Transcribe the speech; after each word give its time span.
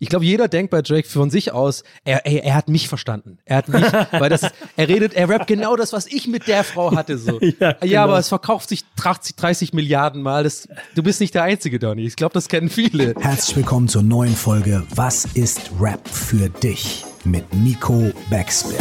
Ich 0.00 0.08
glaube, 0.08 0.24
jeder 0.24 0.46
denkt 0.46 0.70
bei 0.70 0.80
Drake 0.80 1.08
von 1.08 1.28
sich 1.28 1.52
aus, 1.52 1.82
er, 2.04 2.24
er, 2.24 2.44
er 2.44 2.54
hat 2.54 2.68
mich 2.68 2.88
verstanden. 2.88 3.38
Er 3.44 3.56
hat 3.58 3.68
mich, 3.68 3.82
weil 4.12 4.30
das 4.30 4.44
ist, 4.44 4.54
er 4.76 4.88
redet, 4.88 5.14
er 5.14 5.28
rappt 5.28 5.48
genau 5.48 5.74
das, 5.74 5.92
was 5.92 6.06
ich 6.06 6.28
mit 6.28 6.46
der 6.46 6.62
Frau 6.62 6.94
hatte, 6.94 7.18
so. 7.18 7.40
ja, 7.58 7.72
genau. 7.72 7.84
ja, 7.84 8.04
aber 8.04 8.18
es 8.18 8.28
verkauft 8.28 8.68
sich 8.68 8.84
30, 8.96 9.34
30 9.34 9.72
Milliarden 9.72 10.22
Mal. 10.22 10.44
Das, 10.44 10.68
du 10.94 11.02
bist 11.02 11.20
nicht 11.20 11.34
der 11.34 11.42
Einzige, 11.42 11.80
Donny. 11.80 12.06
Ich 12.06 12.14
glaube, 12.14 12.32
das 12.32 12.48
kennen 12.48 12.68
viele. 12.68 13.14
Herzlich 13.18 13.56
willkommen 13.56 13.88
zur 13.88 14.02
neuen 14.02 14.36
Folge 14.36 14.84
Was 14.94 15.24
ist 15.24 15.72
Rap 15.80 16.08
für 16.08 16.48
dich? 16.48 17.04
Mit 17.24 17.52
Nico 17.54 18.12
Backspin. 18.30 18.76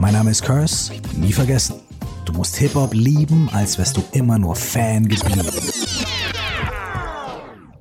Mein 0.00 0.12
Name 0.12 0.30
ist 0.32 0.42
Curse, 0.42 0.92
nie 1.16 1.32
vergessen. 1.32 1.85
Du 2.26 2.32
musst 2.32 2.56
Hip-Hop 2.56 2.92
lieben, 2.92 3.48
als 3.52 3.78
wärst 3.78 3.96
du 3.96 4.02
immer 4.10 4.36
nur 4.36 4.56
Fan 4.56 5.06
geblieben. 5.06 5.46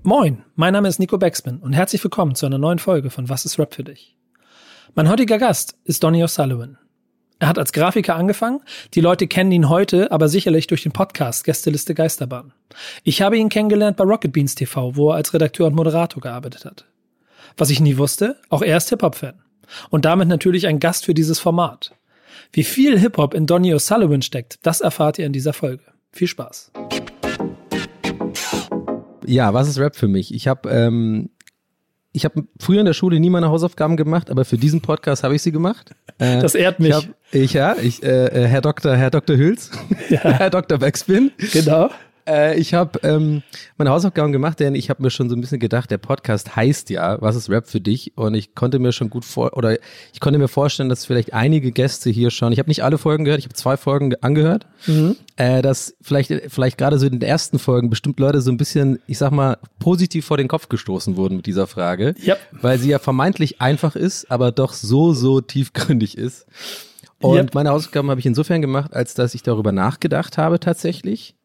Moin, 0.03 0.43
mein 0.53 0.71
Name 0.71 0.87
ist 0.87 0.99
Nico 0.99 1.17
Backspin 1.17 1.57
und 1.57 1.73
herzlich 1.73 2.03
willkommen 2.03 2.35
zu 2.35 2.45
einer 2.45 2.59
neuen 2.59 2.77
Folge 2.77 3.09
von 3.09 3.27
Was 3.27 3.45
ist 3.45 3.57
Rap 3.57 3.73
für 3.73 3.83
dich? 3.83 4.15
Mein 4.93 5.09
heutiger 5.09 5.39
Gast 5.39 5.75
ist 5.83 6.03
Donny 6.03 6.23
O'Sullivan. 6.23 6.77
Er 7.39 7.47
hat 7.47 7.57
als 7.57 7.73
Grafiker 7.73 8.15
angefangen, 8.15 8.61
die 8.93 9.01
Leute 9.01 9.25
kennen 9.25 9.51
ihn 9.51 9.67
heute 9.67 10.11
aber 10.11 10.29
sicherlich 10.29 10.67
durch 10.67 10.83
den 10.83 10.91
Podcast 10.91 11.43
Gästeliste 11.43 11.95
Geisterbahn. 11.95 12.53
Ich 13.03 13.23
habe 13.23 13.39
ihn 13.39 13.49
kennengelernt 13.49 13.97
bei 13.97 14.03
Rocket 14.03 14.31
Beans 14.31 14.53
TV, 14.53 14.95
wo 14.95 15.09
er 15.09 15.15
als 15.15 15.33
Redakteur 15.33 15.65
und 15.65 15.75
Moderator 15.75 16.21
gearbeitet 16.21 16.65
hat. 16.65 16.85
Was 17.57 17.71
ich 17.71 17.79
nie 17.79 17.97
wusste, 17.97 18.39
auch 18.49 18.61
er 18.61 18.77
ist 18.77 18.89
Hip-Hop-Fan. 18.89 19.41
Und 19.89 20.05
damit 20.05 20.27
natürlich 20.27 20.67
ein 20.67 20.79
Gast 20.79 21.05
für 21.05 21.15
dieses 21.15 21.39
Format. 21.39 21.95
Wie 22.51 22.63
viel 22.63 22.99
Hip-Hop 22.99 23.33
in 23.33 23.45
Donny 23.45 23.73
O'Sullivan 23.73 24.21
steckt, 24.21 24.59
das 24.63 24.81
erfahrt 24.81 25.19
ihr 25.19 25.25
in 25.25 25.33
dieser 25.33 25.53
Folge. 25.53 25.83
Viel 26.11 26.27
Spaß. 26.27 26.71
Ja, 29.25 29.53
was 29.53 29.67
ist 29.67 29.79
Rap 29.79 29.95
für 29.95 30.07
mich? 30.07 30.33
Ich 30.33 30.47
habe 30.47 30.69
ähm, 30.69 31.29
ich 32.15 32.23
habe 32.23 32.45
früher 32.59 32.79
in 32.79 32.85
der 32.85 32.93
Schule 32.93 33.19
nie 33.19 33.29
meine 33.29 33.49
Hausaufgaben 33.49 33.97
gemacht, 33.97 34.31
aber 34.31 34.45
für 34.45 34.57
diesen 34.57 34.79
Podcast 34.79 35.23
habe 35.23 35.35
ich 35.35 35.41
sie 35.41 35.51
gemacht. 35.51 35.91
Äh, 36.17 36.39
das 36.39 36.55
ehrt 36.55 36.79
mich. 36.79 36.89
Ich, 36.89 36.95
hab, 36.95 37.05
ich 37.33 37.53
ja, 37.53 37.75
ich, 37.75 38.03
äh, 38.03 38.27
äh 38.27 38.47
Herr 38.47 38.61
Dr. 38.61 38.95
Herr 38.95 39.11
Dr. 39.11 39.35
Hüls, 39.35 39.71
ja. 40.09 40.19
Herr 40.23 40.49
Dr. 40.49 40.77
Backspin. 40.77 41.31
Genau. 41.51 41.89
Äh, 42.27 42.59
ich 42.59 42.73
habe 42.73 42.99
ähm, 43.03 43.43
meine 43.77 43.91
Hausaufgaben 43.91 44.31
gemacht, 44.31 44.59
denn 44.59 44.75
ich 44.75 44.89
habe 44.89 45.03
mir 45.03 45.09
schon 45.09 45.29
so 45.29 45.35
ein 45.35 45.41
bisschen 45.41 45.59
gedacht, 45.59 45.91
der 45.91 45.97
Podcast 45.97 46.55
heißt 46.55 46.89
ja, 46.89 47.21
was 47.21 47.35
ist 47.35 47.49
Rap 47.49 47.67
für 47.67 47.81
dich? 47.81 48.17
Und 48.17 48.33
ich 48.33 48.55
konnte 48.55 48.79
mir 48.79 48.91
schon 48.91 49.09
gut 49.09 49.25
vor 49.25 49.55
oder 49.55 49.77
ich 50.13 50.19
konnte 50.19 50.39
mir 50.39 50.47
vorstellen, 50.47 50.89
dass 50.89 51.05
vielleicht 51.05 51.33
einige 51.33 51.71
Gäste 51.71 52.09
hier 52.09 52.31
schon, 52.31 52.51
ich 52.51 52.59
habe 52.59 52.69
nicht 52.69 52.83
alle 52.83 52.97
Folgen 52.97 53.25
gehört, 53.25 53.39
ich 53.39 53.45
habe 53.45 53.55
zwei 53.55 53.77
Folgen 53.77 54.15
angehört, 54.21 54.65
mhm. 54.87 55.15
äh, 55.35 55.61
dass 55.61 55.95
vielleicht 56.01 56.33
vielleicht 56.47 56.77
gerade 56.77 56.97
so 56.97 57.05
in 57.05 57.13
den 57.13 57.21
ersten 57.21 57.59
Folgen 57.59 57.89
bestimmt 57.89 58.19
Leute 58.19 58.41
so 58.41 58.51
ein 58.51 58.57
bisschen, 58.57 58.99
ich 59.07 59.17
sag 59.17 59.31
mal, 59.31 59.57
positiv 59.79 60.25
vor 60.25 60.37
den 60.37 60.47
Kopf 60.47 60.69
gestoßen 60.69 61.17
wurden 61.17 61.37
mit 61.37 61.45
dieser 61.45 61.67
Frage, 61.67 62.15
yep. 62.25 62.39
weil 62.51 62.79
sie 62.79 62.89
ja 62.89 62.99
vermeintlich 62.99 63.61
einfach 63.61 63.95
ist, 63.95 64.31
aber 64.31 64.51
doch 64.51 64.73
so 64.73 65.13
so 65.13 65.41
tiefgründig 65.41 66.17
ist. 66.17 66.47
Und 67.19 67.37
yep. 67.37 67.53
meine 67.53 67.69
Hausaufgaben 67.69 68.09
habe 68.09 68.19
ich 68.19 68.25
insofern 68.25 68.61
gemacht, 68.61 68.93
als 68.93 69.13
dass 69.13 69.35
ich 69.35 69.43
darüber 69.43 69.71
nachgedacht 69.71 70.37
habe 70.37 70.59
tatsächlich 70.59 71.35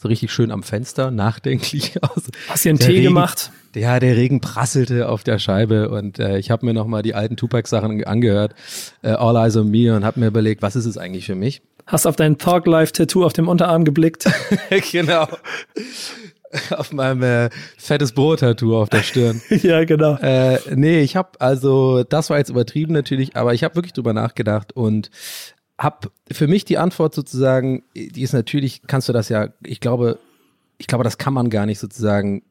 so 0.00 0.08
richtig 0.08 0.32
schön 0.32 0.50
am 0.50 0.62
Fenster, 0.62 1.10
nachdenklich 1.10 2.02
aus. 2.02 2.22
Hast 2.48 2.64
du 2.64 2.70
einen 2.70 2.78
Tee 2.78 2.92
Regen, 2.92 3.04
gemacht? 3.04 3.50
Ja, 3.74 4.00
der 4.00 4.16
Regen 4.16 4.40
prasselte 4.40 5.08
auf 5.08 5.24
der 5.24 5.38
Scheibe 5.38 5.90
und 5.90 6.18
äh, 6.18 6.38
ich 6.38 6.50
habe 6.50 6.64
mir 6.64 6.72
nochmal 6.72 7.02
die 7.02 7.14
alten 7.14 7.36
Tupac-Sachen 7.36 8.02
angehört, 8.04 8.54
äh, 9.02 9.10
All 9.10 9.36
Eyes 9.36 9.56
on 9.56 9.70
Me 9.70 9.94
und 9.94 10.04
habe 10.04 10.18
mir 10.18 10.28
überlegt, 10.28 10.62
was 10.62 10.74
ist 10.74 10.86
es 10.86 10.96
eigentlich 10.96 11.26
für 11.26 11.34
mich? 11.34 11.60
Hast 11.86 12.06
auf 12.06 12.16
dein 12.16 12.38
Talk 12.38 12.66
Life 12.66 12.92
Tattoo 12.92 13.24
auf 13.24 13.32
dem 13.34 13.48
Unterarm 13.48 13.84
geblickt? 13.84 14.24
genau. 14.92 15.28
auf 16.70 16.92
meinem 16.92 17.22
äh, 17.22 17.50
fettes 17.76 18.12
Brot-Tattoo 18.12 18.80
auf 18.80 18.88
der 18.88 19.02
Stirn. 19.02 19.42
ja, 19.50 19.84
genau. 19.84 20.16
Äh, 20.16 20.58
nee, 20.74 21.00
ich 21.00 21.14
habe 21.14 21.40
also, 21.40 22.04
das 22.04 22.30
war 22.30 22.38
jetzt 22.38 22.50
übertrieben 22.50 22.92
natürlich, 22.94 23.36
aber 23.36 23.54
ich 23.54 23.64
habe 23.64 23.74
wirklich 23.74 23.92
drüber 23.92 24.14
nachgedacht 24.14 24.72
und 24.72 25.10
habe 25.80 26.10
für 26.30 26.46
mich 26.46 26.66
die 26.66 26.78
Antwort 26.78 27.14
sozusagen, 27.14 27.82
die 27.94 28.22
ist 28.22 28.34
natürlich, 28.34 28.82
kannst 28.86 29.08
du 29.08 29.12
das 29.12 29.30
ja, 29.30 29.48
ich 29.64 29.80
glaube, 29.80 30.18
ich 30.76 30.86
glaube, 30.86 31.04
das 31.04 31.18
kann 31.18 31.34
man 31.34 31.48
gar 31.48 31.66
nicht 31.66 31.78
sozusagen 31.78 32.42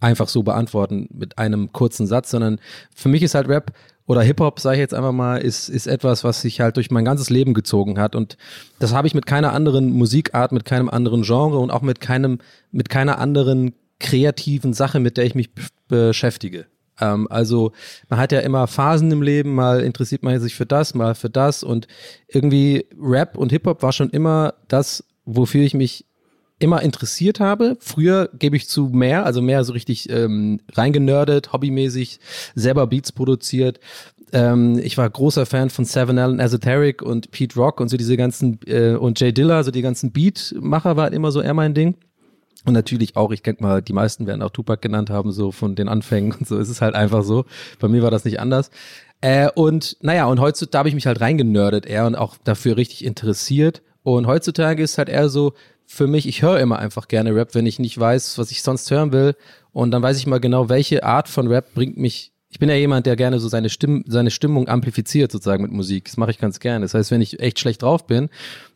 einfach 0.00 0.28
so 0.28 0.42
beantworten 0.42 1.08
mit 1.12 1.38
einem 1.38 1.72
kurzen 1.72 2.08
Satz, 2.08 2.30
sondern 2.30 2.58
für 2.94 3.08
mich 3.08 3.22
ist 3.22 3.36
halt 3.36 3.48
Rap 3.48 3.72
oder 4.06 4.22
Hip-Hop, 4.22 4.58
sage 4.58 4.76
ich 4.76 4.80
jetzt 4.80 4.94
einfach 4.94 5.12
mal, 5.12 5.36
ist, 5.36 5.68
ist 5.68 5.86
etwas, 5.86 6.24
was 6.24 6.42
sich 6.42 6.60
halt 6.60 6.76
durch 6.76 6.90
mein 6.90 7.04
ganzes 7.04 7.30
Leben 7.30 7.54
gezogen 7.54 8.00
hat. 8.00 8.16
Und 8.16 8.36
das 8.80 8.92
habe 8.92 9.06
ich 9.06 9.14
mit 9.14 9.26
keiner 9.26 9.52
anderen 9.52 9.90
Musikart, 9.92 10.50
mit 10.50 10.64
keinem 10.64 10.88
anderen 10.88 11.22
Genre 11.22 11.58
und 11.58 11.70
auch 11.70 11.82
mit 11.82 12.00
keinem, 12.00 12.38
mit 12.72 12.88
keiner 12.88 13.18
anderen 13.18 13.74
kreativen 14.00 14.72
Sache, 14.72 14.98
mit 14.98 15.16
der 15.16 15.24
ich 15.24 15.36
mich 15.36 15.50
beschäftige. 15.86 16.66
Ähm, 17.00 17.26
also 17.30 17.72
man 18.08 18.18
hat 18.18 18.32
ja 18.32 18.40
immer 18.40 18.66
Phasen 18.66 19.10
im 19.10 19.22
Leben, 19.22 19.54
mal 19.54 19.80
interessiert 19.80 20.22
man 20.22 20.38
sich 20.40 20.54
für 20.54 20.66
das, 20.66 20.94
mal 20.94 21.14
für 21.14 21.30
das 21.30 21.62
und 21.62 21.86
irgendwie 22.28 22.86
Rap 23.00 23.36
und 23.36 23.52
Hip-Hop 23.52 23.82
war 23.82 23.92
schon 23.92 24.10
immer 24.10 24.54
das, 24.68 25.04
wofür 25.24 25.62
ich 25.62 25.74
mich 25.74 26.06
immer 26.58 26.82
interessiert 26.82 27.40
habe. 27.40 27.76
Früher 27.80 28.30
gebe 28.38 28.56
ich 28.56 28.68
zu 28.68 28.86
mehr, 28.86 29.26
also 29.26 29.42
mehr 29.42 29.64
so 29.64 29.72
richtig 29.72 30.08
ähm, 30.10 30.60
reingenördet, 30.72 31.52
hobbymäßig, 31.52 32.20
selber 32.54 32.86
Beats 32.86 33.10
produziert. 33.10 33.80
Ähm, 34.32 34.78
ich 34.82 34.96
war 34.96 35.10
großer 35.10 35.44
Fan 35.44 35.70
von 35.70 35.84
Seven 35.84 36.18
Allen 36.18 36.38
Esoteric 36.38 37.02
und 37.02 37.30
Pete 37.32 37.56
Rock 37.56 37.80
und 37.80 37.88
so 37.88 37.96
diese 37.96 38.16
ganzen 38.16 38.60
äh, 38.66 38.94
und 38.94 39.20
Jay 39.20 39.32
Dilla, 39.32 39.62
so 39.62 39.70
die 39.70 39.82
ganzen 39.82 40.12
Beatmacher 40.12 40.96
war 40.96 41.12
immer 41.12 41.32
so 41.32 41.42
eher 41.42 41.54
mein 41.54 41.74
Ding. 41.74 41.96
Und 42.64 42.74
natürlich 42.74 43.16
auch, 43.16 43.32
ich 43.32 43.42
denke 43.42 43.62
mal, 43.62 43.82
die 43.82 43.92
meisten 43.92 44.26
werden 44.26 44.42
auch 44.42 44.50
Tupac 44.50 44.80
genannt 44.80 45.10
haben, 45.10 45.32
so 45.32 45.50
von 45.50 45.74
den 45.74 45.88
Anfängen 45.88 46.32
und 46.32 46.46
so 46.46 46.58
ist 46.58 46.68
es 46.68 46.80
halt 46.80 46.94
einfach 46.94 47.24
so. 47.24 47.44
Bei 47.80 47.88
mir 47.88 48.02
war 48.02 48.10
das 48.10 48.24
nicht 48.24 48.40
anders. 48.40 48.70
Äh, 49.20 49.48
und 49.54 49.96
naja, 50.00 50.26
und 50.26 50.40
heutzutage 50.40 50.80
habe 50.80 50.88
ich 50.88 50.94
mich 50.94 51.06
halt 51.06 51.20
reingenördet 51.20 51.86
eher 51.86 52.06
und 52.06 52.14
auch 52.14 52.36
dafür 52.44 52.76
richtig 52.76 53.04
interessiert. 53.04 53.82
Und 54.02 54.26
heutzutage 54.26 54.82
ist 54.82 54.98
halt 54.98 55.08
eher 55.08 55.28
so, 55.28 55.54
für 55.86 56.06
mich, 56.06 56.26
ich 56.26 56.42
höre 56.42 56.58
immer 56.58 56.78
einfach 56.78 57.06
gerne 57.06 57.34
Rap, 57.34 57.54
wenn 57.54 57.66
ich 57.66 57.78
nicht 57.78 57.98
weiß, 57.98 58.38
was 58.38 58.50
ich 58.50 58.62
sonst 58.62 58.90
hören 58.90 59.12
will. 59.12 59.34
Und 59.72 59.90
dann 59.90 60.02
weiß 60.02 60.16
ich 60.16 60.26
mal 60.26 60.40
genau, 60.40 60.68
welche 60.68 61.04
Art 61.04 61.28
von 61.28 61.48
Rap 61.48 61.74
bringt 61.74 61.98
mich. 61.98 62.32
Ich 62.48 62.58
bin 62.58 62.68
ja 62.68 62.74
jemand, 62.74 63.06
der 63.06 63.16
gerne 63.16 63.38
so 63.40 63.48
seine, 63.48 63.70
Stimm 63.70 64.04
seine 64.06 64.30
Stimmung 64.30 64.68
amplifiziert 64.68 65.32
sozusagen 65.32 65.62
mit 65.62 65.72
Musik. 65.72 66.06
Das 66.06 66.16
mache 66.16 66.30
ich 66.30 66.38
ganz 66.38 66.60
gerne. 66.60 66.84
Das 66.84 66.94
heißt, 66.94 67.10
wenn 67.10 67.20
ich 67.20 67.40
echt 67.40 67.58
schlecht 67.58 67.82
drauf 67.82 68.06
bin, 68.06 68.28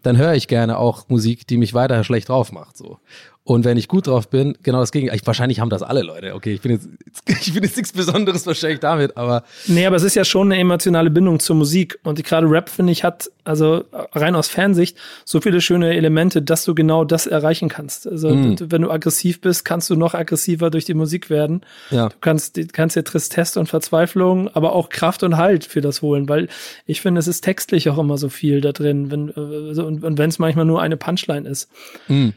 dann 0.02 0.16
höre 0.16 0.34
ich 0.34 0.48
gerne 0.48 0.78
auch 0.78 1.08
Musik, 1.08 1.46
die 1.46 1.56
mich 1.56 1.74
weiter 1.74 2.02
schlecht 2.04 2.28
drauf 2.28 2.52
macht. 2.52 2.76
So. 2.76 2.98
Und 3.46 3.64
wenn 3.64 3.76
ich 3.76 3.86
gut 3.86 4.08
drauf 4.08 4.28
bin, 4.28 4.58
genau 4.64 4.80
das 4.80 4.90
Gegenteil. 4.90 5.20
Wahrscheinlich 5.24 5.60
haben 5.60 5.70
das 5.70 5.84
alle 5.84 6.02
Leute. 6.02 6.34
Okay, 6.34 6.52
ich 6.52 6.62
bin 6.62 6.72
jetzt, 6.72 6.88
ich 7.46 7.54
bin 7.54 7.62
jetzt 7.62 7.76
nichts 7.76 7.92
Besonderes 7.92 8.44
wahrscheinlich 8.44 8.80
damit, 8.80 9.16
aber. 9.16 9.44
Nee, 9.68 9.86
aber 9.86 9.94
es 9.94 10.02
ist 10.02 10.16
ja 10.16 10.24
schon 10.24 10.50
eine 10.50 10.60
emotionale 10.60 11.10
Bindung 11.10 11.38
zur 11.38 11.54
Musik. 11.54 11.96
Und 12.02 12.22
gerade 12.24 12.50
Rap, 12.50 12.68
finde 12.68 12.90
ich, 12.90 13.04
hat, 13.04 13.30
also 13.44 13.84
rein 13.92 14.34
aus 14.34 14.48
Fernsicht, 14.48 14.98
so 15.24 15.40
viele 15.40 15.60
schöne 15.60 15.94
Elemente, 15.94 16.42
dass 16.42 16.64
du 16.64 16.74
genau 16.74 17.04
das 17.04 17.28
erreichen 17.28 17.68
kannst. 17.68 18.08
Also, 18.08 18.34
mm. 18.34 18.56
wenn 18.62 18.82
du 18.82 18.90
aggressiv 18.90 19.40
bist, 19.40 19.64
kannst 19.64 19.88
du 19.90 19.94
noch 19.94 20.14
aggressiver 20.14 20.70
durch 20.70 20.84
die 20.84 20.94
Musik 20.94 21.30
werden. 21.30 21.60
Ja. 21.92 22.08
Du 22.08 22.16
kannst, 22.20 22.58
kannst 22.72 22.96
dir 22.96 23.04
Tristesse 23.04 23.60
und 23.60 23.68
Verzweiflung, 23.68 24.48
aber 24.56 24.72
auch 24.72 24.88
Kraft 24.88 25.22
und 25.22 25.36
Halt 25.36 25.64
für 25.64 25.80
das 25.80 26.02
holen, 26.02 26.28
weil 26.28 26.48
ich 26.84 27.00
finde, 27.00 27.20
es 27.20 27.28
ist 27.28 27.42
textlich 27.42 27.88
auch 27.90 27.98
immer 27.98 28.18
so 28.18 28.28
viel 28.28 28.60
da 28.60 28.72
drin, 28.72 29.12
wenn, 29.12 29.32
also, 29.32 29.86
und, 29.86 30.02
und 30.02 30.18
wenn 30.18 30.30
es 30.30 30.40
manchmal 30.40 30.64
nur 30.64 30.82
eine 30.82 30.96
Punchline 30.96 31.48
ist. 31.48 31.70
Mm. 32.08 32.30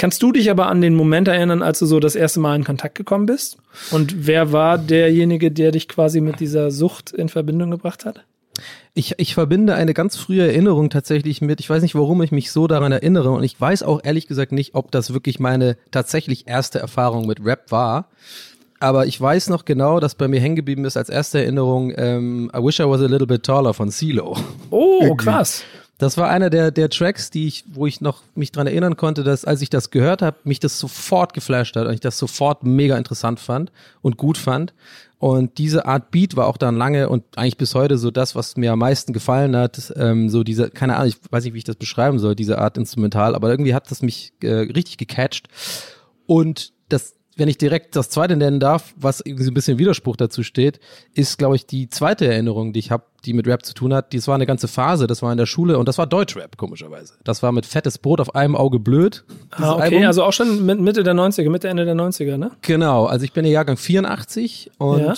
Kannst 0.00 0.22
du 0.22 0.32
dich 0.32 0.50
aber 0.50 0.68
an 0.68 0.80
den 0.80 0.94
Moment 0.94 1.28
erinnern, 1.28 1.60
als 1.60 1.78
du 1.78 1.84
so 1.84 2.00
das 2.00 2.14
erste 2.14 2.40
Mal 2.40 2.56
in 2.56 2.64
Kontakt 2.64 2.94
gekommen 2.94 3.26
bist? 3.26 3.58
Und 3.90 4.26
wer 4.26 4.50
war 4.50 4.78
derjenige, 4.78 5.50
der 5.50 5.72
dich 5.72 5.88
quasi 5.88 6.22
mit 6.22 6.40
dieser 6.40 6.70
Sucht 6.70 7.12
in 7.12 7.28
Verbindung 7.28 7.70
gebracht 7.70 8.06
hat? 8.06 8.24
Ich, 8.94 9.16
ich 9.18 9.34
verbinde 9.34 9.74
eine 9.74 9.92
ganz 9.92 10.16
frühe 10.16 10.46
Erinnerung 10.46 10.88
tatsächlich 10.88 11.42
mit, 11.42 11.60
ich 11.60 11.68
weiß 11.68 11.82
nicht, 11.82 11.94
warum 11.94 12.22
ich 12.22 12.32
mich 12.32 12.50
so 12.50 12.66
daran 12.66 12.92
erinnere 12.92 13.30
und 13.30 13.44
ich 13.44 13.60
weiß 13.60 13.82
auch 13.82 14.00
ehrlich 14.02 14.26
gesagt 14.26 14.52
nicht, 14.52 14.74
ob 14.74 14.90
das 14.90 15.12
wirklich 15.12 15.38
meine 15.38 15.76
tatsächlich 15.90 16.48
erste 16.48 16.78
Erfahrung 16.78 17.26
mit 17.26 17.44
Rap 17.44 17.70
war. 17.70 18.08
Aber 18.78 19.04
ich 19.04 19.20
weiß 19.20 19.50
noch 19.50 19.66
genau, 19.66 20.00
dass 20.00 20.14
bei 20.14 20.28
mir 20.28 20.40
hängen 20.40 20.56
geblieben 20.56 20.86
ist 20.86 20.96
als 20.96 21.10
erste 21.10 21.40
Erinnerung 21.40 21.92
ähm, 21.94 22.50
I 22.56 22.58
Wish 22.64 22.80
I 22.80 22.84
Was 22.84 23.02
a 23.02 23.06
Little 23.06 23.26
Bit 23.26 23.42
Taller 23.42 23.74
von 23.74 23.90
CeeLo. 23.90 24.38
Oh, 24.70 25.14
krass. 25.14 25.62
Das 26.00 26.16
war 26.16 26.30
einer 26.30 26.48
der, 26.48 26.70
der 26.70 26.88
Tracks, 26.88 27.28
die 27.30 27.46
ich, 27.46 27.64
wo 27.74 27.86
ich 27.86 28.00
noch 28.00 28.22
mich 28.34 28.52
dran 28.52 28.66
erinnern 28.66 28.96
konnte, 28.96 29.22
dass 29.22 29.44
als 29.44 29.60
ich 29.60 29.68
das 29.68 29.90
gehört 29.90 30.22
habe, 30.22 30.38
mich 30.44 30.58
das 30.58 30.78
sofort 30.78 31.34
geflasht 31.34 31.76
hat 31.76 31.86
und 31.86 31.92
ich 31.92 32.00
das 32.00 32.16
sofort 32.16 32.64
mega 32.64 32.96
interessant 32.96 33.38
fand 33.38 33.70
und 34.00 34.16
gut 34.16 34.38
fand. 34.38 34.72
Und 35.18 35.58
diese 35.58 35.84
Art 35.84 36.10
Beat 36.10 36.36
war 36.36 36.46
auch 36.46 36.56
dann 36.56 36.76
lange 36.76 37.10
und 37.10 37.24
eigentlich 37.36 37.58
bis 37.58 37.74
heute 37.74 37.98
so 37.98 38.10
das, 38.10 38.34
was 38.34 38.56
mir 38.56 38.72
am 38.72 38.78
meisten 38.78 39.12
gefallen 39.12 39.54
hat. 39.54 39.92
Ähm, 39.94 40.30
so 40.30 40.42
diese, 40.42 40.70
keine 40.70 40.96
Ahnung, 40.96 41.08
ich 41.08 41.18
weiß 41.30 41.44
nicht, 41.44 41.52
wie 41.52 41.58
ich 41.58 41.64
das 41.64 41.76
beschreiben 41.76 42.18
soll, 42.18 42.34
diese 42.34 42.56
Art 42.56 42.78
Instrumental, 42.78 43.34
aber 43.34 43.50
irgendwie 43.50 43.74
hat 43.74 43.90
das 43.90 44.00
mich 44.00 44.32
äh, 44.42 44.48
richtig 44.48 44.96
gecatcht. 44.96 45.48
Und 46.24 46.72
das 46.88 47.12
wenn 47.40 47.48
ich 47.48 47.56
direkt 47.56 47.96
das 47.96 48.10
zweite 48.10 48.36
nennen 48.36 48.60
darf, 48.60 48.94
was 48.96 49.22
irgendwie 49.24 49.44
so 49.44 49.50
ein 49.50 49.54
bisschen 49.54 49.78
Widerspruch 49.78 50.16
dazu 50.16 50.42
steht, 50.42 50.78
ist, 51.14 51.38
glaube 51.38 51.56
ich, 51.56 51.66
die 51.66 51.88
zweite 51.88 52.26
Erinnerung, 52.26 52.74
die 52.74 52.80
ich 52.80 52.90
habe, 52.90 53.04
die 53.24 53.32
mit 53.32 53.46
Rap 53.46 53.64
zu 53.64 53.72
tun 53.72 53.94
hat. 53.94 54.12
Das 54.12 54.28
war 54.28 54.34
eine 54.34 54.44
ganze 54.44 54.68
Phase, 54.68 55.06
das 55.06 55.22
war 55.22 55.32
in 55.32 55.38
der 55.38 55.46
Schule 55.46 55.78
und 55.78 55.88
das 55.88 55.96
war 55.96 56.06
Deutschrap, 56.06 56.58
komischerweise. 56.58 57.14
Das 57.24 57.42
war 57.42 57.50
mit 57.52 57.64
fettes 57.64 57.96
Brot 57.96 58.20
auf 58.20 58.34
einem 58.34 58.56
Auge 58.56 58.78
blöd. 58.78 59.24
Ah, 59.52 59.72
okay, 59.72 59.82
Album. 59.84 60.04
also 60.04 60.22
auch 60.22 60.34
schon 60.34 60.66
Mitte 60.66 61.02
der 61.02 61.14
90er, 61.14 61.48
Mitte, 61.48 61.68
Ende 61.68 61.86
der 61.86 61.94
90er, 61.94 62.36
ne? 62.36 62.50
Genau, 62.60 63.06
also 63.06 63.24
ich 63.24 63.32
bin 63.32 63.44
der 63.44 63.52
Jahrgang 63.52 63.78
84 63.78 64.72
und 64.76 65.00
ja. 65.00 65.14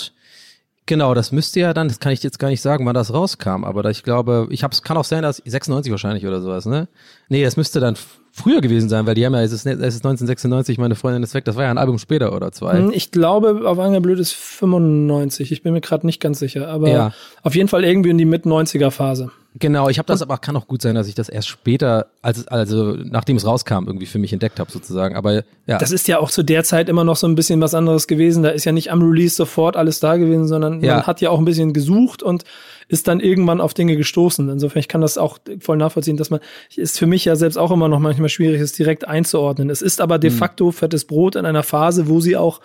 Genau, 0.87 1.15
das 1.15 1.31
müsste 1.31 1.61
ja 1.61 1.75
dann, 1.75 1.87
das 1.87 2.01
kann 2.01 2.13
ich 2.13 2.25
jetzt 2.25 2.41
gar 2.41 2.49
nicht 2.49 2.61
sagen, 2.61 2.85
wann 2.87 2.95
das 2.95 3.15
rauskam, 3.15 3.65
aber 3.65 3.85
ich 3.91 4.03
glaube, 4.03 4.49
ich 4.51 4.65
hab's, 4.65 4.83
kann 4.83 4.97
auch 4.97 5.05
sein, 5.05 5.23
dass 5.23 5.37
96 5.37 5.93
wahrscheinlich 5.93 6.27
oder 6.27 6.41
sowas, 6.41 6.67
ne? 6.67 6.89
Nee, 7.29 7.45
das 7.45 7.57
müsste 7.57 7.79
dann 7.79 7.97
früher 8.33 8.61
gewesen 8.61 8.89
sein, 8.89 9.07
weil 9.07 9.15
die 9.15 9.25
haben 9.25 9.35
ja, 9.35 9.43
es 9.43 9.53
ist, 9.53 9.67
es 9.67 9.95
ist 9.95 10.05
1996, 10.05 10.79
meine 10.79 10.95
Freundin 10.95 11.23
ist 11.23 11.35
weg, 11.35 11.45
das 11.45 11.55
war 11.55 11.65
ja 11.65 11.71
ein 11.71 11.79
Album 11.79 11.99
später 11.99 12.35
oder 12.35 12.51
zwei. 12.51 12.79
Hm, 12.79 12.91
ich 12.93 13.11
glaube, 13.11 13.63
auf 13.65 13.79
Angel 13.79 14.01
Blöd 14.01 14.19
ist 14.19 14.33
95, 14.33 15.53
ich 15.53 15.63
bin 15.63 15.75
mir 15.75 15.83
gerade 15.83 16.07
nicht 16.07 16.21
ganz 16.21 16.39
sicher, 16.39 16.69
aber 16.69 16.89
ja. 16.89 17.13
auf 17.43 17.55
jeden 17.55 17.69
Fall 17.69 17.85
irgendwie 17.85 18.11
in 18.11 18.19
die 18.19 18.25
Mit-90er-Phase. 18.25 19.31
Genau, 19.59 19.91
ich 19.91 19.99
habe 19.99 20.07
das 20.07 20.23
aber 20.23 20.39
kann 20.39 20.57
auch 20.57 20.67
gut 20.67 20.81
sein, 20.81 20.95
dass 20.95 21.09
ich 21.09 21.15
das 21.15 21.29
erst 21.29 21.49
später, 21.49 22.07
als 22.23 22.49
also 22.49 22.97
nachdem 22.97 23.37
es 23.37 23.47
rauskam, 23.47 23.87
irgendwie 23.87 24.07
für 24.07 24.19
mich 24.19 24.33
entdeckt 24.33 24.59
habe 24.59 24.71
sozusagen. 24.71 25.15
Aber 25.15 25.45
ja. 25.67 25.77
Das 25.79 25.91
ist 25.91 26.09
ja 26.09 26.19
auch 26.19 26.31
zu 26.31 26.43
der 26.43 26.65
Zeit 26.65 26.89
immer 26.89 27.05
noch 27.05 27.17
so 27.17 27.27
ein 27.27 27.35
bisschen 27.35 27.61
was 27.61 27.75
anderes 27.75 28.07
gewesen. 28.07 28.43
Da 28.43 28.49
ist 28.49 28.65
ja 28.65 28.73
nicht 28.73 28.91
am 28.91 29.03
Release 29.03 29.35
sofort 29.35 29.77
alles 29.77 30.01
da 30.01 30.17
gewesen, 30.17 30.47
sondern 30.47 30.83
ja. 30.83 30.97
man 30.97 31.07
hat 31.07 31.21
ja 31.21 31.29
auch 31.29 31.39
ein 31.39 31.45
bisschen 31.45 31.75
gesucht 31.75 32.23
und 32.23 32.45
ist 32.89 33.09
dann 33.09 33.21
irgendwann 33.21 33.61
auf 33.61 33.75
Dinge 33.75 33.97
gestoßen. 33.97 34.49
Insofern 34.49 34.81
ich 34.81 34.89
kann 34.89 35.03
das 35.03 35.19
auch 35.19 35.39
voll 35.61 35.77
nachvollziehen, 35.77 36.17
dass 36.17 36.31
man 36.31 36.41
ist 36.75 36.99
für 36.99 37.07
mich 37.07 37.27
ja 37.27 37.37
selbst 37.37 37.59
auch 37.59 37.71
immer 37.71 37.89
noch 37.89 38.01
manchmal 38.01 38.31
schwierig, 38.31 38.59
es 38.61 38.73
direkt 38.73 39.07
einzuordnen. 39.07 39.69
Es 39.69 39.83
ist 39.83 40.01
aber 40.01 40.19
de 40.19 40.31
mhm. 40.31 40.35
facto 40.35 40.67
mhm. 40.67 40.73
fettes 40.73 41.05
Brot 41.05 41.37
in 41.37 41.45
einer 41.45 41.63
Phase, 41.63 42.09
wo 42.09 42.21
sie 42.21 42.39
auch 42.39 42.63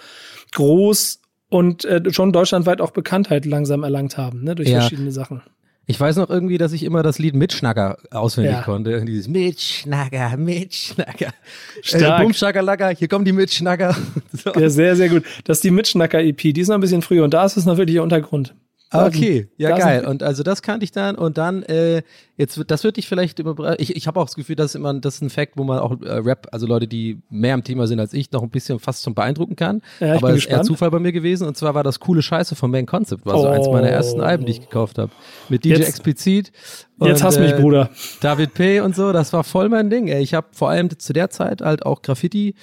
groß 0.53 1.19
und 1.49 1.83
äh, 1.83 2.01
schon 2.11 2.31
deutschlandweit 2.31 2.79
auch 2.79 2.91
Bekanntheit 2.91 3.45
langsam 3.45 3.83
erlangt 3.83 4.17
haben, 4.17 4.43
ne, 4.43 4.55
durch 4.55 4.69
ja. 4.69 4.79
verschiedene 4.79 5.11
Sachen. 5.11 5.41
Ich 5.89 5.97
weiß 5.97 6.17
noch 6.17 6.29
irgendwie, 6.29 6.57
dass 6.57 6.73
ich 6.73 6.83
immer 6.83 7.01
das 7.01 7.17
Lied 7.17 7.33
Mitschnacker 7.33 7.97
auswendig 8.11 8.51
ja. 8.51 8.61
konnte. 8.61 9.05
Dieses 9.05 9.29
Mitschnacker, 9.29 10.35
Mitschnacker. 10.35 11.33
Stark. 11.81 12.19
Äh, 12.19 12.23
Bumschnacker, 12.23 12.89
hier 12.89 13.07
kommen 13.07 13.23
die 13.23 13.31
Mitschnacker. 13.31 13.95
So. 14.33 14.51
Ja, 14.53 14.69
sehr, 14.69 14.95
sehr 14.95 15.09
gut. 15.09 15.23
Das 15.45 15.57
ist 15.57 15.63
die 15.63 15.71
Mitschnacker-EP, 15.71 16.53
die 16.53 16.61
ist 16.61 16.67
noch 16.67 16.75
ein 16.75 16.81
bisschen 16.81 17.01
früher 17.01 17.23
und 17.23 17.33
da 17.33 17.43
ist 17.45 17.57
es 17.57 17.65
noch 17.65 17.77
wirklich 17.77 17.95
der 17.95 18.03
Untergrund. 18.03 18.53
Ah, 18.89 19.05
okay, 19.05 19.49
ja 19.57 19.77
geil. 19.77 20.05
Und 20.05 20.23
also 20.23 20.43
das 20.43 20.61
kannte 20.61 20.85
ich 20.85 20.91
dann 20.91 21.15
und 21.15 21.37
dann 21.37 21.63
äh, 21.63 22.03
jetzt 22.37 22.61
das 22.67 22.83
wird 22.85 22.95
dich 22.95 23.07
vielleicht 23.07 23.39
immer 23.39 23.77
ich 23.79 23.95
ich 23.95 24.07
habe 24.07 24.19
auch 24.19 24.25
das 24.25 24.35
Gefühl, 24.35 24.55
das 24.55 24.67
ist 24.67 24.75
immer 24.75 24.93
das 24.93 25.15
ist 25.15 25.21
ein 25.21 25.29
Fact, 25.29 25.53
wo 25.57 25.65
man 25.65 25.79
auch 25.79 26.01
äh, 26.01 26.13
Rap, 26.13 26.47
also 26.51 26.67
Leute, 26.67 26.87
die 26.87 27.19
mehr 27.29 27.53
im 27.53 27.63
Thema 27.63 27.85
sind 27.87 27.99
als 27.99 28.13
ich, 28.13 28.31
noch 28.31 28.43
ein 28.43 28.49
bisschen 28.49 28.79
fast 28.79 29.03
zum 29.03 29.13
beeindrucken 29.13 29.57
kann. 29.57 29.81
Ja, 29.99 30.15
Aber 30.15 30.29
es 30.29 30.37
ist 30.37 30.45
eher 30.45 30.63
Zufall 30.63 30.89
bei 30.89 30.99
mir 30.99 31.11
gewesen 31.11 31.47
und 31.47 31.57
zwar 31.57 31.75
war 31.75 31.83
das 31.83 31.99
coole 31.99 32.21
Scheiße 32.21 32.55
von 32.55 32.71
Main 32.71 32.85
Concept, 32.85 33.25
war 33.25 33.35
oh. 33.35 33.41
so 33.41 33.47
eins 33.47 33.67
meiner 33.67 33.89
ersten 33.89 34.21
Alben, 34.21 34.45
die 34.45 34.53
ich 34.53 34.61
gekauft 34.61 34.97
habe, 34.97 35.11
mit 35.49 35.65
DJ 35.65 35.69
jetzt, 35.69 35.89
explizit. 35.89 36.51
Und, 36.97 37.09
jetzt 37.09 37.23
hast 37.23 37.37
äh, 37.37 37.41
mich, 37.41 37.55
Bruder. 37.55 37.89
David 38.21 38.53
P 38.53 38.79
und 38.79 38.95
so, 38.95 39.11
das 39.11 39.33
war 39.33 39.43
voll 39.43 39.69
mein 39.69 39.89
Ding. 39.89 40.07
Ey. 40.07 40.23
Ich 40.23 40.33
habe 40.33 40.47
vor 40.51 40.69
allem 40.69 40.97
zu 40.97 41.13
der 41.13 41.29
Zeit 41.29 41.61
halt 41.61 41.85
auch 41.85 42.01
Graffiti 42.01 42.55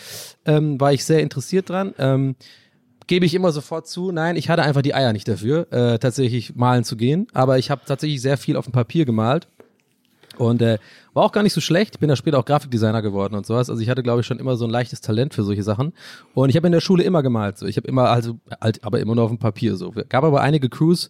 ähm, 0.46 0.80
war 0.80 0.92
ich 0.92 1.04
sehr 1.04 1.20
interessiert 1.20 1.68
dran. 1.68 1.94
Ähm, 1.98 2.36
gebe 3.06 3.26
ich 3.26 3.34
immer 3.34 3.52
sofort 3.52 3.86
zu, 3.86 4.12
nein, 4.12 4.36
ich 4.36 4.48
hatte 4.48 4.62
einfach 4.62 4.82
die 4.82 4.94
Eier 4.94 5.12
nicht 5.12 5.28
dafür, 5.28 5.66
äh, 5.72 5.98
tatsächlich 5.98 6.54
malen 6.56 6.84
zu 6.84 6.96
gehen. 6.96 7.26
Aber 7.32 7.58
ich 7.58 7.70
habe 7.70 7.82
tatsächlich 7.86 8.20
sehr 8.22 8.36
viel 8.36 8.56
auf 8.56 8.64
dem 8.64 8.72
Papier 8.72 9.04
gemalt. 9.04 9.48
Und 10.36 10.62
äh, 10.62 10.78
war 11.12 11.22
auch 11.22 11.32
gar 11.32 11.42
nicht 11.42 11.52
so 11.52 11.60
schlecht. 11.60 11.94
Ich 11.94 12.00
bin 12.00 12.08
da 12.08 12.16
später 12.16 12.38
auch 12.38 12.44
Grafikdesigner 12.44 13.02
geworden 13.02 13.34
und 13.34 13.46
sowas. 13.46 13.70
Also 13.70 13.80
ich 13.80 13.88
hatte, 13.88 14.02
glaube 14.02 14.20
ich, 14.20 14.26
schon 14.26 14.40
immer 14.40 14.56
so 14.56 14.64
ein 14.64 14.70
leichtes 14.70 15.00
Talent 15.00 15.32
für 15.32 15.44
solche 15.44 15.62
Sachen. 15.62 15.92
Und 16.34 16.50
ich 16.50 16.56
habe 16.56 16.66
in 16.66 16.72
der 16.72 16.80
Schule 16.80 17.04
immer 17.04 17.22
gemalt. 17.22 17.58
So. 17.58 17.66
Ich 17.66 17.76
habe 17.76 17.86
immer, 17.86 18.10
also 18.10 18.38
halt, 18.60 18.82
aber 18.82 18.98
immer 19.00 19.14
nur 19.14 19.24
auf 19.24 19.30
dem 19.30 19.38
Papier 19.38 19.76
so. 19.76 19.94
Gab 20.08 20.24
aber 20.24 20.40
einige 20.40 20.68
Crews, 20.68 21.08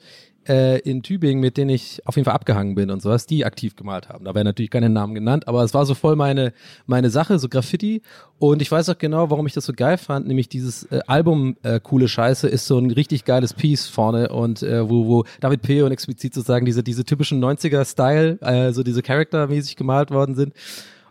äh, 0.48 0.78
in 0.80 1.02
Tübingen, 1.02 1.40
mit 1.40 1.56
denen 1.56 1.70
ich 1.70 2.00
auf 2.06 2.16
jeden 2.16 2.24
Fall 2.24 2.34
abgehangen 2.34 2.74
bin 2.74 2.90
und 2.90 3.02
sowas, 3.02 3.26
die 3.26 3.44
aktiv 3.44 3.76
gemalt 3.76 4.08
haben. 4.08 4.24
Da 4.24 4.34
werden 4.34 4.46
natürlich 4.46 4.70
keine 4.70 4.88
Namen 4.88 5.14
genannt, 5.14 5.48
aber 5.48 5.62
es 5.62 5.74
war 5.74 5.86
so 5.86 5.94
voll 5.94 6.16
meine, 6.16 6.52
meine 6.86 7.10
Sache, 7.10 7.38
so 7.38 7.48
Graffiti. 7.48 8.02
Und 8.38 8.62
ich 8.62 8.70
weiß 8.70 8.88
auch 8.88 8.98
genau, 8.98 9.30
warum 9.30 9.46
ich 9.46 9.52
das 9.52 9.64
so 9.64 9.72
geil 9.72 9.98
fand, 9.98 10.26
nämlich 10.26 10.48
dieses 10.48 10.84
äh, 10.84 11.00
Album 11.06 11.56
äh, 11.62 11.80
Coole 11.80 12.08
Scheiße 12.08 12.48
ist 12.48 12.66
so 12.66 12.78
ein 12.78 12.90
richtig 12.90 13.24
geiles 13.24 13.54
Piece 13.54 13.86
vorne 13.86 14.28
und 14.28 14.62
äh, 14.62 14.88
wo, 14.88 15.06
wo 15.06 15.24
David 15.40 15.62
P. 15.62 15.82
und 15.82 15.92
explizit 15.92 16.34
sozusagen 16.34 16.66
diese, 16.66 16.82
diese 16.82 17.04
typischen 17.04 17.42
90er-Style, 17.42 18.38
äh, 18.40 18.72
so 18.72 18.82
diese 18.82 19.02
Charaktermäßig 19.02 19.76
gemalt 19.76 20.10
worden 20.10 20.34
sind. 20.34 20.52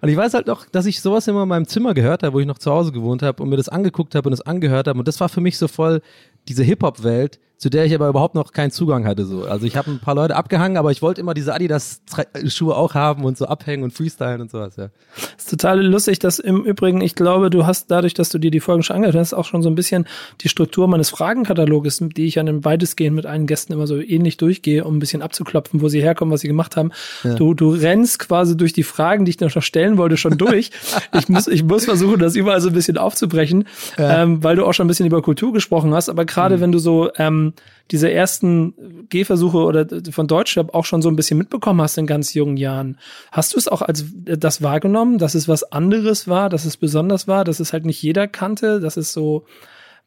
Und 0.03 0.09
ich 0.09 0.17
weiß 0.17 0.33
halt 0.33 0.47
noch, 0.47 0.65
dass 0.65 0.85
ich 0.85 0.99
sowas 0.99 1.29
immer 1.29 1.43
in 1.43 1.47
meinem 1.47 1.65
Zimmer 1.65 1.93
gehört 1.93 2.23
habe, 2.23 2.33
wo 2.33 2.39
ich 2.41 2.45
noch 2.45 2.57
zu 2.57 2.69
Hause 2.69 2.91
gewohnt 2.91 3.21
habe 3.21 3.41
und 3.41 3.47
mir 3.47 3.55
das 3.55 3.69
angeguckt 3.69 4.15
habe 4.15 4.27
und 4.27 4.31
das 4.31 4.41
angehört 4.41 4.89
habe. 4.89 4.99
Und 4.99 5.07
das 5.07 5.21
war 5.21 5.29
für 5.29 5.39
mich 5.39 5.57
so 5.57 5.69
voll 5.69 6.01
diese 6.49 6.61
Hip-Hop-Welt, 6.61 7.39
zu 7.63 7.69
der 7.69 7.85
ich 7.85 7.95
aber 7.95 8.09
überhaupt 8.09 8.35
noch 8.35 8.51
keinen 8.51 8.71
Zugang 8.71 9.07
hatte. 9.07 9.23
So. 9.23 9.45
Also 9.45 9.65
ich 9.65 9.77
habe 9.77 9.89
ein 9.89 9.99
paar 9.99 10.15
Leute 10.15 10.35
abgehangen, 10.35 10.75
aber 10.75 10.91
ich 10.91 11.01
wollte 11.01 11.21
immer 11.21 11.33
diese 11.33 11.53
Adidas-Schuhe 11.53 12.75
auch 12.75 12.93
haben 12.93 13.23
und 13.23 13.37
so 13.37 13.45
abhängen 13.45 13.83
und 13.83 13.93
freestylen 13.93 14.41
und 14.41 14.51
sowas. 14.51 14.75
Ja. 14.75 14.89
Das 15.15 15.45
ist 15.45 15.49
total 15.49 15.81
lustig, 15.81 16.19
dass 16.19 16.39
im 16.39 16.65
Übrigen, 16.65 16.99
ich 16.99 17.15
glaube, 17.15 17.49
du 17.49 17.65
hast 17.65 17.89
dadurch, 17.89 18.13
dass 18.13 18.27
du 18.27 18.37
dir 18.37 18.51
die 18.51 18.59
Folgen 18.59 18.83
schon 18.83 18.97
angehört 18.97 19.15
hast, 19.15 19.33
auch 19.33 19.45
schon 19.45 19.61
so 19.61 19.69
ein 19.69 19.75
bisschen 19.75 20.07
die 20.41 20.49
Struktur 20.49 20.89
meines 20.89 21.09
Fragenkataloges, 21.09 22.03
die 22.17 22.25
ich 22.25 22.37
an 22.37 22.65
weitestgehend 22.65 23.15
mit 23.15 23.25
allen 23.25 23.47
Gästen 23.47 23.71
immer 23.71 23.87
so 23.87 23.97
ähnlich 23.97 24.35
durchgehe, 24.35 24.83
um 24.83 24.97
ein 24.97 24.99
bisschen 24.99 25.21
abzuklopfen, 25.21 25.79
wo 25.79 25.87
sie 25.87 26.01
herkommen, 26.01 26.33
was 26.33 26.41
sie 26.41 26.49
gemacht 26.49 26.75
haben. 26.75 26.91
Ja. 27.23 27.35
Du, 27.35 27.53
du 27.53 27.69
rennst 27.69 28.19
quasi 28.19 28.57
durch 28.57 28.73
die 28.73 28.83
Fragen, 28.83 29.23
die 29.23 29.29
ich 29.29 29.39
noch 29.39 29.49
stellen 29.61 29.97
wollte, 29.97 30.17
schon 30.17 30.37
durch. 30.37 30.71
ich, 31.17 31.29
muss, 31.29 31.47
ich 31.47 31.63
muss 31.63 31.85
versuchen, 31.85 32.19
das 32.19 32.35
überall 32.35 32.59
so 32.59 32.67
ein 32.67 32.73
bisschen 32.73 32.97
aufzubrechen, 32.97 33.69
ja. 33.97 34.23
ähm, 34.23 34.43
weil 34.43 34.57
du 34.57 34.65
auch 34.65 34.73
schon 34.73 34.83
ein 34.83 34.89
bisschen 34.89 35.05
über 35.05 35.21
Kultur 35.21 35.53
gesprochen 35.53 35.93
hast. 35.93 36.09
Aber 36.09 36.25
gerade 36.25 36.57
mhm. 36.57 36.61
wenn 36.61 36.71
du 36.73 36.79
so 36.79 37.09
ähm, 37.17 37.52
diese 37.91 38.11
ersten 38.11 39.07
Gehversuche 39.09 39.57
oder 39.57 39.85
von 40.11 40.27
Deutschrap 40.27 40.73
auch 40.73 40.85
schon 40.85 41.01
so 41.01 41.09
ein 41.09 41.15
bisschen 41.15 41.37
mitbekommen 41.37 41.81
hast 41.81 41.97
in 41.97 42.07
ganz 42.07 42.33
jungen 42.33 42.57
Jahren. 42.57 42.97
Hast 43.31 43.53
du 43.53 43.57
es 43.57 43.67
auch 43.67 43.81
als 43.81 44.05
das 44.23 44.61
wahrgenommen, 44.61 45.17
dass 45.17 45.35
es 45.35 45.47
was 45.47 45.71
anderes 45.71 46.27
war, 46.27 46.49
dass 46.49 46.65
es 46.65 46.77
besonders 46.77 47.27
war, 47.27 47.43
dass 47.43 47.59
es 47.59 47.73
halt 47.73 47.85
nicht 47.85 48.01
jeder 48.01 48.27
kannte, 48.27 48.79
dass 48.79 48.97
es 48.97 49.13
so 49.13 49.45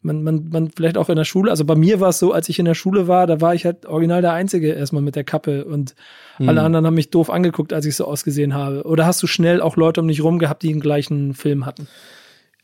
man, 0.02 0.22
man, 0.22 0.48
man 0.50 0.70
vielleicht 0.70 0.98
auch 0.98 1.08
in 1.08 1.16
der 1.16 1.24
Schule, 1.24 1.50
also 1.50 1.64
bei 1.64 1.74
mir 1.74 2.00
war 2.00 2.10
es 2.10 2.18
so, 2.18 2.32
als 2.32 2.48
ich 2.48 2.58
in 2.58 2.64
der 2.64 2.74
Schule 2.74 3.08
war, 3.08 3.26
da 3.26 3.40
war 3.40 3.54
ich 3.54 3.64
halt 3.64 3.86
original 3.86 4.22
der 4.22 4.32
Einzige 4.32 4.72
erstmal 4.72 5.02
mit 5.02 5.16
der 5.16 5.24
Kappe 5.24 5.64
und 5.64 5.94
mhm. 6.38 6.48
alle 6.48 6.62
anderen 6.62 6.86
haben 6.86 6.94
mich 6.94 7.10
doof 7.10 7.28
angeguckt, 7.28 7.72
als 7.72 7.86
ich 7.86 7.96
so 7.96 8.06
ausgesehen 8.06 8.54
habe. 8.54 8.84
Oder 8.84 9.06
hast 9.06 9.22
du 9.22 9.26
schnell 9.26 9.60
auch 9.60 9.76
Leute 9.76 10.00
um 10.00 10.08
dich 10.08 10.22
rum 10.22 10.38
gehabt, 10.38 10.62
die 10.62 10.68
den 10.68 10.80
gleichen 10.80 11.34
Film 11.34 11.66
hatten? 11.66 11.88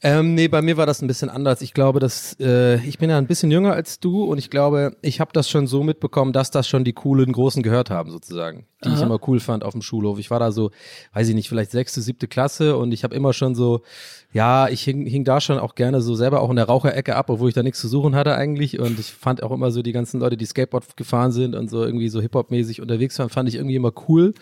Ähm, 0.05 0.35
nee, 0.35 0.49
bei 0.49 0.63
mir 0.63 0.77
war 0.77 0.87
das 0.87 1.01
ein 1.01 1.07
bisschen 1.07 1.31
anders. 1.31 1.63
Ich 1.63 1.75
glaube, 1.75 2.01
dass 2.01 2.37
äh, 2.41 2.85
ich 2.85 2.99
bin 2.99 3.09
ja 3.09 3.19
ein 3.19 3.29
bisschen 3.29 3.53
jünger 3.53 3.73
als 3.73 4.01
du 4.01 4.25
und 4.25 4.37
ich 4.37 4.51
glaube, 4.51 4.97
ich 5.01 5.21
habe 5.21 5.31
das 5.33 5.49
schon 5.49 5.69
so 5.69 5.85
mitbekommen, 5.85 6.33
dass 6.33 6.51
das 6.51 6.67
schon 6.67 6.83
die 6.83 6.93
coolen 6.93 7.33
Großen 7.33 7.63
gehört 7.63 7.89
haben, 7.89 8.11
sozusagen, 8.11 8.67
die 8.83 8.89
Aha. 8.89 8.97
ich 8.97 9.03
immer 9.03 9.21
cool 9.29 9.39
fand 9.39 9.63
auf 9.63 9.75
dem 9.75 9.83
Schulhof. 9.83 10.19
Ich 10.19 10.29
war 10.29 10.41
da 10.41 10.51
so, 10.51 10.73
weiß 11.13 11.29
ich 11.29 11.37
nicht, 11.37 11.49
vielleicht 11.49 11.71
sechste, 11.71 12.01
siebte 12.01 12.27
Klasse 12.27 12.77
und 12.77 12.91
ich 12.91 13.05
habe 13.05 13.15
immer 13.15 13.33
schon 13.33 13.55
so, 13.55 13.83
ja, 14.33 14.69
ich 14.69 14.83
hing, 14.83 15.07
hing 15.07 15.23
da 15.23 15.41
schon 15.41 15.61
auch 15.61 15.77
gerne 15.77 16.01
so 16.01 16.17
selber 16.17 16.41
auch 16.41 16.51
in 16.51 16.57
der 16.57 16.67
Raucherecke 16.67 17.15
ab, 17.15 17.31
obwohl 17.31 17.51
ich 17.51 17.55
da 17.55 17.63
nichts 17.63 17.81
zu 17.81 17.87
suchen 17.87 18.17
hatte 18.17 18.35
eigentlich 18.35 18.81
und 18.81 18.99
ich 18.99 19.13
fand 19.13 19.45
auch 19.45 19.53
immer 19.53 19.71
so 19.71 19.83
die 19.83 19.93
ganzen 19.93 20.19
Leute, 20.19 20.37
die 20.37 20.47
Skateboard 20.47 20.97
gefahren 20.97 21.31
sind 21.31 21.55
und 21.55 21.71
so 21.71 21.85
irgendwie 21.85 22.09
so 22.09 22.21
Hip-Hop-mäßig 22.21 22.81
unterwegs 22.81 23.21
waren, 23.21 23.29
fand 23.29 23.49
ich 23.49 23.55
irgendwie 23.55 23.77
immer 23.77 23.93
cool 24.09 24.35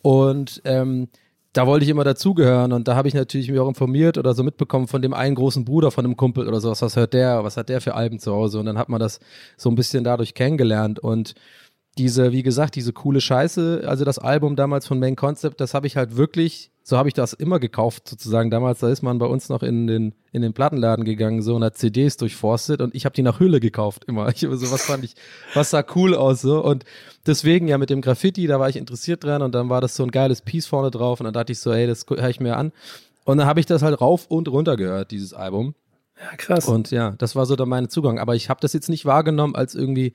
und 0.00 0.62
ähm, 0.64 1.08
da 1.56 1.66
wollte 1.66 1.84
ich 1.84 1.90
immer 1.90 2.04
dazugehören 2.04 2.72
und 2.72 2.86
da 2.86 2.96
habe 2.96 3.08
ich 3.08 3.14
natürlich 3.14 3.50
mich 3.50 3.58
auch 3.58 3.68
informiert 3.68 4.18
oder 4.18 4.34
so 4.34 4.44
mitbekommen 4.44 4.88
von 4.88 5.00
dem 5.00 5.14
einen 5.14 5.34
großen 5.34 5.64
Bruder 5.64 5.90
von 5.90 6.04
einem 6.04 6.16
Kumpel 6.16 6.46
oder 6.46 6.60
sowas, 6.60 6.82
was 6.82 6.96
hört 6.96 7.14
der, 7.14 7.44
was 7.44 7.56
hat 7.56 7.70
der 7.70 7.80
für 7.80 7.94
Alben 7.94 8.18
zu 8.18 8.32
Hause? 8.32 8.58
Und 8.58 8.66
dann 8.66 8.76
hat 8.76 8.90
man 8.90 9.00
das 9.00 9.20
so 9.56 9.70
ein 9.70 9.74
bisschen 9.74 10.04
dadurch 10.04 10.34
kennengelernt. 10.34 10.98
Und 10.98 11.34
diese, 11.96 12.32
wie 12.32 12.42
gesagt, 12.42 12.74
diese 12.74 12.92
coole 12.92 13.22
Scheiße, 13.22 13.84
also 13.86 14.04
das 14.04 14.18
Album 14.18 14.54
damals 14.54 14.86
von 14.86 14.98
Main 14.98 15.16
Concept, 15.16 15.58
das 15.60 15.72
habe 15.72 15.86
ich 15.86 15.96
halt 15.96 16.18
wirklich, 16.18 16.70
so 16.88 16.96
habe 16.96 17.08
ich 17.08 17.14
das 17.14 17.32
immer 17.32 17.58
gekauft 17.58 18.08
sozusagen. 18.08 18.48
Damals, 18.48 18.78
da 18.78 18.88
ist 18.88 19.02
man 19.02 19.18
bei 19.18 19.26
uns 19.26 19.48
noch 19.48 19.64
in 19.64 19.88
den, 19.88 20.14
in 20.30 20.42
den 20.42 20.52
Plattenladen 20.52 21.04
gegangen, 21.04 21.42
so 21.42 21.56
und 21.56 21.64
hat 21.64 21.76
CDs 21.76 22.16
durchforstet 22.16 22.80
und 22.80 22.94
ich 22.94 23.04
habe 23.04 23.12
die 23.12 23.22
nach 23.22 23.40
Hülle 23.40 23.58
gekauft 23.58 24.04
immer. 24.04 24.28
Ich, 24.36 24.40
so 24.40 24.70
was 24.70 24.84
fand 24.84 25.02
ich, 25.02 25.14
was 25.54 25.70
sah 25.70 25.84
cool 25.96 26.14
aus 26.14 26.42
so 26.42 26.62
und 26.62 26.84
deswegen 27.26 27.66
ja 27.66 27.76
mit 27.76 27.90
dem 27.90 28.02
Graffiti, 28.02 28.46
da 28.46 28.60
war 28.60 28.68
ich 28.68 28.76
interessiert 28.76 29.24
dran 29.24 29.42
und 29.42 29.52
dann 29.52 29.68
war 29.68 29.80
das 29.80 29.96
so 29.96 30.04
ein 30.04 30.12
geiles 30.12 30.42
Piece 30.42 30.66
vorne 30.66 30.92
drauf 30.92 31.18
und 31.18 31.24
dann 31.24 31.34
dachte 31.34 31.50
ich 31.50 31.58
so, 31.58 31.72
ey, 31.72 31.88
das 31.88 32.06
höre 32.08 32.28
ich 32.28 32.38
mir 32.38 32.56
an 32.56 32.70
und 33.24 33.38
dann 33.38 33.48
habe 33.48 33.58
ich 33.58 33.66
das 33.66 33.82
halt 33.82 34.00
rauf 34.00 34.26
und 34.28 34.46
runter 34.46 34.76
gehört, 34.76 35.10
dieses 35.10 35.34
Album. 35.34 35.74
Ja, 36.20 36.36
krass. 36.36 36.66
Und 36.68 36.92
ja, 36.92 37.14
das 37.18 37.34
war 37.34 37.46
so 37.46 37.56
dann 37.56 37.68
mein 37.68 37.88
Zugang. 37.88 38.18
Aber 38.20 38.36
ich 38.36 38.48
habe 38.48 38.60
das 38.60 38.72
jetzt 38.72 38.88
nicht 38.88 39.04
wahrgenommen 39.04 39.54
als 39.54 39.74
irgendwie, 39.74 40.14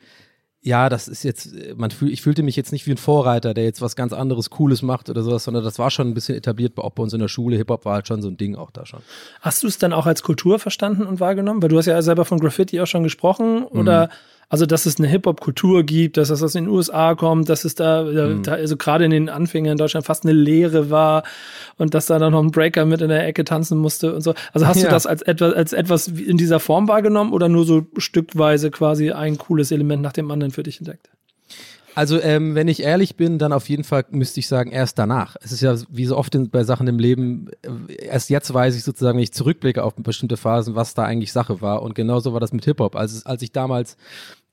ja, 0.64 0.90
das 0.90 1.08
ist 1.08 1.24
jetzt, 1.24 1.50
man 1.76 1.90
fühl, 1.90 2.12
ich 2.12 2.22
fühlte 2.22 2.44
mich 2.44 2.56
jetzt 2.56 2.72
nicht 2.72 2.86
wie 2.86 2.92
ein 2.92 2.98
Vorreiter, 2.98 3.56
der 3.56 3.64
jetzt 3.64 3.82
was 3.82 3.96
ganz 3.96 4.14
anderes 4.14 4.52
Cooles 4.52 4.84
macht 4.84 5.10
oder 5.10 5.24
sowas, 5.24 5.44
sondern 5.44 5.64
das 5.64 5.80
war 5.80 5.90
schon 5.90 6.08
ein 6.08 6.14
bisschen 6.14 6.38
etabliert, 6.38 6.78
auch 6.78 6.92
bei 6.92 7.02
uns 7.02 7.14
in 7.14 7.20
der 7.20 7.30
Schule. 7.30 7.58
Hip-Hop 7.58 7.86
war 7.86 7.96
halt 7.96 8.08
schon 8.08 8.22
so 8.22 8.28
ein 8.28 8.38
Ding 8.38 8.56
auch 8.56 8.70
da 8.70 8.86
schon. 8.86 9.02
Hast 9.42 9.64
du 9.64 9.68
es 9.68 9.80
dann 9.80 9.92
auch 9.92 10.06
als 10.06 10.22
Kultur 10.22 10.60
verstanden 10.60 11.08
und 11.08 11.20
wahrgenommen? 11.20 11.64
Weil 11.64 11.70
du 11.70 11.78
hast 11.80 11.88
ja 11.88 12.00
selber 12.04 12.26
von 12.26 12.40
Graffiti 12.40 12.80
auch 12.80 12.86
schon 12.86 13.02
gesprochen 13.02 13.64
oder 13.64 14.08
mhm. 14.08 14.12
Also, 14.52 14.66
dass 14.66 14.86
es 14.86 15.00
eine 15.00 15.08
Hip-Hop-Kultur 15.08 15.84
gibt, 15.84 16.18
dass 16.18 16.28
das 16.28 16.44
aus 16.44 16.52
den 16.52 16.68
USA 16.68 17.16
kommt, 17.16 17.48
dass 17.48 17.64
es 17.64 17.74
da, 17.74 18.04
mhm. 18.04 18.44
da 18.44 18.52
also 18.52 18.76
gerade 18.76 19.06
in 19.06 19.12
den 19.12 19.30
Anfängen 19.30 19.72
in 19.72 19.78
Deutschland 19.78 20.06
fast 20.06 20.26
eine 20.26 20.34
Lehre 20.34 20.90
war 20.90 21.24
und 21.78 21.94
dass 21.94 22.08
da 22.08 22.20
dann 22.20 22.34
noch 22.34 22.44
ein 22.44 22.52
Breaker 22.52 22.86
mit 22.86 23.00
in 23.00 23.08
der 23.08 23.26
Ecke 23.26 23.46
tanzen 23.46 23.78
musste 23.78 24.14
und 24.14 24.20
so. 24.20 24.34
Also 24.52 24.68
hast 24.68 24.82
ja. 24.82 24.84
du 24.84 24.90
das 24.90 25.06
als 25.06 25.22
etwas, 25.22 25.54
als 25.54 25.72
etwas 25.72 26.10
in 26.10 26.36
dieser 26.36 26.60
Form 26.60 26.90
wahrgenommen 26.90 27.32
oder 27.32 27.48
nur 27.48 27.64
so 27.64 27.88
stückweise 27.96 28.72
quasi 28.72 29.12
ein 29.12 29.38
cooles 29.38 29.72
Element 29.72 30.02
nach 30.02 30.12
dem 30.12 30.30
anderen 30.30 30.52
für 30.52 30.64
dich 30.64 30.80
entdeckt? 30.80 31.10
Also, 31.94 32.22
ähm, 32.22 32.56
wenn 32.56 32.68
ich 32.68 32.84
ehrlich 32.84 33.16
bin, 33.18 33.38
dann 33.38 33.52
auf 33.52 33.68
jeden 33.68 33.84
Fall 33.84 34.06
müsste 34.12 34.40
ich 34.40 34.48
sagen, 34.48 34.72
erst 34.72 34.98
danach. 34.98 35.36
Es 35.42 35.52
ist 35.52 35.62
ja 35.62 35.76
wie 35.90 36.06
so 36.06 36.18
oft 36.18 36.34
in, 36.36 36.50
bei 36.50 36.64
Sachen 36.64 36.88
im 36.88 37.00
Leben, 37.00 37.50
äh, 37.64 38.06
erst 38.06 38.30
jetzt 38.30 38.54
weiß 38.54 38.76
ich 38.76 38.84
sozusagen, 38.84 39.18
wenn 39.18 39.24
ich 39.24 39.34
zurückblicke 39.34 39.84
auf 39.84 39.96
bestimmte 39.96 40.38
Phasen, 40.38 40.76
was 40.76 40.94
da 40.94 41.04
eigentlich 41.04 41.34
Sache 41.34 41.62
war. 41.62 41.82
Und 41.82 41.96
genauso 41.96 42.32
war 42.34 42.40
das 42.40 42.54
mit 42.54 42.64
Hip-Hop. 42.66 42.96
Also, 42.96 43.22
als 43.26 43.42
ich 43.42 43.52
damals 43.52 43.98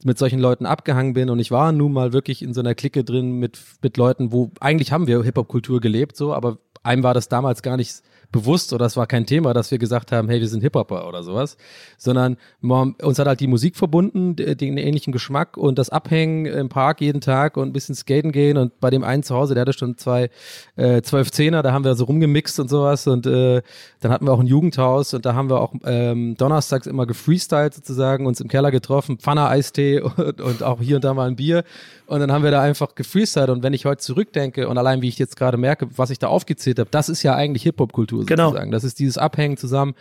mit 0.05 0.19
solchen 0.19 0.39
Leuten 0.39 0.67
abgehangen 0.67 1.15
bin. 1.15 1.31
Und 1.31 1.39
ich 1.39 1.51
war 1.51 1.73
nun 1.73 1.93
mal 1.93 2.13
wirklich 2.13 2.43
in 2.43 2.55
so 2.55 2.61
einer 2.61 2.75
Clique 2.75 3.05
drin 3.05 3.33
mit, 3.39 3.59
mit 3.83 3.97
Leuten, 3.97 4.33
wo 4.33 4.51
eigentlich 4.61 4.93
haben 4.93 5.07
wir 5.07 5.23
Hip-Hop-Kultur 5.23 5.81
gelebt, 5.81 6.17
so, 6.17 6.33
aber 6.35 6.59
einem 6.83 7.03
war 7.03 7.15
das 7.15 7.29
damals 7.29 7.63
gar 7.63 7.77
nicht 7.77 8.03
bewusst 8.31 8.73
oder 8.73 8.87
es 8.87 8.97
war 8.97 9.07
kein 9.07 9.25
Thema, 9.25 9.55
dass 9.55 9.71
wir 9.71 9.79
gesagt 9.79 10.13
haben, 10.13 10.29
hey, 10.29 10.41
wir 10.41 10.49
sind 10.49 10.61
Hip-Hopper 10.61 11.09
oder 11.09 11.23
sowas, 11.23 11.57
sondern 11.97 12.37
uns 12.61 13.19
hat 13.19 13.27
halt 13.27 13.41
die 13.41 13.47
Musik 13.47 13.77
verbunden, 13.77 14.37
den 14.37 14.77
ähnlichen 14.77 15.13
Geschmack 15.13 15.57
und 15.57 15.79
das 15.79 15.89
Abhängen 15.89 16.45
im 16.47 16.69
Park 16.69 17.01
jeden 17.01 17.21
Tag 17.21 17.57
und 17.57 17.69
ein 17.69 17.73
bisschen 17.73 17.95
skaten 17.95 18.33
gehen 18.33 18.59
und 18.59 18.79
bei 18.81 18.91
dem 18.91 19.03
einen 19.03 19.23
zu 19.23 19.35
Hause, 19.35 19.55
der 19.55 19.63
hatte 19.63 19.73
schon 19.73 19.97
zwei 19.97 20.31
äh, 20.77 21.01
zwölf 21.01 21.31
Zehner, 21.31 21.63
da 21.63 21.73
haben 21.73 21.85
wir 21.85 21.95
so 21.95 22.05
rumgemixt 22.05 22.61
und 22.61 22.69
sowas 22.69 23.07
und 23.07 23.27
äh, 23.27 23.63
dann 24.01 24.13
hatten 24.13 24.27
wir 24.27 24.33
auch 24.33 24.41
ein 24.41 24.47
Jugendhaus 24.47 25.15
und 25.15 25.25
da 25.25 25.35
haben 25.35 25.49
wir 25.49 25.61
auch 25.61 25.73
ähm, 25.85 26.37
donnerstags 26.37 26.87
immer 26.87 27.07
gefreestylt 27.07 27.75
sozusagen, 27.75 28.27
uns 28.27 28.41
im 28.41 28.49
Keller 28.49 28.71
getroffen, 28.71 29.19
Pfanner 29.19 29.49
Eistee 29.49 30.01
und, 30.17 30.41
und 30.41 30.63
auch 30.63 30.81
hier 30.83 30.97
und 30.97 31.05
da 31.05 31.15
mal 31.15 31.29
ein 31.29 31.37
Bier 31.37 31.65
und 32.09 32.21
dann 32.21 32.33
haben 32.33 32.43
wir 32.43 32.51
da 32.51 32.63
einfach 32.63 32.95
gefreestylt 32.95 33.51
und 33.51 33.63
wenn 33.63 33.75
ich 33.75 33.85
heute 33.85 34.03
zurückdenke 34.03 34.69
und 34.69 34.79
allein 34.79 35.03
wie 35.03 35.09
ich 35.09 35.19
jetzt 35.19 35.37
gerade 35.37 35.59
merke, 35.59 35.89
was 35.97 36.11
ich 36.11 36.19
da 36.19 36.29
aufgezählt 36.29 36.79
habe, 36.79 36.89
das 36.91 37.09
ist 37.09 37.23
ja 37.23 37.35
eigentlich 37.35 37.63
Hip-Hop-Kultur 37.65 38.21
Kultur 38.21 38.27
genau. 38.27 38.49
sozusagen. 38.49 38.71
Das 38.71 38.85
ist 38.85 38.99
dieses 38.99 39.19
Abhängen 39.19 39.57
zusammen, 39.57 39.95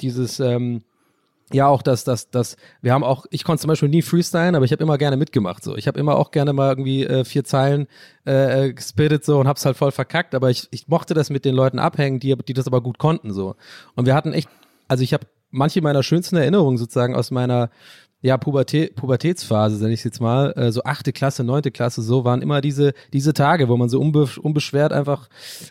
dieses 0.00 0.38
ähm, 0.38 0.82
ja 1.52 1.66
auch 1.66 1.80
das, 1.82 2.04
das, 2.04 2.30
das, 2.30 2.56
wir 2.82 2.92
haben 2.92 3.04
auch, 3.04 3.24
ich 3.30 3.44
konnte 3.44 3.62
zum 3.62 3.68
Beispiel 3.68 3.88
nie 3.88 4.02
freestylen, 4.02 4.54
aber 4.54 4.64
ich 4.64 4.72
habe 4.72 4.82
immer 4.82 4.98
gerne 4.98 5.16
mitgemacht. 5.16 5.64
So, 5.64 5.76
ich 5.76 5.86
habe 5.86 5.98
immer 5.98 6.16
auch 6.16 6.30
gerne 6.30 6.52
mal 6.52 6.68
irgendwie 6.68 7.04
äh, 7.04 7.24
vier 7.24 7.44
Zeilen 7.44 7.86
äh, 8.24 8.72
gespittet 8.72 9.24
so 9.24 9.38
und 9.38 9.48
hab's 9.48 9.64
halt 9.64 9.76
voll 9.76 9.92
verkackt, 9.92 10.34
aber 10.34 10.50
ich, 10.50 10.68
ich 10.72 10.88
mochte 10.88 11.14
das 11.14 11.30
mit 11.30 11.44
den 11.44 11.54
Leuten 11.54 11.78
abhängen, 11.78 12.20
die, 12.20 12.36
die 12.36 12.54
das 12.54 12.66
aber 12.66 12.80
gut 12.80 12.98
konnten 12.98 13.32
so. 13.32 13.56
Und 13.94 14.06
wir 14.06 14.14
hatten 14.14 14.32
echt, 14.32 14.48
also 14.88 15.02
ich 15.02 15.14
habe 15.14 15.26
manche 15.50 15.80
meiner 15.80 16.02
schönsten 16.02 16.36
Erinnerungen 16.36 16.76
sozusagen 16.76 17.14
aus 17.14 17.30
meiner 17.30 17.70
ja, 18.26 18.36
Pubertä 18.36 18.88
Pubertätsphase, 18.96 19.76
sag 19.76 19.90
ich 19.90 20.02
jetzt 20.02 20.20
mal, 20.20 20.52
äh, 20.56 20.72
so 20.72 20.82
achte 20.82 21.12
Klasse, 21.12 21.44
neunte 21.44 21.70
Klasse, 21.70 22.02
so 22.02 22.24
waren 22.24 22.42
immer 22.42 22.60
diese, 22.60 22.92
diese 23.12 23.32
Tage, 23.32 23.68
wo 23.68 23.76
man 23.76 23.88
so 23.88 24.00
unbe 24.00 24.28
unbeschwert 24.42 24.92
einfach 24.92 25.28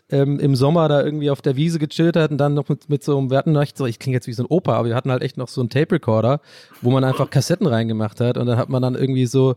ähm, 0.10 0.40
im 0.40 0.56
Sommer 0.56 0.88
da 0.88 1.04
irgendwie 1.04 1.30
auf 1.30 1.42
der 1.42 1.58
Wiese 1.58 1.80
gechillt 1.80 2.16
hat 2.16 2.32
und 2.32 2.38
dann 2.38 2.54
noch 2.54 2.70
mit, 2.70 2.88
mit 2.90 3.04
so 3.04 3.18
einem, 3.18 3.30
wir 3.30 3.38
hatten 3.38 3.58
so, 3.76 3.86
ich 3.86 4.00
klinge 4.00 4.16
jetzt 4.16 4.28
wie 4.28 4.34
so 4.34 4.44
ein 4.44 4.48
Opa, 4.48 4.74
aber 4.74 4.88
wir 4.88 4.96
hatten 4.96 5.12
halt 5.12 5.22
echt 5.22 5.36
noch 5.36 5.50
so 5.50 5.60
einen 5.60 5.70
Tape-Recorder, 5.70 6.40
wo 6.82 6.92
man 6.92 7.04
einfach 7.04 7.30
Kassetten 7.30 7.68
reingemacht 7.68 8.22
hat 8.22 8.38
und 8.38 8.46
dann 8.46 8.58
hat 8.58 8.70
man 8.70 8.82
dann 8.82 8.96
irgendwie 8.96 9.26
so 9.26 9.56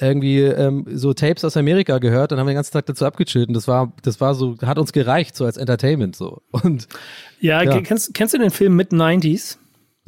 irgendwie 0.00 0.42
ähm, 0.42 0.86
so 0.92 1.12
Tapes 1.14 1.44
aus 1.44 1.56
Amerika 1.56 1.98
gehört 1.98 2.30
und 2.30 2.38
haben 2.38 2.46
den 2.46 2.54
ganzen 2.54 2.72
Tag 2.72 2.86
dazu 2.86 3.04
abgechillt 3.04 3.48
und 3.48 3.54
das 3.54 3.66
war 3.66 3.92
das 4.02 4.20
war 4.20 4.36
so 4.36 4.54
hat 4.64 4.78
uns 4.78 4.92
gereicht 4.92 5.34
so 5.34 5.44
als 5.44 5.56
Entertainment 5.56 6.14
so. 6.14 6.40
Und 6.52 6.86
ja, 7.40 7.64
ja. 7.64 7.80
kennst 7.80 8.14
kennst 8.14 8.32
du 8.32 8.38
den 8.38 8.52
Film 8.52 8.76
Mid 8.76 8.92
90s 8.92 9.58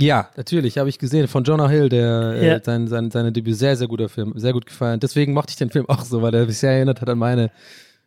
ja, 0.00 0.30
natürlich, 0.36 0.78
habe 0.78 0.88
ich 0.88 0.98
gesehen. 0.98 1.28
Von 1.28 1.44
Jonah 1.44 1.68
Hill, 1.68 1.88
der 1.88 2.34
äh, 2.34 2.46
ja. 2.46 2.54
äh, 2.56 2.60
sein, 2.64 2.88
sein, 2.88 3.10
seine 3.10 3.32
Debüt, 3.32 3.56
sehr, 3.56 3.76
sehr 3.76 3.86
guter 3.86 4.08
Film, 4.08 4.32
sehr 4.36 4.52
gut 4.52 4.66
gefallen. 4.66 4.98
Deswegen 4.98 5.34
mochte 5.34 5.50
ich 5.50 5.56
den 5.56 5.70
Film 5.70 5.88
auch 5.88 6.04
so, 6.04 6.22
weil 6.22 6.34
er 6.34 6.46
mich 6.46 6.58
sehr 6.58 6.72
erinnert 6.72 7.00
hat 7.00 7.08
an 7.08 7.18
meine. 7.18 7.50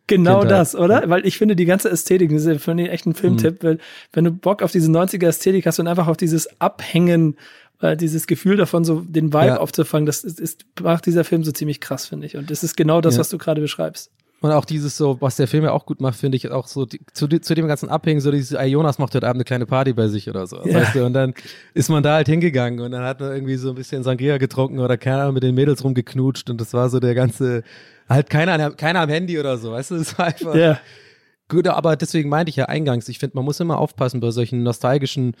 Genau 0.06 0.40
Kindheit. 0.40 0.60
das, 0.60 0.74
oder? 0.74 1.08
Weil 1.08 1.24
ich 1.24 1.38
finde 1.38 1.56
die 1.56 1.64
ganze 1.64 1.88
Ästhetik, 1.90 2.30
das 2.30 2.44
ist 2.44 2.62
für 2.62 2.74
mich 2.74 2.90
echt 2.90 3.06
ein 3.06 3.14
Filmtipp, 3.14 3.62
mhm. 3.62 3.66
weil 3.66 3.78
wenn 4.12 4.24
du 4.24 4.32
Bock 4.32 4.62
auf 4.62 4.72
diese 4.72 4.90
90er 4.90 5.28
Ästhetik 5.28 5.66
hast 5.66 5.78
und 5.78 5.86
einfach 5.86 6.08
auf 6.08 6.16
dieses 6.16 6.60
Abhängen, 6.60 7.36
äh, 7.80 7.96
dieses 7.96 8.26
Gefühl 8.26 8.56
davon, 8.56 8.84
so 8.84 9.00
den 9.00 9.32
Vibe 9.32 9.46
ja. 9.46 9.56
aufzufangen, 9.58 10.04
das 10.04 10.24
ist, 10.24 10.40
ist, 10.40 10.66
macht 10.82 11.06
dieser 11.06 11.24
Film 11.24 11.44
so 11.44 11.52
ziemlich 11.52 11.80
krass, 11.80 12.06
finde 12.06 12.26
ich. 12.26 12.36
Und 12.36 12.50
das 12.50 12.62
ist 12.62 12.76
genau 12.76 13.00
das, 13.00 13.14
ja. 13.14 13.20
was 13.20 13.30
du 13.30 13.38
gerade 13.38 13.60
beschreibst. 13.60 14.10
Und 14.44 14.52
auch 14.52 14.66
dieses 14.66 14.98
so, 14.98 15.22
was 15.22 15.36
der 15.36 15.48
Film 15.48 15.64
ja 15.64 15.72
auch 15.72 15.86
gut 15.86 16.02
macht, 16.02 16.18
finde 16.18 16.36
ich 16.36 16.50
auch 16.50 16.66
so, 16.66 16.84
die, 16.84 17.00
zu, 17.14 17.26
zu 17.28 17.54
dem 17.54 17.66
ganzen 17.66 17.88
Abhängen, 17.88 18.20
so 18.20 18.30
dieses, 18.30 18.52
ey, 18.52 18.68
Jonas 18.68 18.98
macht 18.98 19.14
heute 19.14 19.26
Abend 19.26 19.38
eine 19.38 19.44
kleine 19.44 19.64
Party 19.64 19.94
bei 19.94 20.06
sich 20.08 20.28
oder 20.28 20.46
so, 20.46 20.58
ja. 20.66 20.74
weißt 20.74 20.96
du, 20.96 21.06
und 21.06 21.14
dann 21.14 21.32
ist 21.72 21.88
man 21.88 22.02
da 22.02 22.16
halt 22.16 22.28
hingegangen 22.28 22.80
und 22.80 22.90
dann 22.90 23.04
hat 23.04 23.20
man 23.20 23.32
irgendwie 23.32 23.56
so 23.56 23.70
ein 23.70 23.74
bisschen 23.74 24.02
Sangria 24.02 24.36
getrunken 24.36 24.80
oder 24.80 24.98
keiner 24.98 25.22
Ahnung, 25.22 25.32
mit 25.32 25.44
den 25.44 25.54
Mädels 25.54 25.82
rumgeknutscht 25.82 26.50
und 26.50 26.60
das 26.60 26.74
war 26.74 26.90
so 26.90 27.00
der 27.00 27.14
ganze, 27.14 27.62
halt 28.06 28.28
keiner, 28.28 28.72
keiner 28.72 29.00
am 29.00 29.08
Handy 29.08 29.40
oder 29.40 29.56
so, 29.56 29.72
weißt 29.72 29.92
du, 29.92 29.94
das 30.00 30.18
war 30.18 30.26
einfach, 30.26 30.54
ja. 30.54 30.78
Gut, 31.48 31.66
aber 31.66 31.96
deswegen 31.96 32.28
meinte 32.28 32.50
ich 32.50 32.56
ja 32.56 32.66
eingangs, 32.66 33.08
ich 33.08 33.20
finde, 33.20 33.36
man 33.36 33.46
muss 33.46 33.60
immer 33.60 33.78
aufpassen 33.78 34.20
bei 34.20 34.30
solchen 34.30 34.62
nostalgischen 34.62 35.36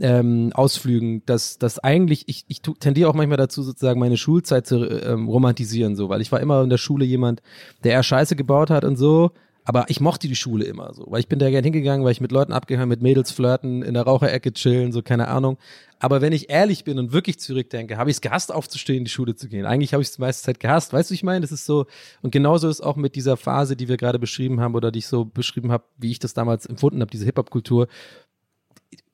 ähm, 0.00 0.50
Ausflügen, 0.54 1.22
dass 1.26 1.58
dass 1.58 1.78
eigentlich, 1.78 2.24
ich, 2.28 2.44
ich 2.48 2.62
tendiere 2.62 3.08
auch 3.08 3.14
manchmal 3.14 3.38
dazu, 3.38 3.62
sozusagen 3.62 4.00
meine 4.00 4.16
Schulzeit 4.16 4.66
zu 4.66 4.84
ähm, 4.84 5.28
romantisieren, 5.28 5.96
so, 5.96 6.08
weil 6.08 6.20
ich 6.20 6.32
war 6.32 6.40
immer 6.40 6.62
in 6.62 6.70
der 6.70 6.78
Schule 6.78 7.04
jemand, 7.04 7.42
der 7.84 7.92
eher 7.92 8.02
Scheiße 8.02 8.36
gebaut 8.36 8.70
hat 8.70 8.84
und 8.84 8.96
so, 8.96 9.30
aber 9.64 9.86
ich 9.88 10.00
mochte 10.00 10.28
die 10.28 10.36
Schule 10.36 10.64
immer 10.64 10.92
so, 10.92 11.06
weil 11.08 11.20
ich 11.20 11.28
bin 11.28 11.38
da 11.38 11.48
gerne 11.48 11.64
hingegangen, 11.64 12.04
weil 12.04 12.12
ich 12.12 12.20
mit 12.20 12.32
Leuten 12.32 12.52
abgehangen, 12.52 12.88
mit 12.88 13.00
Mädels 13.00 13.32
flirten, 13.32 13.82
in 13.82 13.94
der 13.94 14.02
Raucherecke 14.02 14.52
chillen, 14.52 14.92
so 14.92 15.00
keine 15.00 15.28
Ahnung. 15.28 15.56
Aber 16.00 16.20
wenn 16.20 16.34
ich 16.34 16.50
ehrlich 16.50 16.84
bin 16.84 16.98
und 16.98 17.12
wirklich 17.12 17.40
zurückdenke, 17.40 17.96
habe 17.96 18.10
ich 18.10 18.16
es 18.16 18.20
gehasst, 18.20 18.52
aufzustehen, 18.52 18.98
in 18.98 19.04
die 19.04 19.10
Schule 19.10 19.36
zu 19.36 19.48
gehen. 19.48 19.64
Eigentlich 19.64 19.94
habe 19.94 20.02
ich 20.02 20.10
es 20.10 20.16
die 20.16 20.20
meiste 20.20 20.42
Zeit 20.44 20.60
gehasst. 20.60 20.92
Weißt 20.92 21.08
du, 21.08 21.14
ich 21.14 21.22
meine, 21.22 21.40
das 21.40 21.50
ist 21.50 21.64
so, 21.64 21.86
und 22.20 22.30
genauso 22.30 22.68
ist 22.68 22.82
auch 22.82 22.96
mit 22.96 23.14
dieser 23.14 23.38
Phase, 23.38 23.74
die 23.74 23.88
wir 23.88 23.96
gerade 23.96 24.18
beschrieben 24.18 24.60
haben 24.60 24.74
oder 24.74 24.92
die 24.92 24.98
ich 24.98 25.06
so 25.06 25.24
beschrieben 25.24 25.72
habe, 25.72 25.84
wie 25.96 26.10
ich 26.10 26.18
das 26.18 26.34
damals 26.34 26.66
empfunden 26.66 27.00
habe, 27.00 27.10
diese 27.10 27.24
Hip-Hop-Kultur 27.24 27.88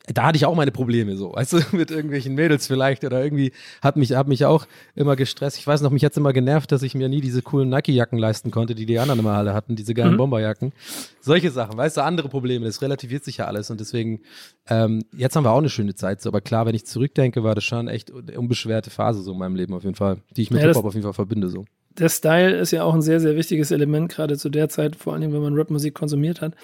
da 0.07 0.25
hatte 0.25 0.37
ich 0.37 0.47
auch 0.47 0.55
meine 0.55 0.71
Probleme 0.71 1.17
so, 1.17 1.33
weißt 1.35 1.53
du, 1.53 1.59
mit 1.77 1.91
irgendwelchen 1.91 2.35
Mädels 2.35 2.67
vielleicht 2.67 3.05
oder 3.05 3.23
irgendwie 3.23 3.53
hat 3.83 3.97
mich, 3.97 4.13
hat 4.13 4.29
mich 4.29 4.45
auch 4.45 4.67
immer 4.95 5.17
gestresst. 5.17 5.59
Ich 5.59 5.67
weiß 5.67 5.83
noch, 5.83 5.91
mich 5.91 6.05
hat's 6.05 6.17
immer 6.17 6.33
genervt, 6.33 6.73
dass 6.73 6.83
ich 6.83 6.95
mir 6.95 7.09
nie 7.09 7.21
diese 7.21 7.43
coolen 7.43 7.69
Nike-Jacken 7.69 8.19
leisten 8.19 8.51
konnte, 8.51 8.75
die 8.75 8.87
die 8.87 8.99
anderen 8.99 9.21
immer 9.21 9.33
alle 9.33 9.55
hatten, 9.55 9.77
diese 9.77 9.95
geilen 9.95 10.15
mhm. 10.15 10.19
Bomberjacken. 10.19 10.73
Solche 11.21 11.51
Sachen, 11.51 11.77
weißt 11.77 11.99
du, 11.99 12.05
andere 12.05 12.29
Probleme, 12.29 12.67
das 12.67 12.83
relativiert 12.83 13.25
sich 13.25 13.39
ja 13.39 13.47
alles 13.47 13.71
und 13.71 13.81
deswegen, 13.81 14.21
ähm, 14.69 15.05
jetzt 15.17 15.37
haben 15.37 15.45
wir 15.45 15.53
auch 15.53 15.59
eine 15.59 15.71
schöne 15.71 15.95
Zeit 15.95 16.21
so, 16.23 16.31
aber 16.31 16.41
klar, 16.41 16.67
wenn 16.67 16.75
ich 16.75 16.87
zurückdenke, 16.87 17.45
war 17.45 17.55
das 17.55 17.65
schon 17.65 17.89
echt 17.89 18.11
unbeschwerte 18.11 18.91
Phase 18.91 19.23
so 19.23 19.33
in 19.33 19.39
meinem 19.39 19.57
Leben 19.57 19.75
auf 19.75 19.85
jeden 19.85 19.97
Fall, 19.97 20.19
die 20.37 20.43
ich 20.43 20.51
mit 20.51 20.61
ja, 20.61 20.69
Hip-Hop 20.69 20.85
auf 20.85 20.95
jeden 20.95 21.05
Fall 21.05 21.15
verbinde 21.15 21.49
so 21.49 21.65
der 21.99 22.09
Style 22.09 22.57
ist 22.57 22.71
ja 22.71 22.85
auch 22.85 22.95
ein 22.95 23.03
sehr, 23.03 23.21
sehr 23.21 23.37
wichtiges 23.37 23.71
Element, 23.71 24.11
gerade 24.11 24.37
zu 24.37 24.49
der 24.49 24.69
Zeit, 24.69 24.97
vor 24.97 25.13
allem 25.13 25.33
wenn 25.33 25.43
man 25.43 25.57
Rapmusik 25.57 25.95
konsumiert 25.95 26.41
hat. 26.41 26.55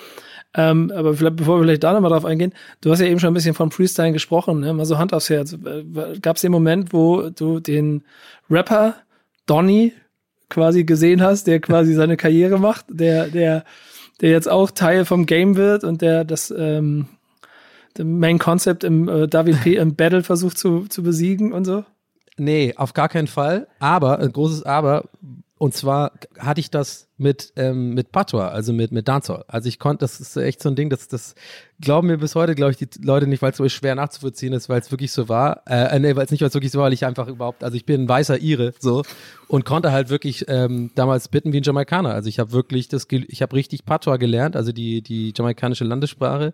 Ähm, 0.56 0.90
aber 0.94 1.14
vielleicht, 1.14 1.36
bevor 1.36 1.58
wir 1.58 1.64
vielleicht 1.64 1.84
da 1.84 1.92
nochmal 1.92 2.10
drauf 2.10 2.24
eingehen, 2.24 2.54
du 2.80 2.90
hast 2.90 3.00
ja 3.00 3.06
eben 3.06 3.20
schon 3.20 3.30
ein 3.30 3.34
bisschen 3.34 3.54
von 3.54 3.70
Freestyle 3.70 4.12
gesprochen, 4.12 4.60
ne? 4.60 4.72
mal 4.72 4.86
so 4.86 4.96
Hand 4.96 5.12
aufs 5.12 5.28
Herz. 5.28 5.56
Gab 6.22 6.36
es 6.36 6.42
den 6.42 6.52
Moment, 6.52 6.92
wo 6.92 7.28
du 7.28 7.60
den 7.60 8.02
Rapper 8.50 8.94
Donny 9.44 9.92
quasi 10.48 10.84
gesehen 10.84 11.22
hast, 11.22 11.46
der 11.46 11.60
quasi 11.60 11.92
seine 11.92 12.16
Karriere 12.16 12.58
macht, 12.58 12.86
der, 12.88 13.26
der, 13.28 13.64
der 14.20 14.30
jetzt 14.30 14.48
auch 14.48 14.70
Teil 14.70 15.04
vom 15.04 15.26
Game 15.26 15.56
wird 15.56 15.84
und 15.84 16.00
der 16.00 16.24
das 16.24 16.52
ähm, 16.56 17.06
Main 17.98 18.38
Concept 18.38 18.84
im 18.84 19.08
äh, 19.08 19.26
P. 19.28 19.74
im 19.76 19.94
Battle 19.94 20.22
versucht 20.22 20.58
zu, 20.58 20.86
zu 20.88 21.02
besiegen 21.02 21.52
und 21.52 21.64
so? 21.64 21.84
Nee, 22.38 22.74
auf 22.76 22.94
gar 22.94 23.08
keinen 23.08 23.28
Fall. 23.28 23.66
Aber, 23.78 24.18
ein 24.18 24.32
großes 24.32 24.62
Aber, 24.64 25.04
und 25.58 25.72
zwar 25.72 26.12
hatte 26.38 26.60
ich 26.60 26.70
das 26.70 27.08
mit, 27.16 27.54
ähm, 27.56 27.94
mit 27.94 28.12
Patois, 28.12 28.48
also 28.48 28.74
mit, 28.74 28.92
mit 28.92 29.08
Dancehall. 29.08 29.44
Also 29.48 29.68
ich 29.70 29.78
konnte, 29.78 30.00
das 30.00 30.20
ist 30.20 30.36
echt 30.36 30.62
so 30.62 30.68
ein 30.68 30.76
Ding, 30.76 30.90
das, 30.90 31.08
das 31.08 31.34
glauben 31.80 32.08
mir 32.08 32.18
bis 32.18 32.34
heute, 32.34 32.54
glaube 32.54 32.72
ich, 32.72 32.76
die 32.76 32.88
Leute 33.02 33.26
nicht, 33.26 33.40
weil 33.40 33.52
es 33.52 33.56
so 33.56 33.66
schwer 33.70 33.94
nachzuvollziehen 33.94 34.52
ist, 34.52 34.68
weil 34.68 34.80
es 34.80 34.90
wirklich 34.90 35.12
so 35.12 35.30
war. 35.30 35.62
Äh, 35.66 35.98
nee, 35.98 36.14
weil 36.14 36.26
es 36.26 36.30
nicht, 36.30 36.42
weil 36.42 36.48
es 36.48 36.54
wirklich 36.54 36.72
so 36.72 36.78
war, 36.78 36.86
weil 36.86 36.92
ich 36.92 37.06
einfach 37.06 37.26
überhaupt, 37.26 37.64
also 37.64 37.74
ich 37.74 37.86
bin 37.86 38.02
ein 38.02 38.08
weißer 38.08 38.38
Ire, 38.42 38.74
so, 38.78 39.02
und 39.48 39.64
konnte 39.64 39.92
halt 39.92 40.10
wirklich 40.10 40.44
ähm, 40.48 40.90
damals 40.94 41.28
bitten 41.28 41.54
wie 41.54 41.60
ein 41.60 41.62
Jamaikaner. 41.62 42.10
Also 42.10 42.28
ich 42.28 42.38
habe 42.38 42.52
wirklich 42.52 42.88
das, 42.88 43.06
ich 43.10 43.40
habe 43.40 43.56
richtig 43.56 43.86
Patois 43.86 44.18
gelernt, 44.18 44.56
also 44.56 44.72
die, 44.72 45.00
die 45.00 45.32
jamaikanische 45.34 45.84
Landessprache 45.84 46.52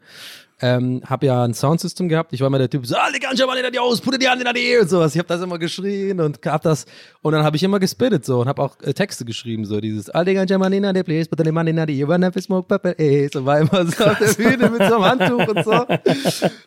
ähm, 0.62 1.02
habe 1.04 1.26
ja 1.26 1.44
ein 1.44 1.54
Soundsystem 1.54 2.08
gehabt. 2.08 2.32
Ich 2.32 2.40
war 2.40 2.46
immer 2.46 2.58
der 2.58 2.70
Typ, 2.70 2.86
so, 2.86 2.94
alle 2.94 3.18
ganz 3.18 3.44
mal 3.44 3.58
in 3.58 3.72
die 3.72 3.78
aus, 3.78 4.00
putte 4.00 4.16
die 4.16 4.28
Hand 4.28 4.40
in 4.40 4.54
die 4.54 4.78
und 4.78 4.88
sowas. 4.88 5.14
Ich 5.14 5.18
habe 5.18 5.28
das 5.28 5.42
immer 5.42 5.58
geschrien 5.58 6.20
und 6.20 6.38
hab 6.46 6.62
das 6.62 6.86
und 7.20 7.32
dann 7.32 7.42
habe 7.42 7.56
ich 7.56 7.62
immer 7.64 7.80
gespittet 7.80 8.24
so 8.24 8.40
und 8.40 8.48
habe 8.48 8.62
auch 8.62 8.80
äh, 8.82 8.94
Texte 8.94 9.24
geschrieben 9.24 9.64
so 9.64 9.80
dieses 9.80 10.08
alle 10.08 10.32
ganz 10.34 10.50
mal 10.50 10.72
in 10.72 10.94
die 10.94 11.02
place, 11.02 11.28
putte 11.28 11.42
die 11.42 11.50
Mann 11.50 11.66
in 11.66 11.84
die 11.86 12.06
wanna 12.06 12.30
smoke 12.40 12.68
pepper 12.68 12.98
eh 12.98 13.28
so 13.28 13.44
war 13.44 13.58
immer 13.58 13.86
so 13.86 14.04
auf 14.04 14.18
der 14.18 14.34
Bühne 14.34 14.70
mit 14.70 14.88
so 14.88 14.94
einem 14.94 15.04
Handtuch 15.04 15.48
und 15.48 15.64
so 15.64 15.72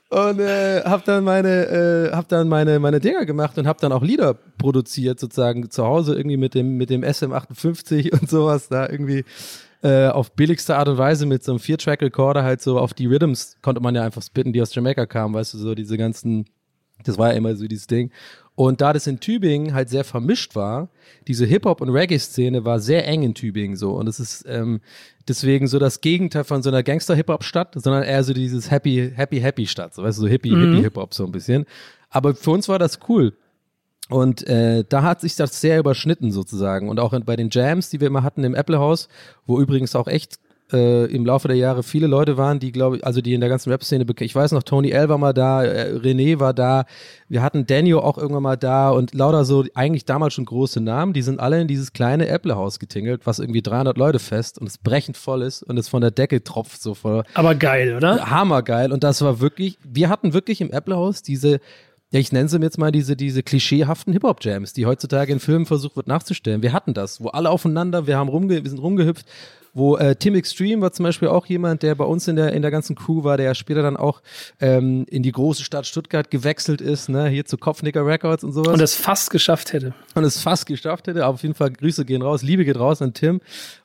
und 0.10 0.40
äh, 0.40 0.82
habe 0.84 1.04
dann 1.06 1.24
meine 1.24 1.66
äh, 1.66 2.12
habe 2.12 2.28
dann 2.28 2.50
meine 2.50 2.80
meine 2.80 3.00
Dinger 3.00 3.26
gemacht 3.26 3.58
und 3.58 3.66
habe 3.66 3.80
dann 3.80 3.94
auch 3.94 4.04
Lieder 4.04 4.34
produziert 4.58 5.22
sozusagen 5.22 5.70
zu 5.72 5.86
Hause 5.86 6.16
irgendwie 6.16 6.38
mit 6.38 6.54
dem 6.54 6.76
mit 6.76 6.90
dem 6.90 7.04
SM58 7.04 8.12
und 8.12 8.30
sowas 8.30 8.68
da 8.68 8.90
irgendwie 8.90 9.24
äh, 9.86 10.08
auf 10.08 10.32
billigste 10.32 10.76
Art 10.76 10.88
und 10.90 10.98
Weise 10.98 11.28
mit 11.28 11.44
so 11.44 11.52
einem 11.52 11.60
Vier-Track-Recorder 11.60 12.44
halt 12.44 12.60
so 12.60 12.80
auf 12.80 12.96
die 12.96 13.06
Rhythms 13.06 13.58
konnte 13.62 13.82
man 13.82 13.94
ja 13.94 14.04
einfach 14.04 14.24
spitten, 14.24 14.52
die 14.52 14.62
aus 14.62 14.74
Jamaica 14.74 15.06
kamen, 15.06 15.36
weißt 15.36 15.54
du, 15.54 15.58
so 15.60 15.76
diese 15.76 15.96
ganzen 15.96 16.46
Das 17.04 17.18
war 17.18 17.32
ja 17.32 17.38
immer 17.38 17.56
so 17.56 17.68
dieses 17.68 17.86
Ding. 17.88 18.12
Und 18.56 18.82
da 18.82 18.94
das 18.94 19.06
in 19.06 19.20
Tübingen 19.20 19.74
halt 19.74 19.90
sehr 19.90 20.04
vermischt 20.04 20.56
war, 20.56 20.90
diese 21.28 21.46
Hip-Hop- 21.46 21.82
und 21.82 21.90
Reggae-Szene 21.90 22.66
war 22.66 22.80
sehr 22.80 23.06
eng 23.06 23.22
in 23.22 23.34
Tübingen 23.36 23.76
so. 23.76 23.92
Und 23.92 24.08
es 24.08 24.20
ist 24.20 24.46
ähm, 24.48 24.80
deswegen 25.28 25.68
so 25.68 25.78
das 25.78 26.02
Gegenteil 26.02 26.46
von 26.46 26.64
so 26.64 26.70
einer 26.70 26.82
Gangster-Hip-Hop-Stadt, 26.82 27.74
sondern 27.76 28.04
eher 28.04 28.24
so 28.24 28.34
dieses 28.34 28.72
Happy, 28.72 29.12
Happy, 29.14 29.40
Happy-Stadt. 29.42 29.94
So, 29.94 30.04
weißt 30.04 30.18
du, 30.18 30.24
so 30.24 30.28
Hippie, 30.28 30.52
mhm. 30.52 30.72
Hippie-Hip-Hop 30.72 31.14
so 31.14 31.26
ein 31.26 31.32
bisschen. 31.32 31.66
Aber 32.10 32.34
für 32.34 32.52
uns 32.52 32.70
war 32.70 32.80
das 32.80 33.00
cool. 33.10 33.34
Und 34.10 34.48
äh, 34.48 34.84
da 34.88 35.02
hat 35.02 35.22
sich 35.22 35.36
das 35.36 35.60
sehr 35.62 35.80
überschnitten 35.80 36.32
sozusagen. 36.32 36.90
Und 36.90 37.00
auch 37.00 37.20
bei 37.22 37.36
den 37.36 37.50
Jams, 37.52 37.90
die 37.90 38.00
wir 38.00 38.08
immer 38.08 38.24
hatten 38.24 38.44
im 38.44 38.54
Apple 38.54 38.80
House, 38.80 39.08
wo 39.48 39.60
übrigens 39.60 39.96
auch 39.96 40.08
echt 40.08 40.40
äh, 40.74 41.06
im 41.06 41.26
Laufe 41.26 41.48
der 41.48 41.58
Jahre 41.58 41.84
viele 41.84 42.08
Leute 42.08 42.38
waren, 42.38 42.60
die, 42.60 42.72
glaube 42.72 42.98
ich, 42.98 43.06
also 43.06 43.22
die 43.22 43.34
in 43.34 43.40
der 43.40 43.50
ganzen 43.50 43.70
Rap-Szene, 43.72 44.06
ich 44.20 44.36
weiß 44.36 44.52
noch, 44.52 44.64
Tony 44.64 44.90
L 44.90 45.10
war 45.10 45.18
mal 45.18 45.34
da, 45.34 45.64
äh, 45.64 45.94
René 45.94 46.40
war 46.40 46.54
da, 46.54 46.86
wir 47.30 47.44
hatten 47.44 47.68
Daniel 47.68 47.98
auch 47.98 48.18
irgendwann 48.18 48.44
mal 48.44 48.56
da 48.56 48.90
und 48.90 49.14
lauter 49.14 49.46
so 49.46 49.66
eigentlich 49.76 50.06
damals 50.06 50.34
schon 50.34 50.46
große 50.46 50.82
Namen, 50.82 51.14
die 51.14 51.22
sind 51.22 51.40
alle 51.40 51.62
in 51.62 51.68
dieses 51.68 51.94
kleine 51.94 52.28
Apple-Haus 52.28 52.80
getingelt, 52.80 53.26
was 53.26 53.40
irgendwie 53.40 53.62
300 53.62 53.98
Leute 53.98 54.20
fest 54.20 54.60
und 54.60 54.68
es 54.68 54.78
brechend 54.78 55.18
voll 55.18 55.44
ist 55.44 55.62
und 55.62 55.78
es 55.78 55.88
von 55.88 56.02
der 56.02 56.12
Decke 56.12 56.44
tropft 56.44 56.82
so 56.82 56.96
voll. 56.96 57.24
Aber 57.36 57.54
geil, 57.54 57.96
oder? 57.96 58.30
Hammergeil 58.30 58.92
und 58.92 59.04
das 59.04 59.22
war 59.22 59.40
wirklich, 59.40 59.78
wir 59.84 60.10
hatten 60.10 60.34
wirklich 60.34 60.62
im 60.62 60.72
Apple-Haus 60.72 61.22
diese 61.22 61.60
ja, 62.16 62.22
ich 62.22 62.32
nenne 62.32 62.48
sie 62.48 62.58
jetzt 62.60 62.78
mal 62.78 62.94
diese, 62.94 63.18
diese 63.18 63.44
klischeehaften 63.44 64.14
Hip-Hop-Jams, 64.14 64.72
die 64.72 64.86
heutzutage 64.86 65.34
in 65.34 65.42
Filmen 65.42 65.66
versucht 65.66 65.98
wird 65.98 66.08
nachzustellen. 66.08 66.62
Wir 66.62 66.72
hatten 66.72 66.94
das, 66.94 67.20
wo 67.20 67.28
alle 67.28 67.50
aufeinander, 67.50 68.08
wir 68.08 68.16
haben 68.16 68.30
rumge 68.30 68.64
wir 68.64 68.70
sind 68.70 68.80
rumgehüpft 68.80 69.26
wo 69.74 69.98
äh, 69.98 70.16
Tim 70.16 70.36
Extreme 70.36 70.82
war 70.82 70.94
zum 70.94 71.04
Beispiel 71.04 71.28
auch 71.28 71.46
jemand, 71.48 71.84
der 71.84 71.94
bei 71.96 72.06
uns 72.06 72.30
in 72.30 72.38
der 72.38 72.54
in 72.54 72.62
der 72.62 72.72
ganzen 72.72 72.96
Crew 72.96 73.26
war, 73.26 73.36
der 73.36 73.54
später 73.56 73.82
dann 73.82 73.98
auch 73.98 74.22
ähm, 74.62 75.06
in 75.10 75.22
die 75.22 75.34
große 75.34 75.66
Stadt 75.66 75.86
Stuttgart 75.86 76.32
gewechselt 76.32 76.80
ist, 76.80 77.10
ne, 77.10 77.28
hier 77.28 77.44
zu 77.44 77.58
Kopfnicker 77.58 78.06
Records 78.06 78.46
und 78.46 78.54
sowas. 78.54 78.74
Und 78.74 78.80
es 78.80 78.96
fast 78.96 79.32
geschafft 79.32 79.74
hätte. 79.74 79.94
Und 80.14 80.24
es 80.24 80.42
fast 80.42 80.66
geschafft 80.68 81.08
hätte, 81.08 81.26
aber 81.26 81.34
auf 81.34 81.44
jeden 81.44 81.56
Fall 81.56 81.72
Grüße 81.72 82.06
gehen 82.06 82.22
raus, 82.22 82.42
Liebe 82.42 82.64
geht 82.64 82.80
raus 82.80 83.02
an 83.02 83.14
Tim 83.14 83.42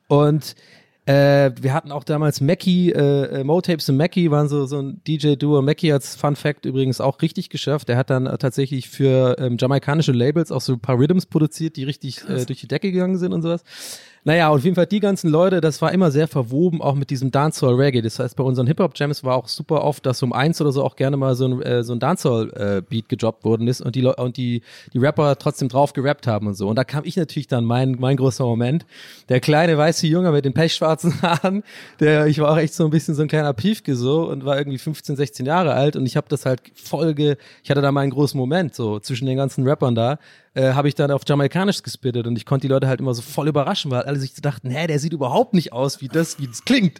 und 0.07 0.55
äh, 1.05 1.51
wir 1.59 1.73
hatten 1.73 1.91
auch 1.91 2.03
damals 2.03 2.41
Mackie, 2.41 2.91
äh, 2.91 3.39
äh 3.39 3.43
Motapes 3.43 3.89
und 3.89 3.97
Mackie 3.97 4.29
waren 4.29 4.47
so, 4.47 4.67
so 4.67 4.79
ein 4.79 5.01
DJ-Duo. 5.07 5.61
Mackie 5.63 5.91
hat's 5.91 6.15
Fun 6.15 6.35
Fact 6.35 6.65
übrigens 6.65 7.01
auch 7.01 7.21
richtig 7.21 7.49
geschafft. 7.49 7.89
Der 7.89 7.97
hat 7.97 8.11
dann 8.11 8.27
äh, 8.27 8.37
tatsächlich 8.37 8.87
für 8.87 9.35
ähm, 9.39 9.57
jamaikanische 9.59 10.11
Labels 10.11 10.51
auch 10.51 10.61
so 10.61 10.73
ein 10.73 10.79
paar 10.79 10.99
Rhythms 10.99 11.25
produziert, 11.25 11.75
die 11.75 11.85
richtig 11.85 12.23
äh, 12.29 12.45
durch 12.45 12.61
die 12.61 12.67
Decke 12.67 12.91
gegangen 12.91 13.17
sind 13.17 13.33
und 13.33 13.41
sowas. 13.41 13.63
Naja, 14.23 14.49
auf 14.49 14.63
jeden 14.63 14.75
Fall 14.75 14.85
die 14.85 14.99
ganzen 14.99 15.31
Leute, 15.31 15.61
das 15.61 15.81
war 15.81 15.91
immer 15.91 16.11
sehr 16.11 16.27
verwoben, 16.27 16.79
auch 16.79 16.93
mit 16.93 17.09
diesem 17.09 17.31
Dancehall 17.31 17.73
Reggae. 17.73 18.03
Das 18.03 18.19
heißt, 18.19 18.35
bei 18.35 18.43
unseren 18.43 18.67
Hip-Hop-Jams 18.67 19.23
war 19.23 19.35
auch 19.35 19.47
super 19.47 19.83
oft, 19.83 20.05
dass 20.05 20.21
um 20.21 20.31
eins 20.31 20.61
oder 20.61 20.71
so 20.71 20.83
auch 20.83 20.95
gerne 20.95 21.17
mal 21.17 21.33
so 21.33 21.45
ein, 21.45 21.61
äh, 21.63 21.83
so 21.83 21.93
ein 21.93 21.99
Dancehall-Beat 21.99 23.05
äh, 23.05 23.07
gedroppt 23.07 23.43
worden 23.43 23.67
ist 23.67 23.81
und 23.81 23.95
die 23.95 24.05
und 24.05 24.37
die, 24.37 24.61
die 24.93 24.99
Rapper 24.99 25.39
trotzdem 25.39 25.69
drauf 25.69 25.93
gerappt 25.93 26.27
haben 26.27 26.45
und 26.45 26.53
so. 26.53 26.69
Und 26.69 26.75
da 26.75 26.83
kam 26.83 27.03
ich 27.03 27.17
natürlich 27.17 27.47
dann 27.47 27.65
mein, 27.65 27.97
mein 27.99 28.15
großer 28.15 28.45
Moment. 28.45 28.85
Der 29.29 29.39
kleine 29.39 29.75
weiße 29.75 30.05
Junge 30.05 30.31
mit 30.31 30.45
den 30.45 30.53
pechschwarzen 30.53 31.19
Haaren, 31.23 31.63
der, 31.99 32.27
ich 32.27 32.37
war 32.37 32.51
auch 32.51 32.57
echt 32.57 32.75
so 32.75 32.85
ein 32.85 32.91
bisschen 32.91 33.15
so 33.15 33.23
ein 33.23 33.27
kleiner 33.27 33.53
Piefke 33.53 33.95
so 33.95 34.29
und 34.29 34.45
war 34.45 34.55
irgendwie 34.55 34.77
15, 34.77 35.15
16 35.15 35.47
Jahre 35.47 35.73
alt 35.73 35.95
und 35.95 36.05
ich 36.05 36.15
habe 36.15 36.27
das 36.29 36.45
halt 36.45 36.61
Folge, 36.75 37.37
ich 37.63 37.71
hatte 37.71 37.81
da 37.81 37.91
meinen 37.91 38.11
großen 38.11 38.37
Moment 38.37 38.75
so 38.75 38.99
zwischen 38.99 39.25
den 39.25 39.37
ganzen 39.37 39.67
Rappern 39.67 39.95
da 39.95 40.19
äh, 40.53 40.73
habe 40.73 40.87
ich 40.87 40.95
dann 40.95 41.11
auf 41.11 41.21
Jamaikanisch 41.25 41.81
gespittet 41.83 42.27
und 42.27 42.35
ich 42.35 42.45
konnte 42.45 42.67
die 42.67 42.71
Leute 42.73 42.87
halt 42.87 42.99
immer 42.99 43.13
so 43.13 43.21
voll 43.21 43.47
überraschen, 43.47 43.91
weil 43.91 44.03
alle 44.03 44.19
sich 44.19 44.33
dachten, 44.35 44.69
hä, 44.69 44.87
der 44.87 44.99
sieht 44.99 45.13
überhaupt 45.13 45.53
nicht 45.53 45.73
aus 45.73 46.01
wie 46.01 46.07
das, 46.07 46.39
wie 46.39 46.47
das 46.47 46.65
klingt. 46.65 46.99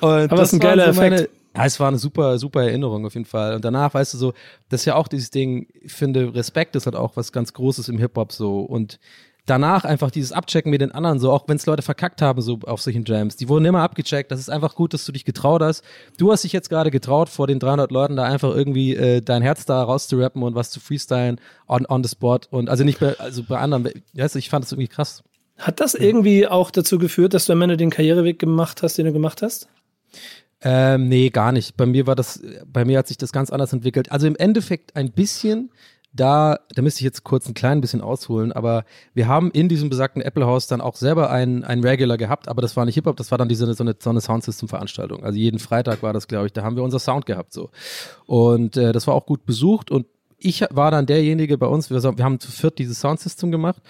Und 0.00 0.08
Aber 0.08 0.36
das 0.36 0.48
ist 0.48 0.54
ein 0.54 0.60
geiler 0.60 0.92
so 0.92 1.00
Effekt. 1.00 1.30
Ja, 1.56 1.64
es 1.64 1.80
war 1.80 1.88
eine 1.88 1.98
super, 1.98 2.38
super 2.38 2.62
Erinnerung 2.62 3.04
auf 3.04 3.14
jeden 3.14 3.26
Fall. 3.26 3.54
Und 3.54 3.64
danach, 3.64 3.92
weißt 3.94 4.14
du, 4.14 4.18
so, 4.18 4.32
das 4.68 4.82
ist 4.82 4.84
ja 4.84 4.94
auch 4.94 5.08
dieses 5.08 5.30
Ding, 5.30 5.66
ich 5.80 5.92
finde, 5.92 6.34
Respekt 6.34 6.76
ist 6.76 6.86
halt 6.86 6.94
auch 6.94 7.16
was 7.16 7.32
ganz 7.32 7.52
Großes 7.52 7.88
im 7.88 7.98
Hip-Hop 7.98 8.32
so. 8.32 8.60
Und 8.60 9.00
danach 9.48 9.84
einfach 9.84 10.10
dieses 10.10 10.32
Abchecken 10.32 10.70
mit 10.70 10.80
den 10.80 10.92
anderen, 10.92 11.18
so 11.18 11.32
auch 11.32 11.44
wenn 11.48 11.56
es 11.56 11.66
Leute 11.66 11.82
verkackt 11.82 12.22
haben, 12.22 12.40
so 12.40 12.58
auf 12.64 12.80
solchen 12.80 13.04
Jams, 13.04 13.36
die 13.36 13.48
wurden 13.48 13.64
immer 13.64 13.82
abgecheckt. 13.82 14.30
Das 14.30 14.40
ist 14.40 14.48
einfach 14.48 14.74
gut, 14.74 14.94
dass 14.94 15.04
du 15.04 15.12
dich 15.12 15.24
getraut 15.24 15.62
hast. 15.62 15.82
Du 16.18 16.32
hast 16.32 16.44
dich 16.44 16.52
jetzt 16.52 16.68
gerade 16.68 16.90
getraut, 16.90 17.28
vor 17.28 17.46
den 17.46 17.58
300 17.58 17.90
Leuten 17.90 18.16
da 18.16 18.24
einfach 18.24 18.54
irgendwie 18.54 18.94
äh, 18.94 19.22
dein 19.22 19.42
Herz 19.42 19.64
da 19.64 19.82
rauszurappen 19.82 20.42
und 20.42 20.54
was 20.54 20.70
zu 20.70 20.80
freestylen 20.80 21.40
on, 21.66 21.86
on 21.88 22.02
the 22.02 22.08
spot 22.08 22.40
und 22.50 22.68
also 22.68 22.84
nicht 22.84 23.00
bei, 23.00 23.18
also 23.18 23.42
bei 23.42 23.58
anderen. 23.58 23.88
Weißt 24.14 24.34
du, 24.34 24.38
ich 24.38 24.50
fand 24.50 24.64
das 24.64 24.72
irgendwie 24.72 24.88
krass. 24.88 25.22
Hat 25.56 25.80
das 25.80 25.94
irgendwie 25.94 26.46
auch 26.46 26.70
dazu 26.70 26.98
geführt, 26.98 27.34
dass 27.34 27.46
du 27.46 27.52
am 27.52 27.62
Ende 27.62 27.76
den 27.76 27.90
Karriereweg 27.90 28.38
gemacht 28.38 28.82
hast, 28.82 28.96
den 28.96 29.06
du 29.06 29.12
gemacht 29.12 29.42
hast? 29.42 29.68
Ähm, 30.60 31.08
nee, 31.08 31.30
gar 31.30 31.52
nicht. 31.52 31.76
Bei 31.76 31.86
mir 31.86 32.06
war 32.06 32.16
das, 32.16 32.42
bei 32.66 32.84
mir 32.84 32.98
hat 32.98 33.08
sich 33.08 33.16
das 33.16 33.32
ganz 33.32 33.50
anders 33.50 33.72
entwickelt. 33.72 34.10
Also 34.10 34.26
im 34.26 34.36
Endeffekt 34.36 34.96
ein 34.96 35.12
bisschen, 35.12 35.70
da, 36.12 36.58
da 36.74 36.82
müsste 36.82 37.00
ich 37.00 37.04
jetzt 37.04 37.22
kurz 37.22 37.48
ein 37.48 37.54
klein 37.54 37.80
bisschen 37.80 38.00
ausholen, 38.00 38.52
aber 38.52 38.84
wir 39.14 39.28
haben 39.28 39.50
in 39.50 39.68
diesem 39.68 39.90
besagten 39.90 40.22
Apple 40.22 40.46
House 40.46 40.66
dann 40.66 40.80
auch 40.80 40.96
selber 40.96 41.30
einen, 41.30 41.64
einen 41.64 41.84
Regular 41.84 42.16
gehabt, 42.16 42.48
aber 42.48 42.62
das 42.62 42.76
war 42.76 42.84
nicht 42.84 42.94
Hip-Hop, 42.94 43.16
das 43.16 43.30
war 43.30 43.38
dann 43.38 43.48
diese, 43.48 43.72
so 43.74 43.84
eine, 43.84 43.94
so 43.98 44.10
eine 44.10 44.20
Soundsystem-Veranstaltung. 44.20 45.22
Also 45.22 45.38
jeden 45.38 45.58
Freitag 45.58 46.02
war 46.02 46.12
das, 46.12 46.26
glaube 46.26 46.46
ich, 46.46 46.52
da 46.52 46.62
haben 46.62 46.76
wir 46.76 46.82
unser 46.82 46.98
Sound 46.98 47.26
gehabt, 47.26 47.52
so. 47.52 47.70
Und 48.26 48.76
äh, 48.76 48.92
das 48.92 49.06
war 49.06 49.14
auch 49.14 49.26
gut 49.26 49.44
besucht 49.44 49.90
und 49.90 50.06
ich 50.38 50.64
war 50.70 50.90
dann 50.90 51.06
derjenige 51.06 51.58
bei 51.58 51.66
uns, 51.66 51.90
wir, 51.90 52.02
wir 52.02 52.24
haben 52.24 52.38
zu 52.38 52.50
viert 52.50 52.78
dieses 52.78 53.00
Soundsystem 53.00 53.50
gemacht 53.50 53.82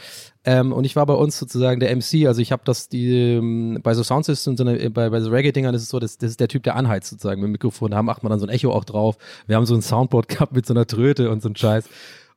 ähm, 0.45 0.73
und 0.73 0.85
ich 0.85 0.97
war 0.97 1.05
bei 1.05 1.15
uns 1.15 1.39
sozusagen 1.39 1.79
der 1.79 1.95
MC, 1.95 2.27
also 2.27 2.41
ich 2.41 2.53
habe 2.53 2.63
das 2.65 2.89
die 2.89 3.37
ähm, 3.37 3.81
bei 3.83 3.95
so 3.95 4.03
Soundsystems, 4.03 4.63
bei, 4.93 5.11
bei 5.11 5.21
so 5.21 5.31
Reggae-Dingern 5.31 5.75
ist 5.75 5.83
es 5.83 5.89
so, 5.91 5.99
das, 5.99 6.17
das 6.17 6.31
ist 6.31 6.41
der 6.41 6.49
Typ, 6.49 6.63
der 6.63 6.77
anheizt 6.77 7.11
sozusagen 7.11 7.41
mit 7.41 7.49
dem 7.49 7.53
Mikrofon, 7.53 7.91
da 7.91 8.03
macht 8.03 8.23
man 8.23 8.31
dann 8.31 8.41
so 8.41 8.47
ein 8.47 8.51
Echo 8.51 8.73
auch 8.73 8.85
drauf. 8.85 9.19
Wir 9.47 9.57
haben 9.57 9.67
so 9.67 9.75
ein 9.75 9.83
Soundboard 9.83 10.29
gehabt 10.29 10.53
mit 10.55 10.65
so 10.65 10.73
einer 10.73 10.87
Tröte 10.87 11.31
und 11.31 11.43
so 11.43 11.51
ein 11.51 11.57
Scheiß 11.57 11.85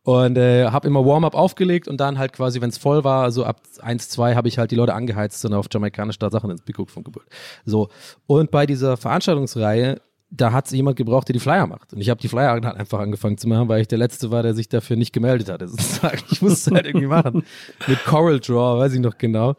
und 0.03 0.37
äh, 0.37 0.65
habe 0.65 0.87
immer 0.87 1.05
Warm-up 1.05 1.35
aufgelegt 1.35 1.87
und 1.87 1.97
dann 2.01 2.17
halt 2.17 2.33
quasi, 2.33 2.59
wenn 2.59 2.69
es 2.69 2.77
voll 2.77 3.03
war, 3.03 3.23
also 3.23 3.45
ab 3.45 3.61
1, 3.81 4.09
2 4.09 4.35
habe 4.35 4.47
ich 4.47 4.57
halt 4.57 4.71
die 4.71 4.75
Leute 4.75 4.93
angeheizt 4.93 5.45
und 5.45 5.53
auf 5.53 5.67
jamaikanisch 5.71 6.17
da 6.17 6.29
Sachen 6.29 6.49
ins 6.49 6.65
Mikrofon 6.65 7.03
gebrüllt. 7.03 7.29
So. 7.65 7.89
Und 8.25 8.51
bei 8.51 8.65
dieser 8.65 8.97
Veranstaltungsreihe 8.97 10.01
da 10.31 10.53
hat 10.53 10.71
jemand 10.71 10.95
gebraucht, 10.95 11.27
der 11.27 11.33
die 11.33 11.39
Flyer 11.39 11.67
macht. 11.67 11.93
Und 11.93 11.99
ich 11.99 12.09
habe 12.09 12.21
die 12.21 12.29
Flyer 12.29 12.51
halt 12.51 12.65
einfach 12.65 12.99
angefangen 12.99 13.37
zu 13.37 13.49
machen, 13.49 13.67
weil 13.67 13.81
ich 13.81 13.87
der 13.89 13.97
Letzte 13.97 14.31
war, 14.31 14.41
der 14.41 14.53
sich 14.53 14.69
dafür 14.69 14.95
nicht 14.95 15.11
gemeldet 15.11 15.49
hatte. 15.49 15.67
Sozusagen. 15.67 16.19
Ich 16.31 16.41
musste 16.41 16.69
es 16.69 16.75
halt 16.75 16.85
irgendwie 16.85 17.07
machen. 17.07 17.43
Mit 17.87 18.03
Coral 18.05 18.39
Draw, 18.39 18.79
weiß 18.79 18.93
ich 18.93 19.01
noch 19.01 19.17
genau. 19.17 19.55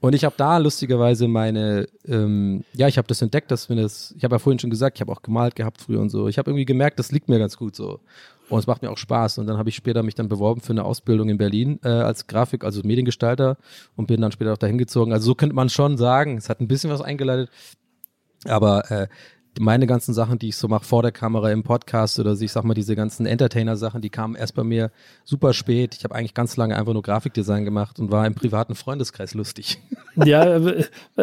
Und 0.00 0.14
ich 0.14 0.24
habe 0.24 0.34
da 0.36 0.58
lustigerweise 0.58 1.28
meine, 1.28 1.86
ähm, 2.06 2.64
ja, 2.74 2.88
ich 2.88 2.98
habe 2.98 3.08
das 3.08 3.22
entdeckt, 3.22 3.50
dass 3.50 3.68
wenn 3.68 3.76
das, 3.76 4.14
ich 4.16 4.24
habe 4.24 4.34
ja 4.34 4.38
vorhin 4.38 4.58
schon 4.58 4.70
gesagt, 4.70 4.96
ich 4.96 5.00
habe 5.00 5.12
auch 5.12 5.22
gemalt 5.22 5.56
gehabt 5.56 5.80
früher 5.80 6.00
und 6.00 6.10
so. 6.10 6.28
Ich 6.28 6.38
habe 6.38 6.50
irgendwie 6.50 6.66
gemerkt, 6.66 6.98
das 6.98 7.12
liegt 7.12 7.28
mir 7.28 7.38
ganz 7.38 7.56
gut 7.56 7.76
so. 7.76 8.00
Und 8.48 8.58
es 8.58 8.66
macht 8.66 8.82
mir 8.82 8.90
auch 8.90 8.98
Spaß. 8.98 9.38
Und 9.38 9.46
dann 9.46 9.56
habe 9.58 9.68
ich 9.68 9.76
später 9.76 10.02
mich 10.02 10.14
dann 10.14 10.28
beworben 10.28 10.60
für 10.60 10.72
eine 10.72 10.84
Ausbildung 10.84 11.28
in 11.28 11.38
Berlin 11.38 11.80
äh, 11.82 11.88
als 11.88 12.26
Grafik, 12.26 12.64
also 12.64 12.82
Mediengestalter 12.82 13.56
und 13.96 14.06
bin 14.06 14.20
dann 14.20 14.32
später 14.32 14.52
auch 14.52 14.58
dahin 14.58 14.78
gezogen. 14.78 15.12
Also 15.12 15.26
so 15.26 15.34
könnte 15.34 15.54
man 15.54 15.70
schon 15.70 15.96
sagen, 15.96 16.36
es 16.36 16.48
hat 16.48 16.60
ein 16.60 16.68
bisschen 16.68 16.90
was 16.90 17.00
eingeleitet. 17.00 17.50
Aber 18.46 18.90
äh, 18.90 19.08
meine 19.60 19.86
ganzen 19.86 20.14
Sachen, 20.14 20.38
die 20.38 20.48
ich 20.48 20.56
so 20.56 20.68
mache 20.68 20.84
vor 20.84 21.02
der 21.02 21.12
Kamera 21.12 21.50
im 21.50 21.62
Podcast 21.62 22.18
oder 22.18 22.32
ich 22.32 22.52
sag 22.52 22.64
mal 22.64 22.74
diese 22.74 22.96
ganzen 22.96 23.26
Entertainer-Sachen, 23.26 24.00
die 24.00 24.10
kamen 24.10 24.34
erst 24.34 24.54
bei 24.54 24.64
mir 24.64 24.90
super 25.24 25.52
spät. 25.52 25.94
Ich 25.96 26.04
habe 26.04 26.14
eigentlich 26.14 26.34
ganz 26.34 26.56
lange 26.56 26.76
einfach 26.76 26.92
nur 26.92 27.02
Grafikdesign 27.02 27.64
gemacht 27.64 27.98
und 27.98 28.10
war 28.10 28.26
im 28.26 28.34
privaten 28.34 28.74
Freundeskreis 28.74 29.34
lustig. 29.34 29.78
Ja, 30.24 30.60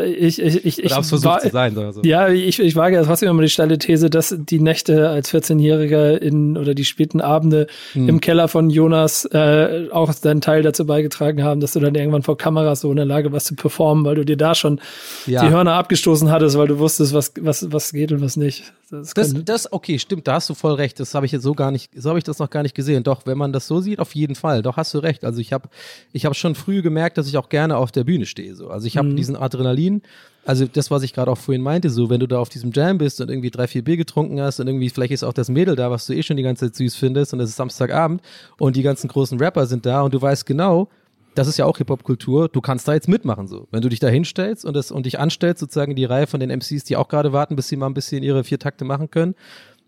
ich 0.03 0.41
ich 0.41 0.65
ich 0.65 0.83
ich 0.83 0.93
versucht 0.93 1.23
war, 1.23 1.39
zu 1.39 1.49
sein. 1.49 1.77
Also. 1.77 2.01
Ja, 2.03 2.27
ich 2.27 2.59
ich 2.59 2.75
wage 2.75 2.95
ja 2.95 3.03
trotzdem 3.03 3.29
immer 3.29 3.41
die 3.41 3.49
steile 3.49 3.77
These, 3.77 4.09
dass 4.09 4.35
die 4.37 4.59
Nächte 4.59 5.09
als 5.09 5.33
14-Jähriger 5.33 6.17
in 6.17 6.57
oder 6.57 6.75
die 6.75 6.83
späten 6.83 7.21
Abende 7.21 7.67
hm. 7.93 8.09
im 8.09 8.19
Keller 8.19 8.49
von 8.49 8.69
Jonas 8.69 9.23
äh, 9.23 9.87
auch 9.91 10.13
deinen 10.15 10.41
Teil 10.41 10.61
dazu 10.61 10.85
beigetragen 10.85 11.41
haben, 11.41 11.61
dass 11.61 11.71
du 11.71 11.79
dann 11.79 11.95
irgendwann 11.95 12.23
vor 12.23 12.37
Kameras 12.37 12.81
so 12.81 12.89
in 12.89 12.97
der 12.97 13.05
Lage 13.05 13.31
warst 13.31 13.47
zu 13.47 13.55
performen, 13.55 14.03
weil 14.03 14.15
du 14.15 14.25
dir 14.25 14.35
da 14.35 14.55
schon 14.55 14.81
ja. 15.25 15.41
die 15.41 15.49
Hörner 15.49 15.75
abgestoßen 15.75 16.29
hattest, 16.29 16.57
weil 16.57 16.67
du 16.67 16.77
wusstest, 16.79 17.13
was 17.13 17.31
was 17.39 17.71
was 17.71 17.93
geht 17.93 18.11
und 18.11 18.20
was 18.21 18.37
nicht. 18.37 18.73
Das, 18.89 19.13
das, 19.13 19.33
das, 19.45 19.71
okay, 19.71 19.99
stimmt, 19.99 20.27
da 20.27 20.33
hast 20.33 20.49
du 20.49 20.53
voll 20.53 20.73
recht. 20.73 20.99
Das 20.99 21.15
habe 21.15 21.25
ich 21.25 21.31
jetzt 21.31 21.43
so 21.43 21.53
gar 21.53 21.71
nicht, 21.71 21.91
so 21.95 22.09
habe 22.09 22.19
ich 22.19 22.25
das 22.25 22.39
noch 22.39 22.49
gar 22.49 22.63
nicht 22.63 22.75
gesehen. 22.75 23.03
Doch, 23.03 23.25
wenn 23.25 23.37
man 23.37 23.53
das 23.53 23.67
so 23.67 23.79
sieht, 23.79 23.99
auf 23.99 24.13
jeden 24.15 24.35
Fall. 24.35 24.61
Doch 24.61 24.77
hast 24.77 24.93
du 24.93 24.99
recht. 24.99 25.23
Also 25.23 25.39
ich 25.39 25.53
habe, 25.53 25.69
ich 26.11 26.25
habe 26.25 26.35
schon 26.35 26.55
früh 26.55 26.81
gemerkt, 26.81 27.17
dass 27.17 27.27
ich 27.27 27.37
auch 27.37 27.49
gerne 27.49 27.77
auf 27.77 27.91
der 27.91 28.03
Bühne 28.03 28.25
stehe. 28.25 28.55
So. 28.55 28.69
Also 28.69 28.87
ich 28.87 28.97
habe 28.97 29.09
mhm. 29.09 29.15
diesen 29.15 29.35
Adrenalin. 29.35 30.01
Also 30.43 30.65
das, 30.65 30.89
was 30.89 31.03
ich 31.03 31.13
gerade 31.13 31.31
auch 31.31 31.37
vorhin 31.37 31.61
meinte, 31.61 31.89
so 31.89 32.09
wenn 32.09 32.19
du 32.19 32.27
da 32.27 32.39
auf 32.39 32.49
diesem 32.49 32.71
Jam 32.71 32.97
bist 32.97 33.21
und 33.21 33.29
irgendwie 33.29 33.51
drei, 33.51 33.67
vier 33.67 33.83
Bier 33.83 33.97
getrunken 33.97 34.41
hast 34.41 34.59
und 34.59 34.67
irgendwie 34.67 34.89
vielleicht 34.89 35.11
ist 35.11 35.23
auch 35.23 35.33
das 35.33 35.49
Mädel 35.49 35.75
da, 35.75 35.91
was 35.91 36.07
du 36.07 36.13
eh 36.13 36.23
schon 36.23 36.35
die 36.35 36.43
ganze 36.43 36.65
Zeit 36.65 36.75
süß 36.75 36.95
findest 36.95 37.33
und 37.33 37.39
es 37.41 37.51
ist 37.51 37.57
Samstagabend 37.57 38.21
und 38.57 38.75
die 38.75 38.81
ganzen 38.81 39.07
großen 39.07 39.39
Rapper 39.39 39.67
sind 39.67 39.85
da 39.85 40.01
und 40.01 40.13
du 40.13 40.21
weißt 40.21 40.47
genau, 40.47 40.89
das 41.35 41.47
ist 41.47 41.57
ja 41.57 41.65
auch 41.65 41.77
Hip-Hop-Kultur, 41.77 42.49
du 42.49 42.61
kannst 42.61 42.87
da 42.87 42.93
jetzt 42.93 43.07
mitmachen 43.07 43.47
so. 43.47 43.67
Wenn 43.71 43.81
du 43.81 43.89
dich 43.89 43.99
da 43.99 44.07
hinstellst 44.07 44.65
und, 44.65 44.75
das, 44.75 44.91
und 44.91 45.05
dich 45.05 45.19
anstellst, 45.19 45.59
sozusagen 45.59 45.95
die 45.95 46.05
Reihe 46.05 46.27
von 46.27 46.39
den 46.39 46.49
MCs, 46.49 46.83
die 46.83 46.97
auch 46.97 47.07
gerade 47.07 47.33
warten, 47.33 47.55
bis 47.55 47.67
sie 47.67 47.77
mal 47.77 47.87
ein 47.87 47.93
bisschen 47.93 48.23
ihre 48.23 48.43
vier 48.43 48.59
Takte 48.59 48.85
machen 48.85 49.09
können, 49.09 49.35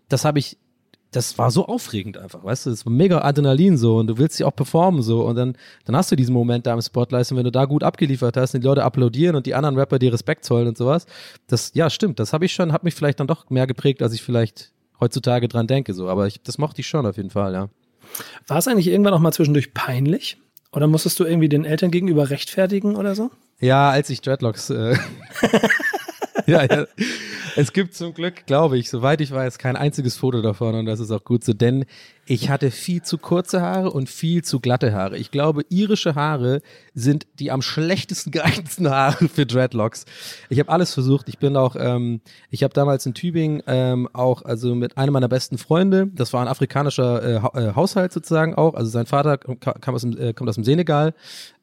das 0.08 0.24
habe 0.24 0.38
ich, 0.38 0.56
das 1.10 1.38
war 1.38 1.50
so 1.50 1.66
aufregend 1.66 2.18
einfach, 2.18 2.42
weißt 2.42 2.66
du, 2.66 2.70
das 2.70 2.86
war 2.86 2.92
mega 2.92 3.22
Adrenalin 3.22 3.76
so 3.76 3.98
und 3.98 4.06
du 4.08 4.18
willst 4.18 4.36
sie 4.36 4.44
auch 4.44 4.56
performen 4.56 5.02
so 5.02 5.24
und 5.24 5.36
dann, 5.36 5.56
dann 5.84 5.96
hast 5.96 6.10
du 6.10 6.16
diesen 6.16 6.32
Moment 6.32 6.66
da 6.66 6.74
im 6.74 6.80
Spotlight 6.80 7.30
und 7.30 7.36
wenn 7.36 7.44
du 7.44 7.52
da 7.52 7.66
gut 7.66 7.84
abgeliefert 7.84 8.36
hast 8.36 8.54
und 8.54 8.62
die 8.62 8.66
Leute 8.66 8.82
applaudieren 8.82 9.36
und 9.36 9.46
die 9.46 9.54
anderen 9.54 9.76
Rapper 9.76 9.98
dir 9.98 10.12
Respekt 10.12 10.44
zollen 10.44 10.68
und 10.68 10.76
sowas, 10.76 11.06
das, 11.46 11.72
ja 11.74 11.90
stimmt, 11.90 12.18
das 12.18 12.32
habe 12.32 12.46
ich 12.46 12.52
schon, 12.52 12.72
hat 12.72 12.84
mich 12.84 12.94
vielleicht 12.94 13.20
dann 13.20 13.26
doch 13.26 13.48
mehr 13.50 13.66
geprägt, 13.66 14.02
als 14.02 14.12
ich 14.12 14.22
vielleicht 14.22 14.72
heutzutage 15.00 15.48
dran 15.48 15.66
denke. 15.66 15.94
So, 15.94 16.08
aber 16.08 16.26
ich, 16.26 16.42
das 16.42 16.58
mochte 16.58 16.80
ich 16.80 16.88
schon 16.88 17.06
auf 17.06 17.16
jeden 17.16 17.30
Fall, 17.30 17.52
ja. 17.52 17.68
War 18.46 18.58
es 18.58 18.68
eigentlich 18.68 18.88
irgendwann 18.88 19.14
auch 19.14 19.20
mal 19.20 19.32
zwischendurch 19.32 19.74
peinlich? 19.74 20.38
Oder 20.74 20.88
musstest 20.88 21.20
du 21.20 21.24
irgendwie 21.24 21.48
den 21.48 21.64
Eltern 21.64 21.90
gegenüber 21.90 22.30
rechtfertigen 22.30 22.96
oder 22.96 23.14
so? 23.14 23.30
Ja, 23.60 23.90
als 23.90 24.10
ich 24.10 24.20
Dreadlocks. 24.20 24.70
Äh 24.70 24.96
ja, 26.46 26.64
ja. 26.64 26.86
Es 27.56 27.72
gibt 27.72 27.94
zum 27.94 28.12
Glück, 28.14 28.46
glaube 28.46 28.76
ich, 28.78 28.90
soweit 28.90 29.20
ich 29.20 29.30
weiß, 29.30 29.58
kein 29.58 29.76
einziges 29.76 30.16
Foto 30.16 30.42
davon 30.42 30.74
und 30.74 30.86
das 30.86 30.98
ist 30.98 31.12
auch 31.12 31.22
gut 31.22 31.44
so, 31.44 31.52
denn 31.52 31.84
ich 32.26 32.48
hatte 32.48 32.70
viel 32.70 33.02
zu 33.02 33.18
kurze 33.18 33.60
Haare 33.60 33.90
und 33.90 34.08
viel 34.08 34.42
zu 34.42 34.60
glatte 34.60 34.92
Haare. 34.92 35.18
Ich 35.18 35.30
glaube, 35.30 35.62
irische 35.68 36.14
Haare 36.14 36.62
sind 36.94 37.26
die 37.38 37.50
am 37.50 37.62
schlechtesten 37.62 38.30
geeignetsten 38.32 38.88
Haare 38.88 39.28
für 39.28 39.46
Dreadlocks. 39.46 40.04
Ich 40.48 40.58
habe 40.58 40.70
alles 40.70 40.94
versucht. 40.94 41.28
Ich 41.28 41.38
bin 41.38 41.56
auch, 41.56 41.76
ähm, 41.78 42.20
ich 42.50 42.62
habe 42.62 42.72
damals 42.72 43.04
in 43.06 43.14
Tübingen 43.14 43.62
ähm, 43.66 44.08
auch, 44.12 44.42
also 44.42 44.74
mit 44.74 44.96
einem 44.96 45.12
meiner 45.12 45.28
besten 45.28 45.58
Freunde, 45.58 46.08
das 46.14 46.32
war 46.32 46.40
ein 46.40 46.48
afrikanischer 46.48 47.22
äh, 47.22 47.68
äh, 47.68 47.74
Haushalt 47.74 48.12
sozusagen 48.12 48.54
auch. 48.54 48.74
Also 48.74 48.90
sein 48.90 49.06
Vater 49.06 49.38
kam 49.38 49.94
aus 49.94 50.02
dem, 50.02 50.18
äh, 50.18 50.32
kommt 50.32 50.48
aus 50.48 50.54
dem 50.54 50.64
Senegal 50.64 51.14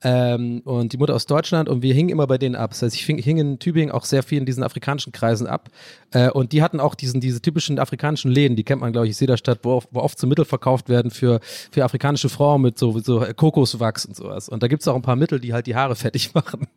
ähm, 0.03 0.61
und 0.65 0.93
die 0.93 0.97
Mutter 0.97 1.15
aus 1.15 1.25
Deutschland 1.25 1.69
und 1.69 1.81
wir 1.81 1.93
hingen 1.93 2.09
immer 2.09 2.27
bei 2.27 2.37
denen 2.37 2.55
ab. 2.55 2.71
Das 2.71 2.81
heißt, 2.81 2.95
ich 2.95 3.05
hing, 3.05 3.17
hing 3.17 3.37
in 3.37 3.59
Tübingen 3.59 3.91
auch 3.91 4.05
sehr 4.05 4.23
viel 4.23 4.37
in 4.37 4.45
diesen 4.45 4.63
afrikanischen 4.63 5.11
Kreisen 5.11 5.47
ab. 5.47 5.69
Äh, 6.11 6.29
und 6.29 6.51
die 6.51 6.61
hatten 6.61 6.79
auch 6.79 6.95
diesen, 6.95 7.21
diese 7.21 7.41
typischen 7.41 7.79
afrikanischen 7.79 8.31
Läden, 8.31 8.55
die 8.55 8.63
kennt 8.63 8.81
man, 8.81 8.91
glaube 8.91 9.07
ich, 9.07 9.13
in 9.13 9.19
jeder 9.21 9.37
Stadt, 9.37 9.59
wo, 9.63 9.81
wo 9.91 9.99
oft 9.99 10.19
so 10.19 10.27
Mittel 10.27 10.45
verkauft 10.45 10.89
werden 10.89 11.11
für, 11.11 11.39
für 11.71 11.83
afrikanische 11.83 12.29
Frauen 12.29 12.61
mit 12.61 12.77
so, 12.77 12.99
so 12.99 13.25
Kokoswachs 13.35 14.05
und 14.05 14.15
sowas. 14.15 14.49
Und 14.49 14.61
da 14.63 14.67
gibt's 14.67 14.87
auch 14.87 14.95
ein 14.95 15.01
paar 15.01 15.15
Mittel, 15.15 15.39
die 15.39 15.53
halt 15.53 15.67
die 15.67 15.75
Haare 15.75 15.95
fettig 16.01 16.33
machen. 16.33 16.67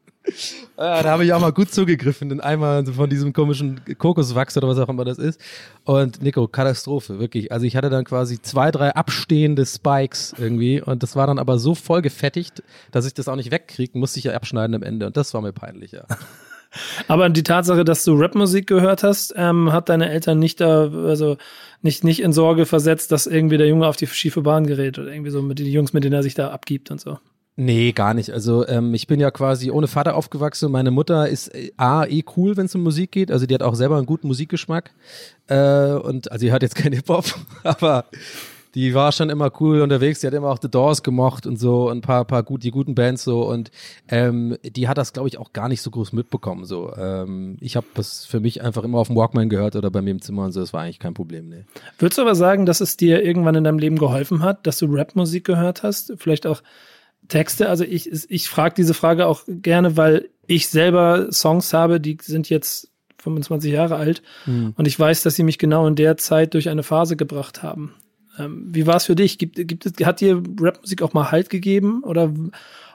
Ja, 0.79 1.03
da 1.03 1.11
habe 1.11 1.25
ich 1.25 1.33
auch 1.35 1.41
mal 1.41 1.53
gut 1.53 1.71
zugegriffen, 1.71 2.31
in 2.31 2.41
einmal 2.41 2.85
von 2.87 3.11
diesem 3.11 3.35
komischen 3.35 3.81
Kokoswachs 3.99 4.57
oder 4.57 4.69
was 4.69 4.79
auch 4.79 4.89
immer 4.89 5.05
das 5.05 5.19
ist. 5.19 5.39
Und 5.85 6.23
Nico, 6.23 6.49
Katastrophe, 6.49 7.19
wirklich. 7.19 7.53
Also 7.53 7.67
ich 7.67 7.77
hatte 7.77 7.91
dann 7.91 8.05
quasi 8.05 8.41
zwei, 8.41 8.71
drei 8.71 8.95
abstehende 8.95 9.67
Spikes 9.67 10.35
irgendwie 10.39 10.81
und 10.81 11.03
das 11.03 11.15
war 11.15 11.27
dann 11.27 11.39
aber 11.39 11.59
so 11.59 11.75
voll 11.75 12.01
gefettigt, 12.01 12.63
dass 12.91 13.05
ich 13.05 13.13
das 13.13 13.29
auch 13.29 13.37
nicht 13.37 13.51
wegkriegen 13.51 14.01
musste 14.01 14.19
ich 14.19 14.25
ja 14.25 14.33
abschneiden 14.33 14.75
am 14.75 14.83
Ende 14.83 15.07
und 15.07 15.17
das 15.17 15.35
war 15.35 15.43
mir 15.43 15.53
peinlich, 15.53 15.93
ja. 15.93 16.05
Aber 17.09 17.29
die 17.29 17.43
Tatsache, 17.43 17.85
dass 17.85 18.05
du 18.05 18.15
Rapmusik 18.15 18.67
gehört 18.67 19.03
hast, 19.03 19.35
ähm, 19.37 19.73
hat 19.73 19.89
deine 19.89 20.11
Eltern 20.11 20.39
nicht 20.39 20.61
da, 20.61 20.91
also 20.91 21.37
nicht, 21.83 22.05
nicht 22.05 22.21
in 22.21 22.33
Sorge 22.33 22.67
versetzt, 22.67 23.13
dass 23.13 23.27
irgendwie 23.27 23.59
der 23.59 23.69
Junge 23.69 23.87
auf 23.87 23.97
die 23.97 24.07
schiefe 24.07 24.43
Bahn 24.43 24.67
gerät 24.67 24.99
oder 24.99 25.13
irgendwie 25.13 25.31
so 25.31 25.43
mit 25.43 25.59
den 25.59 25.67
Jungs, 25.67 25.93
mit 25.93 26.05
denen 26.05 26.15
er 26.15 26.23
sich 26.23 26.35
da 26.35 26.51
abgibt 26.51 26.91
und 26.91 27.01
so. 27.01 27.19
Nee, 27.57 27.93
gar 27.93 28.15
nicht. 28.15 28.31
Also 28.31 28.67
ähm, 28.67 28.95
ich 28.95 29.07
bin 29.07 29.21
ja 29.21 29.31
quasi 29.31 29.71
ohne 29.71 29.87
Vater 29.87 30.17
aufgewachsen. 30.17 30.73
Meine 30.73 30.91
Mutter 30.91 31.29
ist 31.29 31.55
äh, 31.55 31.71
A, 31.77 32.05
eh 32.05 32.25
cool, 32.37 32.57
wenn 32.57 32.67
es 32.67 32.75
um 32.75 32.83
Musik 32.83 33.13
geht. 33.13 33.31
Also 33.31 33.47
die 33.47 33.55
hat 33.55 33.63
auch 33.63 33.77
selber 33.77 33.97
einen 33.97 34.07
guten 34.07 34.27
Musikgeschmack. 34.27 34.91
Äh, 35.47 35.93
und 35.93 36.33
also 36.33 36.47
sie 36.47 36.53
hat 36.53 36.63
jetzt 36.63 36.75
kein 36.75 36.93
Hip-Hop, 36.93 37.27
aber 37.63 38.07
die 38.75 38.95
war 38.95 39.13
schon 39.13 39.31
immer 39.31 39.53
cool 39.61 39.81
unterwegs. 39.81 40.21
Die 40.21 40.27
hat 40.27 40.35
immer 40.35 40.49
auch 40.49 40.59
The 40.61 40.71
Doors 40.71 41.03
gemocht 41.03 41.47
und 41.47 41.59
so 41.59 41.91
und 41.91 41.99
ein 41.99 42.01
paar, 42.01 42.25
paar 42.25 42.43
gut, 42.43 42.65
die 42.65 42.71
guten 42.71 42.95
Bands 42.95 43.23
so. 43.23 43.49
Und 43.49 43.71
ähm, 44.09 44.57
die 44.65 44.89
hat 44.89 44.99
das, 44.99 45.13
glaube 45.13 45.29
ich, 45.29 45.39
auch 45.39 45.53
gar 45.53 45.69
nicht 45.69 45.83
so 45.83 45.91
groß 45.91 46.13
mitbekommen. 46.13 46.65
So, 46.65 46.93
ähm, 46.97 47.57
ich 47.61 47.77
habe 47.77 47.87
das 47.95 48.25
für 48.25 48.41
mich 48.41 48.63
einfach 48.63 48.83
immer 48.85 48.99
auf 48.99 49.09
dem 49.09 49.17
Walkman 49.17 49.49
gehört 49.49 49.77
oder 49.77 49.91
bei 49.91 50.03
mir 50.03 50.11
im 50.11 50.21
Zimmer 50.21 50.45
und 50.45 50.53
so. 50.53 50.61
Das 50.61 50.73
war 50.73 50.83
eigentlich 50.83 50.99
kein 50.99 51.15
Problem. 51.15 51.49
Nee. 51.49 51.65
Würdest 51.99 52.19
du 52.19 52.23
aber 52.23 52.35
sagen, 52.35 52.67
dass 52.67 52.81
es 52.81 52.97
dir 52.97 53.25
irgendwann 53.25 53.55
in 53.55 53.65
deinem 53.65 53.79
Leben 53.79 53.99
geholfen 53.99 54.43
hat, 54.43 54.67
dass 54.67 54.79
du 54.79 54.87
Rapmusik 54.89 55.45
gehört 55.45 55.83
hast? 55.83 56.13
Vielleicht 56.17 56.47
auch 56.47 56.63
Texte? 57.29 57.69
Also 57.69 57.85
ich, 57.85 58.11
ich 58.31 58.49
frage 58.49 58.75
diese 58.75 58.95
Frage 58.95 59.27
auch 59.27 59.43
gerne, 59.47 59.97
weil 59.97 60.29
ich 60.47 60.69
selber 60.69 61.29
Songs 61.33 61.73
habe, 61.73 62.01
die 62.01 62.19
sind 62.21 62.51
jetzt 62.51 62.91
25 63.19 63.73
Jahre 63.73 63.97
alt 63.97 64.23
hm. 64.45 64.75
und 64.77 64.87
ich 64.87 64.99
weiß, 64.99 65.23
dass 65.23 65.35
sie 65.35 65.45
mich 65.45 65.59
genau 65.59 65.87
in 65.87 65.95
der 65.95 66.19
Zeit 66.19 66.53
durch 66.53 66.69
eine 66.69 66.83
Phase 66.83 67.17
gebracht 67.17 67.63
haben. 67.63 67.95
Ähm, 68.39 68.69
wie 68.71 68.87
war 68.87 68.97
es 68.97 69.05
für 69.05 69.15
dich? 69.15 69.39
Gibt, 69.39 69.57
gibt 69.57 69.87
es, 69.87 70.07
hat 70.07 70.21
dir 70.21 70.43
Rapmusik 70.61 71.03
auch 71.03 71.13
mal 71.13 71.31
Halt 71.31 71.51
gegeben 71.51 72.03
oder, 72.05 72.33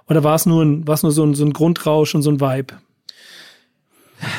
oder 0.07 0.23
war 0.23 0.35
es 0.35 0.45
nur, 0.45 0.63
ein, 0.63 0.87
war 0.87 0.95
es 0.95 1.03
nur 1.03 1.11
so 1.11 1.23
ein, 1.23 1.35
so 1.35 1.45
ein 1.45 1.53
Grundrausch 1.53 2.15
und 2.15 2.21
so 2.21 2.31
ein 2.31 2.39
Vibe? 2.39 2.75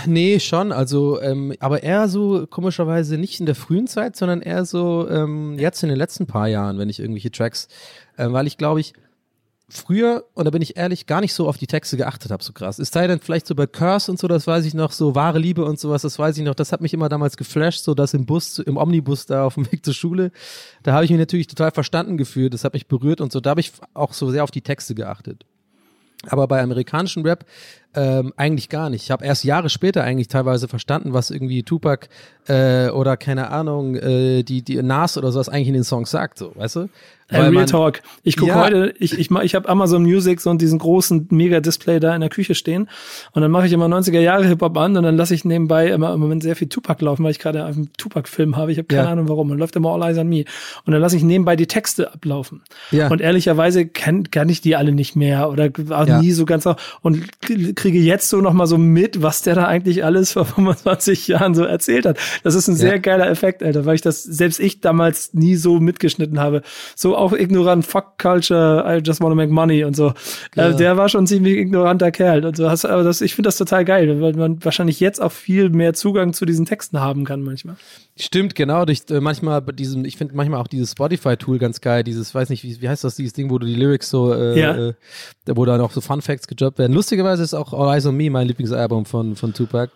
Nee, 0.07 0.41
schon. 0.41 0.73
Also, 0.73 1.21
ähm, 1.23 1.55
aber 1.59 1.83
eher 1.83 2.09
so 2.09 2.47
komischerweise 2.47 3.17
nicht 3.17 3.41
in 3.41 3.47
der 3.47 3.55
frühen 3.55 3.87
Zeit, 3.87 4.17
sondern 4.17 4.43
eher 4.43 4.65
so 4.65 5.09
ähm, 5.09 5.59
jetzt 5.59 5.83
in 5.83 5.89
den 5.89 5.99
letzten 5.99 6.27
paar 6.27 6.49
Jahren, 6.49 6.79
wenn 6.79 6.91
ich 6.91 7.01
irgendwelche 7.01 7.31
Tracks, 7.31 7.69
äh, 8.17 8.31
weil 8.31 8.47
ich 8.47 8.59
glaube 8.59 8.81
ich, 8.81 8.93
früher, 9.71 10.25
und 10.35 10.45
da 10.45 10.51
bin 10.51 10.63
ich 10.63 10.77
ehrlich, 10.77 11.07
gar 11.07 11.21
nicht 11.21 11.35
so 11.35 11.49
auf 11.49 11.57
die 11.57 11.67
Texte 11.67 11.97
geachtet 11.97 12.31
habe, 12.31 12.43
so 12.43 12.53
krass. 12.53 12.79
Es 12.79 12.91
sei 12.91 13.07
denn 13.07 13.21
vielleicht 13.21 13.47
so 13.47 13.55
bei 13.55 13.67
Curse 13.67 14.11
und 14.11 14.19
so, 14.19 14.29
das 14.29 14.47
weiß 14.47 14.65
ich 14.65 14.75
noch, 14.75 14.93
so 14.93 15.15
wahre 15.15 15.39
Liebe 15.39 15.65
und 15.65 15.79
sowas, 15.79 16.03
das 16.03 16.19
weiß 16.19 16.37
ich 16.39 16.45
noch, 16.45 16.55
das 16.55 16.73
hat 16.73 16.81
mich 16.81 16.93
immer 16.93 17.09
damals 17.09 17.37
geflasht, 17.37 17.85
so 17.85 17.95
dass 17.95 18.15
im 18.15 18.27
Bus, 18.27 18.59
im 18.59 18.77
Omnibus 18.77 19.27
da 19.27 19.45
auf 19.45 19.55
dem 19.55 19.71
Weg 19.71 19.85
zur 19.85 19.95
Schule, 19.95 20.33
da 20.83 20.93
habe 20.93 21.05
ich 21.05 21.11
mich 21.11 21.19
natürlich 21.19 21.47
total 21.47 21.71
verstanden 21.71 22.17
gefühlt, 22.17 22.55
das 22.55 22.65
hat 22.65 22.75
mich 22.75 22.87
berührt 22.87 23.21
und 23.21 23.33
so, 23.33 23.41
da 23.41 23.51
habe 23.51 23.61
ich 23.61 23.73
auch 23.95 24.13
so 24.13 24.31
sehr 24.31 24.45
auf 24.45 24.51
die 24.51 24.63
Texte 24.63 24.95
geachtet. 24.95 25.45
Aber 26.29 26.47
bei 26.49 26.61
amerikanischen 26.61 27.23
Rap 27.25 27.47
ähm, 27.95 28.33
eigentlich 28.37 28.69
gar 28.69 28.89
nicht. 28.89 29.03
Ich 29.03 29.11
habe 29.11 29.25
erst 29.25 29.45
Jahre 29.45 29.69
später 29.69 30.05
eigentlich 30.05 30.29
teilweise 30.29 30.69
verstanden, 30.69 31.13
was 31.13 31.31
irgendwie 31.31 31.63
Tupac 31.63 32.09
äh, 32.47 32.89
oder 32.91 33.17
keine 33.17 33.51
Ahnung, 33.51 33.97
äh, 33.97 34.43
die, 34.43 34.63
die 34.63 34.81
Nas 34.83 35.19
oder 35.19 35.33
sowas 35.33 35.49
eigentlich 35.49 35.69
in 35.69 35.75
den 35.75 35.85
Songs 35.85 36.11
sagt, 36.11 36.39
so, 36.39 36.53
weißt 36.55 36.77
du? 36.77 36.89
Weil 37.31 37.43
Real 37.43 37.53
man, 37.53 37.67
Talk. 37.67 38.01
Ich 38.25 38.37
gucke 38.37 38.51
ja. 38.51 38.65
heute, 38.65 38.93
ich, 38.99 39.17
ich, 39.17 39.31
ich 39.31 39.55
habe 39.55 39.69
Amazon 39.69 40.03
Music 40.03 40.41
so 40.41 40.51
und 40.51 40.61
diesen 40.61 40.79
großen 40.79 41.29
Mega-Display 41.31 42.01
da 42.01 42.15
in 42.15 42.21
der 42.21 42.31
Küche 42.31 42.55
stehen 42.55 42.89
und 43.33 43.43
dann 43.43 43.51
mache 43.51 43.67
ich 43.67 43.73
immer 43.73 43.87
90er 43.87 44.19
Jahre 44.19 44.47
Hip-Hop 44.47 44.77
an 44.77 44.97
und 44.97 45.05
dann 45.05 45.17
lasse 45.17 45.35
ich 45.35 45.45
nebenbei 45.45 45.89
immer 45.89 46.13
im 46.13 46.21
Moment 46.21 46.43
sehr 46.43 46.57
viel 46.57 46.69
Tupac 46.69 47.05
laufen, 47.05 47.23
weil 47.25 47.31
ich 47.31 47.39
gerade 47.39 47.65
einen 47.65 47.91
Tupac-Film 47.97 48.57
habe. 48.57 48.73
Ich 48.73 48.79
habe 48.79 48.89
keine 48.89 49.05
ja. 49.05 49.13
Ahnung 49.13 49.29
warum. 49.29 49.51
Und 49.51 49.59
läuft 49.59 49.77
immer 49.77 49.91
All 49.91 50.03
Eyes 50.03 50.19
on 50.19 50.29
Me. 50.29 50.45
Und 50.85 50.93
dann 50.93 51.01
lasse 51.01 51.17
ich 51.17 51.23
nebenbei 51.23 51.55
die 51.55 51.69
Texte 51.69 52.13
ablaufen. 52.13 52.63
Ja. 52.91 53.09
Und 53.09 53.21
ehrlicherweise 53.21 53.87
kann, 53.87 54.31
kann 54.31 54.49
ich 54.49 54.61
die 54.61 54.75
alle 54.75 54.93
nicht 54.93 55.15
mehr 55.15 55.51
oder 55.51 55.71
nie 56.21 56.33
so 56.33 56.45
ganz 56.45 56.67
auch 56.67 56.77
und 57.03 57.25
kriege 57.81 57.99
jetzt 57.99 58.29
so 58.29 58.41
nochmal 58.41 58.67
so 58.67 58.79
mit, 58.79 59.23
was 59.23 59.43
der 59.43 59.55
da 59.55 59.65
eigentlich 59.67 60.05
alles 60.05 60.33
vor 60.33 60.45
25 60.61 61.29
Jahren 61.29 61.55
so 61.55 61.65
erzählt 61.65 62.07
hat. 62.07 62.19
Das 62.43 62.55
ist 62.55 62.69
ein 62.69 62.77
sehr 62.77 62.99
geiler 63.01 63.29
Effekt, 63.29 63.63
Alter, 63.63 63.87
weil 63.87 63.95
ich 63.95 64.03
das 64.03 64.23
selbst 64.23 64.61
ich 64.61 64.81
damals 64.81 65.33
nie 65.35 65.57
so 65.57 65.81
mitgeschnitten 65.81 66.39
habe. 66.39 66.63
So 66.95 67.17
auch 67.17 67.33
ignorant, 67.33 67.87
fuck 67.87 68.19
culture, 68.19 68.85
I 68.87 69.01
just 69.05 69.21
wanna 69.23 69.35
make 69.35 69.53
money 69.53 69.85
und 69.85 69.97
so. 69.97 70.09
Äh, 70.57 70.71
ja. 70.71 70.73
der 70.73 70.97
war 70.97 71.09
schon 71.09 71.27
ziemlich 71.27 71.57
ignoranter 71.57 72.11
Kerl 72.11 72.45
und 72.45 72.57
so. 72.57 72.67
aber 72.67 73.03
das, 73.03 73.21
ich 73.21 73.35
finde 73.35 73.49
das 73.49 73.57
total 73.57 73.85
geil, 73.85 74.21
weil 74.21 74.35
man 74.35 74.63
wahrscheinlich 74.65 75.01
jetzt 75.01 75.21
auch 75.21 75.33
viel 75.33 75.71
mehr 75.71 75.95
Zugang 75.95 76.33
zu 76.33 76.45
diesen 76.45 76.67
Texten 76.67 77.01
haben 77.01 77.25
kann 77.25 77.43
manchmal. 77.43 77.77
Stimmt, 78.17 78.55
genau. 78.55 78.85
Durch, 78.85 79.03
äh, 79.11 79.21
manchmal 79.21 79.63
diesem, 79.63 80.05
ich 80.05 80.19
finde 80.19 80.37
manchmal 80.37 80.61
auch 80.61 80.69
dieses 80.69 80.93
Spotify-Tool 80.93 81.59
ganz 81.59 81.81
geil, 81.81 82.05
dieses, 82.05 82.35
weiß 82.35 82.51
nicht, 82.51 82.63
wie, 82.63 82.83
wie 82.83 82.89
heißt 82.89 83.03
das, 83.03 83.17
dieses 83.17 83.33
Ding, 83.33 83.51
wo 83.51 83.59
du 83.59 83.67
die 83.67 83.75
Lyrics 83.75 84.11
so, 84.11 84.35
äh, 84.35 84.61
ja. 84.61 84.77
äh, 84.77 84.95
wo 85.47 85.65
dann 85.65 85.81
auch 85.81 85.93
so 85.93 86.03
Fun 86.03 86.21
Facts 86.21 86.47
gejobbt 86.47 86.79
werden. 86.79 86.93
Lustigerweise 86.93 87.43
ist 87.43 87.55
auch 87.55 87.70
All 87.73 87.95
Eyes 87.95 88.07
on 88.07 88.17
Me 88.17 88.31
mein 88.31 88.47
Lieblingsalbum 88.47 89.05
von, 89.05 89.37
von 89.37 89.53
Tupac. 89.53 89.93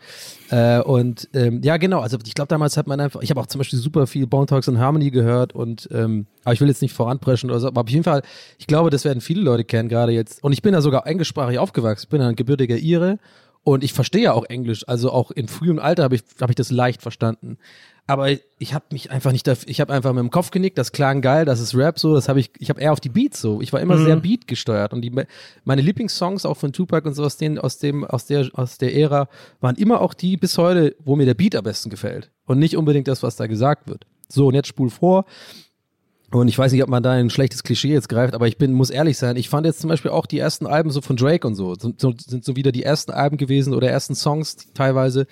Äh, 0.50 0.80
und 0.80 1.28
ähm, 1.32 1.60
ja, 1.62 1.76
genau, 1.76 2.00
also 2.00 2.18
ich 2.24 2.34
glaube, 2.34 2.48
damals 2.48 2.76
hat 2.76 2.86
man 2.86 3.00
einfach, 3.00 3.22
ich 3.22 3.30
habe 3.30 3.40
auch 3.40 3.46
zum 3.46 3.58
Beispiel 3.58 3.78
super 3.78 4.06
viel 4.06 4.26
Bone 4.26 4.46
Talks 4.46 4.68
in 4.68 4.78
Harmony 4.78 5.10
gehört 5.10 5.54
und 5.54 5.88
ähm, 5.92 6.26
aber 6.44 6.52
ich 6.52 6.60
will 6.60 6.68
jetzt 6.68 6.82
nicht 6.82 6.92
voranpreschen 6.92 7.50
oder 7.50 7.60
so, 7.60 7.68
aber 7.68 7.82
auf 7.82 7.88
jeden 7.88 8.04
Fall, 8.04 8.22
ich 8.58 8.66
glaube, 8.66 8.90
das 8.90 9.04
werden 9.04 9.20
viele 9.20 9.40
Leute 9.40 9.64
kennen, 9.64 9.88
gerade 9.88 10.12
jetzt. 10.12 10.44
Und 10.44 10.52
ich 10.52 10.62
bin 10.62 10.74
ja 10.74 10.80
sogar 10.80 11.06
englischsprachig 11.06 11.58
aufgewachsen, 11.58 12.04
ich 12.04 12.10
bin 12.10 12.20
ein 12.20 12.36
gebürtiger 12.36 12.76
Ire 12.76 13.18
und 13.62 13.82
ich 13.82 13.94
verstehe 13.94 14.24
ja 14.24 14.32
auch 14.32 14.44
Englisch, 14.44 14.86
also 14.86 15.10
auch 15.10 15.30
in 15.30 15.48
frühem 15.48 15.78
Alter 15.78 16.04
habe 16.04 16.16
ich, 16.16 16.22
hab 16.40 16.50
ich 16.50 16.56
das 16.56 16.70
leicht 16.70 17.00
verstanden 17.00 17.56
aber 18.06 18.30
ich 18.58 18.74
habe 18.74 18.84
mich 18.90 19.10
einfach 19.10 19.32
nicht 19.32 19.46
dafür, 19.46 19.68
ich 19.68 19.80
habe 19.80 19.92
einfach 19.92 20.12
mit 20.12 20.20
dem 20.20 20.30
Kopf 20.30 20.50
genickt, 20.50 20.76
das 20.76 20.92
klang 20.92 21.22
geil, 21.22 21.44
das 21.44 21.60
ist 21.60 21.74
Rap 21.74 21.98
so, 21.98 22.14
das 22.14 22.28
habe 22.28 22.38
ich, 22.38 22.50
ich 22.58 22.68
habe 22.68 22.80
eher 22.80 22.92
auf 22.92 23.00
die 23.00 23.08
Beats 23.08 23.40
so, 23.40 23.62
ich 23.62 23.72
war 23.72 23.80
immer 23.80 23.96
mhm. 23.96 24.04
sehr 24.04 24.16
Beat 24.16 24.46
gesteuert 24.46 24.92
und 24.92 25.00
die, 25.02 25.12
meine 25.64 25.82
Lieblingssongs 25.82 26.44
auch 26.44 26.56
von 26.56 26.72
Tupac 26.72 27.06
und 27.08 27.14
so 27.14 27.24
aus 27.24 27.38
den, 27.38 27.58
aus 27.58 27.78
dem, 27.78 28.04
aus 28.04 28.26
der, 28.26 28.48
aus 28.52 28.76
der 28.78 28.94
Ära 28.94 29.28
waren 29.60 29.76
immer 29.76 30.02
auch 30.02 30.12
die 30.12 30.36
bis 30.36 30.58
heute, 30.58 30.96
wo 31.02 31.16
mir 31.16 31.26
der 31.26 31.34
Beat 31.34 31.56
am 31.56 31.64
besten 31.64 31.88
gefällt 31.88 32.30
und 32.46 32.58
nicht 32.58 32.76
unbedingt 32.76 33.08
das, 33.08 33.22
was 33.22 33.36
da 33.36 33.46
gesagt 33.46 33.88
wird. 33.88 34.06
So 34.28 34.48
und 34.48 34.54
jetzt 34.54 34.68
spul 34.68 34.90
vor. 34.90 35.24
Und 36.30 36.48
ich 36.48 36.58
weiß 36.58 36.72
nicht, 36.72 36.82
ob 36.82 36.88
man 36.88 37.02
da 37.02 37.12
ein 37.12 37.30
schlechtes 37.30 37.62
Klischee 37.62 37.92
jetzt 37.92 38.08
greift, 38.08 38.34
aber 38.34 38.48
ich 38.48 38.58
bin, 38.58 38.72
muss 38.72 38.90
ehrlich 38.90 39.18
sein, 39.18 39.36
ich 39.36 39.48
fand 39.48 39.66
jetzt 39.66 39.80
zum 39.80 39.88
Beispiel 39.88 40.10
auch 40.10 40.26
die 40.26 40.38
ersten 40.38 40.66
Alben 40.66 40.90
so 40.90 41.00
von 41.00 41.16
Drake 41.16 41.46
und 41.46 41.54
so, 41.54 41.76
so 41.76 41.92
sind 42.16 42.44
so 42.44 42.56
wieder 42.56 42.72
die 42.72 42.82
ersten 42.82 43.12
Alben 43.12 43.36
gewesen 43.36 43.72
oder 43.72 43.88
ersten 43.88 44.16
Songs 44.16 44.56
teilweise 44.74 45.28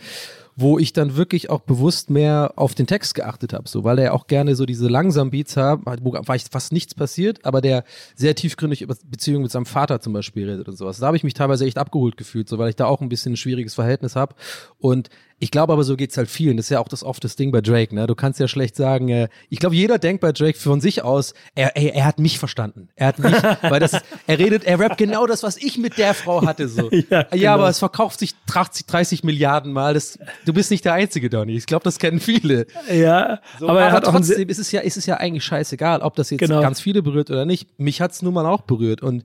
wo 0.57 0.79
ich 0.79 0.93
dann 0.93 1.17
wirklich 1.17 1.51
auch 1.51 1.61
bewusst 1.61 2.11
mehr 2.11 2.53
auf 2.57 2.75
den 2.75 2.87
Text 2.87 3.15
geachtet 3.15 3.53
habe, 3.53 3.69
so 3.69 3.85
weil 3.85 3.99
er 3.99 4.15
auch 4.15 4.27
gerne 4.27 4.55
so 4.55 4.67
diese 4.67 4.88
langsamen 4.88 5.31
Beats 5.31 5.57
hat, 5.57 5.81
wo 6.03 6.17
fast 6.51 6.73
nichts 6.73 6.95
passiert, 6.95 7.45
aber 7.45 7.61
der 7.61 7.85
sehr 8.15 8.35
tiefgründig 8.35 8.83
über 8.83 8.95
Beziehungen 9.07 9.43
mit 9.43 9.51
seinem 9.51 9.67
Vater 9.67 10.01
zum 10.01 10.12
Beispiel 10.12 10.49
redet 10.49 10.69
und 10.69 10.77
sowas. 10.77 10.99
Da 10.99 11.07
habe 11.07 11.17
ich 11.17 11.25
mich 11.25 11.35
teilweise 11.35 11.65
echt 11.65 11.79
abgeholt 11.79 12.17
gefühlt, 12.17 12.49
so 12.49 12.59
weil 12.59 12.69
ich 12.69 12.77
da 12.77 12.87
auch 12.87 13.01
ein 13.01 13.09
bisschen 13.09 13.33
ein 13.33 13.37
schwieriges 13.37 13.75
Verhältnis 13.75 14.17
habe 14.17 14.35
und 14.79 15.09
Ich 15.42 15.50
glaube 15.50 15.72
aber, 15.72 15.83
so 15.83 15.96
geht's 15.96 16.16
halt 16.16 16.31
vielen. 16.31 16.57
Das 16.57 16.66
ist 16.66 16.70
ja 16.70 16.78
auch 16.78 16.87
das 16.87 17.02
oft 17.02 17.24
das 17.24 17.35
Ding 17.35 17.50
bei 17.50 17.61
Drake, 17.61 17.92
ne? 17.92 18.07
Du 18.07 18.14
kannst 18.14 18.38
ja 18.38 18.46
schlecht 18.46 18.76
sagen, 18.76 19.09
äh, 19.09 19.28
ich 19.48 19.59
glaube, 19.59 19.74
jeder 19.74 19.98
denkt 19.98 20.20
bei 20.20 20.31
Drake 20.31 20.57
von 20.57 20.81
sich 20.81 21.02
aus, 21.02 21.35
er, 21.57 21.76
er, 21.76 21.96
er 21.96 22.05
hat 22.05 22.20
mich 22.20 22.38
verstanden. 22.38 22.90
Er 22.94 23.09
hat 23.09 23.18
mich, 23.18 23.33
weil 23.62 23.81
das 23.81 23.94
ist, 23.94 24.05
er 24.28 24.38
redet, 24.38 24.62
er 24.62 24.78
rappt 24.78 24.98
genau 24.98 25.26
das, 25.26 25.42
was 25.42 25.57
ich 25.57 25.78
mit 25.78 25.98
der 25.98 26.14
Frau 26.14 26.46
hatte, 26.46 26.68
so. 26.68 26.88
ja, 26.92 27.02
ja 27.11 27.22
genau. 27.33 27.52
aber 27.55 27.68
es 27.70 27.81
verkauft 27.81 28.20
sich 28.20 28.37
30, 28.46 28.87
30 28.87 29.24
Milliarden 29.24 29.72
Mal. 29.72 29.94
Das, 29.94 30.16
du 30.44 30.52
bist 30.52 30.70
nicht 30.70 30.85
der 30.85 30.92
Einzige, 30.92 31.28
Donny. 31.28 31.57
Ich 31.57 31.66
glaube, 31.66 31.83
das 31.83 31.98
kennen 31.98 32.20
viele. 32.20 32.68
Ja, 32.88 33.40
so, 33.59 33.68
aber, 33.68 33.83
aber 33.83 34.00
trotzdem 34.00 34.48
ist 34.48 34.61
es 34.61 34.70
ja, 34.70 34.81
ist 34.81 34.96
es 34.96 35.07
ja 35.07 35.16
eigentlich 35.16 35.42
scheißegal, 35.42 36.02
ob 36.02 36.14
das 36.14 36.31
jetzt 36.31 36.38
genau. 36.38 36.61
ganz 36.61 36.81
viele 36.81 37.02
berührt 37.02 37.33
oder 37.33 37.46
nicht. 37.46 37.81
Mich 37.81 38.00
hat's 38.00 38.22
nun 38.22 38.35
mal 38.35 38.46
auch 38.46 38.61
berührt 38.61 39.02
und 39.02 39.24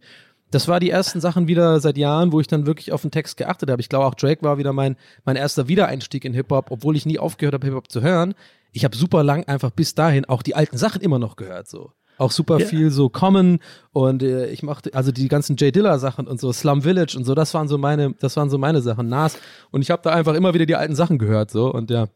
das 0.51 0.67
war 0.67 0.79
die 0.79 0.89
ersten 0.89 1.19
Sachen 1.19 1.47
wieder 1.47 1.79
seit 1.79 1.97
Jahren, 1.97 2.31
wo 2.31 2.39
ich 2.39 2.47
dann 2.47 2.65
wirklich 2.65 2.91
auf 2.91 3.01
den 3.01 3.11
Text 3.11 3.37
geachtet 3.37 3.69
habe. 3.69 3.81
Ich 3.81 3.89
glaube 3.89 4.05
auch 4.05 4.15
Drake 4.15 4.43
war 4.43 4.57
wieder 4.57 4.73
mein, 4.73 4.95
mein 5.25 5.35
erster 5.35 5.67
Wiedereinstieg 5.67 6.23
in 6.25 6.33
Hip-Hop, 6.33 6.71
obwohl 6.71 6.95
ich 6.95 7.05
nie 7.05 7.19
aufgehört 7.19 7.53
habe, 7.53 7.65
Hip-Hop 7.67 7.91
zu 7.91 8.01
hören. 8.01 8.33
Ich 8.71 8.83
habe 8.85 8.95
super 8.95 9.23
lang 9.23 9.43
einfach 9.45 9.71
bis 9.71 9.95
dahin 9.95 10.25
auch 10.25 10.41
die 10.41 10.55
alten 10.55 10.77
Sachen 10.77 11.01
immer 11.01 11.19
noch 11.19 11.35
gehört, 11.35 11.67
so. 11.67 11.91
Auch 12.19 12.31
super 12.31 12.59
ja. 12.59 12.65
viel 12.65 12.89
so 12.89 13.09
Common 13.09 13.59
und 13.91 14.23
äh, 14.23 14.47
ich 14.47 14.63
mochte 14.63 14.91
also 14.95 15.11
die 15.11 15.27
ganzen 15.27 15.55
Jay 15.55 15.71
Diller 15.71 15.99
Sachen 15.99 16.25
und 16.27 16.39
so 16.39 16.51
Slum 16.51 16.81
Village 16.81 17.15
und 17.15 17.25
so, 17.25 17.35
das 17.35 17.53
waren 17.53 17.67
so 17.67 17.77
meine, 17.77 18.15
das 18.19 18.35
waren 18.37 18.49
so 18.49 18.57
meine 18.57 18.81
Sachen, 18.81 19.07
Nas 19.07 19.37
und 19.69 19.83
ich 19.83 19.91
habe 19.91 20.01
da 20.01 20.11
einfach 20.11 20.33
immer 20.33 20.55
wieder 20.55 20.65
die 20.65 20.75
alten 20.75 20.95
Sachen 20.95 21.19
gehört 21.19 21.51
so 21.51 21.71
und 21.71 21.91
ja 21.91 22.07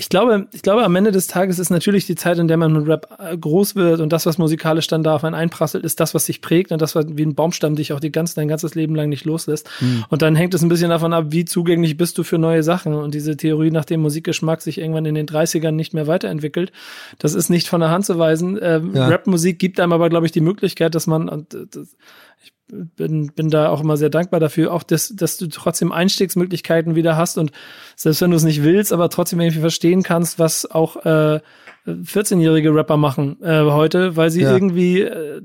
ich 0.00 0.08
glaube, 0.08 0.46
ich 0.52 0.62
glaube, 0.62 0.82
am 0.82 0.96
Ende 0.96 1.12
des 1.12 1.26
Tages 1.26 1.58
ist 1.58 1.68
natürlich 1.68 2.06
die 2.06 2.14
Zeit, 2.14 2.38
in 2.38 2.48
der 2.48 2.56
man 2.56 2.72
mit 2.72 2.88
Rap 2.88 3.18
äh, 3.18 3.36
groß 3.36 3.76
wird 3.76 4.00
und 4.00 4.10
das, 4.10 4.24
was 4.24 4.38
musikalisch 4.38 4.86
dann 4.86 5.02
da 5.02 5.14
auf 5.14 5.24
einen 5.24 5.34
einprasselt, 5.34 5.84
ist 5.84 6.00
das, 6.00 6.14
was 6.14 6.24
sich 6.24 6.40
prägt 6.40 6.72
und 6.72 6.80
das, 6.80 6.94
was 6.94 7.04
wie 7.10 7.22
ein 7.22 7.34
Baumstamm 7.34 7.76
dich 7.76 7.92
auch 7.92 8.00
die 8.00 8.10
ganze, 8.10 8.34
dein 8.34 8.48
ganzes 8.48 8.74
Leben 8.74 8.94
lang 8.94 9.10
nicht 9.10 9.26
loslässt. 9.26 9.68
Mhm. 9.80 10.06
Und 10.08 10.22
dann 10.22 10.36
hängt 10.36 10.54
es 10.54 10.62
ein 10.62 10.70
bisschen 10.70 10.88
davon 10.88 11.12
ab, 11.12 11.26
wie 11.28 11.44
zugänglich 11.44 11.98
bist 11.98 12.16
du 12.16 12.22
für 12.22 12.38
neue 12.38 12.62
Sachen. 12.62 12.94
Und 12.94 13.14
diese 13.14 13.36
Theorie, 13.36 13.70
nach 13.70 13.84
dem 13.84 14.00
Musikgeschmack 14.00 14.62
sich 14.62 14.78
irgendwann 14.78 15.04
in 15.04 15.14
den 15.14 15.26
30ern 15.26 15.72
nicht 15.72 15.92
mehr 15.92 16.06
weiterentwickelt, 16.06 16.72
das 17.18 17.34
ist 17.34 17.50
nicht 17.50 17.68
von 17.68 17.82
der 17.82 17.90
Hand 17.90 18.06
zu 18.06 18.18
weisen. 18.18 18.58
Ähm, 18.62 18.94
ja. 18.94 19.06
Rapmusik 19.06 19.58
gibt 19.58 19.78
einem 19.80 19.92
aber, 19.92 20.08
glaube 20.08 20.24
ich, 20.24 20.32
die 20.32 20.40
Möglichkeit, 20.40 20.94
dass 20.94 21.06
man, 21.06 21.28
und 21.28 21.54
das, 21.72 21.94
ich 22.29 22.29
bin, 22.70 23.32
bin 23.32 23.50
da 23.50 23.68
auch 23.68 23.80
immer 23.80 23.96
sehr 23.96 24.10
dankbar 24.10 24.40
dafür, 24.40 24.72
auch 24.72 24.82
dass, 24.82 25.08
dass 25.14 25.36
du 25.36 25.48
trotzdem 25.48 25.92
Einstiegsmöglichkeiten 25.92 26.94
wieder 26.94 27.16
hast 27.16 27.38
und 27.38 27.52
selbst 27.96 28.20
wenn 28.20 28.30
du 28.30 28.36
es 28.36 28.44
nicht 28.44 28.62
willst, 28.62 28.92
aber 28.92 29.08
trotzdem 29.10 29.40
irgendwie 29.40 29.60
verstehen 29.60 30.02
kannst, 30.02 30.38
was 30.38 30.70
auch 30.70 31.04
äh, 31.04 31.40
14-jährige 32.02 32.74
Rapper 32.74 32.96
machen 32.96 33.36
äh, 33.42 33.62
heute, 33.64 34.16
weil 34.16 34.30
sie 34.30 34.42
ja. 34.42 34.52
irgendwie 34.52 35.02
äh, 35.02 35.42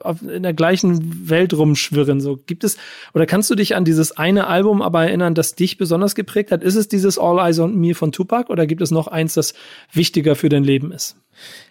auf, 0.00 0.22
in 0.22 0.42
der 0.42 0.54
gleichen 0.54 1.28
Welt 1.28 1.54
rumschwirren. 1.54 2.20
So 2.20 2.36
gibt 2.36 2.64
es 2.64 2.76
oder 3.14 3.26
kannst 3.26 3.50
du 3.50 3.54
dich 3.54 3.76
an 3.76 3.84
dieses 3.84 4.12
eine 4.16 4.46
Album 4.46 4.82
aber 4.82 5.04
erinnern, 5.04 5.34
das 5.34 5.54
dich 5.54 5.78
besonders 5.78 6.14
geprägt 6.14 6.52
hat? 6.52 6.62
Ist 6.62 6.76
es 6.76 6.88
dieses 6.88 7.18
All 7.18 7.38
Eyes 7.38 7.58
on 7.58 7.76
Me 7.76 7.94
von 7.94 8.12
Tupac 8.12 8.50
oder 8.50 8.66
gibt 8.66 8.82
es 8.82 8.90
noch 8.90 9.06
eins, 9.06 9.34
das 9.34 9.54
wichtiger 9.92 10.36
für 10.36 10.48
dein 10.48 10.64
Leben 10.64 10.92
ist? 10.92 11.16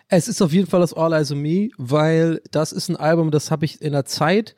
Es 0.08 0.27
ist 0.27 0.41
auf 0.41 0.51
jeden 0.51 0.67
Fall 0.67 0.79
das 0.79 0.93
All 0.93 1.13
Eyes 1.13 1.32
on 1.32 1.39
Me, 1.39 1.69
weil 1.77 2.41
das 2.51 2.71
ist 2.71 2.89
ein 2.89 2.95
Album, 2.95 3.29
das 3.29 3.51
habe 3.51 3.65
ich 3.65 3.82
in 3.82 3.91
der 3.91 4.05
Zeit 4.05 4.55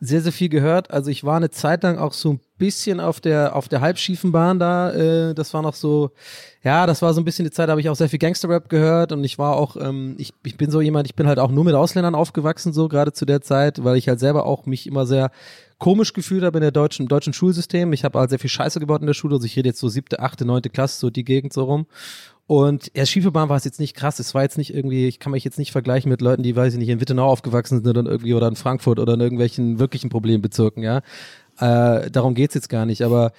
sehr, 0.00 0.20
sehr 0.20 0.32
viel 0.32 0.48
gehört. 0.48 0.90
Also 0.90 1.10
ich 1.10 1.24
war 1.24 1.36
eine 1.36 1.50
Zeit 1.50 1.82
lang 1.82 1.98
auch 1.98 2.12
so 2.12 2.34
ein 2.34 2.40
bisschen 2.60 3.00
auf 3.00 3.20
der, 3.20 3.56
auf 3.56 3.68
der 3.68 3.80
halbschiefen 3.80 4.30
Bahn 4.30 4.60
da. 4.60 4.92
Äh, 4.92 5.34
das 5.34 5.52
war 5.52 5.62
noch 5.62 5.74
so, 5.74 6.12
ja, 6.62 6.86
das 6.86 7.02
war 7.02 7.12
so 7.12 7.20
ein 7.20 7.24
bisschen 7.24 7.44
die 7.44 7.50
Zeit, 7.50 7.68
da 7.68 7.72
habe 7.72 7.80
ich 7.80 7.88
auch 7.88 7.96
sehr 7.96 8.08
viel 8.08 8.20
Gangster-Rap 8.20 8.68
gehört 8.68 9.10
und 9.10 9.24
ich 9.24 9.38
war 9.38 9.56
auch, 9.56 9.76
ähm, 9.76 10.14
ich, 10.18 10.32
ich 10.44 10.56
bin 10.56 10.70
so 10.70 10.80
jemand, 10.80 11.08
ich 11.08 11.16
bin 11.16 11.26
halt 11.26 11.40
auch 11.40 11.50
nur 11.50 11.64
mit 11.64 11.74
Ausländern 11.74 12.14
aufgewachsen, 12.14 12.72
so 12.72 12.86
gerade 12.86 13.12
zu 13.12 13.24
der 13.24 13.40
Zeit, 13.40 13.82
weil 13.82 13.96
ich 13.96 14.08
halt 14.08 14.20
selber 14.20 14.46
auch 14.46 14.66
mich 14.66 14.86
immer 14.86 15.06
sehr 15.06 15.32
komisch 15.78 16.12
gefühlt 16.12 16.44
habe 16.44 16.58
in 16.58 16.62
der 16.62 16.70
deutschen, 16.70 17.08
deutschen 17.08 17.32
Schulsystem. 17.32 17.92
Ich 17.92 18.04
habe 18.04 18.18
halt 18.20 18.30
sehr 18.30 18.38
viel 18.38 18.50
Scheiße 18.50 18.78
gebaut 18.78 19.00
in 19.00 19.08
der 19.08 19.14
Schule, 19.14 19.34
also 19.34 19.46
ich 19.46 19.56
rede 19.56 19.70
jetzt 19.70 19.80
so 19.80 19.88
siebte, 19.88 20.20
achte, 20.20 20.44
neunte 20.44 20.70
Klasse, 20.70 21.00
so 21.00 21.10
die 21.10 21.24
Gegend 21.24 21.52
so 21.52 21.64
rum. 21.64 21.86
Und 22.50 22.90
ja, 22.96 23.06
Schiefebahn 23.06 23.48
war 23.48 23.56
es 23.56 23.64
jetzt 23.64 23.78
nicht 23.78 23.94
krass. 23.94 24.18
Es 24.18 24.34
war 24.34 24.42
jetzt 24.42 24.58
nicht 24.58 24.74
irgendwie, 24.74 25.06
ich 25.06 25.20
kann 25.20 25.30
mich 25.30 25.44
jetzt 25.44 25.56
nicht 25.56 25.70
vergleichen 25.70 26.10
mit 26.10 26.20
Leuten, 26.20 26.42
die, 26.42 26.56
weiß 26.56 26.72
ich 26.72 26.80
nicht, 26.80 26.88
in 26.88 27.00
Wittenau 27.00 27.26
aufgewachsen 27.28 27.76
sind 27.76 27.86
oder 27.86 28.10
irgendwie 28.10 28.34
oder 28.34 28.48
in 28.48 28.56
Frankfurt 28.56 28.98
oder 28.98 29.14
in 29.14 29.20
irgendwelchen 29.20 29.78
wirklichen 29.78 30.10
Problembezirken, 30.10 30.82
ja. 30.82 31.02
Äh, 31.60 32.10
darum 32.10 32.34
geht's 32.34 32.54
jetzt 32.54 32.68
gar 32.68 32.86
nicht. 32.86 33.02
Aber 33.02 33.32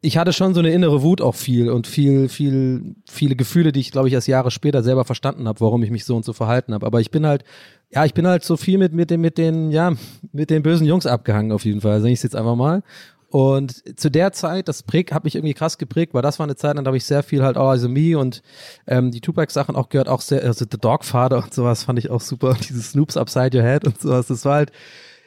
ich 0.00 0.18
hatte 0.18 0.32
schon 0.32 0.52
so 0.52 0.60
eine 0.60 0.72
innere 0.72 1.02
Wut 1.02 1.20
auch 1.20 1.36
viel 1.36 1.70
und 1.70 1.86
viel, 1.86 2.28
viel, 2.28 2.96
viele 3.08 3.36
Gefühle, 3.36 3.70
die 3.70 3.80
ich, 3.80 3.92
glaube 3.92 4.08
ich, 4.08 4.14
erst 4.14 4.26
Jahre 4.26 4.50
später 4.50 4.82
selber 4.82 5.04
verstanden 5.04 5.46
habe, 5.46 5.60
warum 5.60 5.82
ich 5.84 5.90
mich 5.90 6.04
so 6.04 6.16
und 6.16 6.24
so 6.24 6.32
verhalten 6.32 6.74
habe. 6.74 6.84
Aber 6.84 7.00
ich 7.00 7.12
bin 7.12 7.24
halt, 7.24 7.44
ja, 7.90 8.04
ich 8.04 8.12
bin 8.12 8.26
halt 8.26 8.42
so 8.42 8.56
viel 8.56 8.78
mit, 8.78 8.92
mit 8.92 9.10
den, 9.10 9.20
mit 9.20 9.38
den, 9.38 9.70
ja, 9.70 9.92
mit 10.32 10.50
den 10.50 10.64
bösen 10.64 10.86
Jungs 10.86 11.06
abgehangen 11.06 11.52
auf 11.52 11.64
jeden 11.64 11.80
Fall, 11.80 12.00
sage 12.00 12.12
ich 12.12 12.18
es 12.18 12.24
jetzt 12.24 12.36
einfach 12.36 12.56
mal. 12.56 12.82
Und 13.28 13.98
zu 13.98 14.10
der 14.10 14.32
Zeit, 14.32 14.68
das 14.68 14.82
prägt, 14.82 15.12
hat 15.12 15.24
mich 15.24 15.36
irgendwie 15.36 15.54
krass 15.54 15.78
geprägt, 15.78 16.12
weil 16.12 16.20
das 16.20 16.38
war 16.38 16.44
eine 16.44 16.56
Zeit, 16.56 16.76
dann 16.76 16.86
habe 16.86 16.98
ich 16.98 17.04
sehr 17.04 17.22
viel 17.22 17.42
halt 17.42 17.56
auch, 17.56 17.70
also 17.70 17.88
Me 17.88 18.18
und 18.18 18.42
ähm, 18.86 19.10
die 19.10 19.22
Tupac-Sachen 19.22 19.74
auch 19.74 19.88
gehört, 19.88 20.08
auch 20.08 20.20
sehr, 20.20 20.42
also 20.42 20.66
The 20.70 20.76
Dogfather 20.78 21.42
und 21.42 21.54
sowas 21.54 21.84
fand 21.84 21.98
ich 21.98 22.10
auch 22.10 22.20
super. 22.20 22.56
Dieses 22.68 22.90
Snoops 22.90 23.16
Upside 23.16 23.56
Your 23.56 23.64
Head 23.64 23.86
und 23.86 23.98
sowas, 24.00 24.26
das 24.26 24.44
war 24.44 24.56
halt, 24.56 24.72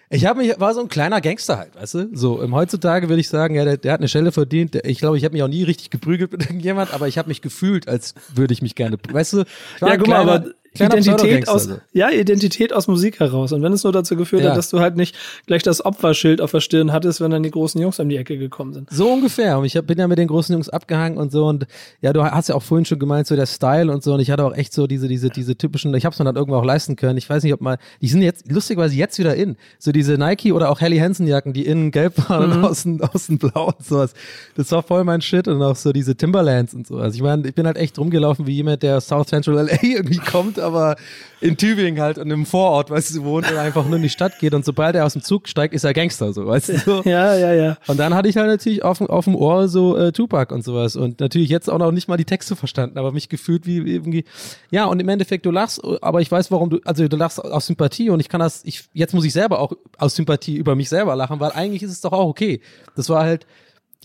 ich 0.10 0.26
habe 0.26 0.40
mich, 0.40 0.60
war 0.60 0.74
so 0.74 0.82
ein 0.82 0.88
kleiner 0.88 1.20
Gangster 1.22 1.58
halt, 1.58 1.76
weißt 1.76 1.94
du? 1.96 2.10
So, 2.14 2.42
im 2.42 2.54
heutzutage 2.54 3.10
würde 3.10 3.22
ich 3.22 3.30
sagen, 3.30 3.56
ja, 3.56 3.66
der, 3.66 3.78
der 3.78 3.94
hat 3.94 4.00
eine 4.00 4.08
Stelle 4.08 4.32
verdient. 4.32 4.76
Der, 4.76 4.86
ich 4.86 5.00
glaube, 5.00 5.18
ich 5.18 5.26
habe 5.26 5.34
mich 5.34 5.44
auch 5.44 5.48
nie 5.48 5.64
richtig 5.64 5.90
geprügelt 5.90 6.32
mit 6.32 6.42
irgendjemand, 6.44 6.94
aber 6.94 7.08
ich 7.08 7.18
habe 7.18 7.28
mich 7.28 7.42
gefühlt, 7.42 7.88
als 7.88 8.14
würde 8.34 8.54
ich 8.54 8.62
mich 8.62 8.76
gerne, 8.76 8.98
weißt 9.12 9.34
du? 9.34 9.44
ja, 9.82 9.98
guck 9.98 10.08
mal, 10.08 10.22
aber 10.22 10.46
Identität 10.80 11.48
aus, 11.48 11.68
also. 11.68 11.82
ja, 11.94 12.10
Identität 12.10 12.74
aus 12.74 12.88
Musik 12.88 13.20
heraus. 13.20 13.52
Und 13.52 13.62
wenn 13.62 13.74
es 13.74 13.84
nur 13.84 13.94
dazu 13.94 14.16
geführt 14.16 14.44
ja. 14.44 14.50
hat, 14.50 14.58
dass 14.58 14.70
du 14.70 14.80
halt 14.80 14.96
nicht 14.98 15.16
gleich 15.46 15.64
das 15.64 15.84
Opferschild 15.84 16.42
auf 16.42 16.52
der 16.52 16.60
Stirn 16.60 16.92
hattest, 16.92 17.22
wenn 17.22 17.32
dann 17.32 17.44
die 17.44 17.52
großen 17.52 17.80
Jungs 17.82 18.00
um 18.00 18.10
die 18.10 18.18
Ecke 18.18 18.38
gekommen 18.38 18.74
sind. 18.74 18.90
So 18.92 19.12
ungefähr. 19.12 19.60
Und 19.60 19.66
ich 19.66 19.78
hab, 19.78 19.88
bin 19.88 19.98
ja 19.98 20.08
mit 20.08 20.18
den 20.18 20.28
großen 20.28 20.54
Jungs 20.54 20.70
abgehangen 20.70 21.18
und 21.18 21.32
so. 21.32 21.48
Und 21.48 21.68
ja, 22.02 22.14
du 22.14 22.24
hast 22.24 22.50
ja 22.50 22.56
auch 22.56 22.64
vorhin 22.64 22.86
schon 22.86 23.00
gemeint, 23.00 23.28
so 23.28 23.36
der 23.36 23.46
Style 23.46 23.92
und 23.92 24.04
so. 24.04 24.14
Und 24.14 24.20
ich 24.20 24.32
hatte 24.32 24.44
auch 24.44 24.56
echt 24.56 24.74
so 24.74 24.88
diese, 24.88 25.08
diese, 25.08 25.30
diese 25.30 25.56
typischen, 25.56 25.94
ich 25.96 26.06
hab's 26.06 26.20
mir 26.20 26.26
dann 26.26 26.36
irgendwo 26.36 26.58
auch 26.58 26.66
leisten 26.66 26.96
können. 26.96 27.18
Ich 27.18 27.30
weiß 27.30 27.44
nicht, 27.44 27.54
ob 27.54 27.62
mal, 27.62 27.78
die 28.02 28.08
sind 28.08 28.22
jetzt 28.22 28.52
lustigerweise 28.52 28.96
jetzt 28.96 29.18
wieder 29.20 29.36
in. 29.36 29.56
So 29.80 29.92
diese 29.92 30.18
Nike 30.18 30.52
oder 30.52 30.70
auch 30.70 30.82
Helly 30.82 30.98
Hansen 30.98 31.28
Jacken, 31.28 31.54
die 31.54 31.66
innen 31.66 31.92
gelb 31.92 32.30
waren 32.30 32.50
mhm. 32.50 32.58
und 32.58 32.64
außen, 32.72 33.02
außen 33.02 33.38
blau 33.38 33.68
und 33.68 33.86
sowas. 33.86 34.14
Das 34.56 34.72
war 34.72 34.84
voll 34.84 35.04
mein 35.04 35.22
Shit. 35.22 35.48
Und 35.48 35.62
auch 35.62 35.76
so 35.76 35.92
diese 35.92 36.16
Timberlands 36.16 36.74
und 36.74 36.88
so. 36.88 36.98
Also 36.98 37.16
ich 37.16 37.22
meine, 37.22 37.48
ich 37.48 37.56
bin 37.56 37.66
halt 37.66 37.78
echt 37.78 37.98
rumgelaufen 37.98 38.48
wie 38.48 38.54
jemand, 38.54 38.84
der 38.84 39.02
South 39.02 39.28
Central 39.28 39.56
LA 39.56 39.78
irgendwie 39.82 40.18
kommt, 40.18 40.60
aber 40.66 40.96
in 41.42 41.58
Tübingen 41.58 42.02
halt 42.02 42.18
und 42.18 42.30
im 42.32 42.46
Vorort, 42.46 42.90
weißt 42.90 43.16
du, 43.16 43.24
wohnt 43.24 43.50
und 43.50 43.58
einfach 43.58 43.86
nur 43.86 43.98
in 43.98 44.02
die 44.02 44.10
Stadt 44.10 44.40
geht 44.40 44.54
und 44.54 44.66
sobald 44.66 44.96
er 44.96 45.06
aus 45.06 45.14
dem 45.14 45.22
Zug 45.22 45.48
steigt, 45.48 45.74
ist 45.74 45.84
er 45.84 45.94
Gangster, 45.94 46.34
so, 46.34 46.48
weißt 46.48 46.70
du, 46.70 46.78
so. 46.80 47.02
Ja, 47.06 47.36
ja, 47.36 47.54
ja. 47.54 47.78
Und 47.88 47.98
dann 47.98 48.16
hatte 48.16 48.28
ich 48.28 48.38
halt 48.38 48.48
natürlich 48.48 48.84
auf, 48.84 49.00
auf 49.02 49.26
dem 49.26 49.36
Ohr 49.36 49.68
so 49.68 49.96
äh, 49.96 50.12
Tupac 50.12 50.54
und 50.54 50.64
sowas 50.64 50.96
und 50.96 51.20
natürlich 51.20 51.50
jetzt 51.50 51.70
auch 51.70 51.78
noch 51.78 51.92
nicht 51.92 52.08
mal 52.08 52.18
die 52.18 52.26
Texte 52.26 52.56
verstanden, 52.56 52.98
aber 52.98 53.12
mich 53.12 53.30
gefühlt 53.30 53.66
wie 53.66 53.78
irgendwie, 53.78 54.26
ja, 54.72 54.86
und 54.86 55.00
im 55.00 55.10
Endeffekt, 55.10 55.46
du 55.46 55.52
lachst, 55.52 55.82
aber 56.02 56.22
ich 56.22 56.32
weiß, 56.32 56.52
warum 56.52 56.70
du, 56.70 56.80
also 56.84 57.08
du 57.08 57.18
lachst 57.18 57.44
aus 57.44 57.68
Sympathie 57.68 58.10
und 58.10 58.20
ich 58.20 58.30
kann 58.30 58.40
das, 58.40 58.64
ich, 58.66 58.86
jetzt 58.94 59.14
muss 59.14 59.26
ich 59.26 59.34
selber 59.34 59.60
auch 59.60 59.74
aus 59.98 60.16
Sympathie 60.16 60.56
über 60.56 60.76
mich 60.76 60.90
selber 60.90 61.16
lachen, 61.16 61.40
weil 61.40 61.52
eigentlich 61.52 61.84
ist 61.84 61.92
es 61.92 62.02
doch 62.02 62.12
auch 62.12 62.28
okay. 62.28 62.62
Das 62.96 63.10
war 63.10 63.24
halt, 63.24 63.46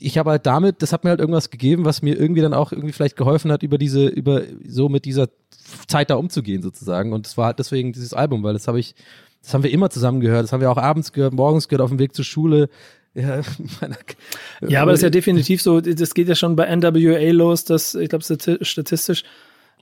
ich 0.01 0.19
habe 0.19 0.31
halt 0.31 0.47
damit, 0.47 0.83
das 0.83 0.93
hat 0.93 1.05
mir 1.05 1.11
halt 1.11 1.21
irgendwas 1.21 1.51
gegeben, 1.51 1.85
was 1.85 2.03
mir 2.03 2.19
irgendwie 2.19 2.41
dann 2.41 2.55
auch 2.55 2.73
irgendwie 2.73 2.93
vielleicht 2.93 3.17
geholfen 3.17 3.53
hat, 3.53 3.63
über 3.63 3.79
diese, 3.79 4.07
über 4.07 4.43
so 4.67 4.89
mit 4.89 5.05
dieser 5.05 5.29
Zeit 5.87 6.11
da 6.11 6.17
umzugehen 6.17 6.63
sozusagen. 6.63 7.13
Und 7.13 7.27
es 7.27 7.37
war 7.37 7.47
halt 7.47 7.59
deswegen 7.59 7.93
dieses 7.93 8.15
Album, 8.15 8.43
weil 8.43 8.55
das 8.55 8.67
habe 8.67 8.81
ich, 8.81 8.95
das 9.43 9.55
haben 9.55 9.63
wir 9.63 9.71
immer 9.71 9.91
zusammen 9.91 10.21
gehört, 10.21 10.45
das 10.45 10.53
haben 10.53 10.61
wir 10.61 10.71
auch 10.71 10.79
abends 10.79 11.13
gehört, 11.13 11.35
morgens 11.35 11.69
gehört, 11.69 11.83
auf 11.83 11.91
dem 11.91 11.99
Weg 11.99 12.15
zur 12.15 12.25
Schule. 12.25 12.69
Ja, 13.15 13.41
ja 14.67 14.83
aber 14.83 14.93
das 14.93 15.01
ist 15.01 15.05
ja 15.05 15.11
definitiv 15.11 15.61
so, 15.61 15.81
das 15.81 16.15
geht 16.15 16.29
ja 16.29 16.35
schon 16.35 16.57
bei 16.57 16.75
NWA 16.75 17.31
los, 17.33 17.65
dass, 17.65 17.95
ich 17.95 18.09
glaube, 18.09 18.25
statistisch 18.25 19.25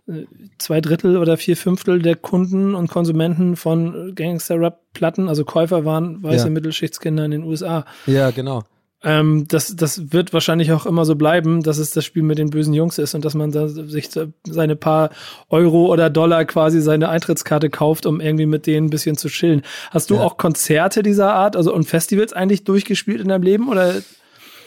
äh, 0.09 0.25
zwei 0.59 0.81
Drittel 0.81 1.17
oder 1.17 1.37
vier 1.37 1.57
Fünftel 1.57 2.03
der 2.03 2.17
Kunden 2.17 2.75
und 2.75 2.89
Konsumenten 2.89 3.55
von 3.55 4.15
Gangster-Rap-Platten, 4.17 5.29
also 5.29 5.45
Käufer 5.45 5.85
waren 5.85 6.23
weiße 6.23 6.47
ja. 6.47 6.51
Mittelschichtskinder 6.51 7.25
in 7.25 7.31
den 7.31 7.43
USA. 7.45 7.85
Ja, 8.07 8.31
genau. 8.31 8.65
Ähm, 9.05 9.47
das, 9.47 9.77
das 9.77 10.13
wird 10.13 10.33
wahrscheinlich 10.33 10.73
auch 10.73 10.85
immer 10.85 11.05
so 11.05 11.15
bleiben, 11.15 11.63
dass 11.63 11.79
es 11.79 11.93
das 11.93 12.05
Spiel 12.05 12.25
mit 12.25 12.39
den 12.39 12.51
bösen 12.51 12.75
Jungs 12.75 12.99
ist 12.99 13.15
und 13.15 13.25
dass 13.25 13.35
man 13.35 13.53
da 13.53 13.69
sich 13.69 14.11
seine 14.45 14.75
paar 14.75 15.11
Euro 15.51 15.87
oder 15.87 16.11
Dollar 16.11 16.45
quasi 16.45 16.81
seine 16.81 17.09
Eintrittskarte 17.09 17.71
kauft, 17.71 18.07
um 18.07 18.21
irgendwie 18.21 18.47
mit 18.47 18.67
denen 18.67 18.89
ein 18.89 18.91
bisschen 18.91 19.17
zu 19.17 19.29
chillen. 19.29 19.63
hast 19.93 20.11
du 20.11 20.17
ja. 20.17 20.23
auch 20.23 20.37
Konzerte 20.37 21.05
dieser 21.05 21.33
Art, 21.33 21.55
also 21.55 21.73
und 21.73 21.85
Festivals 21.85 22.33
eigentlich 22.33 22.65
durchgespielt 22.65 23.21
in 23.21 23.29
deinem 23.29 23.43
Leben 23.43 23.69
oder 23.69 23.95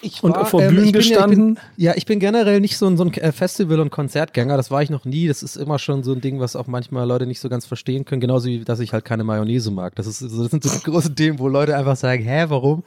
ich 0.02 0.24
war, 0.24 0.38
und 0.38 0.48
vor 0.48 0.62
ähm, 0.62 0.76
Bühnen 0.76 0.91
gestanden? 0.91 1.56
Ja 1.56 1.62
ich, 1.62 1.76
bin, 1.76 1.84
ja, 1.84 1.94
ich 1.96 2.06
bin 2.06 2.20
generell 2.20 2.60
nicht 2.60 2.78
so 2.78 2.88
ein, 2.88 2.98
so 2.98 3.04
ein 3.04 3.13
äh, 3.13 3.32
Festival- 3.32 3.80
und 3.80 3.91
Konzertgänger. 3.91 4.58
Das 4.58 4.72
war 4.72 4.82
ich 4.82 4.89
noch 4.89 5.06
nie. 5.06 5.28
Das 5.28 5.44
ist 5.44 5.56
immer 5.56 5.80
schon 5.80 6.04
so 6.04 6.13
ein 6.13 6.22
Ding, 6.22 6.39
was 6.39 6.56
auch 6.56 6.67
manchmal 6.67 7.08
Leute 7.08 7.28
nicht 7.28 7.39
so 7.39 7.50
ganz 7.50 7.65
verstehen 7.65 8.06
können. 8.06 8.22
Genauso 8.22 8.48
wie, 8.48 8.63
dass 8.63 8.80
ich 8.80 8.94
halt 8.94 9.06
keine 9.06 9.24
Mayonnaise 9.24 9.72
mag. 9.72 9.96
Das 9.96 10.08
ist, 10.08 10.22
das 10.22 10.32
sind 10.32 10.63
so 10.63 10.70
die 10.70 10.84
großen 10.84 11.15
Themen, 11.15 11.39
wo 11.39 11.48
Leute 11.48 11.76
einfach 11.76 11.96
sagen, 11.96 12.24
hä, 12.24 12.46
warum? 12.48 12.84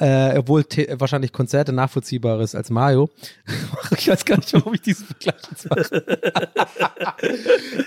Äh, 0.00 0.38
obwohl 0.38 0.64
wahrscheinlich 0.96 1.32
Konzerte 1.32 1.72
nachvollziehbares 1.72 2.54
als 2.54 2.70
Mario. 2.70 3.10
ich 3.98 4.08
weiß 4.08 4.24
gar 4.24 4.36
nicht, 4.36 4.52
warum 4.54 4.72
ich 4.74 4.80
diesen 4.80 5.06
Vergleich 5.06 5.42
jetzt 5.50 5.68
mache. 5.68 6.04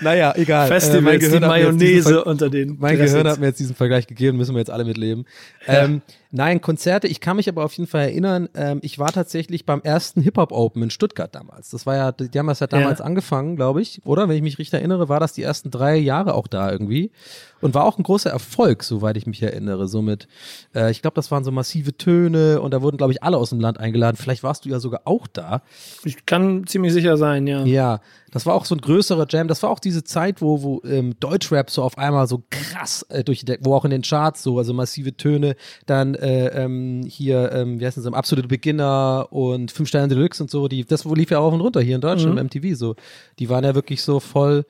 naja, 0.00 0.32
egal. 0.36 0.68
Festivals, 0.68 1.24
äh, 1.24 1.40
die 1.40 1.46
Mayonnaise 1.46 2.24
unter 2.24 2.48
den 2.48 2.76
Mein 2.78 2.96
Dressings. 2.96 3.12
Gehirn 3.12 3.28
hat 3.28 3.40
mir 3.40 3.46
jetzt 3.46 3.58
diesen 3.58 3.74
Vergleich 3.74 4.06
gegeben, 4.06 4.38
müssen 4.38 4.54
wir 4.54 4.60
jetzt 4.60 4.70
alle 4.70 4.84
mitleben. 4.84 5.26
Ja. 5.66 5.88
Nein, 6.36 6.60
Konzerte, 6.60 7.06
ich 7.06 7.20
kann 7.20 7.36
mich 7.36 7.48
aber 7.48 7.64
auf 7.64 7.74
jeden 7.74 7.88
Fall 7.88 8.00
erinnern, 8.00 8.48
ähm, 8.56 8.80
ich 8.82 8.98
war 8.98 9.12
tatsächlich 9.12 9.66
beim 9.66 9.80
ersten 9.82 10.20
Hip-Hop 10.20 10.50
Open 10.50 10.82
in 10.82 10.90
Stuttgart 10.90 11.32
damals. 11.32 11.70
Das 11.70 11.86
war 11.86 11.94
ja, 11.94 12.10
die 12.10 12.36
haben 12.36 12.48
das 12.48 12.58
ja 12.58 12.66
damals 12.66 12.98
ja. 12.98 13.04
angefangen, 13.04 13.54
glaube 13.54 13.80
ich, 13.80 14.00
oder? 14.04 14.28
Wenn 14.28 14.34
ich 14.34 14.42
mich 14.42 14.58
richtig 14.58 14.80
erinnere, 14.80 15.08
war 15.08 15.20
das 15.20 15.32
die 15.32 15.44
ersten 15.44 15.70
drei 15.70 15.94
Jahre 15.94 16.34
auch 16.34 16.48
da 16.48 16.72
irgendwie. 16.72 17.12
Und 17.60 17.72
war 17.72 17.84
auch 17.84 17.98
ein 17.98 18.02
großer 18.02 18.30
Erfolg, 18.30 18.82
soweit 18.82 19.16
ich 19.16 19.26
mich 19.26 19.42
erinnere. 19.42 19.86
Somit, 19.86 20.26
äh, 20.74 20.90
ich 20.90 21.02
glaube, 21.02 21.14
das 21.14 21.30
waren 21.30 21.44
so 21.44 21.52
massive 21.52 21.96
Töne 21.96 22.60
und 22.60 22.74
da 22.74 22.82
wurden, 22.82 22.96
glaube 22.96 23.12
ich, 23.12 23.22
alle 23.22 23.36
aus 23.36 23.50
dem 23.50 23.60
Land 23.60 23.78
eingeladen. 23.78 24.16
Vielleicht 24.16 24.42
warst 24.42 24.64
du 24.64 24.68
ja 24.70 24.80
sogar 24.80 25.02
auch 25.04 25.28
da. 25.28 25.62
Ich 26.04 26.26
kann 26.26 26.66
ziemlich 26.66 26.92
sicher 26.92 27.16
sein, 27.16 27.46
ja. 27.46 27.64
Ja, 27.64 28.00
das 28.32 28.44
war 28.44 28.54
auch 28.54 28.64
so 28.64 28.74
ein 28.74 28.80
größerer 28.80 29.26
Jam. 29.30 29.46
Das 29.46 29.62
war 29.62 29.70
auch 29.70 29.78
diese 29.78 30.02
Zeit, 30.02 30.42
wo, 30.42 30.62
wo 30.62 30.82
ähm, 30.84 31.14
Deutschrap 31.20 31.70
so 31.70 31.84
auf 31.84 31.96
einmal 31.96 32.26
so 32.26 32.42
krass 32.50 33.06
äh, 33.08 33.22
durch 33.22 33.44
wo 33.60 33.74
auch 33.74 33.84
in 33.84 33.92
den 33.92 34.02
Charts 34.02 34.42
so, 34.42 34.58
also 34.58 34.74
massive 34.74 35.16
Töne, 35.16 35.54
dann 35.86 36.14
äh, 36.24 36.46
ähm, 36.64 37.02
hier, 37.06 37.52
ähm, 37.52 37.78
wie 37.78 37.86
heißt 37.86 37.98
das, 37.98 38.06
Absolute 38.06 38.48
Beginner 38.48 39.28
und 39.30 39.70
Fünf 39.70 39.88
Sterne 39.88 40.08
Deluxe 40.08 40.42
und 40.42 40.50
so, 40.50 40.68
die, 40.68 40.84
das 40.84 41.04
lief 41.04 41.30
ja 41.30 41.38
auch 41.38 41.52
und 41.52 41.60
runter 41.60 41.80
hier 41.80 41.94
in 41.94 42.00
Deutschland, 42.00 42.36
mhm. 42.36 42.46
MTV 42.46 42.76
so. 42.76 42.96
Die 43.38 43.48
waren 43.48 43.64
ja 43.64 43.74
wirklich 43.74 44.02
so 44.02 44.20
voll 44.20 44.64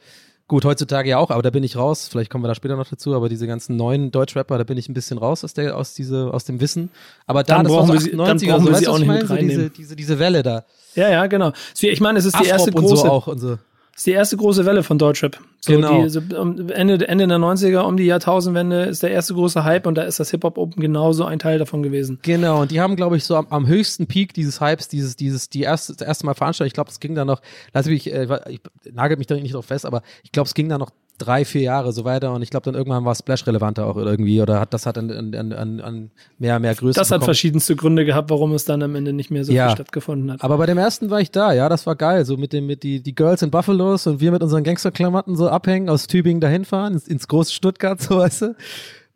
Gut, 0.46 0.66
heutzutage 0.66 1.08
ja 1.08 1.16
auch, 1.16 1.30
aber 1.30 1.40
da 1.40 1.48
bin 1.48 1.64
ich 1.64 1.74
raus. 1.74 2.06
Vielleicht 2.06 2.30
kommen 2.30 2.44
wir 2.44 2.48
da 2.48 2.54
später 2.54 2.76
noch 2.76 2.86
dazu. 2.86 3.14
Aber 3.14 3.30
diese 3.30 3.46
ganzen 3.46 3.76
neuen 3.76 4.10
Deutschrapper, 4.10 4.58
da 4.58 4.64
bin 4.64 4.76
ich 4.76 4.90
ein 4.90 4.94
bisschen 4.94 5.16
raus 5.16 5.42
aus 5.42 5.54
der, 5.54 5.74
aus 5.74 5.94
diese, 5.94 6.34
aus 6.34 6.44
dem 6.44 6.60
Wissen. 6.60 6.90
Aber 7.26 7.44
da, 7.44 7.56
dann 7.56 7.64
das 7.64 7.72
war 7.72 7.86
so 7.86 7.94
98 7.94 8.48
er 8.48 8.60
so, 8.60 8.70
weißt 8.70 8.86
du, 8.86 8.92
was 8.92 9.00
ich 9.00 9.06
meine? 9.06 9.26
So 9.26 9.36
diese, 9.36 9.70
diese, 9.70 9.96
diese 9.96 10.18
Welle 10.18 10.42
da. 10.42 10.64
Ja, 10.94 11.08
ja, 11.08 11.26
genau. 11.28 11.52
Ich 11.80 12.00
meine, 12.02 12.18
es 12.18 12.26
ist 12.26 12.38
die 12.38 12.46
erste 12.46 12.72
große. 12.72 12.92
Und 12.92 12.96
so 12.98 13.04
auch 13.04 13.26
und 13.26 13.38
so. 13.38 13.58
Das 13.94 14.00
ist 14.00 14.06
die 14.08 14.12
erste 14.12 14.36
große 14.36 14.66
Welle 14.66 14.82
von 14.82 14.98
Deutschrap. 14.98 15.38
So 15.60 15.72
genau. 15.72 16.02
Die, 16.02 16.08
so 16.08 16.18
Ende, 16.18 17.06
Ende 17.06 17.28
der 17.28 17.38
90er, 17.38 17.82
um 17.82 17.96
die 17.96 18.06
Jahrtausendwende 18.06 18.82
ist 18.86 19.04
der 19.04 19.12
erste 19.12 19.34
große 19.34 19.62
Hype 19.62 19.86
und 19.86 19.94
da 19.94 20.02
ist 20.02 20.18
das 20.18 20.32
Hip-Hop 20.32 20.58
Open 20.58 20.82
genauso 20.82 21.24
ein 21.24 21.38
Teil 21.38 21.60
davon 21.60 21.84
gewesen. 21.84 22.18
Genau, 22.22 22.62
und 22.62 22.72
die 22.72 22.80
haben, 22.80 22.96
glaube 22.96 23.16
ich, 23.16 23.24
so 23.24 23.36
am, 23.36 23.46
am, 23.50 23.68
höchsten 23.68 24.08
Peak 24.08 24.34
dieses 24.34 24.60
Hypes, 24.60 24.88
dieses, 24.88 25.14
dieses, 25.14 25.48
die 25.48 25.62
erste, 25.62 25.94
das 25.94 26.06
erste 26.06 26.26
Mal 26.26 26.34
veranstaltet. 26.34 26.72
Ich 26.72 26.74
glaube, 26.74 26.90
es 26.90 26.98
ging 26.98 27.14
da 27.14 27.24
noch, 27.24 27.40
lass 27.72 27.86
mich, 27.86 28.12
äh, 28.12 28.26
ich 28.48 28.60
nagel 28.92 29.16
mich 29.16 29.28
da 29.28 29.36
nicht 29.36 29.54
drauf 29.54 29.66
fest, 29.66 29.86
aber 29.86 30.02
ich 30.24 30.32
glaube, 30.32 30.48
es 30.48 30.54
ging 30.54 30.68
da 30.68 30.76
noch 30.76 30.90
drei, 31.18 31.44
vier 31.44 31.62
Jahre 31.62 31.92
so 31.92 32.04
weiter 32.04 32.32
und 32.32 32.42
ich 32.42 32.50
glaube 32.50 32.64
dann 32.64 32.74
irgendwann 32.74 33.04
war 33.04 33.14
Splash 33.14 33.46
relevanter 33.46 33.86
auch 33.86 33.96
irgendwie 33.96 34.40
oder 34.40 34.58
hat 34.58 34.74
das 34.74 34.84
hat 34.86 34.98
an, 34.98 35.10
an, 35.10 35.52
an, 35.52 35.80
an 35.80 36.10
mehr, 36.38 36.58
mehr 36.58 36.74
Größe 36.74 36.98
Das 36.98 37.10
hat 37.10 37.16
bekommen. 37.16 37.26
verschiedenste 37.26 37.76
Gründe 37.76 38.04
gehabt, 38.04 38.30
warum 38.30 38.52
es 38.54 38.64
dann 38.64 38.82
am 38.82 38.94
Ende 38.94 39.12
nicht 39.12 39.30
mehr 39.30 39.44
so 39.44 39.52
ja. 39.52 39.68
viel 39.68 39.76
stattgefunden 39.76 40.32
hat. 40.32 40.42
Aber 40.42 40.58
bei 40.58 40.66
dem 40.66 40.78
ersten 40.78 41.10
war 41.10 41.20
ich 41.20 41.30
da, 41.30 41.52
ja, 41.52 41.68
das 41.68 41.86
war 41.86 41.94
geil, 41.94 42.24
so 42.24 42.36
mit 42.36 42.52
dem, 42.52 42.66
mit 42.66 42.82
die, 42.82 43.00
die 43.00 43.14
Girls 43.14 43.42
in 43.42 43.50
Buffalos 43.50 44.06
und 44.06 44.20
wir 44.20 44.32
mit 44.32 44.42
unseren 44.42 44.64
Gangsterklamotten 44.64 45.36
so 45.36 45.48
abhängen, 45.48 45.88
aus 45.88 46.06
Tübingen 46.06 46.40
dahin 46.40 46.64
fahren, 46.64 46.94
ins, 46.94 47.06
ins 47.06 47.28
große 47.28 47.52
Stuttgart, 47.52 48.00
so 48.02 48.18
weißt 48.18 48.42
du. 48.42 48.56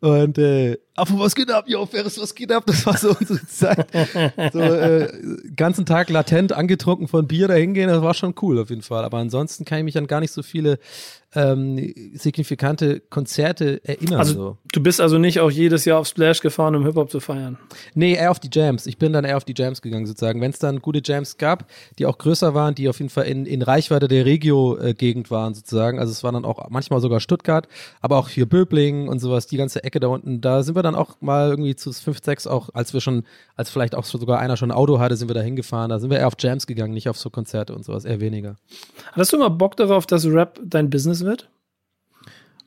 Und 0.01 0.37
äh, 0.37 0.77
aber 0.95 1.19
was 1.19 1.35
geht 1.35 1.51
ab, 1.51 1.65
yo, 1.67 1.85
Ferris, 1.85 2.17
was 2.21 2.33
geht 2.33 2.53
ab? 2.53 2.63
Das 2.65 2.85
war 2.85 2.97
so 2.97 3.13
unsere 3.19 3.45
Zeit. 3.47 3.87
So 4.53 4.59
äh, 4.59 5.11
ganzen 5.57 5.85
Tag 5.85 6.09
latent 6.09 6.53
angetrunken 6.53 7.09
von 7.09 7.27
Bier 7.27 7.49
dahin 7.49 7.73
gehen, 7.73 7.89
das 7.89 8.01
war 8.01 8.13
schon 8.13 8.33
cool 8.41 8.59
auf 8.59 8.69
jeden 8.69 8.81
Fall. 8.81 9.03
Aber 9.03 9.17
ansonsten 9.17 9.65
kann 9.65 9.79
ich 9.79 9.83
mich 9.83 9.97
an 9.97 10.07
gar 10.07 10.21
nicht 10.21 10.31
so 10.31 10.41
viele 10.41 10.79
ähm, 11.35 11.93
signifikante 12.13 13.01
Konzerte 13.01 13.81
erinnern. 13.83 14.19
Also 14.19 14.33
so. 14.33 14.57
du 14.71 14.81
bist 14.81 14.99
also 14.99 15.19
nicht 15.19 15.39
auch 15.39 15.51
jedes 15.51 15.85
Jahr 15.85 15.99
auf 15.99 16.07
Splash 16.07 16.41
gefahren, 16.41 16.75
um 16.75 16.85
Hip-Hop 16.85 17.11
zu 17.11 17.19
feiern? 17.19 17.57
Nee, 17.93 18.13
eher 18.13 18.31
auf 18.31 18.39
die 18.39 18.49
Jams. 18.51 18.87
Ich 18.87 18.97
bin 18.97 19.13
dann 19.13 19.25
eher 19.25 19.37
auf 19.37 19.45
die 19.45 19.53
Jams 19.55 19.81
gegangen 19.81 20.07
sozusagen. 20.07 20.41
Wenn 20.41 20.49
es 20.51 20.59
dann 20.59 20.81
gute 20.81 21.01
Jams 21.03 21.37
gab, 21.37 21.69
die 21.99 22.07
auch 22.07 22.17
größer 22.17 22.55
waren, 22.55 22.73
die 22.73 22.89
auf 22.89 22.97
jeden 22.97 23.09
Fall 23.09 23.25
in, 23.25 23.45
in 23.45 23.61
Reichweite 23.61 24.07
der 24.07 24.25
Regio-Gegend 24.25 25.29
waren 25.29 25.53
sozusagen. 25.53 25.99
Also 25.99 26.11
es 26.11 26.23
war 26.23 26.31
dann 26.31 26.45
auch 26.45 26.67
manchmal 26.69 26.99
sogar 26.99 27.19
Stuttgart, 27.19 27.67
aber 28.01 28.17
auch 28.17 28.29
hier 28.29 28.47
Böblingen 28.47 29.07
und 29.07 29.19
sowas, 29.19 29.45
die 29.45 29.57
ganze 29.57 29.83
Ecke 29.83 29.99
da 29.99 30.07
unten. 30.07 30.41
Da 30.41 30.63
sind 30.63 30.75
wir 30.75 30.83
dann 30.83 30.95
auch 30.95 31.21
mal 31.21 31.49
irgendwie 31.49 31.75
zu 31.75 31.93
5, 31.93 32.23
6 32.23 32.47
auch, 32.47 32.69
als 32.73 32.93
wir 32.93 33.01
schon, 33.01 33.23
als 33.55 33.69
vielleicht 33.69 33.93
auch 33.93 34.05
sogar 34.05 34.39
einer 34.39 34.57
schon 34.57 34.71
ein 34.71 34.77
Auto 34.77 34.99
hatte, 34.99 35.15
sind 35.15 35.29
wir 35.29 35.35
da 35.35 35.41
hingefahren. 35.41 35.89
Da 35.89 35.99
sind 35.99 36.09
wir 36.09 36.17
eher 36.17 36.27
auf 36.27 36.33
Jams 36.39 36.65
gegangen, 36.65 36.93
nicht 36.93 37.07
auf 37.07 37.17
so 37.17 37.29
Konzerte 37.29 37.75
und 37.75 37.85
sowas, 37.85 38.05
eher 38.05 38.19
weniger. 38.19 38.55
Hattest 39.11 39.33
du 39.33 39.37
mal 39.37 39.49
Bock 39.49 39.77
darauf, 39.77 40.07
dass 40.07 40.25
Rap 40.25 40.59
dein 40.63 40.89
Business 40.89 41.18
Business 41.19 41.25
wird? 41.25 41.49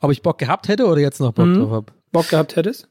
Ob 0.01 0.11
ich 0.11 0.23
Bock 0.23 0.39
gehabt 0.39 0.69
hätte 0.69 0.87
oder 0.87 1.01
jetzt 1.01 1.21
noch 1.21 1.33
Bock 1.33 1.47
mhm. 1.47 1.61
drauf 1.61 1.71
habe? 1.71 1.93
Bock 2.11 2.29
gehabt 2.29 2.57
hättest? 2.57 2.89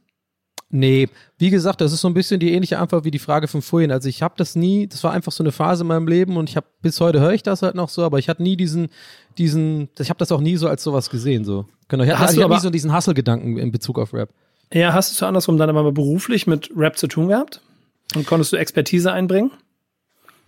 Nee, 0.74 1.10
wie 1.38 1.50
gesagt, 1.50 1.82
das 1.82 1.92
ist 1.92 2.00
so 2.00 2.08
ein 2.08 2.14
bisschen 2.14 2.40
die 2.40 2.54
ähnliche 2.54 2.80
Antwort 2.80 3.04
wie 3.04 3.12
die 3.12 3.20
Frage 3.20 3.50
von 3.50 3.62
vorhin. 3.62 3.92
Also 3.92 4.08
ich 4.08 4.22
habe 4.22 4.36
das 4.38 4.56
nie, 4.56 4.88
das 4.88 5.04
war 5.04 5.12
einfach 5.12 5.34
so 5.34 5.44
eine 5.44 5.52
Phase 5.52 5.84
in 5.84 5.88
meinem 5.88 6.08
Leben 6.08 6.38
und 6.38 6.50
ich 6.50 6.56
habe 6.56 6.66
bis 6.82 7.02
heute 7.02 7.20
höre 7.20 7.34
ich 7.34 7.44
das 7.44 7.62
halt 7.62 7.76
noch 7.76 7.90
so, 7.90 8.04
aber 8.04 8.20
ich 8.20 8.30
hatte 8.30 8.42
nie 8.42 8.56
diesen, 8.56 8.88
diesen, 9.38 9.90
ich 10.00 10.10
habe 10.10 10.18
das 10.18 10.32
auch 10.32 10.40
nie 10.40 10.56
so 10.56 10.70
als 10.70 10.82
sowas 10.82 11.10
gesehen 11.10 11.44
so. 11.44 11.66
Genau, 11.90 12.06
ich 12.06 12.12
hatte 12.12 12.48
nie 12.48 12.60
so 12.60 12.70
diesen 12.70 12.96
Hustle-Gedanken 12.96 13.58
in 13.58 13.72
Bezug 13.74 14.00
auf 14.00 14.14
Rap. 14.14 14.30
Ja, 14.72 14.94
hast 14.94 15.20
du 15.20 15.26
andersrum 15.26 15.58
dann 15.58 15.70
aber 15.70 15.92
beruflich 15.92 16.48
mit 16.48 16.72
Rap 16.74 16.98
zu 16.98 17.08
tun 17.08 17.28
gehabt? 17.28 17.60
Und 18.16 18.26
konntest 18.26 18.54
du 18.54 18.58
Expertise 18.58 19.12
einbringen? 19.12 19.52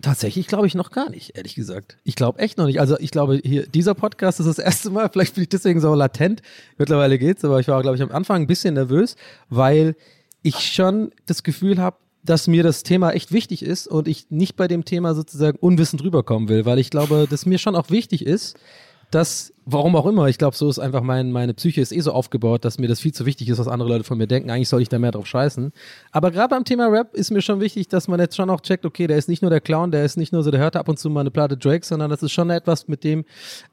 Tatsächlich 0.03 0.47
glaube 0.47 0.67
ich 0.67 0.75
noch 0.75 0.91
gar 0.91 1.09
nicht, 1.09 1.37
ehrlich 1.37 1.55
gesagt. 1.55 1.97
Ich 2.03 2.15
glaube 2.15 2.37
echt 2.39 2.57
noch 2.57 2.65
nicht. 2.65 2.81
Also 2.81 2.99
ich 2.99 3.09
glaube, 3.09 3.39
hier, 3.41 3.65
dieser 3.65 3.95
Podcast 3.95 4.41
ist 4.41 4.47
das 4.47 4.59
erste 4.59 4.89
Mal, 4.89 5.09
vielleicht 5.13 5.33
bin 5.33 5.43
ich 5.43 5.49
deswegen 5.49 5.79
so 5.79 5.95
latent. 5.95 6.41
Mittlerweile 6.77 7.17
geht's, 7.17 7.45
aber 7.45 7.61
ich 7.61 7.69
war, 7.69 7.81
glaube 7.81 7.95
ich, 7.95 8.03
am 8.03 8.11
Anfang 8.11 8.41
ein 8.41 8.47
bisschen 8.47 8.73
nervös, 8.73 9.15
weil 9.49 9.95
ich 10.41 10.59
schon 10.59 11.11
das 11.25 11.43
Gefühl 11.43 11.77
habe, 11.77 11.95
dass 12.21 12.47
mir 12.47 12.63
das 12.63 12.83
Thema 12.83 13.11
echt 13.11 13.31
wichtig 13.31 13.63
ist 13.63 13.87
und 13.87 14.09
ich 14.09 14.29
nicht 14.29 14.57
bei 14.57 14.67
dem 14.67 14.83
Thema 14.83 15.15
sozusagen 15.15 15.57
unwissend 15.59 16.03
rüberkommen 16.03 16.49
will, 16.49 16.65
weil 16.65 16.79
ich 16.79 16.89
glaube, 16.89 17.25
dass 17.29 17.45
mir 17.45 17.57
schon 17.57 17.77
auch 17.77 17.89
wichtig 17.89 18.25
ist, 18.25 18.57
dass, 19.13 19.53
warum 19.65 19.95
auch 19.95 20.05
immer, 20.05 20.27
ich 20.27 20.37
glaube, 20.37 20.55
so 20.55 20.69
ist 20.69 20.79
einfach 20.79 21.01
mein, 21.01 21.31
meine 21.31 21.53
Psyche 21.53 21.81
ist 21.81 21.91
eh 21.91 21.99
so 21.99 22.11
aufgebaut, 22.11 22.65
dass 22.65 22.79
mir 22.79 22.87
das 22.87 22.99
viel 22.99 23.13
zu 23.13 23.25
wichtig 23.25 23.49
ist, 23.49 23.59
was 23.59 23.67
andere 23.67 23.89
Leute 23.89 24.03
von 24.03 24.17
mir 24.17 24.27
denken. 24.27 24.49
Eigentlich 24.49 24.69
soll 24.69 24.81
ich 24.81 24.89
da 24.89 24.97
mehr 24.97 25.11
drauf 25.11 25.27
scheißen. 25.27 25.71
Aber 26.11 26.31
gerade 26.31 26.49
beim 26.49 26.65
Thema 26.65 26.87
Rap 26.87 27.13
ist 27.13 27.31
mir 27.31 27.41
schon 27.41 27.59
wichtig, 27.59 27.87
dass 27.87 28.07
man 28.07 28.19
jetzt 28.19 28.35
schon 28.35 28.49
auch 28.49 28.61
checkt, 28.61 28.85
okay, 28.85 29.07
der 29.07 29.17
ist 29.17 29.29
nicht 29.29 29.41
nur 29.41 29.51
der 29.51 29.61
Clown, 29.61 29.91
der 29.91 30.03
ist 30.03 30.17
nicht 30.17 30.33
nur 30.33 30.43
so, 30.43 30.51
der 30.51 30.59
hört 30.59 30.75
ab 30.75 30.89
und 30.89 30.97
zu 30.97 31.09
mal 31.09 31.21
eine 31.21 31.31
Platte 31.31 31.57
Drake, 31.57 31.85
sondern 31.85 32.09
das 32.09 32.23
ist 32.23 32.31
schon 32.31 32.49
etwas, 32.49 32.87
mit 32.87 33.03
dem 33.03 33.25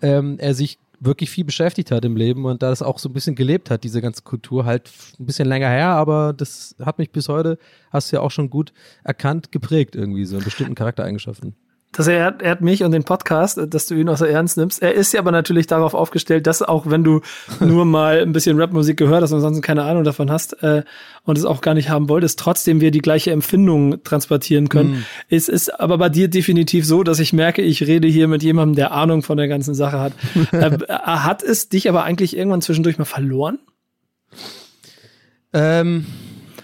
ähm, 0.02 0.36
er 0.38 0.54
sich 0.54 0.78
wirklich 1.02 1.30
viel 1.30 1.44
beschäftigt 1.44 1.90
hat 1.90 2.04
im 2.04 2.16
Leben 2.16 2.44
und 2.44 2.62
da 2.62 2.68
das 2.68 2.82
auch 2.82 2.98
so 2.98 3.08
ein 3.08 3.14
bisschen 3.14 3.34
gelebt 3.34 3.70
hat, 3.70 3.84
diese 3.84 4.02
ganze 4.02 4.22
Kultur, 4.22 4.66
halt 4.66 4.90
ein 5.18 5.24
bisschen 5.24 5.48
länger 5.48 5.70
her, 5.70 5.88
aber 5.88 6.34
das 6.34 6.76
hat 6.78 6.98
mich 6.98 7.10
bis 7.10 7.30
heute, 7.30 7.56
hast 7.90 8.12
du 8.12 8.16
ja 8.16 8.22
auch 8.22 8.30
schon 8.30 8.50
gut 8.50 8.74
erkannt, 9.02 9.50
geprägt 9.50 9.96
irgendwie, 9.96 10.26
so 10.26 10.36
in 10.36 10.44
bestimmten 10.44 10.74
Charaktereigenschaften 10.74 11.54
dass 11.92 12.06
er 12.06 12.40
ehrt 12.40 12.60
mich 12.60 12.84
und 12.84 12.92
den 12.92 13.02
Podcast, 13.02 13.60
dass 13.68 13.86
du 13.86 13.94
ihn 13.96 14.08
auch 14.08 14.16
so 14.16 14.24
ernst 14.24 14.56
nimmst. 14.56 14.80
Er 14.80 14.94
ist 14.94 15.12
ja 15.12 15.20
aber 15.20 15.32
natürlich 15.32 15.66
darauf 15.66 15.94
aufgestellt, 15.94 16.46
dass 16.46 16.62
auch 16.62 16.88
wenn 16.88 17.02
du 17.02 17.20
nur 17.60 17.84
mal 17.84 18.20
ein 18.20 18.32
bisschen 18.32 18.60
Rapmusik 18.60 18.96
gehört 18.96 19.22
hast 19.22 19.32
und 19.32 19.38
ansonsten 19.38 19.62
keine 19.62 19.82
Ahnung 19.82 20.04
davon 20.04 20.30
hast 20.30 20.62
äh, 20.62 20.84
und 21.24 21.36
es 21.36 21.44
auch 21.44 21.60
gar 21.60 21.74
nicht 21.74 21.88
haben 21.88 22.08
wolltest, 22.08 22.38
trotzdem 22.38 22.80
wir 22.80 22.92
die 22.92 23.00
gleiche 23.00 23.32
Empfindung 23.32 24.04
transportieren 24.04 24.68
können. 24.68 24.90
Mhm. 24.90 25.04
Es 25.28 25.48
ist 25.48 25.80
aber 25.80 25.98
bei 25.98 26.08
dir 26.08 26.28
definitiv 26.28 26.86
so, 26.86 27.02
dass 27.02 27.18
ich 27.18 27.32
merke, 27.32 27.62
ich 27.62 27.82
rede 27.86 28.06
hier 28.06 28.28
mit 28.28 28.42
jemandem, 28.42 28.76
der 28.76 28.92
Ahnung 28.92 29.22
von 29.22 29.36
der 29.36 29.48
ganzen 29.48 29.74
Sache 29.74 29.98
hat. 29.98 30.12
äh, 30.52 30.70
hat 30.88 31.42
es 31.42 31.68
dich 31.68 31.88
aber 31.88 32.04
eigentlich 32.04 32.36
irgendwann 32.36 32.62
zwischendurch 32.62 32.98
mal 32.98 33.04
verloren? 33.04 33.58
Ähm 35.52 36.06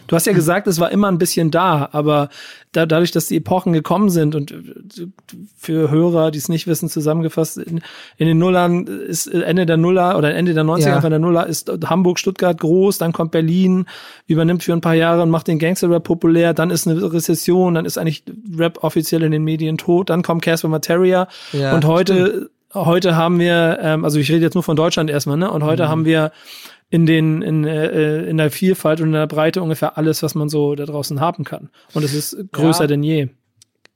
Du 0.06 0.16
hast 0.16 0.26
ja 0.26 0.32
gesagt, 0.32 0.66
es 0.66 0.78
war 0.80 0.90
immer 0.90 1.08
ein 1.08 1.18
bisschen 1.18 1.50
da, 1.50 1.88
aber 1.92 2.28
da, 2.72 2.86
dadurch, 2.86 3.10
dass 3.10 3.26
die 3.26 3.36
Epochen 3.36 3.72
gekommen 3.72 4.10
sind 4.10 4.34
und 4.34 4.50
äh, 4.52 5.06
für 5.56 5.90
Hörer, 5.90 6.30
die 6.30 6.38
es 6.38 6.48
nicht 6.48 6.66
wissen, 6.66 6.88
zusammengefasst, 6.88 7.58
in, 7.58 7.80
in 8.16 8.26
den 8.26 8.38
Nullern 8.38 8.86
ist 8.86 9.26
Ende 9.26 9.66
der 9.66 9.76
Nuller 9.76 10.16
oder 10.18 10.34
Ende 10.34 10.54
der 10.54 10.64
90er, 10.64 10.86
ja. 10.86 11.00
von 11.00 11.10
der 11.10 11.18
Nuller 11.18 11.46
ist 11.46 11.70
Hamburg, 11.86 12.18
Stuttgart 12.18 12.58
groß, 12.58 12.98
dann 12.98 13.12
kommt 13.12 13.30
Berlin, 13.32 13.86
übernimmt 14.26 14.62
für 14.62 14.72
ein 14.72 14.80
paar 14.80 14.94
Jahre 14.94 15.22
und 15.22 15.30
macht 15.30 15.48
den 15.48 15.58
Gangster-Rap 15.58 16.04
populär, 16.04 16.54
dann 16.54 16.70
ist 16.70 16.86
eine 16.86 17.12
Rezession, 17.12 17.74
dann 17.74 17.84
ist 17.84 17.98
eigentlich 17.98 18.24
Rap 18.56 18.82
offiziell 18.82 19.22
in 19.22 19.32
den 19.32 19.44
Medien 19.44 19.78
tot, 19.78 20.10
dann 20.10 20.22
kommt 20.22 20.42
Casper 20.42 20.68
Materia 20.68 21.28
ja, 21.52 21.74
und 21.74 21.84
heute, 21.84 22.26
stimmt. 22.26 22.50
heute 22.74 23.16
haben 23.16 23.38
wir, 23.38 23.78
ähm, 23.80 24.04
also 24.04 24.18
ich 24.18 24.30
rede 24.30 24.42
jetzt 24.42 24.54
nur 24.54 24.62
von 24.62 24.76
Deutschland 24.76 25.10
erstmal, 25.10 25.36
ne, 25.36 25.50
und 25.50 25.64
heute 25.64 25.84
mhm. 25.84 25.88
haben 25.88 26.04
wir 26.04 26.32
in 26.90 27.06
den 27.06 27.42
in, 27.42 27.64
äh, 27.64 28.22
in 28.24 28.36
der 28.36 28.50
Vielfalt 28.50 29.00
und 29.00 29.08
in 29.08 29.12
der 29.12 29.26
Breite 29.26 29.62
ungefähr 29.62 29.98
alles, 29.98 30.22
was 30.22 30.34
man 30.34 30.48
so 30.48 30.74
da 30.74 30.84
draußen 30.84 31.20
haben 31.20 31.44
kann. 31.44 31.70
Und 31.94 32.04
es 32.04 32.14
ist 32.14 32.52
größer 32.52 32.84
ja. 32.84 32.86
denn 32.86 33.02
je 33.02 33.28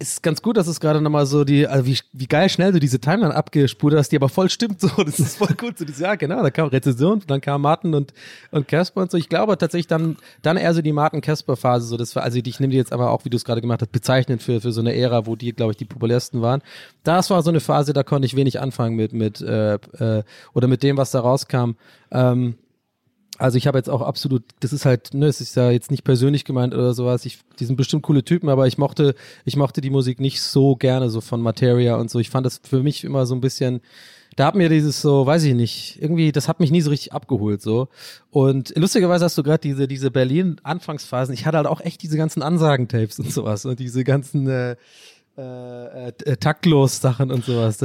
ist 0.00 0.22
ganz 0.22 0.40
gut, 0.40 0.56
dass 0.56 0.66
es 0.66 0.80
gerade 0.80 1.00
nochmal 1.02 1.26
so 1.26 1.44
die, 1.44 1.66
also 1.66 1.84
wie, 1.86 1.98
wie 2.12 2.26
geil 2.26 2.48
schnell 2.48 2.72
du 2.72 2.80
diese 2.80 3.00
Timeline 3.00 3.34
abgespult 3.34 3.94
hast, 3.94 4.10
die 4.10 4.16
aber 4.16 4.30
voll 4.30 4.48
stimmt 4.48 4.80
so. 4.80 4.88
Das 5.04 5.20
ist 5.20 5.36
voll 5.36 5.54
gut. 5.56 5.78
So 5.78 5.84
dieses, 5.84 6.00
ja, 6.00 6.14
genau, 6.14 6.42
da 6.42 6.50
kam 6.50 6.68
Rezession, 6.68 7.22
dann 7.26 7.40
kam 7.42 7.60
Martin 7.60 7.94
und, 7.94 8.14
und 8.50 8.66
Casper 8.66 9.02
und 9.02 9.10
so. 9.10 9.18
Ich 9.18 9.28
glaube 9.28 9.56
tatsächlich 9.58 9.88
dann, 9.88 10.16
dann 10.40 10.56
eher 10.56 10.72
so 10.72 10.80
die 10.80 10.92
Martin-Casper-Phase, 10.92 11.86
so 11.86 11.98
das 11.98 12.16
war, 12.16 12.22
also 12.22 12.38
ich 12.42 12.60
nehme 12.60 12.70
die 12.70 12.78
jetzt 12.78 12.92
aber 12.92 13.10
auch, 13.10 13.26
wie 13.26 13.30
du 13.30 13.36
es 13.36 13.44
gerade 13.44 13.60
gemacht 13.60 13.82
hast, 13.82 13.92
bezeichnend 13.92 14.42
für, 14.42 14.62
für 14.62 14.72
so 14.72 14.80
eine 14.80 14.96
Ära, 14.96 15.26
wo 15.26 15.36
die, 15.36 15.52
glaube 15.52 15.72
ich, 15.72 15.76
die 15.76 15.84
populärsten 15.84 16.40
waren. 16.40 16.62
Das 17.04 17.28
war 17.28 17.42
so 17.42 17.50
eine 17.50 17.60
Phase, 17.60 17.92
da 17.92 18.02
konnte 18.02 18.24
ich 18.24 18.34
wenig 18.36 18.58
anfangen 18.58 18.96
mit, 18.96 19.12
mit, 19.12 19.42
äh, 19.42 19.74
äh, 19.74 20.22
oder 20.54 20.66
mit 20.66 20.82
dem, 20.82 20.96
was 20.96 21.10
da 21.10 21.20
rauskam. 21.20 21.72
Ähm, 22.10 22.54
Also 23.40 23.56
ich 23.56 23.66
habe 23.66 23.78
jetzt 23.78 23.88
auch 23.88 24.02
absolut, 24.02 24.42
das 24.60 24.72
ist 24.72 24.84
halt, 24.84 25.14
ne, 25.14 25.26
es 25.26 25.40
ist 25.40 25.56
ja 25.56 25.70
jetzt 25.70 25.90
nicht 25.90 26.04
persönlich 26.04 26.44
gemeint 26.44 26.74
oder 26.74 26.92
sowas. 26.92 27.24
Ich, 27.24 27.38
die 27.58 27.64
sind 27.64 27.76
bestimmt 27.76 28.02
coole 28.02 28.22
Typen, 28.22 28.50
aber 28.50 28.66
ich 28.66 28.76
mochte, 28.76 29.14
ich 29.46 29.56
mochte 29.56 29.80
die 29.80 29.88
Musik 29.88 30.20
nicht 30.20 30.42
so 30.42 30.76
gerne, 30.76 31.08
so 31.08 31.22
von 31.22 31.40
Materia 31.40 31.96
und 31.96 32.10
so. 32.10 32.18
Ich 32.18 32.28
fand 32.28 32.44
das 32.44 32.60
für 32.62 32.82
mich 32.82 33.02
immer 33.02 33.24
so 33.24 33.34
ein 33.34 33.40
bisschen, 33.40 33.80
da 34.36 34.46
hat 34.46 34.56
mir 34.56 34.68
dieses 34.68 35.00
so, 35.00 35.24
weiß 35.24 35.44
ich 35.44 35.54
nicht, 35.54 36.02
irgendwie, 36.02 36.32
das 36.32 36.48
hat 36.48 36.60
mich 36.60 36.70
nie 36.70 36.82
so 36.82 36.90
richtig 36.90 37.14
abgeholt 37.14 37.62
so. 37.62 37.88
Und 38.30 38.76
lustigerweise 38.76 39.24
hast 39.24 39.38
du 39.38 39.42
gerade 39.42 39.60
diese 39.60 39.88
diese 39.88 40.10
Berlin 40.10 40.60
Anfangsphasen. 40.62 41.32
Ich 41.32 41.46
hatte 41.46 41.56
halt 41.56 41.66
auch 41.66 41.80
echt 41.80 42.02
diese 42.02 42.18
ganzen 42.18 42.42
Ansagentapes 42.42 43.18
und 43.20 43.32
sowas 43.32 43.64
und 43.64 43.80
diese 43.80 44.04
ganzen 44.04 44.48
äh, 44.48 44.76
äh, 45.38 46.08
äh, 46.08 46.36
taktlos 46.36 47.00
Sachen 47.00 47.30
und 47.30 47.44
sowas. 47.44 47.78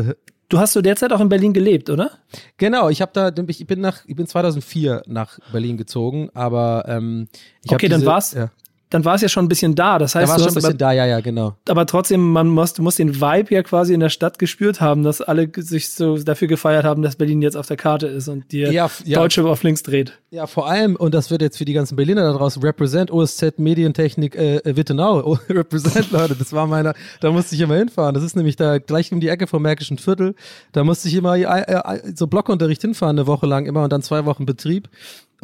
Du 0.50 0.60
hast 0.60 0.74
zu 0.74 0.82
der 0.82 0.96
Zeit 0.96 1.12
auch 1.12 1.22
in 1.22 1.30
Berlin 1.30 1.54
gelebt, 1.54 1.90
oder? 1.90 2.12
Genau, 2.58 2.90
ich 2.90 3.02
habe 3.02 3.12
da, 3.14 3.32
ich 3.48 3.66
bin 3.68 3.82
nach, 3.82 4.04
ich 4.06 4.16
bin 4.16 4.28
2004 4.28 5.04
nach 5.08 5.40
Berlin 5.52 5.78
gezogen, 5.78 6.30
aber 6.34 6.86
ähm, 6.88 7.28
okay, 7.68 7.88
dann 7.88 8.06
war's. 8.06 8.34
Ja 8.34 8.52
dann 8.90 9.04
war 9.04 9.16
es 9.16 9.22
ja 9.22 9.30
schon 9.30 9.46
ein 9.46 9.50
bisschen 9.50 9.76
da. 9.76 9.98
Das 9.98 10.16
heißt, 10.16 10.28
da 10.28 10.32
war 10.32 10.40
schon 10.40 10.50
ein 10.50 10.54
bisschen 10.54 10.70
aber, 10.70 10.78
da, 10.78 10.92
ja, 10.92 11.06
ja, 11.06 11.20
genau. 11.20 11.56
Aber 11.68 11.86
trotzdem, 11.86 12.32
man 12.32 12.48
muss, 12.48 12.74
du 12.74 12.84
musst 12.84 13.00
den 13.00 13.20
Vibe 13.20 13.54
ja 13.54 13.64
quasi 13.64 13.94
in 13.94 14.00
der 14.00 14.10
Stadt 14.10 14.38
gespürt 14.38 14.80
haben, 14.80 15.04
dass 15.04 15.22
alle 15.22 15.50
sich 15.56 15.92
so 15.92 16.18
dafür 16.18 16.48
gefeiert 16.48 16.86
haben, 16.86 17.02
dass 17.02 17.16
Berlin 17.16 17.42
jetzt 17.42 17.58
auf 17.58 17.68
der 17.68 17.78
Karte 17.78 18.08
ist 18.08 18.28
und 18.28 18.52
die 18.52 18.60
ja, 18.60 18.90
ja. 19.04 19.20
Deutsche 19.20 19.46
auf 19.46 19.64
links 19.64 19.84
dreht. 19.84 20.20
Ja, 20.30 20.48
vor 20.48 20.70
allem, 20.70 20.96
und 20.96 21.14
das 21.14 21.32
wird 21.32 21.42
jetzt 21.42 21.58
für 21.58 21.66
die 21.66 21.74
ganzen 21.74 21.96
Berliner 21.96 22.22
da 22.22 22.34
draußen, 22.38 22.62
Represent 22.62 23.10
OSZ 23.10 23.58
Medientechnik 23.58 24.36
äh, 24.36 24.58
äh 24.58 24.76
Wittenau. 24.76 25.16
Oh, 25.26 25.38
represent, 25.50 26.12
Leute, 26.12 26.36
das 26.36 26.54
war 26.54 26.68
meiner, 26.68 26.94
da 27.20 27.32
musste 27.32 27.56
ich 27.56 27.62
immer 27.62 27.76
hinfahren. 27.76 28.14
Das 28.14 28.24
ist 28.24 28.36
nämlich 28.36 28.58
da 28.58 28.78
gleich 28.78 29.12
um 29.12 29.20
die 29.20 29.30
Ecke 29.30 29.48
vom 29.48 29.64
Märkischen 29.64 29.98
Viertel. 29.98 30.36
Da 30.72 30.84
musste 30.84 31.08
ich 31.08 31.16
immer 31.16 31.36
äh, 31.36 31.44
äh, 31.44 32.14
so 32.14 32.28
Blockunterricht 32.28 32.82
hinfahren, 32.82 33.18
eine 33.18 33.26
Woche 33.26 33.48
lang 33.48 33.66
immer 33.66 33.84
und 33.84 33.92
dann 33.92 34.04
zwei 34.04 34.26
Wochen 34.26 34.46
Betrieb. 34.46 34.90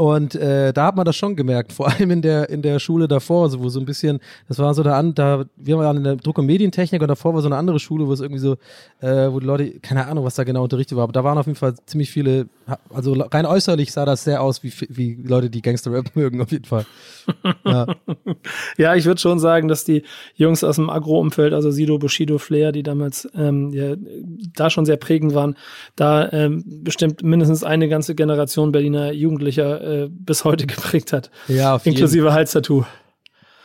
Und 0.01 0.33
äh, 0.33 0.73
da 0.73 0.87
hat 0.87 0.95
man 0.95 1.05
das 1.05 1.15
schon 1.15 1.35
gemerkt, 1.35 1.73
vor 1.73 1.87
allem 1.87 2.09
in 2.09 2.23
der 2.23 2.49
in 2.49 2.63
der 2.63 2.79
Schule 2.79 3.07
davor, 3.07 3.51
so, 3.51 3.61
wo 3.61 3.69
so 3.69 3.79
ein 3.79 3.85
bisschen, 3.85 4.19
das 4.47 4.57
war 4.57 4.73
so 4.73 4.81
da, 4.81 4.99
da 5.03 5.45
wir 5.57 5.77
waren 5.77 5.97
in 5.97 6.03
der 6.03 6.15
Druck- 6.15 6.39
und 6.39 6.47
Medientechnik 6.47 7.03
und 7.03 7.07
davor 7.07 7.35
war 7.35 7.41
so 7.43 7.47
eine 7.47 7.55
andere 7.55 7.79
Schule, 7.79 8.07
wo 8.07 8.13
es 8.13 8.19
irgendwie 8.19 8.39
so, 8.39 8.53
äh, 8.99 9.31
wo 9.31 9.39
die 9.39 9.45
Leute, 9.45 9.79
keine 9.79 10.07
Ahnung, 10.07 10.25
was 10.25 10.33
da 10.33 10.43
genau 10.43 10.63
unterrichtet 10.63 10.97
war, 10.97 11.03
aber 11.03 11.13
da 11.13 11.23
waren 11.23 11.37
auf 11.37 11.45
jeden 11.45 11.55
Fall 11.55 11.75
ziemlich 11.85 12.09
viele, 12.09 12.47
also 12.89 13.13
rein 13.13 13.45
äußerlich 13.45 13.91
sah 13.91 14.05
das 14.05 14.23
sehr 14.23 14.41
aus 14.41 14.63
wie, 14.63 14.73
wie 14.89 15.21
Leute, 15.21 15.51
die 15.51 15.61
Gangster-Rap 15.61 16.15
mögen, 16.15 16.41
auf 16.41 16.51
jeden 16.51 16.65
Fall. 16.65 16.87
Ja, 17.63 17.85
ja 18.79 18.95
ich 18.95 19.05
würde 19.05 19.21
schon 19.21 19.37
sagen, 19.37 19.67
dass 19.67 19.83
die 19.83 20.01
Jungs 20.33 20.63
aus 20.63 20.77
dem 20.77 20.89
Agro-Umfeld, 20.89 21.53
also 21.53 21.69
Sido, 21.69 21.99
Bushido, 21.99 22.39
Flair, 22.39 22.71
die 22.71 22.81
damals 22.81 23.29
ähm, 23.35 23.71
ja, 23.71 23.93
da 24.55 24.71
schon 24.71 24.85
sehr 24.85 24.97
prägend 24.97 25.35
waren, 25.35 25.55
da 25.95 26.27
ähm, 26.31 26.63
bestimmt 26.65 27.21
mindestens 27.21 27.63
eine 27.63 27.87
ganze 27.87 28.15
Generation 28.15 28.71
Berliner 28.71 29.11
Jugendlicher 29.11 29.79
äh, 29.79 29.90
bis 30.09 30.43
heute 30.43 30.67
geprägt 30.67 31.13
hat. 31.13 31.31
Ja, 31.47 31.75
auf 31.75 31.85
Inklusive 31.85 32.33
Halstattoo. 32.33 32.85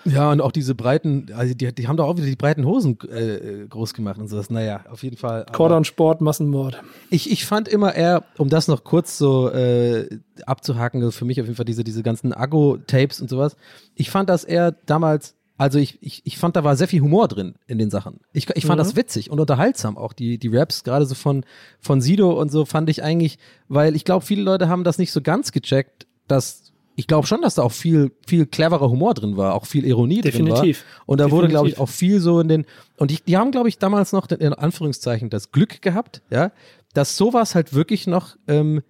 Ja, 0.07 0.31
und 0.31 0.41
auch 0.41 0.53
diese 0.53 0.75
breiten, 0.75 1.27
also 1.35 1.53
die, 1.53 1.75
die 1.75 1.89
haben 1.89 1.97
doch 1.97 2.07
auch 2.07 2.17
wieder 2.17 2.27
die 2.27 2.37
breiten 2.37 2.65
Hosen 2.65 2.97
äh, 3.11 3.67
groß 3.69 3.93
gemacht 3.93 4.19
und 4.19 4.29
sowas. 4.29 4.51
Naja, 4.51 4.85
auf 4.89 5.03
jeden 5.03 5.17
Fall. 5.17 5.47
Cordon 5.53 5.85
Sport, 5.85 6.21
Massenmord. 6.21 6.81
Ich, 7.11 7.31
ich 7.31 7.45
fand 7.45 7.67
immer 7.67 7.95
eher, 7.95 8.23
um 8.39 8.49
das 8.49 8.69
noch 8.69 8.85
kurz 8.85 9.19
so 9.19 9.51
äh, 9.51 10.09
abzuhaken, 10.47 11.11
für 11.11 11.25
mich 11.25 11.41
auf 11.41 11.47
jeden 11.47 11.57
Fall 11.57 11.65
diese, 11.65 11.83
diese 11.83 12.05
ganzen 12.05 12.33
Aggo-Tapes 12.33 13.21
und 13.21 13.29
sowas. 13.29 13.57
Ich 13.97 14.11
fand 14.11 14.29
das 14.29 14.45
eher 14.45 14.73
damals 14.87 15.35
also 15.59 15.79
ich, 15.79 15.97
ich, 16.03 16.21
ich 16.25 16.37
fand, 16.37 16.55
da 16.55 16.65
war 16.65 16.77
sehr 16.77 16.89
viel 16.89 17.01
Humor 17.01 17.29
drin 17.29 17.55
in 17.67 17.79
den 17.79 17.89
Sachen. 17.89 18.21
Ich, 18.35 18.47
ich 18.55 18.67
fand 18.67 18.79
mhm. 18.79 18.85
das 18.85 18.95
witzig 18.95 19.31
und 19.31 19.41
unterhaltsam 19.41 19.97
auch. 19.97 20.13
Die, 20.13 20.37
die 20.39 20.55
Raps, 20.55 20.85
gerade 20.85 21.07
so 21.07 21.15
von, 21.15 21.45
von 21.81 22.03
Sido 22.03 22.39
und 22.39 22.53
so, 22.53 22.67
fand 22.67 22.91
ich 22.91 23.03
eigentlich, 23.03 23.39
weil 23.69 23.97
ich 23.97 24.05
glaube, 24.05 24.25
viele 24.25 24.43
Leute 24.43 24.69
haben 24.69 24.85
das 24.85 24.99
nicht 24.99 25.13
so 25.13 25.23
ganz 25.23 25.53
gecheckt, 25.53 26.07
dass 26.29 26.67
ich 26.99 27.07
glaube 27.07 27.27
schon, 27.27 27.43
dass 27.43 27.57
da 27.57 27.63
auch 27.63 27.73
viel, 27.73 28.11
viel 28.27 28.47
cleverer 28.47 28.89
Humor 28.89 29.13
drin 29.13 29.37
war, 29.37 29.55
auch 29.55 29.67
viel 29.67 29.85
Ironie 29.85 30.23
Definitiv. 30.23 30.79
drin 30.79 30.89
war. 30.97 31.03
Und 31.07 31.21
da 31.21 31.25
Definitiv. 31.25 31.33
wurde, 31.33 31.49
glaube 31.49 31.69
ich, 31.69 31.79
auch 31.79 31.89
viel 31.91 32.21
so 32.21 32.41
in 32.41 32.49
den, 32.49 32.67
und 32.97 33.11
die, 33.11 33.19
die 33.23 33.37
haben, 33.37 33.51
glaube 33.51 33.69
ich, 33.69 33.79
damals 33.79 34.13
noch 34.13 34.31
in 34.31 34.55
Anführungszeichen 34.55 35.29
das 35.29 35.53
Glück 35.53 35.83
gehabt, 35.83 36.23
ja, 36.31 36.53
dass 36.95 37.19
sowas 37.19 37.55
halt 37.55 37.75
wirklich 37.75 38.07
noch 38.07 38.37
ähm, 38.49 38.83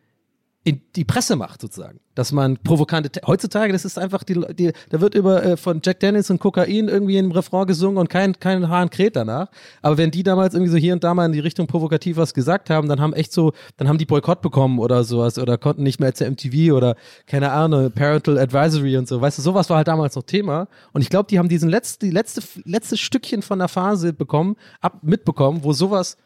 in 0.67 0.81
die 0.97 1.05
Presse 1.05 1.37
macht 1.37 1.61
sozusagen, 1.61 2.01
dass 2.17 2.33
man 2.33 2.57
provokante 2.57 3.21
heutzutage 3.25 3.73
das 3.73 3.85
ist 3.85 4.01
einfach 4.01 4.25
die, 4.25 4.35
die 4.53 4.73
da 4.89 5.01
wird 5.01 5.15
über 5.15 5.45
äh, 5.45 5.57
von 5.57 5.81
Jack 5.81 6.01
Daniels 6.01 6.29
und 6.29 6.41
Kokain 6.41 6.89
irgendwie 6.89 7.19
im 7.19 7.31
Refrain 7.31 7.69
gesungen 7.69 7.99
und 7.99 8.11
kein 8.11 8.41
kein 8.41 8.69
Hahn 8.69 8.91
kräht 8.91 9.15
danach, 9.15 9.49
aber 9.81 9.97
wenn 9.97 10.11
die 10.11 10.25
damals 10.25 10.55
irgendwie 10.55 10.73
so 10.73 10.77
hier 10.77 10.93
und 10.93 11.05
da 11.05 11.15
mal 11.15 11.27
in 11.27 11.33
die 11.33 11.39
Richtung 11.39 11.69
provokativ 11.69 12.17
was 12.17 12.35
gesagt 12.35 12.69
haben, 12.69 12.89
dann 12.89 13.01
haben 13.01 13.13
echt 13.13 13.33
so 13.33 13.53
dann 13.77 13.87
haben 13.87 13.97
die 13.97 14.07
Boykott 14.07 14.43
bekommen 14.43 14.81
oder 14.81 15.05
sowas 15.05 15.39
oder 15.39 15.57
konnten 15.57 15.85
nicht 15.85 16.01
mehr 16.01 16.13
zur 16.15 16.29
MTV 16.29 16.75
oder 16.75 16.97
keine 17.27 17.53
Ahnung, 17.53 17.93
Parental 17.93 18.37
Advisory 18.37 18.97
und 18.97 19.07
so, 19.07 19.21
weißt 19.21 19.39
du, 19.39 19.43
sowas 19.43 19.71
war 19.71 19.77
halt 19.77 19.87
damals 19.87 20.17
noch 20.17 20.25
Thema. 20.25 20.67
Und 20.93 21.03
ich 21.03 21.11
glaube, 21.11 21.29
die 21.31 21.39
haben 21.39 21.49
diesen 21.49 21.69
letzte 21.71 22.07
die 22.07 22.13
letzte 22.13 22.43
letzte 22.65 22.97
Stückchen 22.97 23.43
von 23.43 23.61
der 23.61 23.69
Phase 23.69 24.13
bekommen, 24.13 24.57
ab 24.81 24.99
mitbekommen, 25.03 25.63
wo 25.63 25.73
sowas 25.73 26.17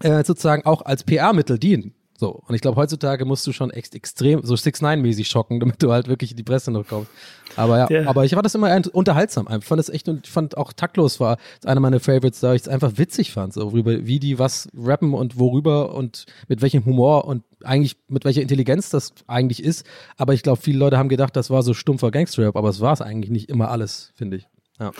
äh, 0.00 0.22
sozusagen 0.22 0.64
auch 0.64 0.82
als 0.82 1.02
PR-Mittel 1.02 1.58
dienen. 1.58 1.94
So, 2.20 2.42
und 2.48 2.54
ich 2.56 2.60
glaube, 2.60 2.76
heutzutage 2.76 3.24
musst 3.24 3.46
du 3.46 3.52
schon 3.52 3.70
echt 3.70 3.94
extrem, 3.94 4.42
so 4.42 4.54
6-9-mäßig 4.54 5.26
schocken, 5.26 5.60
damit 5.60 5.80
du 5.80 5.92
halt 5.92 6.08
wirklich 6.08 6.32
in 6.32 6.36
die 6.36 6.42
Presse 6.42 6.72
noch 6.72 6.84
kommst. 6.84 7.08
Aber 7.54 7.78
ja, 7.78 7.88
ja. 7.88 8.08
aber 8.08 8.24
ich 8.24 8.32
fand 8.32 8.44
das 8.44 8.56
immer 8.56 8.76
unterhaltsam. 8.92 9.46
Ich 9.56 9.64
fand 9.64 9.78
das 9.78 9.88
echt 9.88 10.08
und 10.08 10.26
ich 10.26 10.32
fand 10.32 10.56
auch 10.56 10.72
taktlos 10.72 11.20
war 11.20 11.38
einer 11.64 11.80
meiner 11.80 12.00
Favorites, 12.00 12.40
da 12.40 12.54
ich 12.54 12.62
es 12.62 12.68
einfach 12.68 12.92
witzig 12.96 13.30
fand, 13.30 13.52
so 13.52 13.70
worüber, 13.72 14.04
wie 14.04 14.18
die 14.18 14.40
was 14.40 14.68
rappen 14.76 15.14
und 15.14 15.38
worüber 15.38 15.94
und 15.94 16.26
mit 16.48 16.60
welchem 16.60 16.84
Humor 16.84 17.24
und 17.24 17.44
eigentlich 17.62 17.96
mit 18.08 18.24
welcher 18.24 18.42
Intelligenz 18.42 18.90
das 18.90 19.14
eigentlich 19.28 19.62
ist. 19.62 19.86
Aber 20.16 20.34
ich 20.34 20.42
glaube, 20.42 20.60
viele 20.60 20.78
Leute 20.78 20.98
haben 20.98 21.08
gedacht, 21.08 21.36
das 21.36 21.50
war 21.50 21.62
so 21.62 21.72
stumpfer 21.72 22.10
Gangster-Rap, 22.10 22.56
aber 22.56 22.68
es 22.68 22.80
war 22.80 22.92
es 22.92 23.00
eigentlich 23.00 23.30
nicht 23.30 23.48
immer 23.48 23.70
alles, 23.70 24.12
finde 24.16 24.38
ich. 24.38 24.48
Ja. 24.80 24.90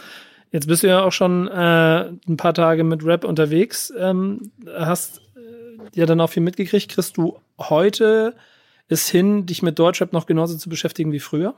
Jetzt 0.50 0.66
bist 0.66 0.82
du 0.82 0.86
ja 0.86 1.02
auch 1.02 1.12
schon 1.12 1.46
äh, 1.48 2.10
ein 2.28 2.36
paar 2.36 2.54
Tage 2.54 2.82
mit 2.84 3.04
Rap 3.04 3.24
unterwegs. 3.24 3.92
Ähm, 3.98 4.50
hast 4.76 5.20
ja 5.94 6.06
dann 6.06 6.20
auch 6.20 6.30
viel 6.30 6.42
mitgekriegt. 6.42 6.90
Kriegst 6.90 7.16
du 7.16 7.38
heute 7.58 8.34
es 8.88 9.08
hin, 9.08 9.46
dich 9.46 9.62
mit 9.62 9.78
Deutschrap 9.78 10.12
noch 10.12 10.26
genauso 10.26 10.56
zu 10.56 10.68
beschäftigen 10.68 11.12
wie 11.12 11.20
früher? 11.20 11.54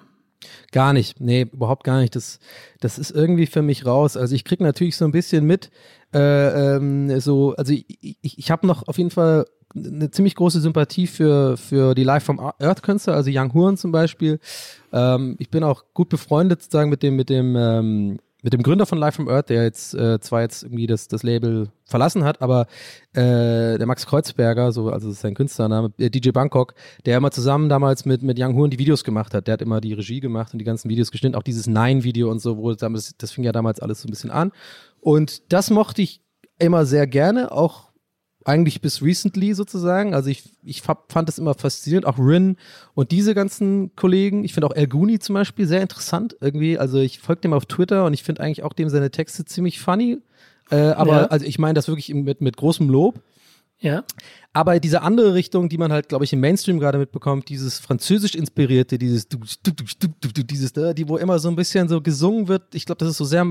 Gar 0.73 0.93
nicht, 0.93 1.21
nee, 1.21 1.43
überhaupt 1.53 1.85
gar 1.85 2.01
nicht. 2.01 2.17
Das, 2.17 2.39
das 2.81 2.99
ist 2.99 3.11
irgendwie 3.11 3.47
für 3.47 3.63
mich 3.63 3.85
raus. 3.85 4.17
Also 4.17 4.35
ich 4.35 4.45
krieg 4.45 4.61
natürlich 4.61 4.97
so 4.97 5.05
ein 5.05 5.13
bisschen 5.13 5.45
mit, 5.45 5.71
äh, 6.15 6.77
ähm, 6.77 7.21
so, 7.21 7.55
also 7.57 7.73
ich, 7.73 7.87
ich, 8.23 8.39
ich 8.39 8.51
habe 8.51 8.67
noch 8.67 8.89
auf 8.89 8.97
jeden 8.97 9.11
Fall 9.11 9.47
eine 9.75 10.11
ziemlich 10.11 10.35
große 10.35 10.61
Sympathie 10.61 11.07
für, 11.07 11.57
für 11.57 11.95
die 11.95 12.05
Live 12.05 12.25
from 12.25 12.41
Earth 12.41 12.83
Künstler, 12.83 13.15
also 13.15 13.31
Young 13.33 13.53
Horn 13.55 13.77
zum 13.77 13.93
Beispiel. 13.93 14.41
Ähm, 14.93 15.37
ich 15.39 15.51
bin 15.51 15.63
auch 15.63 15.85
gut 15.95 16.09
befreundet 16.09 16.63
sozusagen 16.63 16.91
mit 16.91 17.03
dem, 17.03 17.17
mit 17.17 17.29
dem 17.29 17.55
ähm, 17.57 18.19
mit 18.43 18.53
dem 18.53 18.63
Gründer 18.63 18.87
von 18.87 18.99
Live 18.99 19.17
from 19.17 19.29
Earth, 19.29 19.49
der 19.51 19.65
jetzt 19.65 19.95
äh, 19.95 20.21
zwar 20.21 20.43
jetzt 20.43 20.63
irgendwie 20.63 20.87
das, 20.87 21.09
das 21.09 21.23
Label 21.23 21.71
verlassen 21.85 22.25
hat, 22.25 22.41
aber 22.41 22.67
äh, 23.13 23.79
der 23.79 23.87
Max 23.87 24.07
Kreuzberger, 24.07 24.73
so 24.73 24.91
also 24.91 25.11
sein 25.13 25.35
Künstlername, 25.35 25.93
äh, 25.99 26.11
DJ 26.11 26.31
Bangkok, 26.31 26.75
der 27.07 27.17
immer 27.17 27.31
zusammen 27.31 27.69
damals 27.69 28.05
mit 28.05 28.23
mit 28.23 28.39
Young 28.41 28.57
Horn 28.57 28.71
die 28.71 28.79
Videos 28.79 29.05
gemacht 29.05 29.35
hat. 29.35 29.47
Der 29.47 29.55
hat 29.55 29.63
immer 29.63 29.81
die 29.81 29.93
Regie 29.93 30.21
gemacht 30.21 30.53
und 30.53 30.59
die 30.59 30.65
ganzen 30.65 30.89
Videos 30.89 31.11
geschnitten, 31.11 31.35
auch 31.35 31.43
dieses 31.43 31.67
Nine-Video 31.67 32.31
und 32.31 32.41
so, 32.41 32.57
wo 32.57 32.73
damals, 32.75 33.17
das 33.17 33.33
fing 33.33 33.45
ja 33.45 33.53
damals 33.53 33.81
alles 33.81 34.03
so 34.03 34.09
ein 34.09 34.11
bisschen 34.11 34.31
an. 34.31 34.53
Und 35.01 35.53
das 35.53 35.71
mochte 35.71 36.03
ich 36.03 36.23
immer 36.59 36.85
sehr 36.87 37.07
gerne, 37.07 37.53
auch 37.53 37.90
eigentlich 38.51 38.81
bis 38.81 39.03
recently 39.03 39.55
sozusagen. 39.55 40.15
Also 40.15 40.29
ich, 40.29 40.45
ich 40.63 40.83
fand 40.83 41.29
das 41.29 41.39
immer 41.39 41.55
faszinierend, 41.55 42.07
auch 42.07 42.19
Rin 42.19 42.57
und 42.95 43.13
diese 43.13 43.35
ganzen 43.35 43.95
Kollegen. 43.97 44.45
Ich 44.45 44.55
finde 44.55 44.67
auch 44.67 44.75
El 44.75 44.89
Guni 44.89 45.19
zum 45.19 45.35
Beispiel 45.35 45.67
sehr 45.67 45.81
interessant 45.81 46.37
irgendwie. 46.41 46.79
Also 46.79 46.99
ich 46.99 47.21
folge 47.21 47.43
dem 47.43 47.53
auf 47.53 47.67
Twitter 47.67 48.05
und 48.05 48.13
ich 48.13 48.23
finde 48.23 48.43
eigentlich 48.43 48.63
auch 48.63 48.73
dem 48.73 48.89
seine 48.89 49.11
Texte 49.11 49.45
ziemlich 49.45 49.81
funny. 49.81 50.19
Äh, 50.71 50.77
aber 50.77 51.13
ja. 51.13 51.27
also 51.27 51.47
ich 51.47 51.59
meine 51.59 51.75
das 51.75 51.89
wirklich 51.89 52.13
mit, 52.13 52.41
mit 52.41 52.57
großem 52.57 52.89
Lob. 52.89 53.21
Ja. 53.81 54.05
Aber 54.53 54.81
diese 54.81 55.03
andere 55.03 55.35
Richtung, 55.35 55.69
die 55.69 55.79
man 55.79 55.93
halt, 55.93 56.09
glaube 56.09 56.25
ich, 56.25 56.33
im 56.33 56.41
Mainstream 56.41 56.81
gerade 56.81 56.99
mitbekommt, 56.99 57.49
dieses 57.49 57.79
französisch 57.79 58.35
inspirierte, 58.35 58.99
dieses, 58.99 59.29
dieses, 59.29 60.73
die 60.73 61.09
wo 61.09 61.17
immer 61.17 61.39
so 61.39 61.49
ein 61.49 61.57
bisschen 61.57 61.89
so 61.89 62.01
gesungen 62.01 62.49
wird. 62.49 62.75
Ich 62.75 62.85
glaube, 62.85 62.99
das 62.99 63.11
ist 63.11 63.17
so 63.17 63.25
sehr, 63.25 63.45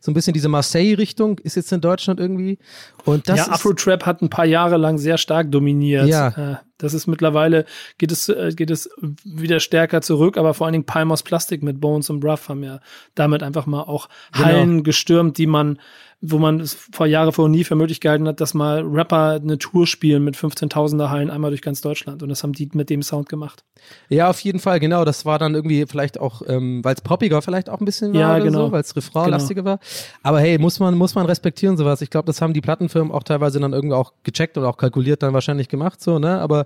so 0.00 0.10
ein 0.10 0.14
bisschen 0.14 0.34
diese 0.34 0.48
Marseille-Richtung 0.48 1.40
ist 1.40 1.56
jetzt 1.56 1.72
in 1.72 1.80
Deutschland 1.80 2.20
irgendwie. 2.20 2.58
Und 3.04 3.28
das 3.28 3.46
ja, 3.46 3.52
Afro-Trap 3.52 4.06
hat 4.06 4.22
ein 4.22 4.30
paar 4.30 4.46
Jahre 4.46 4.76
lang 4.76 4.98
sehr 4.98 5.18
stark 5.18 5.50
dominiert. 5.50 6.06
Ja. 6.06 6.52
Äh, 6.52 6.56
das 6.78 6.94
ist 6.94 7.06
mittlerweile, 7.06 7.64
geht 7.98 8.12
es, 8.12 8.28
äh, 8.28 8.52
geht 8.54 8.70
es 8.70 8.88
wieder 9.24 9.60
stärker 9.60 10.00
zurück, 10.00 10.36
aber 10.36 10.54
vor 10.54 10.66
allen 10.66 10.74
Dingen 10.74 10.86
Palmos 10.86 11.22
Plastik 11.22 11.62
mit 11.62 11.80
Bones 11.80 12.08
und 12.08 12.20
Bruff 12.20 12.48
haben 12.48 12.62
ja 12.62 12.80
damit 13.14 13.42
einfach 13.42 13.66
mal 13.66 13.82
auch 13.82 14.08
genau. 14.32 14.44
Hallen 14.44 14.70
genau. 14.70 14.82
gestürmt, 14.82 15.38
die 15.38 15.46
man 15.46 15.78
wo 16.22 16.38
man 16.38 16.60
es 16.60 16.74
vor 16.74 17.06
Jahre 17.06 17.32
vorher 17.32 17.50
nie 17.50 17.64
für 17.64 17.74
möglich 17.74 18.00
gehalten 18.00 18.26
hat, 18.26 18.40
dass 18.40 18.54
mal 18.54 18.80
Rapper 18.80 19.32
eine 19.32 19.58
Tour 19.58 19.86
spielen 19.86 20.24
mit 20.24 20.34
15.000er 20.34 21.10
Hallen 21.10 21.30
einmal 21.30 21.50
durch 21.50 21.60
ganz 21.60 21.82
Deutschland. 21.82 22.22
Und 22.22 22.30
das 22.30 22.42
haben 22.42 22.52
die 22.52 22.70
mit 22.72 22.88
dem 22.88 23.02
Sound 23.02 23.28
gemacht. 23.28 23.64
Ja, 24.08 24.30
auf 24.30 24.40
jeden 24.40 24.58
Fall, 24.58 24.80
genau. 24.80 25.04
Das 25.04 25.26
war 25.26 25.38
dann 25.38 25.54
irgendwie 25.54 25.84
vielleicht 25.86 26.18
auch, 26.18 26.42
ähm, 26.46 26.82
weil 26.82 26.94
es 26.94 27.02
poppiger 27.02 27.42
vielleicht 27.42 27.68
auch 27.68 27.80
ein 27.80 27.84
bisschen 27.84 28.14
war 28.14 28.20
ja, 28.20 28.34
oder 28.36 28.44
genau. 28.44 28.66
so, 28.66 28.72
weil 28.72 28.80
es 28.80 28.96
refrainlastiger 28.96 29.62
genau. 29.62 29.72
war. 29.72 29.80
Aber 30.22 30.40
hey, 30.40 30.58
muss 30.58 30.80
man, 30.80 30.96
muss 30.96 31.14
man 31.14 31.26
respektieren 31.26 31.76
sowas. 31.76 32.00
Ich 32.00 32.10
glaube, 32.10 32.26
das 32.26 32.40
haben 32.40 32.54
die 32.54 32.62
Plattenfirmen 32.62 33.12
auch 33.12 33.22
teilweise 33.22 33.60
dann 33.60 33.74
irgendwie 33.74 33.96
auch 33.96 34.14
gecheckt 34.22 34.56
und 34.56 34.64
auch 34.64 34.78
kalkuliert 34.78 35.22
dann 35.22 35.34
wahrscheinlich 35.34 35.68
gemacht, 35.68 36.02
so, 36.02 36.18
ne? 36.18 36.40
Aber 36.40 36.64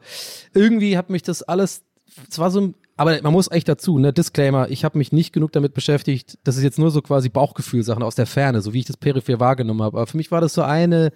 irgendwie 0.54 0.96
hat 0.96 1.10
mich 1.10 1.22
das 1.22 1.42
alles, 1.42 1.82
es 2.30 2.38
war 2.38 2.50
so 2.50 2.72
aber 3.00 3.18
man 3.22 3.32
muss 3.32 3.50
echt 3.50 3.66
dazu, 3.66 3.98
ne, 3.98 4.12
Disclaimer, 4.12 4.70
ich 4.70 4.84
habe 4.84 4.98
mich 4.98 5.10
nicht 5.10 5.32
genug 5.32 5.52
damit 5.52 5.72
beschäftigt, 5.72 6.36
das 6.44 6.58
ist 6.58 6.62
jetzt 6.62 6.78
nur 6.78 6.90
so 6.90 7.00
quasi 7.00 7.30
Bauchgefühlsachen 7.30 8.02
aus 8.02 8.14
der 8.14 8.26
Ferne, 8.26 8.60
so 8.60 8.74
wie 8.74 8.80
ich 8.80 8.84
das 8.84 8.98
peripher 8.98 9.40
wahrgenommen 9.40 9.80
habe. 9.80 9.96
Aber 9.96 10.06
für 10.06 10.18
mich 10.18 10.30
war 10.30 10.42
das 10.42 10.52
so 10.52 10.60
eine, 10.60 11.10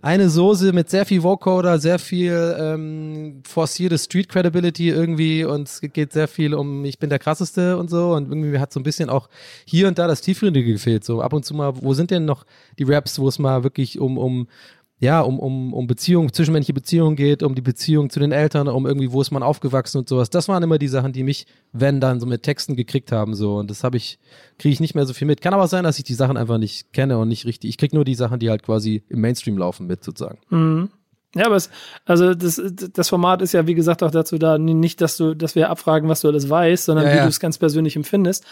eine 0.00 0.30
Soße 0.30 0.72
mit 0.72 0.88
sehr 0.88 1.04
viel 1.04 1.22
Vocoder, 1.22 1.78
sehr 1.78 1.98
viel 1.98 2.56
ähm, 2.58 3.42
forcierte 3.46 3.98
Street 3.98 4.30
Credibility 4.30 4.88
irgendwie 4.88 5.44
und 5.44 5.68
es 5.68 5.82
geht 5.82 6.14
sehr 6.14 6.28
viel 6.28 6.54
um, 6.54 6.82
ich 6.86 6.98
bin 6.98 7.10
der 7.10 7.18
krasseste 7.18 7.76
und 7.76 7.90
so 7.90 8.14
und 8.14 8.30
irgendwie 8.30 8.58
hat 8.58 8.72
so 8.72 8.80
ein 8.80 8.82
bisschen 8.82 9.10
auch 9.10 9.28
hier 9.66 9.88
und 9.88 9.98
da 9.98 10.06
das 10.06 10.22
Tiefgründige 10.22 10.72
gefehlt. 10.72 11.04
So 11.04 11.20
ab 11.20 11.34
und 11.34 11.44
zu 11.44 11.52
mal, 11.52 11.74
wo 11.82 11.92
sind 11.92 12.10
denn 12.10 12.24
noch 12.24 12.46
die 12.78 12.84
Raps, 12.84 13.18
wo 13.18 13.28
es 13.28 13.38
mal 13.38 13.64
wirklich 13.64 14.00
um, 14.00 14.16
um 14.16 14.48
ja, 15.02 15.20
um, 15.20 15.40
um, 15.40 15.74
um 15.74 15.88
Beziehungen, 15.88 16.32
zwischenmenschliche 16.32 16.74
Beziehungen 16.74 17.16
geht, 17.16 17.42
um 17.42 17.56
die 17.56 17.60
Beziehung 17.60 18.08
zu 18.08 18.20
den 18.20 18.30
Eltern, 18.30 18.68
um 18.68 18.86
irgendwie, 18.86 19.10
wo 19.10 19.20
ist 19.20 19.32
man 19.32 19.42
aufgewachsen 19.42 19.98
und 19.98 20.08
sowas. 20.08 20.30
Das 20.30 20.46
waren 20.46 20.62
immer 20.62 20.78
die 20.78 20.86
Sachen, 20.86 21.12
die 21.12 21.24
mich, 21.24 21.46
wenn 21.72 22.00
dann, 22.00 22.20
so 22.20 22.26
mit 22.26 22.44
Texten 22.44 22.76
gekriegt 22.76 23.10
haben, 23.10 23.34
so. 23.34 23.56
Und 23.56 23.68
das 23.68 23.82
habe 23.82 23.96
ich, 23.96 24.20
kriege 24.60 24.72
ich 24.72 24.78
nicht 24.78 24.94
mehr 24.94 25.04
so 25.04 25.12
viel 25.12 25.26
mit. 25.26 25.40
Kann 25.40 25.54
aber 25.54 25.66
sein, 25.66 25.82
dass 25.82 25.98
ich 25.98 26.04
die 26.04 26.14
Sachen 26.14 26.36
einfach 26.36 26.56
nicht 26.56 26.92
kenne 26.92 27.18
und 27.18 27.26
nicht 27.26 27.46
richtig. 27.46 27.68
Ich 27.70 27.78
krieg 27.78 27.92
nur 27.92 28.04
die 28.04 28.14
Sachen, 28.14 28.38
die 28.38 28.48
halt 28.48 28.62
quasi 28.62 29.02
im 29.08 29.20
Mainstream 29.20 29.58
laufen 29.58 29.88
mit, 29.88 30.04
sozusagen. 30.04 30.38
Mhm. 30.50 30.88
Ja, 31.34 31.46
aber 31.46 31.56
es, 31.56 31.68
also 32.04 32.34
das, 32.34 32.62
das 32.92 33.08
Format 33.08 33.42
ist 33.42 33.54
ja, 33.54 33.66
wie 33.66 33.74
gesagt, 33.74 34.04
auch 34.04 34.10
dazu 34.12 34.38
da, 34.38 34.56
nicht, 34.56 35.00
dass 35.00 35.16
du, 35.16 35.34
dass 35.34 35.56
wir 35.56 35.70
abfragen, 35.70 36.08
was 36.08 36.20
du 36.20 36.28
alles 36.28 36.48
weißt, 36.48 36.84
sondern 36.84 37.06
Ja, 37.06 37.12
wie 37.12 37.16
ja. 37.16 37.22
du 37.24 37.28
es 37.28 37.40
ganz 37.40 37.58
persönlich 37.58 37.96
empfindest. 37.96 38.44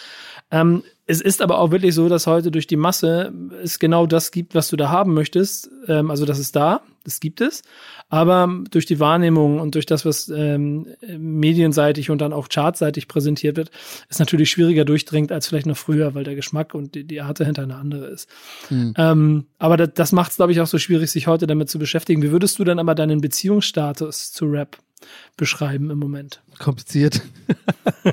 Ähm, 0.51 0.83
es 1.11 1.21
ist 1.21 1.43
aber 1.43 1.59
auch 1.59 1.73
wirklich 1.73 1.93
so, 1.93 2.09
dass 2.09 2.29
heute 2.29 2.53
durch 2.53 2.69
die 2.69 2.77
Masse 2.77 3.33
es 3.65 3.81
genau 3.81 4.07
das 4.07 4.31
gibt, 4.31 4.55
was 4.55 4.69
du 4.69 4.77
da 4.77 4.91
haben 4.91 5.13
möchtest. 5.13 5.69
Ähm, 5.89 6.09
also 6.09 6.25
das 6.25 6.39
ist 6.39 6.55
da, 6.55 6.83
das 7.03 7.19
gibt 7.19 7.41
es. 7.41 7.63
Aber 8.09 8.49
durch 8.71 8.87
die 8.87 9.01
Wahrnehmung 9.01 9.59
und 9.59 9.75
durch 9.75 9.87
das, 9.87 10.05
was 10.05 10.29
ähm, 10.29 10.87
medienseitig 11.19 12.11
und 12.11 12.21
dann 12.21 12.33
auch 12.33 12.49
chartseitig 12.49 13.09
präsentiert 13.09 13.57
wird, 13.57 13.73
ist 14.09 14.21
natürlich 14.21 14.53
schwieriger 14.53 14.85
durchdringt 14.85 15.33
als 15.33 15.49
vielleicht 15.49 15.67
noch 15.67 15.77
früher, 15.77 16.15
weil 16.15 16.23
der 16.23 16.37
Geschmack 16.37 16.75
und 16.75 16.95
die, 16.95 17.03
die 17.03 17.21
Art 17.21 17.41
dahinter 17.41 17.65
eine 17.65 17.75
andere 17.75 18.07
ist. 18.07 18.29
Ähm, 18.97 19.47
aber 19.59 19.77
das, 19.77 19.91
das 19.95 20.13
macht 20.13 20.31
es, 20.31 20.37
glaube 20.37 20.53
ich, 20.53 20.61
auch 20.61 20.69
so 20.69 20.79
schwierig, 20.79 21.11
sich 21.11 21.27
heute 21.27 21.49
damit 21.49 21.69
zu 21.69 21.81
beschäftigen. 21.81 22.23
Wie 22.23 22.31
würdest 22.31 22.61
du 22.61 22.65
dann 22.65 22.79
aber 22.79 22.95
deinen 22.95 23.21
Beziehungsstatus 23.21 24.31
zu 24.31 24.45
Rap 24.47 24.79
beschreiben 25.37 25.91
im 25.91 25.99
Moment? 25.99 26.41
Kompliziert. 26.61 27.21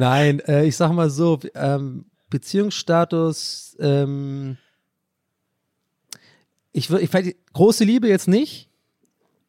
Nein, 0.00 0.40
äh, 0.40 0.64
ich 0.64 0.76
sag 0.76 0.92
mal 0.92 1.10
so, 1.10 1.38
ähm, 1.54 2.06
Beziehungsstatus, 2.30 3.76
ähm, 3.80 4.56
ich 6.72 6.88
würde, 6.88 7.04
ich 7.04 7.12
weiß, 7.12 7.34
große 7.52 7.84
Liebe 7.84 8.08
jetzt 8.08 8.26
nicht, 8.26 8.70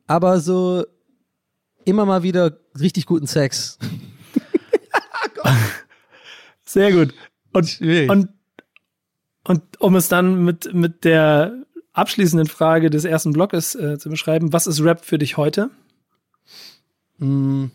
aber 0.08 0.42
so 0.42 0.86
immer 1.86 2.06
mal 2.06 2.24
wieder 2.24 2.60
richtig 2.78 3.06
guten 3.06 3.28
Sex. 3.28 3.80
Sehr 6.66 6.92
gut. 6.92 7.14
Und, 7.54 7.80
und, 7.80 8.30
und 9.46 9.80
um 9.80 9.96
es 9.96 10.10
dann 10.10 10.44
mit, 10.44 10.74
mit 10.74 11.06
der 11.06 11.64
abschließenden 11.94 12.50
Frage 12.50 12.90
des 12.90 13.06
ersten 13.06 13.32
Blockes 13.32 13.74
äh, 13.76 13.98
zu 13.98 14.10
beschreiben, 14.10 14.52
was 14.52 14.68
ist 14.68 14.84
Rap 14.84 15.06
für 15.06 15.18
dich 15.18 15.38
heute? 15.38 15.70
Mm. 17.20 17.68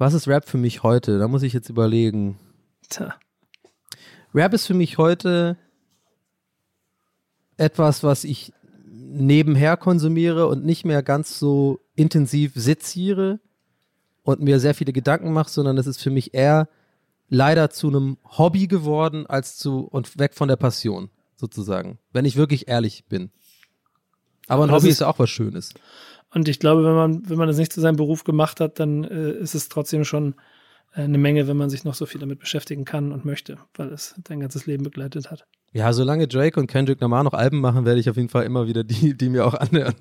Was 0.00 0.14
ist 0.14 0.26
Rap 0.28 0.48
für 0.48 0.56
mich 0.56 0.82
heute? 0.82 1.18
Da 1.18 1.28
muss 1.28 1.42
ich 1.42 1.52
jetzt 1.52 1.68
überlegen. 1.68 2.38
Tja. 2.88 3.14
Rap 4.34 4.54
ist 4.54 4.66
für 4.66 4.72
mich 4.72 4.96
heute 4.96 5.58
etwas, 7.58 8.02
was 8.02 8.24
ich 8.24 8.54
nebenher 8.88 9.76
konsumiere 9.76 10.46
und 10.46 10.64
nicht 10.64 10.86
mehr 10.86 11.02
ganz 11.02 11.38
so 11.38 11.80
intensiv 11.96 12.52
seziere 12.54 13.40
und 14.22 14.40
mir 14.40 14.58
sehr 14.58 14.74
viele 14.74 14.94
Gedanken 14.94 15.34
mache, 15.34 15.50
sondern 15.50 15.76
es 15.76 15.86
ist 15.86 16.00
für 16.00 16.10
mich 16.10 16.32
eher 16.32 16.70
leider 17.28 17.68
zu 17.68 17.88
einem 17.88 18.16
Hobby 18.24 18.68
geworden 18.68 19.26
als 19.26 19.58
zu 19.58 19.80
und 19.80 20.18
weg 20.18 20.34
von 20.34 20.48
der 20.48 20.56
Passion 20.56 21.10
sozusagen, 21.36 21.98
wenn 22.12 22.24
ich 22.24 22.36
wirklich 22.36 22.68
ehrlich 22.68 23.04
bin. 23.06 23.30
Aber 24.48 24.64
ein 24.64 24.70
Aber 24.70 24.78
Hobby 24.78 24.88
ist- 24.88 24.94
ist 24.94 25.00
ja 25.00 25.08
auch 25.08 25.18
was 25.18 25.28
Schönes. 25.28 25.74
Und 26.32 26.48
ich 26.48 26.58
glaube, 26.58 26.84
wenn 26.84 26.94
man, 26.94 27.28
wenn 27.28 27.38
man 27.38 27.48
das 27.48 27.58
nicht 27.58 27.72
zu 27.72 27.80
seinem 27.80 27.96
Beruf 27.96 28.24
gemacht 28.24 28.60
hat, 28.60 28.78
dann 28.78 29.04
äh, 29.04 29.32
ist 29.32 29.54
es 29.54 29.68
trotzdem 29.68 30.04
schon 30.04 30.34
äh, 30.94 31.02
eine 31.02 31.18
Menge, 31.18 31.48
wenn 31.48 31.56
man 31.56 31.70
sich 31.70 31.84
noch 31.84 31.94
so 31.94 32.06
viel 32.06 32.20
damit 32.20 32.38
beschäftigen 32.38 32.84
kann 32.84 33.12
und 33.12 33.24
möchte, 33.24 33.58
weil 33.74 33.88
es 33.88 34.14
dein 34.24 34.40
ganzes 34.40 34.66
Leben 34.66 34.84
begleitet 34.84 35.30
hat. 35.30 35.46
Ja, 35.72 35.92
solange 35.92 36.28
Drake 36.28 36.58
und 36.58 36.66
Kendrick 36.66 37.00
Lamar 37.00 37.24
noch 37.24 37.34
Alben 37.34 37.60
machen, 37.60 37.84
werde 37.84 38.00
ich 38.00 38.10
auf 38.10 38.16
jeden 38.16 38.28
Fall 38.28 38.44
immer 38.44 38.66
wieder 38.66 38.84
die, 38.84 39.16
die 39.16 39.28
mir 39.28 39.46
auch 39.46 39.54
annähern. 39.54 39.94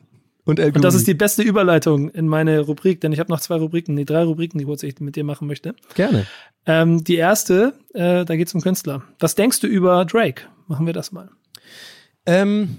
Und, 0.45 0.59
Und 0.59 0.83
das 0.83 0.95
ist 0.95 1.05
die 1.05 1.13
beste 1.13 1.43
Überleitung 1.43 2.09
in 2.09 2.27
meine 2.27 2.61
Rubrik, 2.61 3.01
denn 3.01 3.11
ich 3.11 3.19
habe 3.19 3.31
noch 3.31 3.39
zwei 3.39 3.57
Rubriken, 3.57 3.93
nee, 3.93 4.05
drei 4.05 4.23
Rubriken, 4.23 4.57
die 4.57 4.63
ich 4.63 4.67
kurz 4.67 4.83
mit 4.99 5.15
dir 5.15 5.23
machen 5.23 5.47
möchte. 5.47 5.75
Gerne. 5.93 6.25
Ähm, 6.65 7.03
die 7.03 7.17
erste, 7.17 7.73
äh, 7.93 8.25
da 8.25 8.35
geht 8.35 8.47
es 8.47 8.55
um 8.55 8.61
Künstler. 8.61 9.03
Was 9.19 9.35
denkst 9.35 9.59
du 9.59 9.67
über 9.67 10.05
Drake? 10.05 10.43
Machen 10.67 10.87
wir 10.87 10.93
das 10.93 11.11
mal. 11.11 11.29
Ähm, 12.25 12.77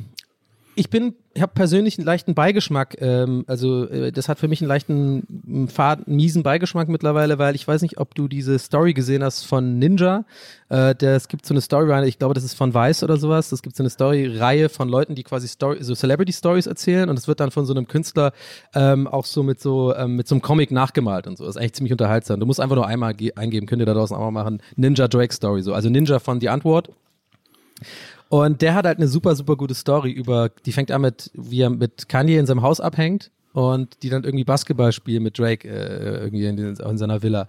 ich 0.80 0.88
bin, 0.88 1.14
ich 1.34 1.42
habe 1.42 1.52
persönlich 1.54 1.98
einen 1.98 2.06
leichten 2.06 2.34
Beigeschmack. 2.34 2.96
Ähm, 3.02 3.44
also 3.46 3.86
äh, 3.86 4.10
das 4.12 4.30
hat 4.30 4.38
für 4.38 4.48
mich 4.48 4.62
einen 4.62 4.68
leichten, 4.68 5.68
faden, 5.70 6.04
miesen 6.06 6.42
Beigeschmack 6.42 6.88
mittlerweile, 6.88 7.38
weil 7.38 7.54
ich 7.54 7.68
weiß 7.68 7.82
nicht, 7.82 7.98
ob 7.98 8.14
du 8.14 8.28
diese 8.28 8.58
Story 8.58 8.94
gesehen 8.94 9.22
hast 9.22 9.44
von 9.44 9.78
Ninja. 9.78 10.24
Äh, 10.70 10.94
der, 10.94 11.16
es 11.16 11.28
gibt 11.28 11.44
so 11.44 11.52
eine 11.52 11.60
Storyreihe, 11.60 12.08
ich 12.08 12.18
glaube, 12.18 12.32
das 12.32 12.44
ist 12.44 12.54
von 12.54 12.72
Vice 12.72 13.02
oder 13.02 13.18
sowas. 13.18 13.52
Es 13.52 13.60
gibt 13.60 13.76
so 13.76 13.82
eine 13.82 13.90
Story-Reihe 13.90 14.70
von 14.70 14.88
Leuten, 14.88 15.14
die 15.14 15.22
quasi 15.22 15.48
Story, 15.48 15.84
so 15.84 15.94
Celebrity-Stories 15.94 16.66
erzählen 16.66 17.10
und 17.10 17.18
es 17.18 17.28
wird 17.28 17.40
dann 17.40 17.50
von 17.50 17.66
so 17.66 17.74
einem 17.74 17.86
Künstler 17.86 18.32
ähm, 18.74 19.06
auch 19.06 19.26
so 19.26 19.42
mit 19.42 19.60
so 19.60 19.94
ähm, 19.94 20.16
mit 20.16 20.28
so 20.28 20.34
einem 20.34 20.40
Comic 20.40 20.70
nachgemalt 20.70 21.26
und 21.26 21.36
so. 21.36 21.44
Das 21.44 21.56
ist 21.56 21.62
echt 21.62 21.76
ziemlich 21.76 21.92
unterhaltsam. 21.92 22.40
Du 22.40 22.46
musst 22.46 22.58
einfach 22.58 22.76
nur 22.76 22.86
einmal 22.86 23.12
ge- 23.12 23.34
eingeben, 23.36 23.66
könnt 23.66 23.82
ihr 23.82 23.86
da 23.86 23.92
draußen 23.92 24.16
auch 24.16 24.20
mal 24.20 24.30
machen. 24.30 24.62
Ninja 24.76 25.08
Drake 25.08 25.34
Story 25.34 25.60
so. 25.60 25.74
Also 25.74 25.90
Ninja 25.90 26.20
von 26.20 26.40
Die 26.40 26.48
Antwort. 26.48 26.88
Und 28.30 28.62
der 28.62 28.76
hat 28.76 28.86
halt 28.86 28.98
eine 28.98 29.08
super, 29.08 29.34
super 29.34 29.56
gute 29.56 29.74
Story 29.74 30.12
über, 30.12 30.50
die 30.64 30.70
fängt 30.70 30.92
an 30.92 31.00
mit, 31.00 31.32
wie 31.34 31.62
er 31.62 31.70
mit 31.70 32.08
Kanye 32.08 32.38
in 32.38 32.46
seinem 32.46 32.62
Haus 32.62 32.80
abhängt 32.80 33.32
und 33.54 34.04
die 34.04 34.08
dann 34.08 34.22
irgendwie 34.22 34.44
Basketball 34.44 34.92
spielen 34.92 35.24
mit 35.24 35.36
Drake 35.36 35.68
äh, 35.68 36.20
irgendwie 36.20 36.46
in, 36.46 36.56
den, 36.56 36.76
in 36.76 36.96
seiner 36.96 37.24
Villa. 37.24 37.48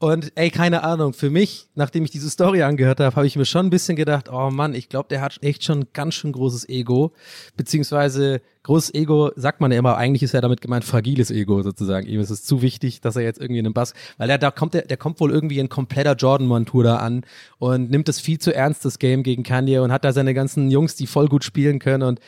Und 0.00 0.32
ey, 0.34 0.50
keine 0.50 0.82
Ahnung, 0.82 1.12
für 1.12 1.28
mich, 1.28 1.68
nachdem 1.74 2.04
ich 2.04 2.10
diese 2.10 2.30
Story 2.30 2.62
angehört 2.62 3.00
habe, 3.00 3.14
habe 3.14 3.26
ich 3.26 3.36
mir 3.36 3.44
schon 3.44 3.66
ein 3.66 3.70
bisschen 3.70 3.96
gedacht, 3.96 4.30
oh 4.32 4.48
Mann, 4.48 4.72
ich 4.74 4.88
glaube, 4.88 5.10
der 5.10 5.20
hat 5.20 5.36
echt 5.42 5.62
schon 5.62 5.88
ganz 5.92 6.14
schön 6.14 6.32
großes 6.32 6.70
Ego. 6.70 7.12
Beziehungsweise 7.54 8.40
großes 8.62 8.94
Ego, 8.94 9.30
sagt 9.36 9.60
man 9.60 9.70
ja 9.70 9.78
immer, 9.78 9.98
eigentlich 9.98 10.22
ist 10.22 10.32
ja 10.32 10.40
damit 10.40 10.62
gemeint 10.62 10.86
fragiles 10.86 11.30
Ego 11.30 11.60
sozusagen. 11.62 12.06
Ihm 12.06 12.18
ist 12.18 12.30
es 12.30 12.44
zu 12.44 12.62
wichtig, 12.62 13.02
dass 13.02 13.16
er 13.16 13.24
jetzt 13.24 13.42
irgendwie 13.42 13.58
in 13.58 13.66
einem 13.66 13.74
Bass, 13.74 13.92
weil 14.16 14.26
der, 14.26 14.38
da 14.38 14.50
kommt 14.50 14.72
der, 14.72 14.86
der 14.86 14.96
kommt 14.96 15.20
wohl 15.20 15.30
irgendwie 15.32 15.58
in 15.58 15.68
kompletter 15.68 16.14
Jordan-Montur 16.14 16.82
da 16.82 16.96
an 16.96 17.26
und 17.58 17.90
nimmt 17.90 18.08
es 18.08 18.20
viel 18.20 18.38
zu 18.38 18.54
ernst, 18.54 18.86
das 18.86 19.00
Game 19.00 19.22
gegen 19.22 19.42
Kanye 19.42 19.80
und 19.80 19.92
hat 19.92 20.06
da 20.06 20.14
seine 20.14 20.32
ganzen 20.32 20.70
Jungs, 20.70 20.96
die 20.96 21.06
voll 21.06 21.28
gut 21.28 21.44
spielen 21.44 21.78
können 21.78 22.04
und 22.04 22.20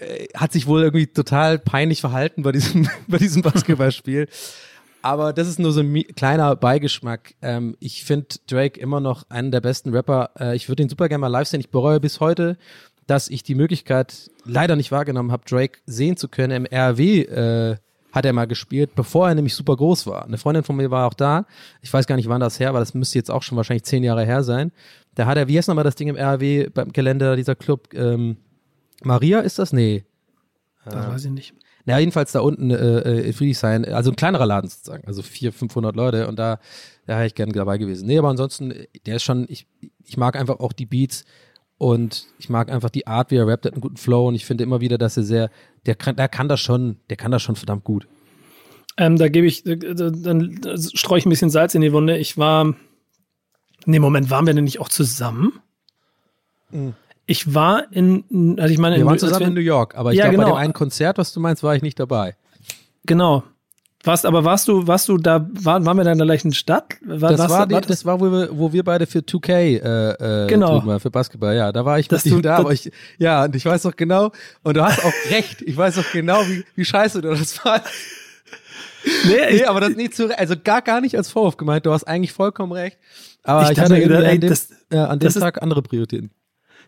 äh, 0.00 0.26
hat 0.34 0.52
sich 0.52 0.66
wohl 0.66 0.82
irgendwie 0.82 1.06
total 1.06 1.60
peinlich 1.60 2.00
verhalten 2.00 2.42
bei 2.42 2.50
diesem, 2.50 2.88
bei 3.06 3.18
diesem 3.18 3.42
Basketballspiel. 3.42 4.26
Aber 5.04 5.34
das 5.34 5.48
ist 5.48 5.58
nur 5.58 5.70
so 5.70 5.80
ein 5.80 6.02
kleiner 6.16 6.56
Beigeschmack. 6.56 7.34
Ähm, 7.42 7.76
ich 7.78 8.04
finde 8.04 8.36
Drake 8.46 8.80
immer 8.80 9.00
noch 9.00 9.28
einen 9.28 9.50
der 9.50 9.60
besten 9.60 9.90
Rapper. 9.94 10.30
Äh, 10.40 10.56
ich 10.56 10.70
würde 10.70 10.82
ihn 10.82 10.88
super 10.88 11.10
gerne 11.10 11.20
mal 11.20 11.28
live 11.28 11.46
sehen. 11.46 11.60
Ich 11.60 11.68
bereue 11.68 12.00
bis 12.00 12.20
heute, 12.20 12.56
dass 13.06 13.28
ich 13.28 13.42
die 13.42 13.54
Möglichkeit 13.54 14.30
leider 14.46 14.76
nicht 14.76 14.92
wahrgenommen 14.92 15.30
habe, 15.30 15.44
Drake 15.44 15.80
sehen 15.84 16.16
zu 16.16 16.26
können. 16.28 16.64
Im 16.64 16.66
RW 16.72 17.20
äh, 17.20 17.76
hat 18.12 18.24
er 18.24 18.32
mal 18.32 18.46
gespielt, 18.46 18.94
bevor 18.94 19.28
er 19.28 19.34
nämlich 19.34 19.54
super 19.54 19.76
groß 19.76 20.06
war. 20.06 20.24
Eine 20.24 20.38
Freundin 20.38 20.64
von 20.64 20.76
mir 20.76 20.90
war 20.90 21.06
auch 21.06 21.12
da. 21.12 21.44
Ich 21.82 21.92
weiß 21.92 22.06
gar 22.06 22.16
nicht, 22.16 22.30
wann 22.30 22.40
das 22.40 22.58
her 22.58 22.72
war. 22.72 22.80
Das 22.80 22.94
müsste 22.94 23.18
jetzt 23.18 23.30
auch 23.30 23.42
schon 23.42 23.56
wahrscheinlich 23.58 23.84
zehn 23.84 24.04
Jahre 24.04 24.24
her 24.24 24.42
sein. 24.42 24.72
Da 25.16 25.26
hat 25.26 25.36
er, 25.36 25.48
wie 25.48 25.58
heißt 25.58 25.68
nochmal 25.68 25.84
das 25.84 25.96
Ding 25.96 26.08
im 26.08 26.16
RW 26.16 26.70
beim 26.72 26.94
Gelände, 26.94 27.36
dieser 27.36 27.56
Club? 27.56 27.92
Ähm, 27.92 28.38
Maria 29.02 29.40
ist 29.40 29.58
das? 29.58 29.74
Nee. 29.74 30.04
Das 30.86 31.08
weiß 31.08 31.24
ich 31.26 31.30
nicht. 31.30 31.54
Na, 31.86 31.98
jedenfalls 31.98 32.32
da 32.32 32.40
unten 32.40 32.70
äh, 32.70 32.76
äh, 32.76 33.26
in 33.26 33.32
Friedrichshain, 33.34 33.84
also 33.84 34.10
ein 34.10 34.16
kleinerer 34.16 34.46
Laden 34.46 34.70
sozusagen, 34.70 35.06
also 35.06 35.22
400, 35.22 35.58
500 35.58 35.96
Leute 35.96 36.28
und 36.28 36.38
da, 36.38 36.58
da 37.06 37.16
wäre 37.16 37.26
ich 37.26 37.34
gerne 37.34 37.52
dabei 37.52 37.76
gewesen. 37.76 38.06
Nee, 38.06 38.18
aber 38.18 38.28
ansonsten, 38.28 38.70
äh, 38.70 38.86
der 39.04 39.16
ist 39.16 39.24
schon, 39.24 39.46
ich, 39.48 39.66
ich 40.04 40.16
mag 40.16 40.36
einfach 40.36 40.60
auch 40.60 40.72
die 40.72 40.86
Beats 40.86 41.24
und 41.76 42.26
ich 42.38 42.48
mag 42.48 42.70
einfach 42.70 42.88
die 42.88 43.06
Art, 43.06 43.30
wie 43.30 43.36
er 43.36 43.46
rappt, 43.46 43.66
hat 43.66 43.74
einen 43.74 43.82
guten 43.82 43.98
Flow 43.98 44.28
und 44.28 44.34
ich 44.34 44.46
finde 44.46 44.64
immer 44.64 44.80
wieder, 44.80 44.96
dass 44.96 45.18
er 45.18 45.24
sehr, 45.24 45.50
der 45.84 45.94
kann, 45.94 46.16
der 46.16 46.28
kann 46.28 46.48
das 46.48 46.60
schon, 46.60 46.96
der 47.10 47.18
kann 47.18 47.30
das 47.30 47.42
schon 47.42 47.56
verdammt 47.56 47.84
gut. 47.84 48.06
Ähm, 48.96 49.18
da 49.18 49.28
gebe 49.28 49.46
ich, 49.46 49.66
äh, 49.66 49.76
dann 49.76 50.60
streue 50.94 51.18
ich 51.18 51.26
ein 51.26 51.30
bisschen 51.30 51.50
Salz 51.50 51.74
in 51.74 51.82
die 51.82 51.92
Wunde. 51.92 52.16
Ich 52.16 52.38
war, 52.38 52.74
nee, 53.84 53.98
Moment, 53.98 54.30
waren 54.30 54.46
wir 54.46 54.54
denn 54.54 54.64
nicht 54.64 54.80
auch 54.80 54.88
zusammen? 54.88 55.52
Ich 57.26 57.54
war 57.54 57.84
in, 57.90 58.56
also 58.58 58.72
ich 58.72 58.78
meine, 58.78 58.96
Wir 58.96 59.06
waren 59.06 59.18
zusammen 59.18 59.40
wir- 59.40 59.46
in 59.48 59.54
New 59.54 59.60
York, 59.60 59.94
aber 59.96 60.12
ich 60.12 60.18
Ja, 60.18 60.24
glaube, 60.24 60.36
bei 60.38 60.44
genau. 60.44 60.56
dem 60.56 60.60
einen 60.62 60.72
Konzert, 60.74 61.16
was 61.18 61.32
du 61.32 61.40
meinst, 61.40 61.62
war 61.62 61.74
ich 61.74 61.82
nicht 61.82 61.98
dabei. 61.98 62.36
Genau. 63.06 63.44
Warst, 64.06 64.26
aber 64.26 64.44
warst 64.44 64.68
du, 64.68 64.86
warst 64.86 65.08
du 65.08 65.16
da, 65.16 65.48
war, 65.50 65.82
waren 65.86 65.96
wir 65.96 66.04
da 66.04 66.12
in 66.12 66.18
der 66.18 66.26
gleichen 66.26 66.52
Stadt? 66.52 66.96
War, 67.02 67.30
Das 67.30 67.38
warst 67.40 67.50
war, 67.50 67.66
die, 67.66 67.80
das 67.86 68.04
war, 68.04 68.20
wo 68.20 68.30
wir, 68.30 68.48
wo 68.52 68.70
wir 68.70 68.84
beide 68.84 69.06
für 69.06 69.20
2K 69.20 69.50
äh, 69.78 70.44
äh, 70.44 70.46
Genau. 70.48 70.84
waren, 70.84 71.00
für 71.00 71.10
Basketball, 71.10 71.56
ja, 71.56 71.72
da 71.72 71.86
war 71.86 71.98
ich 71.98 72.08
Dass 72.08 72.26
mit 72.26 72.34
du- 72.34 72.40
da, 72.42 72.58
aber 72.58 72.72
ich, 72.74 72.90
ja, 73.16 73.44
und 73.44 73.56
ich 73.56 73.64
weiß 73.64 73.80
doch 73.82 73.96
genau, 73.96 74.30
und 74.62 74.76
du 74.76 74.84
hast 74.84 75.02
auch 75.02 75.12
recht, 75.30 75.62
ich 75.62 75.74
weiß 75.74 75.94
doch 75.96 76.12
genau, 76.12 76.42
wie, 76.46 76.62
wie 76.76 76.84
scheiße 76.84 77.22
du 77.22 77.30
das 77.30 77.64
war. 77.64 77.80
nee, 79.26 79.52
nee, 79.52 79.64
aber 79.64 79.80
das 79.80 79.96
nicht 79.96 80.14
zu, 80.14 80.36
also 80.38 80.54
gar, 80.62 80.82
gar 80.82 81.00
nicht 81.00 81.16
als 81.16 81.30
Vorwurf 81.30 81.56
gemeint. 81.56 81.86
Du 81.86 81.92
hast 81.92 82.04
eigentlich 82.04 82.32
vollkommen 82.32 82.72
recht. 82.72 82.98
Aber 83.42 83.62
ich, 83.64 83.70
Ich 83.70 83.78
ich, 83.78 83.84
hatte 83.84 84.00
gedacht, 84.00 84.22
ey, 84.24 84.34
an 84.34 84.40
dem, 84.40 84.50
das- 84.50 84.68
äh, 84.90 84.96
an 84.98 85.18
dem 85.18 85.26
das 85.26 85.36
ist- 85.36 85.42
Tag 85.42 85.62
andere 85.62 85.80
Prioritäten. 85.82 86.30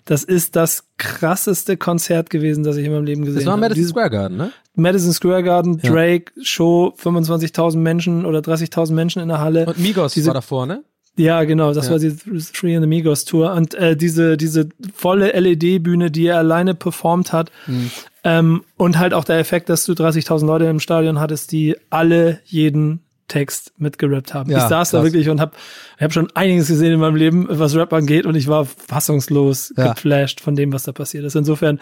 Das 0.06 0.24
ist 0.24 0.56
das 0.56 0.84
krasseste 0.98 1.76
Konzert 1.76 2.30
gewesen, 2.30 2.64
das 2.64 2.76
ich 2.76 2.86
in 2.86 2.92
meinem 2.92 3.04
Leben 3.04 3.22
gesehen 3.24 3.36
Das 3.40 3.46
war 3.46 3.52
habe. 3.52 3.60
Madison 3.60 3.76
Dieses- 3.76 3.90
Square 3.90 4.10
Garden, 4.10 4.36
ne? 4.38 4.52
Madison 4.74 5.12
Square 5.12 5.42
Garden, 5.42 5.80
Ja. 5.82 5.90
Drake, 5.92 6.32
Show, 6.42 6.94
25.000 6.96 7.82
Menschen 7.82 8.24
oder 8.24 8.40
30.000 8.40 8.94
Menschen 8.94 9.20
in 9.20 9.28
der 9.28 9.40
Halle. 9.40 9.66
Und 9.66 9.78
Migos 9.78 10.14
Diese- 10.14 10.28
war 10.28 10.34
davor, 10.34 10.66
ne? 10.66 10.82
Ja, 11.18 11.44
genau, 11.44 11.72
das 11.72 11.86
Ja. 11.86 11.92
war 11.92 11.98
die 11.98 12.14
Three 12.52 12.74
in 12.74 12.82
the 12.82 12.86
Migos 12.86 13.24
Tour. 13.24 13.52
Und 13.54 13.74
äh, 13.74 13.96
diese, 13.96 14.36
diese 14.36 14.68
volle 14.94 15.32
LED-Bühne, 15.32 16.10
die 16.10 16.26
er 16.26 16.36
alleine 16.38 16.74
performt 16.74 17.32
hat. 17.32 17.50
Hm. 17.64 17.90
Ähm, 18.22 18.62
und 18.76 18.98
halt 18.98 19.14
auch 19.14 19.24
der 19.24 19.38
Effekt, 19.38 19.70
dass 19.70 19.86
du 19.86 19.94
30.000 19.94 20.46
Leute 20.46 20.66
im 20.66 20.78
Stadion 20.78 21.18
hattest, 21.18 21.52
die 21.52 21.74
alle 21.90 22.40
jeden 22.44 23.00
Text 23.28 23.72
mitgerappt 23.78 24.34
haben. 24.34 24.50
Ja, 24.50 24.58
ich 24.58 24.64
saß 24.64 24.90
da 24.90 24.98
krass. 24.98 25.04
wirklich 25.06 25.28
und 25.28 25.40
habe 25.40 25.52
hab 25.98 26.12
schon 26.12 26.28
einiges 26.34 26.68
gesehen 26.68 26.92
in 26.92 27.00
meinem 27.00 27.16
Leben, 27.16 27.46
was 27.48 27.74
Rap 27.74 27.92
angeht, 27.92 28.26
und 28.26 28.34
ich 28.34 28.46
war 28.48 28.64
fassungslos 28.64 29.72
Ja. 29.76 29.92
geflasht 29.92 30.40
von 30.40 30.54
dem, 30.56 30.72
was 30.72 30.84
da 30.84 30.92
passiert 30.92 31.24
ist. 31.24 31.34
Insofern, 31.36 31.80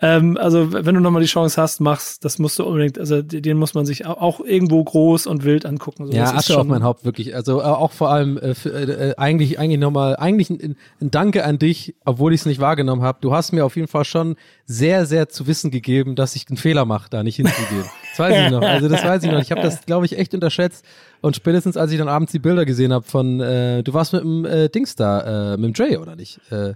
ähm, 0.00 0.36
also 0.36 0.72
wenn 0.72 0.94
du 0.94 1.00
nochmal 1.00 1.22
die 1.22 1.28
Chance 1.28 1.60
hast, 1.60 1.80
mach's, 1.80 2.20
das 2.20 2.38
musst 2.38 2.58
du 2.58 2.64
unbedingt, 2.64 2.98
also 2.98 3.22
den 3.22 3.56
muss 3.58 3.74
man 3.74 3.86
sich 3.86 4.06
auch, 4.06 4.40
irgendwo 4.40 4.82
groß 4.84 5.26
und 5.26 5.44
wild 5.44 5.66
angucken. 5.66 6.06
So, 6.06 6.12
Ja, 6.12 6.34
Asche 6.34 6.58
auf 6.58 6.66
mein 6.66 6.82
Haupt, 6.84 7.04
wirklich. 7.04 7.34
Also 7.34 7.60
äh, 7.60 7.64
auch 7.64 7.92
vor 7.92 8.10
allem 8.10 8.38
äh, 8.38 8.54
für, 8.54 8.70
äh, 8.70 9.10
äh, 9.10 9.14
eigentlich 9.16 9.58
eigentlich 9.58 9.80
nochmal, 9.80 10.16
eigentlich 10.16 10.50
ein, 10.50 10.76
ein 11.00 11.10
Danke 11.10 11.44
an 11.44 11.58
dich, 11.58 11.94
obwohl 12.04 12.32
ich 12.34 12.40
es 12.40 12.46
nicht 12.46 12.60
wahrgenommen 12.60 13.02
habe. 13.02 13.18
Du 13.20 13.34
hast 13.34 13.52
mir 13.52 13.64
auf 13.64 13.76
jeden 13.76 13.88
Fall 13.88 14.04
schon 14.04 14.36
sehr, 14.66 15.06
sehr 15.06 15.28
zu 15.28 15.46
wissen 15.46 15.70
gegeben, 15.70 16.14
dass 16.16 16.36
ich 16.36 16.46
einen 16.48 16.56
Fehler 16.56 16.84
mache, 16.84 17.08
da 17.10 17.22
nicht 17.22 17.36
hinzugehen. 17.36 17.84
Das 18.16 18.18
weiß 18.18 18.46
ich 18.46 18.50
noch. 18.52 18.62
Also 18.74 18.88
das 18.88 19.04
weiß 19.04 19.22
ich 19.24 19.30
noch. 19.30 19.40
Ich 19.40 19.50
habe 19.50 19.60
das, 19.62 19.84
glaube 19.86 20.06
ich, 20.06 20.16
echt 20.18 20.34
unterschätzt. 20.34 20.84
Und 21.20 21.36
spätestens, 21.36 21.76
als 21.76 21.90
ich 21.92 21.98
dann 21.98 22.08
abends 22.08 22.32
die 22.32 22.38
Bilder 22.38 22.64
gesehen 22.64 22.92
habe 22.92 23.04
von, 23.04 23.40
äh, 23.40 23.82
du 23.82 23.92
warst 23.94 24.12
mit 24.12 24.22
dem 24.22 24.44
äh, 24.44 24.68
Dings 24.68 24.94
da, 24.96 25.54
äh, 25.54 25.56
mit 25.56 25.64
dem 25.64 25.72
Dre, 25.74 26.00
oder 26.00 26.16
nicht? 26.16 26.40
Äh, 26.50 26.74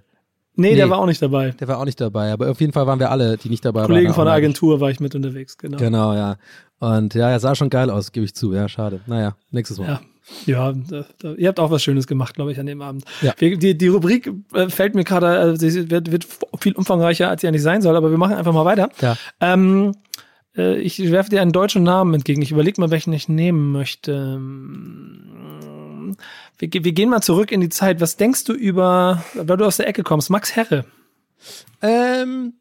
Nee, 0.60 0.74
der 0.74 0.86
Nee. 0.86 0.90
war 0.90 0.98
auch 0.98 1.06
nicht 1.06 1.22
dabei. 1.22 1.50
der 1.52 1.68
war 1.68 1.78
auch 1.78 1.84
nicht 1.84 2.00
dabei, 2.00 2.32
aber 2.32 2.50
auf 2.50 2.60
jeden 2.60 2.72
Fall 2.72 2.84
waren 2.88 2.98
wir 2.98 3.12
alle, 3.12 3.36
die 3.36 3.48
nicht 3.48 3.64
dabei 3.64 3.86
Kollegen 3.86 4.08
waren. 4.08 4.14
von 4.16 4.24
der 4.24 4.34
Agentur 4.34 4.80
war 4.80 4.90
ich 4.90 4.98
mit 4.98 5.14
unterwegs, 5.14 5.56
genau. 5.56 5.76
Genau, 5.78 6.14
ja. 6.14 6.34
Und 6.80 7.14
ja, 7.14 7.30
er 7.30 7.38
sah 7.38 7.54
schon 7.54 7.70
geil 7.70 7.90
aus, 7.90 8.10
gebe 8.10 8.24
ich 8.26 8.34
zu. 8.34 8.52
Ja, 8.52 8.68
schade. 8.68 9.00
Naja, 9.06 9.36
nächstes 9.52 9.78
Mal. 9.78 9.86
Ja. 9.86 10.00
Ja, 10.46 10.72
da, 10.72 11.04
da, 11.20 11.32
ihr 11.34 11.46
habt 11.48 11.60
auch 11.60 11.70
was 11.70 11.82
Schönes 11.84 12.08
gemacht, 12.08 12.34
glaube 12.34 12.50
ich, 12.50 12.58
an 12.58 12.66
dem 12.66 12.82
Abend. 12.82 13.04
Ja. 13.22 13.32
Wir, 13.38 13.56
die, 13.56 13.78
die 13.78 13.86
Rubrik 13.86 14.30
äh, 14.52 14.68
fällt 14.68 14.96
mir 14.96 15.04
gerade, 15.04 15.56
sie 15.56 15.90
wird, 15.90 16.10
wird 16.10 16.26
viel 16.58 16.72
umfangreicher, 16.74 17.30
als 17.30 17.40
sie 17.40 17.46
eigentlich 17.48 17.62
sein 17.62 17.80
soll, 17.80 17.94
aber 17.96 18.10
wir 18.10 18.18
machen 18.18 18.34
einfach 18.34 18.52
mal 18.52 18.64
weiter. 18.64 18.90
Ja. 19.00 19.16
Ähm, 19.40 19.94
äh, 20.58 20.76
ich 20.78 21.10
werfe 21.10 21.30
dir 21.30 21.40
einen 21.40 21.52
deutschen 21.52 21.82
Namen 21.84 22.12
entgegen. 22.14 22.42
Ich 22.42 22.50
überlege 22.52 22.80
mal, 22.80 22.90
welchen 22.90 23.12
ich 23.12 23.28
nehmen 23.28 23.72
möchte. 23.72 24.40
Wir, 26.58 26.68
wir 26.84 26.92
gehen 26.92 27.10
mal 27.10 27.22
zurück 27.22 27.52
in 27.52 27.60
die 27.60 27.68
Zeit. 27.68 28.00
Was 28.00 28.16
denkst 28.16 28.44
du 28.44 28.52
über, 28.52 29.22
weil 29.34 29.56
du 29.56 29.64
aus 29.64 29.76
der 29.76 29.88
Ecke 29.88 30.02
kommst, 30.02 30.30
Max 30.30 30.56
Herre? 30.56 30.84
Ähm, 31.82 32.54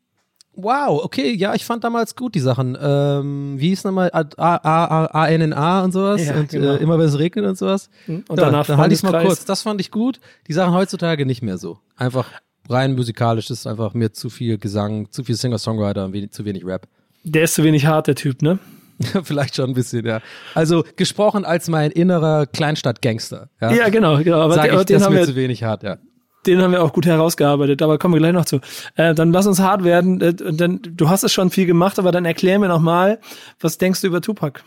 wow, 0.53 1.03
okay, 1.03 1.33
ja, 1.33 1.55
ich 1.55 1.65
fand 1.65 1.83
damals 1.83 2.15
gut 2.15 2.35
die 2.35 2.39
Sachen. 2.39 2.77
Ähm, 2.79 3.55
wie 3.57 3.69
hieß 3.69 3.85
nochmal 3.85 4.11
A, 4.13 4.23
A, 4.37 4.55
A, 4.57 5.05
A, 5.05 5.27
N, 5.29 5.41
N, 5.41 5.53
A 5.53 5.83
und 5.83 5.91
sowas 5.93 6.25
Ja, 6.25 6.35
und 6.35 6.49
genau. 6.49 6.73
äh, 6.75 6.77
immer 6.77 6.99
wenn 6.99 7.07
es 7.07 7.17
regnet 7.17 7.45
und 7.45 7.57
sowas. 7.57 7.89
Und 8.07 8.29
ja, 8.29 8.35
danach 8.35 8.67
dann 8.67 8.77
halte 8.77 8.93
ich 8.93 9.01
mal 9.01 9.09
Freundeskreis. 9.09 9.37
kurz. 9.39 9.45
Das 9.45 9.61
fand 9.63 9.81
ich 9.81 9.89
gut. 9.91 10.19
Die 10.47 10.53
Sachen 10.53 10.73
heutzutage 10.73 11.25
nicht 11.25 11.41
mehr 11.41 11.57
so. 11.57 11.79
Einfach 11.95 12.29
rein 12.69 12.95
musikalisch 12.95 13.49
ist 13.49 13.65
einfach 13.65 13.93
mir 13.93 14.11
zu 14.11 14.29
viel 14.29 14.57
Gesang, 14.57 15.09
zu 15.09 15.23
viel 15.23 15.35
Singer-Songwriter 15.35 16.05
und 16.05 16.13
wenig, 16.13 16.31
zu 16.31 16.45
wenig 16.45 16.65
Rap. 16.65 16.87
Der 17.31 17.43
ist 17.43 17.55
zu 17.55 17.63
wenig 17.63 17.85
hart, 17.85 18.07
der 18.07 18.15
Typ, 18.15 18.41
ne? 18.41 18.59
Vielleicht 19.23 19.55
schon 19.55 19.69
ein 19.69 19.73
bisschen, 19.73 20.05
ja. 20.05 20.21
Also 20.55 20.83
gesprochen 20.95 21.45
als 21.45 21.67
mein 21.67 21.91
innerer 21.91 22.45
Kleinstadt-Gangster. 22.47 23.49
Ja, 23.61 23.71
Ja, 23.71 23.89
genau, 23.89 24.17
genau. 24.17 24.41
Aber 24.41 24.55
Sag 24.55 24.73
ich, 24.73 24.83
den 24.85 25.03
haben 25.03 25.15
wir, 25.15 25.23
zu 25.25 25.35
wenig 25.35 25.63
hart, 25.63 25.83
ja. 25.83 25.97
Den 26.45 26.61
haben 26.61 26.71
wir 26.71 26.81
auch 26.81 26.93
gut 26.93 27.05
herausgearbeitet, 27.05 27.81
aber 27.81 27.97
kommen 27.97 28.13
wir 28.13 28.19
gleich 28.19 28.33
noch 28.33 28.45
zu. 28.45 28.61
Äh, 28.95 29.13
dann 29.13 29.33
lass 29.33 29.45
uns 29.45 29.59
hart 29.59 29.83
werden. 29.83 30.21
Äh, 30.21 30.33
dann, 30.33 30.79
du 30.81 31.09
hast 31.09 31.23
es 31.23 31.33
schon 31.33 31.49
viel 31.49 31.65
gemacht, 31.65 31.99
aber 31.99 32.11
dann 32.11 32.25
erklär 32.25 32.57
mir 32.57 32.69
noch 32.69 32.79
mal, 32.79 33.19
was 33.59 33.77
denkst 33.77 34.01
du 34.01 34.07
über 34.07 34.21
Tupac? 34.21 34.63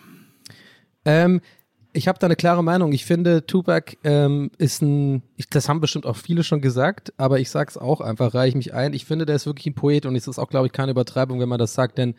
Ähm, 1.04 1.40
ich 1.92 2.08
habe 2.08 2.18
da 2.18 2.26
eine 2.26 2.36
klare 2.36 2.62
Meinung. 2.62 2.92
Ich 2.92 3.04
finde, 3.04 3.46
Tupac 3.46 3.96
ähm, 4.04 4.50
ist 4.58 4.80
ein, 4.82 5.22
ich, 5.36 5.48
das 5.48 5.68
haben 5.68 5.80
bestimmt 5.80 6.06
auch 6.06 6.16
viele 6.16 6.44
schon 6.44 6.60
gesagt, 6.60 7.12
aber 7.16 7.40
ich 7.40 7.50
sag's 7.50 7.76
auch 7.76 8.00
einfach, 8.00 8.34
reiche 8.34 8.50
ich 8.50 8.54
mich 8.54 8.74
ein. 8.74 8.92
Ich 8.92 9.04
finde, 9.04 9.26
der 9.26 9.36
ist 9.36 9.46
wirklich 9.46 9.66
ein 9.66 9.74
Poet 9.74 10.06
und 10.06 10.14
es 10.14 10.28
ist 10.28 10.38
auch, 10.38 10.48
glaube 10.48 10.66
ich, 10.66 10.72
keine 10.72 10.92
Übertreibung, 10.92 11.40
wenn 11.40 11.48
man 11.48 11.58
das 11.58 11.74
sagt, 11.74 11.98
denn 11.98 12.14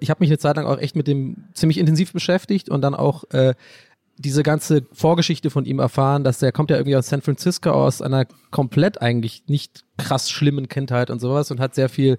ich 0.00 0.10
habe 0.10 0.20
mich 0.20 0.30
eine 0.30 0.38
Zeit 0.38 0.56
lang 0.56 0.66
auch 0.66 0.78
echt 0.78 0.94
mit 0.94 1.08
dem 1.08 1.44
ziemlich 1.52 1.78
intensiv 1.78 2.12
beschäftigt 2.12 2.68
und 2.68 2.82
dann 2.82 2.94
auch 2.94 3.24
äh, 3.30 3.54
diese 4.18 4.42
ganze 4.42 4.84
Vorgeschichte 4.92 5.50
von 5.50 5.64
ihm 5.64 5.78
erfahren, 5.78 6.24
dass 6.24 6.40
der 6.40 6.52
kommt 6.52 6.70
ja 6.70 6.76
irgendwie 6.76 6.96
aus 6.96 7.08
San 7.08 7.22
Francisco 7.22 7.70
aus 7.70 8.02
einer 8.02 8.26
komplett 8.50 9.00
eigentlich 9.00 9.44
nicht 9.46 9.84
krass 9.96 10.30
schlimmen 10.30 10.68
Kindheit 10.68 11.10
und 11.10 11.20
sowas 11.20 11.50
und 11.50 11.60
hat 11.60 11.74
sehr 11.74 11.88
viel, 11.88 12.18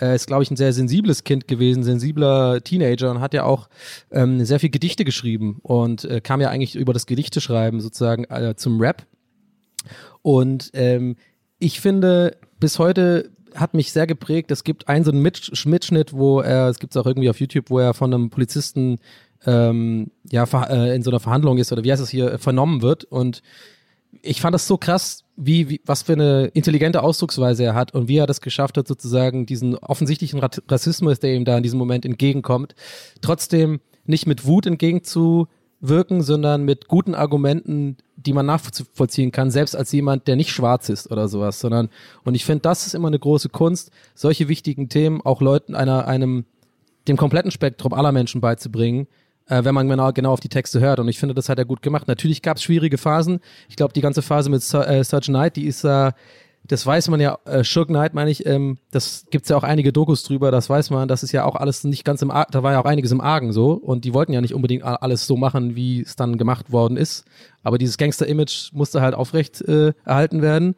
äh, 0.00 0.14
ist 0.14 0.26
glaube 0.26 0.42
ich 0.42 0.50
ein 0.50 0.56
sehr 0.56 0.72
sensibles 0.72 1.24
Kind 1.24 1.48
gewesen, 1.48 1.82
sensibler 1.82 2.62
Teenager 2.62 3.10
und 3.10 3.20
hat 3.20 3.34
ja 3.34 3.44
auch 3.44 3.68
ähm, 4.10 4.44
sehr 4.44 4.60
viel 4.60 4.70
Gedichte 4.70 5.04
geschrieben 5.04 5.58
und 5.62 6.04
äh, 6.04 6.20
kam 6.20 6.40
ja 6.40 6.50
eigentlich 6.50 6.76
über 6.76 6.92
das 6.92 7.06
Gedichteschreiben 7.06 7.80
sozusagen 7.80 8.24
äh, 8.24 8.54
zum 8.56 8.80
Rap. 8.80 9.06
Und 10.22 10.70
ähm, 10.74 11.16
ich 11.58 11.80
finde, 11.80 12.36
bis 12.60 12.78
heute 12.78 13.30
hat 13.54 13.74
mich 13.74 13.92
sehr 13.92 14.06
geprägt. 14.06 14.50
Es 14.50 14.64
gibt 14.64 14.88
einen 14.88 15.04
so 15.04 15.10
einen 15.10 15.26
Mitsch- 15.26 15.68
Mitschnitt, 15.68 16.12
wo 16.12 16.40
er, 16.40 16.68
es 16.68 16.78
gibt 16.78 16.94
es 16.94 17.00
auch 17.00 17.06
irgendwie 17.06 17.30
auf 17.30 17.40
YouTube, 17.40 17.70
wo 17.70 17.78
er 17.78 17.94
von 17.94 18.12
einem 18.12 18.30
Polizisten 18.30 18.98
ähm, 19.46 20.10
ja 20.30 20.44
äh, 20.68 20.94
in 20.94 21.02
so 21.02 21.10
einer 21.10 21.20
Verhandlung 21.20 21.58
ist 21.58 21.72
oder 21.72 21.84
wie 21.84 21.92
heißt 21.92 22.02
es 22.02 22.10
hier 22.10 22.38
vernommen 22.38 22.82
wird 22.82 23.04
und 23.04 23.42
ich 24.22 24.40
fand 24.40 24.54
das 24.54 24.66
so 24.66 24.78
krass, 24.78 25.24
wie, 25.38 25.70
wie 25.70 25.80
was 25.86 26.02
für 26.02 26.14
eine 26.14 26.46
intelligente 26.46 27.02
Ausdrucksweise 27.02 27.62
er 27.62 27.74
hat 27.74 27.94
und 27.94 28.08
wie 28.08 28.16
er 28.16 28.26
das 28.26 28.40
geschafft 28.40 28.76
hat, 28.76 28.88
sozusagen 28.88 29.46
diesen 29.46 29.76
offensichtlichen 29.76 30.40
Rassismus, 30.40 31.20
der 31.20 31.34
ihm 31.34 31.44
da 31.44 31.56
in 31.56 31.62
diesem 31.62 31.78
Moment 31.78 32.04
entgegenkommt, 32.04 32.74
trotzdem 33.20 33.80
nicht 34.04 34.26
mit 34.26 34.46
Wut 34.46 34.66
entgegenzuwirken, 34.66 36.22
sondern 36.22 36.64
mit 36.64 36.88
guten 36.88 37.14
Argumenten, 37.14 37.98
die 38.16 38.32
man 38.32 38.46
nachvollziehen 38.46 39.30
kann, 39.30 39.52
selbst 39.52 39.76
als 39.76 39.92
jemand, 39.92 40.26
der 40.26 40.34
nicht 40.34 40.50
schwarz 40.50 40.88
ist 40.88 41.10
oder 41.12 41.28
sowas, 41.28 41.60
sondern 41.60 41.88
und 42.24 42.34
ich 42.34 42.44
finde, 42.44 42.62
das 42.62 42.88
ist 42.88 42.94
immer 42.94 43.08
eine 43.08 43.20
große 43.20 43.48
Kunst, 43.48 43.92
solche 44.16 44.48
wichtigen 44.48 44.88
Themen 44.88 45.20
auch 45.20 45.40
Leuten 45.40 45.76
einer 45.76 46.08
einem 46.08 46.46
dem 47.06 47.16
kompletten 47.16 47.52
Spektrum 47.52 47.94
aller 47.94 48.12
Menschen 48.12 48.40
beizubringen, 48.40 49.06
äh, 49.48 49.64
wenn 49.64 49.74
man 49.74 49.88
genau, 49.88 50.12
genau 50.12 50.32
auf 50.32 50.40
die 50.40 50.48
Texte 50.48 50.80
hört. 50.80 51.00
Und 51.00 51.08
ich 51.08 51.18
finde, 51.18 51.34
das 51.34 51.48
hat 51.48 51.58
er 51.58 51.64
gut 51.64 51.82
gemacht. 51.82 52.08
Natürlich 52.08 52.42
gab 52.42 52.56
es 52.56 52.62
schwierige 52.62 52.98
Phasen. 52.98 53.40
Ich 53.68 53.76
glaube, 53.76 53.92
die 53.92 54.00
ganze 54.00 54.22
Phase 54.22 54.50
mit 54.50 54.62
Su 54.62 54.78
äh, 54.78 55.04
Such 55.04 55.22
Knight, 55.22 55.56
die 55.56 55.66
ist 55.66 55.84
äh, 55.84 56.12
das 56.66 56.84
weiß 56.84 57.08
man 57.08 57.20
ja, 57.20 57.38
äh, 57.46 57.64
Shook 57.64 57.88
Knight 57.88 58.14
meine 58.14 58.30
ich, 58.30 58.44
ähm, 58.46 58.78
das 58.90 59.24
gibt's 59.30 59.48
ja 59.48 59.56
auch 59.56 59.62
einige 59.62 59.92
Dokus 59.92 60.22
drüber, 60.22 60.50
das 60.50 60.68
weiß 60.68 60.90
man, 60.90 61.08
das 61.08 61.22
ist 61.22 61.32
ja 61.32 61.44
auch 61.44 61.56
alles 61.56 61.84
nicht 61.84 62.04
ganz 62.04 62.20
im 62.20 62.30
Argen, 62.30 62.50
da 62.52 62.62
war 62.62 62.72
ja 62.72 62.80
auch 62.80 62.84
einiges 62.84 63.10
im 63.10 63.20
Argen 63.20 63.52
so 63.52 63.72
und 63.72 64.04
die 64.04 64.12
wollten 64.12 64.32
ja 64.32 64.40
nicht 64.40 64.54
unbedingt 64.54 64.84
alles 64.84 65.26
so 65.26 65.36
machen, 65.36 65.76
wie 65.76 66.02
es 66.02 66.16
dann 66.16 66.36
gemacht 66.36 66.70
worden 66.70 66.96
ist, 66.96 67.24
aber 67.62 67.78
dieses 67.78 67.96
Gangster-Image 67.96 68.72
musste 68.72 69.00
halt 69.00 69.14
aufrecht 69.14 69.62
äh, 69.62 69.92
erhalten 70.04 70.42
werden. 70.42 70.74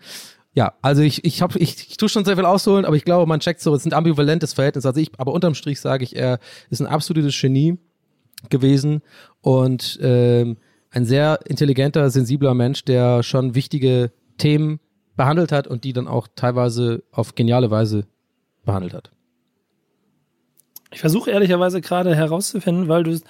Ja, 0.52 0.74
also 0.82 1.02
ich, 1.02 1.24
ich 1.24 1.42
habe 1.42 1.58
ich, 1.58 1.90
ich 1.90 1.96
tue 1.96 2.08
schon 2.08 2.24
sehr 2.24 2.36
viel 2.36 2.44
ausholen, 2.44 2.84
aber 2.84 2.96
ich 2.96 3.04
glaube, 3.04 3.26
man 3.26 3.40
checkt 3.40 3.60
so, 3.60 3.72
es 3.74 3.86
ist 3.86 3.92
ein 3.92 3.96
ambivalentes 3.96 4.52
Verhältnis. 4.52 4.84
Also 4.84 4.98
ich, 4.98 5.12
aber 5.16 5.32
unterm 5.32 5.54
Strich 5.54 5.80
sage 5.80 6.02
ich, 6.02 6.16
er 6.16 6.40
ist 6.70 6.80
ein 6.80 6.88
absolutes 6.88 7.40
Genie 7.40 7.78
gewesen 8.48 9.02
und 9.40 9.98
ähm, 10.02 10.56
ein 10.90 11.04
sehr 11.04 11.40
intelligenter, 11.46 12.10
sensibler 12.10 12.54
Mensch, 12.54 12.84
der 12.84 13.22
schon 13.22 13.54
wichtige 13.54 14.12
Themen 14.38 14.80
behandelt 15.16 15.52
hat 15.52 15.66
und 15.66 15.84
die 15.84 15.92
dann 15.92 16.08
auch 16.08 16.28
teilweise 16.34 17.02
auf 17.12 17.34
geniale 17.34 17.70
Weise 17.70 18.06
behandelt 18.64 18.94
hat. 18.94 19.10
Ich 20.92 21.00
versuche 21.00 21.30
ehrlicherweise 21.30 21.80
gerade 21.80 22.16
herauszufinden, 22.16 22.88
weil 22.88 23.04
du, 23.04 23.20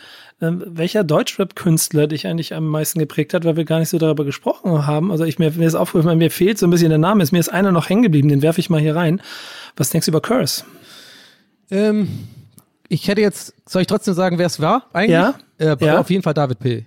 ähm, 0.41 0.63
welcher 0.67 1.05
Deutschrap-Künstler 1.05 2.07
dich 2.07 2.27
eigentlich 2.27 2.55
am 2.55 2.67
meisten 2.67 2.99
geprägt 2.99 3.35
hat, 3.35 3.45
weil 3.45 3.57
wir 3.57 3.67
gar 3.67 3.81
nicht 3.81 3.91
so 3.91 3.99
darüber 3.99 4.25
gesprochen 4.25 4.87
haben. 4.87 5.11
Also 5.11 5.25
ich 5.25 5.39
mir, 5.39 5.51
mir 5.51 5.67
ist 5.67 5.75
aufgefallen, 5.75 6.17
mir 6.17 6.31
fehlt 6.31 6.59
so 6.59 6.67
ein 6.67 6.71
bisschen 6.71 6.89
der 6.89 6.99
Name. 6.99 7.23
Ist 7.23 7.33
mir 7.33 7.39
ist 7.39 7.51
einer 7.51 7.71
noch 7.71 7.91
hängen 7.91 8.03
geblieben, 8.03 8.29
den 8.29 8.41
werfe 8.41 8.61
ich 8.61 8.71
mal 8.71 8.81
hier 8.81 8.97
rein. 8.97 9.21
Was 9.77 9.91
denkst 9.91 10.07
du 10.07 10.13
über 10.13 10.23
Curse? 10.23 10.65
Ähm, 11.71 12.09
ich 12.91 13.09
hätte 13.09 13.21
jetzt, 13.23 13.55
soll 13.67 13.83
ich 13.83 13.89
trotzdem 13.89 14.15
sagen, 14.15 14.37
wer 14.39 14.47
es 14.47 14.61
war 14.61 14.87
eigentlich? 14.93 15.13
Ja. 15.13 15.35
Äh, 15.59 15.77
Ja. 15.81 15.99
Auf 16.01 16.11
jeden 16.11 16.23
Fall 16.23 16.35
David 16.35 16.59
P. 16.59 16.85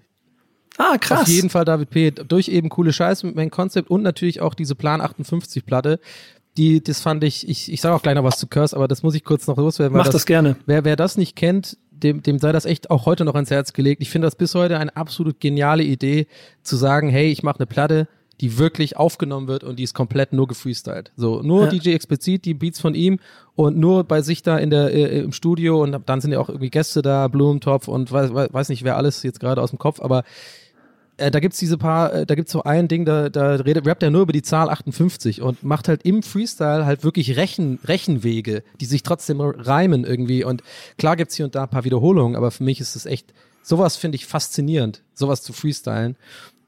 Ah, 0.77 0.97
krass. 0.99 1.21
Auf 1.21 1.27
jeden 1.27 1.49
Fall 1.49 1.65
David 1.65 1.89
P. 1.89 2.11
Durch 2.11 2.47
eben 2.49 2.69
coole 2.69 2.93
Scheiße 2.93 3.25
mit 3.25 3.35
meinem 3.35 3.51
Konzept 3.51 3.89
und 3.89 4.01
natürlich 4.01 4.41
auch 4.41 4.53
diese 4.53 4.75
Plan 4.75 5.01
58 5.01 5.65
Platte. 5.65 5.99
Die, 6.57 6.83
das 6.83 6.99
fand 7.01 7.23
ich, 7.23 7.47
ich, 7.47 7.71
ich 7.71 7.81
sage 7.81 7.95
auch 7.95 8.01
gleich 8.01 8.15
noch 8.15 8.23
was 8.23 8.37
zu 8.37 8.45
Curse, 8.47 8.75
aber 8.75 8.87
das 8.87 9.01
muss 9.01 9.15
ich 9.15 9.23
kurz 9.23 9.47
noch 9.47 9.57
loswerden. 9.57 9.97
Mach 9.97 10.07
das 10.09 10.25
gerne. 10.25 10.55
Wer, 10.67 10.83
wer 10.85 10.95
das 10.95 11.17
nicht 11.17 11.35
kennt, 11.35 11.77
dem, 11.91 12.21
dem 12.21 12.37
sei 12.37 12.51
das 12.51 12.65
echt 12.65 12.91
auch 12.91 13.05
heute 13.05 13.25
noch 13.25 13.33
ans 13.35 13.49
Herz 13.49 13.73
gelegt. 13.73 14.01
Ich 14.01 14.09
finde 14.11 14.27
das 14.27 14.35
bis 14.35 14.53
heute 14.53 14.77
eine 14.77 14.95
absolut 14.95 15.39
geniale 15.39 15.83
Idee, 15.83 16.27
zu 16.61 16.75
sagen, 16.75 17.09
hey, 17.09 17.31
ich 17.31 17.41
mache 17.43 17.59
eine 17.59 17.65
Platte, 17.65 18.07
die 18.43 18.57
wirklich 18.57 18.97
aufgenommen 18.97 19.47
wird 19.47 19.63
und 19.63 19.79
die 19.79 19.83
ist 19.83 19.93
komplett 19.93 20.33
nur 20.33 20.47
gefreestylt. 20.47 21.13
So, 21.15 21.41
nur 21.41 21.63
Ja. 21.63 21.69
DJ 21.69 21.91
explizit, 21.91 22.43
die 22.43 22.53
Beats 22.53 22.81
von 22.81 22.93
ihm 22.93 23.19
und 23.55 23.77
nur 23.77 24.03
bei 24.03 24.21
sich 24.21 24.43
da 24.43 24.57
in 24.57 24.69
der 24.69 24.93
äh, 24.93 25.19
im 25.19 25.31
Studio 25.31 25.81
und 25.81 25.97
dann 26.05 26.19
sind 26.19 26.33
ja 26.33 26.41
auch 26.41 26.49
irgendwie 26.49 26.69
Gäste 26.69 27.01
da, 27.01 27.29
Blumentopf 27.29 27.87
und 27.87 28.11
weiß, 28.11 28.33
weiß 28.33 28.67
nicht 28.67 28.83
wer 28.83 28.97
alles 28.97 29.23
jetzt 29.23 29.39
gerade 29.39 29.61
aus 29.61 29.69
dem 29.69 29.79
Kopf, 29.79 30.01
aber 30.01 30.25
äh, 31.15 31.31
da 31.31 31.39
gibt's 31.39 31.57
diese 31.57 31.77
paar, 31.77 32.11
äh, 32.13 32.25
da 32.25 32.35
gibt's 32.35 32.51
so 32.51 32.63
ein 32.63 32.89
Ding, 32.89 33.05
da, 33.05 33.29
da 33.29 33.55
redet, 33.55 33.87
rappt 33.87 34.03
er 34.03 34.11
nur 34.11 34.23
über 34.23 34.33
die 34.33 34.41
Zahl 34.41 34.69
58 34.69 35.41
und 35.41 35.63
macht 35.63 35.87
halt 35.87 36.03
im 36.03 36.21
Freestyle 36.21 36.85
halt 36.85 37.05
wirklich 37.05 37.37
Rechen, 37.37 37.79
Rechenwege, 37.85 38.61
die 38.81 38.85
sich 38.85 39.03
trotzdem 39.03 39.39
reimen 39.39 40.03
irgendwie. 40.03 40.43
Und 40.43 40.63
klar 40.97 41.15
gibt's 41.15 41.35
hier 41.35 41.45
und 41.45 41.55
da 41.55 41.63
ein 41.63 41.69
paar 41.69 41.85
Wiederholungen, 41.85 42.35
aber 42.35 42.51
für 42.51 42.65
mich 42.65 42.81
ist 42.81 42.97
es 42.97 43.05
echt, 43.05 43.33
sowas 43.61 43.95
finde 43.95 44.17
ich 44.17 44.25
faszinierend, 44.25 45.01
sowas 45.13 45.43
zu 45.43 45.53
freestylen. 45.53 46.17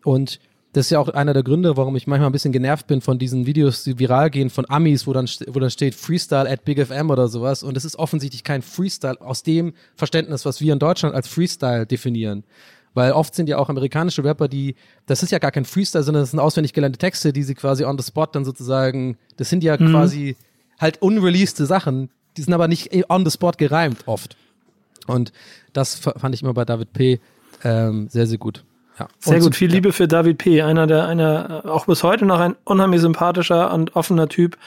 Und 0.05 0.39
das 0.75 0.87
ist 0.87 0.89
ja 0.89 0.99
auch 0.99 1.07
einer 1.07 1.31
der 1.31 1.43
Gründe, 1.43 1.77
warum 1.77 1.95
ich 1.95 2.05
manchmal 2.05 2.27
ein 2.27 2.33
bisschen 2.33 2.51
genervt 2.51 2.85
bin 2.87 2.99
von 2.99 3.17
diesen 3.17 3.45
Videos, 3.45 3.85
die 3.85 3.97
viral 3.97 4.29
gehen 4.29 4.49
von 4.49 4.65
Amis, 4.67 5.07
wo 5.07 5.13
dann, 5.13 5.25
wo 5.47 5.59
dann 5.61 5.69
steht 5.69 5.95
Freestyle 5.95 6.49
at 6.49 6.65
Big 6.65 6.85
FM 6.85 7.11
oder 7.11 7.29
sowas. 7.29 7.63
Und 7.63 7.77
es 7.77 7.85
ist 7.85 7.95
offensichtlich 7.95 8.43
kein 8.43 8.61
Freestyle 8.61 9.21
aus 9.21 9.41
dem 9.41 9.73
Verständnis, 9.95 10.43
was 10.43 10.59
wir 10.59 10.73
in 10.73 10.79
Deutschland 10.79 11.15
als 11.15 11.29
Freestyle 11.29 11.85
definieren. 11.85 12.43
Weil 12.93 13.13
oft 13.13 13.35
sind 13.35 13.47
ja 13.47 13.57
auch 13.57 13.69
amerikanische 13.69 14.21
Rapper, 14.25 14.49
die, 14.49 14.75
das 15.05 15.23
ist 15.23 15.31
ja 15.31 15.39
gar 15.39 15.51
kein 15.51 15.63
Freestyle, 15.63 16.03
sondern 16.03 16.23
das 16.23 16.31
sind 16.31 16.41
auswendig 16.41 16.73
gelernte 16.73 16.99
Texte, 16.99 17.31
die 17.31 17.43
sie 17.43 17.55
quasi 17.55 17.85
on 17.85 17.97
the 17.97 18.03
spot 18.03 18.27
dann 18.33 18.43
sozusagen, 18.43 19.17
das 19.37 19.49
sind 19.49 19.63
ja 19.63 19.77
quasi 19.77 20.35
halt 20.77 21.01
unreleasede 21.01 21.65
Sachen, 21.67 22.09
die 22.35 22.41
sind 22.41 22.53
aber 22.53 22.67
nicht 22.67 22.91
on 23.09 23.23
the 23.23 23.31
spot 23.31 23.53
gereimt 23.57 23.99
oft. 24.07 24.35
Und 25.07 25.31
das 25.71 25.95
fand 25.95 26.35
ich 26.35 26.41
immer 26.41 26.53
bei 26.53 26.65
David 26.65 26.91
P. 26.91 27.21
Ähm, 27.63 28.09
sehr, 28.09 28.27
sehr 28.27 28.39
gut. 28.39 28.64
Ja. 28.99 29.07
Sehr 29.19 29.39
gut, 29.39 29.55
viel 29.55 29.69
Liebe 29.69 29.91
für 29.91 30.07
David 30.07 30.37
P., 30.37 30.61
einer 30.61 30.87
der, 30.87 31.07
einer, 31.07 31.63
äh, 31.65 31.67
auch 31.67 31.85
bis 31.85 32.03
heute 32.03 32.25
noch 32.25 32.39
ein 32.39 32.55
unheimlich 32.63 33.01
sympathischer 33.01 33.73
und 33.73 33.95
offener 33.95 34.29
Typ, 34.29 34.57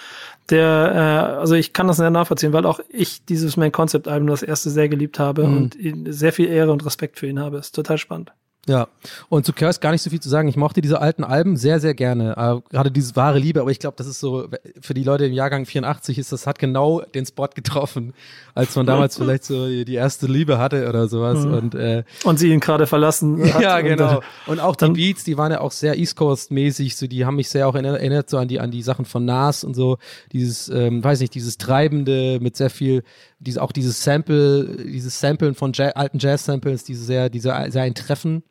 der, 0.51 1.33
äh, 1.35 1.39
also 1.41 1.55
ich 1.55 1.73
kann 1.73 1.89
das 1.89 1.97
sehr 1.99 2.11
nachvollziehen, 2.11 2.53
weil 2.53 2.67
auch 2.67 2.81
ich 2.91 3.25
dieses 3.25 3.57
Main 3.57 3.73
Concept 3.73 4.09
Album 4.09 4.29
das 4.29 4.43
erste 4.43 4.71
sehr 4.71 4.89
geliebt 4.89 5.19
habe 5.19 5.47
Mhm. 5.47 5.57
und 5.57 5.77
sehr 6.13 6.33
viel 6.33 6.49
Ehre 6.49 6.73
und 6.73 6.85
Respekt 6.85 7.19
für 7.19 7.27
ihn 7.27 7.41
habe. 7.41 7.59
Ist 7.59 7.75
total 7.75 7.99
spannend. 7.99 8.33
Ja, 8.67 8.89
und 9.31 9.47
zu 9.47 9.55
Curse 9.55 9.81
gar 9.81 9.93
nicht 9.93 10.03
so 10.03 10.11
viel 10.11 10.21
zu 10.21 10.29
sagen. 10.29 10.47
Ich 10.47 10.57
mochte 10.57 10.83
diese 10.83 11.01
alten 11.01 11.25
Alben 11.25 11.57
sehr, 11.57 11.81
sehr 11.81 11.95
gerne. 11.95 12.33
Äh, 12.37 12.71
gerade 12.71 12.91
dieses 12.91 13.17
wahre 13.17 13.39
Liebe, 13.39 13.63
aber 13.63 13.71
ich 13.71 13.79
glaube, 13.79 13.97
das 13.97 14.07
ist 14.07 14.21
so, 14.21 14.49
für 14.81 14.93
die 14.93 15.05
Leute 15.05 15.25
im 15.25 15.33
Jahrgang 15.33 15.65
84 15.65 16.19
ist 16.19 16.33
das, 16.33 16.47
hat 16.47 16.59
genau 16.59 17.01
den 17.01 17.25
Spot 17.25 17.49
getroffen, 17.49 18.13
als 18.55 18.77
man 18.77 18.85
damals 18.85 19.17
vielleicht 19.19 19.45
so 19.45 19.67
die 19.67 19.95
erste 19.95 20.27
Liebe 20.27 20.59
hatte 20.59 20.87
oder 20.87 21.09
sowas. 21.09 21.47
Und 21.47 21.75
äh, 21.75 22.05
Und 22.25 22.39
sie 22.39 22.53
ihn 22.53 22.61
gerade 22.61 22.87
verlassen 22.87 23.43
ja, 23.61 23.81
genau. 23.81 24.21
Und 24.47 24.61
auch 24.61 24.77
die 24.77 24.91
Beats, 24.91 25.25
die 25.25 25.39
waren 25.39 25.51
ja 25.51 25.61
auch 25.61 25.73
sehr 25.73 25.97
East 25.97 26.17
Coast 26.17 26.51
mäßig, 26.51 26.95
so 26.97 27.07
die 27.07 27.25
haben 27.25 27.37
mich 27.37 27.49
sehr 27.49 27.69
auch 27.69 27.75
erinnert, 27.75 27.97
erinnert 27.97 28.29
so 28.29 28.37
an 28.37 28.49
die 28.49 28.61
an 28.61 28.71
die 28.71 28.83
Sachen 28.83 29.07
von 29.07 29.25
Nas 29.25 29.65
und 29.65 29.75
so, 29.75 29.97
dieses 30.33 30.69
ähm, 30.69 31.03
weiß 31.03 31.21
nicht, 31.21 31.35
dieses 31.35 31.57
treibende 31.57 32.39
mit 32.41 32.57
sehr 32.57 32.71
viel 32.71 33.03
dieses 33.41 33.59
auch 33.59 33.73
dieses 33.73 34.03
Sample, 34.03 34.77
dieses 34.87 35.19
Samplen 35.21 35.55
von 35.55 35.73
ja 35.75 35.89
alten 35.91 36.19
Jazz 36.19 36.45
Samples, 36.45 36.85
diese 36.85 37.05
sehr 37.05 37.29
diese 37.31 37.55
sehr 37.69 37.83
ein 37.83 37.95
Treffen. 37.95 38.43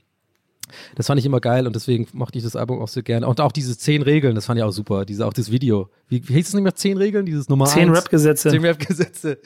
Das 0.95 1.07
fand 1.07 1.17
ich 1.17 1.25
immer 1.25 1.39
geil 1.39 1.65
und 1.65 1.77
deswegen 1.77 2.07
mochte 2.11 2.37
ich 2.37 2.43
das 2.43 2.57
Album 2.57 2.81
auch 2.81 2.89
so 2.89 3.01
gerne. 3.01 3.25
Und 3.25 3.39
auch 3.39 3.53
diese 3.53 3.77
zehn 3.77 4.01
Regeln, 4.01 4.35
das 4.35 4.47
fand 4.47 4.59
ich 4.59 4.63
auch 4.65 4.71
super. 4.71 5.05
Diese, 5.05 5.25
auch 5.25 5.31
das 5.31 5.49
Video. 5.49 5.89
Wie, 6.09 6.27
wie 6.27 6.33
hieß 6.33 6.49
es 6.49 6.53
nicht 6.53 6.63
mehr? 6.63 6.75
Zehn 6.75 6.97
Regeln? 6.97 7.25
Dieses 7.25 7.47
Nummer 7.47 7.67
Zehn? 7.67 7.89
Rap-Gesetze. 7.89 8.49
Zehn 8.49 8.65
Rap-Gesetze. 8.65 9.37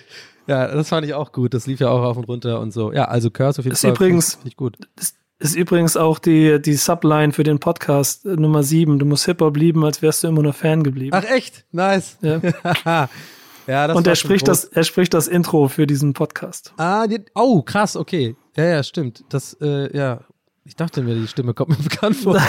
Ja, 0.47 0.73
das 0.73 0.89
fand 0.89 1.05
ich 1.05 1.13
auch 1.13 1.31
gut. 1.31 1.53
Das 1.53 1.67
lief 1.67 1.79
ja 1.79 1.89
auch 1.89 2.01
auf 2.01 2.17
und 2.17 2.23
runter 2.27 2.59
und 2.59 2.73
so. 2.73 2.91
Ja, 2.91 3.05
also 3.05 3.29
Curse 3.29 3.59
auf 3.59 3.65
jeden 3.65 3.73
Ist 3.73 3.81
Fall. 3.81 3.91
übrigens- 3.91 4.39
ich 4.45 4.57
gut. 4.57 4.77
Das 4.95 5.13
ist 5.37 5.55
übrigens 5.55 5.95
auch 5.95 6.17
die, 6.17 6.59
die 6.59 6.73
Subline 6.73 7.33
für 7.33 7.43
den 7.43 7.59
Podcast 7.59 8.25
äh, 8.25 8.29
Nummer 8.29 8.63
sieben. 8.63 8.97
Du 8.97 9.05
musst 9.05 9.25
Hip-Hop 9.25 9.55
lieben, 9.57 9.85
als 9.85 10.01
wärst 10.01 10.23
du 10.23 10.27
immer 10.27 10.41
nur 10.41 10.53
Fan 10.53 10.81
geblieben. 10.83 11.11
Ach 11.15 11.23
echt? 11.23 11.65
Nice. 11.71 12.17
Ja. 12.21 12.41
ja, 13.67 13.91
Und 13.93 14.07
er 14.07 14.15
spricht, 14.15 14.45
groß. 14.45 14.61
das, 14.61 14.71
er 14.71 14.83
spricht 14.83 15.13
das 15.13 15.27
Intro 15.27 15.67
für 15.67 15.87
diesen 15.87 16.13
Podcast. 16.13 16.73
Ah, 16.77 17.07
die, 17.07 17.23
oh, 17.35 17.61
krass, 17.61 17.95
okay. 17.95 18.35
Ja, 18.55 18.65
ja, 18.65 18.83
stimmt. 18.83 19.23
Das, 19.29 19.53
äh, 19.61 19.95
ja. 19.95 20.21
Ich 20.63 20.75
dachte 20.75 21.01
mir, 21.01 21.15
die 21.15 21.27
Stimme 21.27 21.53
kommt 21.53 21.69
mir 21.69 21.77
bekannt 21.83 22.17
vor. 22.17 22.33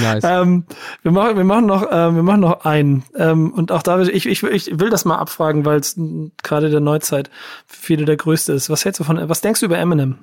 nice. 0.00 0.24
Ähm, 0.24 0.64
wir, 1.02 1.12
machen, 1.12 1.36
wir, 1.36 1.44
machen 1.44 1.66
noch, 1.66 1.82
äh, 1.82 2.14
wir 2.14 2.22
machen 2.22 2.40
noch 2.40 2.64
einen. 2.64 3.04
Ähm, 3.14 3.52
und 3.52 3.70
auch 3.72 3.82
da, 3.82 3.98
will 3.98 4.08
ich, 4.08 4.26
ich, 4.26 4.42
ich 4.42 4.78
will 4.78 4.90
das 4.90 5.04
mal 5.04 5.16
abfragen, 5.16 5.64
weil 5.64 5.78
es 5.80 5.98
gerade 6.42 6.70
der 6.70 6.80
Neuzeit 6.80 7.30
für 7.66 7.82
viele 7.82 8.04
der 8.04 8.16
größte 8.16 8.52
ist. 8.52 8.70
Was 8.70 8.84
hältst 8.84 9.00
du 9.00 9.04
von, 9.04 9.28
was 9.28 9.40
denkst 9.40 9.60
du 9.60 9.66
über 9.66 9.78
Eminem? 9.78 10.18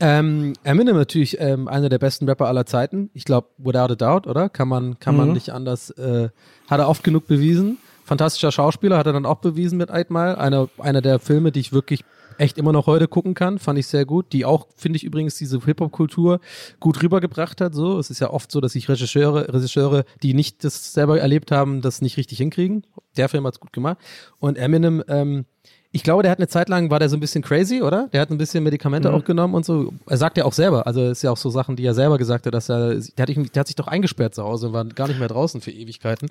Ähm, 0.00 0.54
Eminem 0.64 0.96
natürlich 0.96 1.38
ähm, 1.40 1.68
einer 1.68 1.88
der 1.88 1.98
besten 1.98 2.26
Rapper 2.28 2.46
aller 2.48 2.64
Zeiten. 2.66 3.10
Ich 3.12 3.24
glaube, 3.24 3.48
without 3.58 3.92
a 3.92 3.94
doubt, 3.96 4.26
oder? 4.26 4.48
Kann 4.48 4.68
man, 4.68 4.98
kann 4.98 5.16
man 5.16 5.28
Mhm. 5.28 5.34
nicht 5.34 5.50
anders. 5.50 5.90
Äh, 5.90 6.30
hat 6.68 6.80
er 6.80 6.88
oft 6.88 7.04
genug 7.04 7.26
bewiesen. 7.26 7.78
Fantastischer 8.04 8.50
Schauspieler 8.50 8.96
hat 8.98 9.06
er 9.06 9.12
dann 9.12 9.26
auch 9.26 9.38
bewiesen 9.38 9.76
mit 9.78 9.90
Mile. 10.10 10.38
Einer, 10.38 10.68
einer 10.78 11.00
der 11.02 11.18
Filme, 11.18 11.52
die 11.52 11.60
ich 11.60 11.72
wirklich 11.72 12.02
echt 12.38 12.56
immer 12.56 12.72
noch 12.72 12.86
heute 12.86 13.06
gucken 13.06 13.34
kann, 13.34 13.58
fand 13.58 13.78
ich 13.78 13.86
sehr 13.86 14.06
gut. 14.06 14.32
Die 14.32 14.44
auch, 14.46 14.66
finde 14.74 14.96
ich 14.96 15.04
übrigens, 15.04 15.36
diese 15.36 15.60
Hip-Hop-Kultur 15.64 16.40
gut 16.80 17.02
rübergebracht 17.02 17.60
hat. 17.60 17.74
So, 17.74 17.98
es 17.98 18.08
ist 18.10 18.20
ja 18.20 18.30
oft 18.30 18.50
so, 18.50 18.60
dass 18.62 18.72
sich 18.72 18.88
Regisseure, 18.88 19.52
Regisseure, 19.52 20.04
die 20.22 20.32
nicht 20.32 20.64
das 20.64 20.94
selber 20.94 21.20
erlebt 21.20 21.52
haben, 21.52 21.82
das 21.82 22.00
nicht 22.00 22.16
richtig 22.16 22.38
hinkriegen. 22.38 22.84
Der 23.18 23.28
Film 23.28 23.46
hat's 23.46 23.60
gut 23.60 23.72
gemacht. 23.74 23.98
Und 24.38 24.56
Eminem, 24.56 25.04
ähm, 25.06 25.44
ich 25.92 26.02
glaube, 26.04 26.22
der 26.22 26.30
hat 26.30 26.38
eine 26.38 26.46
Zeit 26.48 26.68
lang, 26.68 26.88
war 26.90 26.98
der 27.00 27.08
so 27.08 27.16
ein 27.16 27.20
bisschen 27.20 27.42
crazy, 27.42 27.82
oder? 27.82 28.08
Der 28.12 28.20
hat 28.20 28.30
ein 28.30 28.38
bisschen 28.38 28.62
Medikamente 28.62 29.08
Mhm. 29.08 29.14
auch 29.16 29.24
genommen 29.24 29.54
und 29.54 29.64
so. 29.64 29.92
Er 30.06 30.16
sagt 30.16 30.36
ja 30.36 30.44
auch 30.44 30.52
selber, 30.52 30.86
also 30.86 31.00
es 31.02 31.18
ist 31.18 31.22
ja 31.22 31.30
auch 31.32 31.36
so 31.36 31.50
Sachen, 31.50 31.74
die 31.76 31.84
er 31.84 31.94
selber 31.94 32.16
gesagt 32.16 32.46
hat, 32.46 32.54
dass 32.54 32.68
er, 32.68 32.94
der 32.94 33.22
hat, 33.26 33.28
der 33.28 33.60
hat 33.60 33.66
sich 33.66 33.76
doch 33.76 33.88
eingesperrt 33.88 34.34
zu 34.34 34.44
Hause 34.44 34.68
und 34.68 34.72
war 34.72 34.84
gar 34.84 35.08
nicht 35.08 35.18
mehr 35.18 35.28
draußen 35.28 35.60
für 35.60 35.72
Ewigkeiten. 35.72 36.30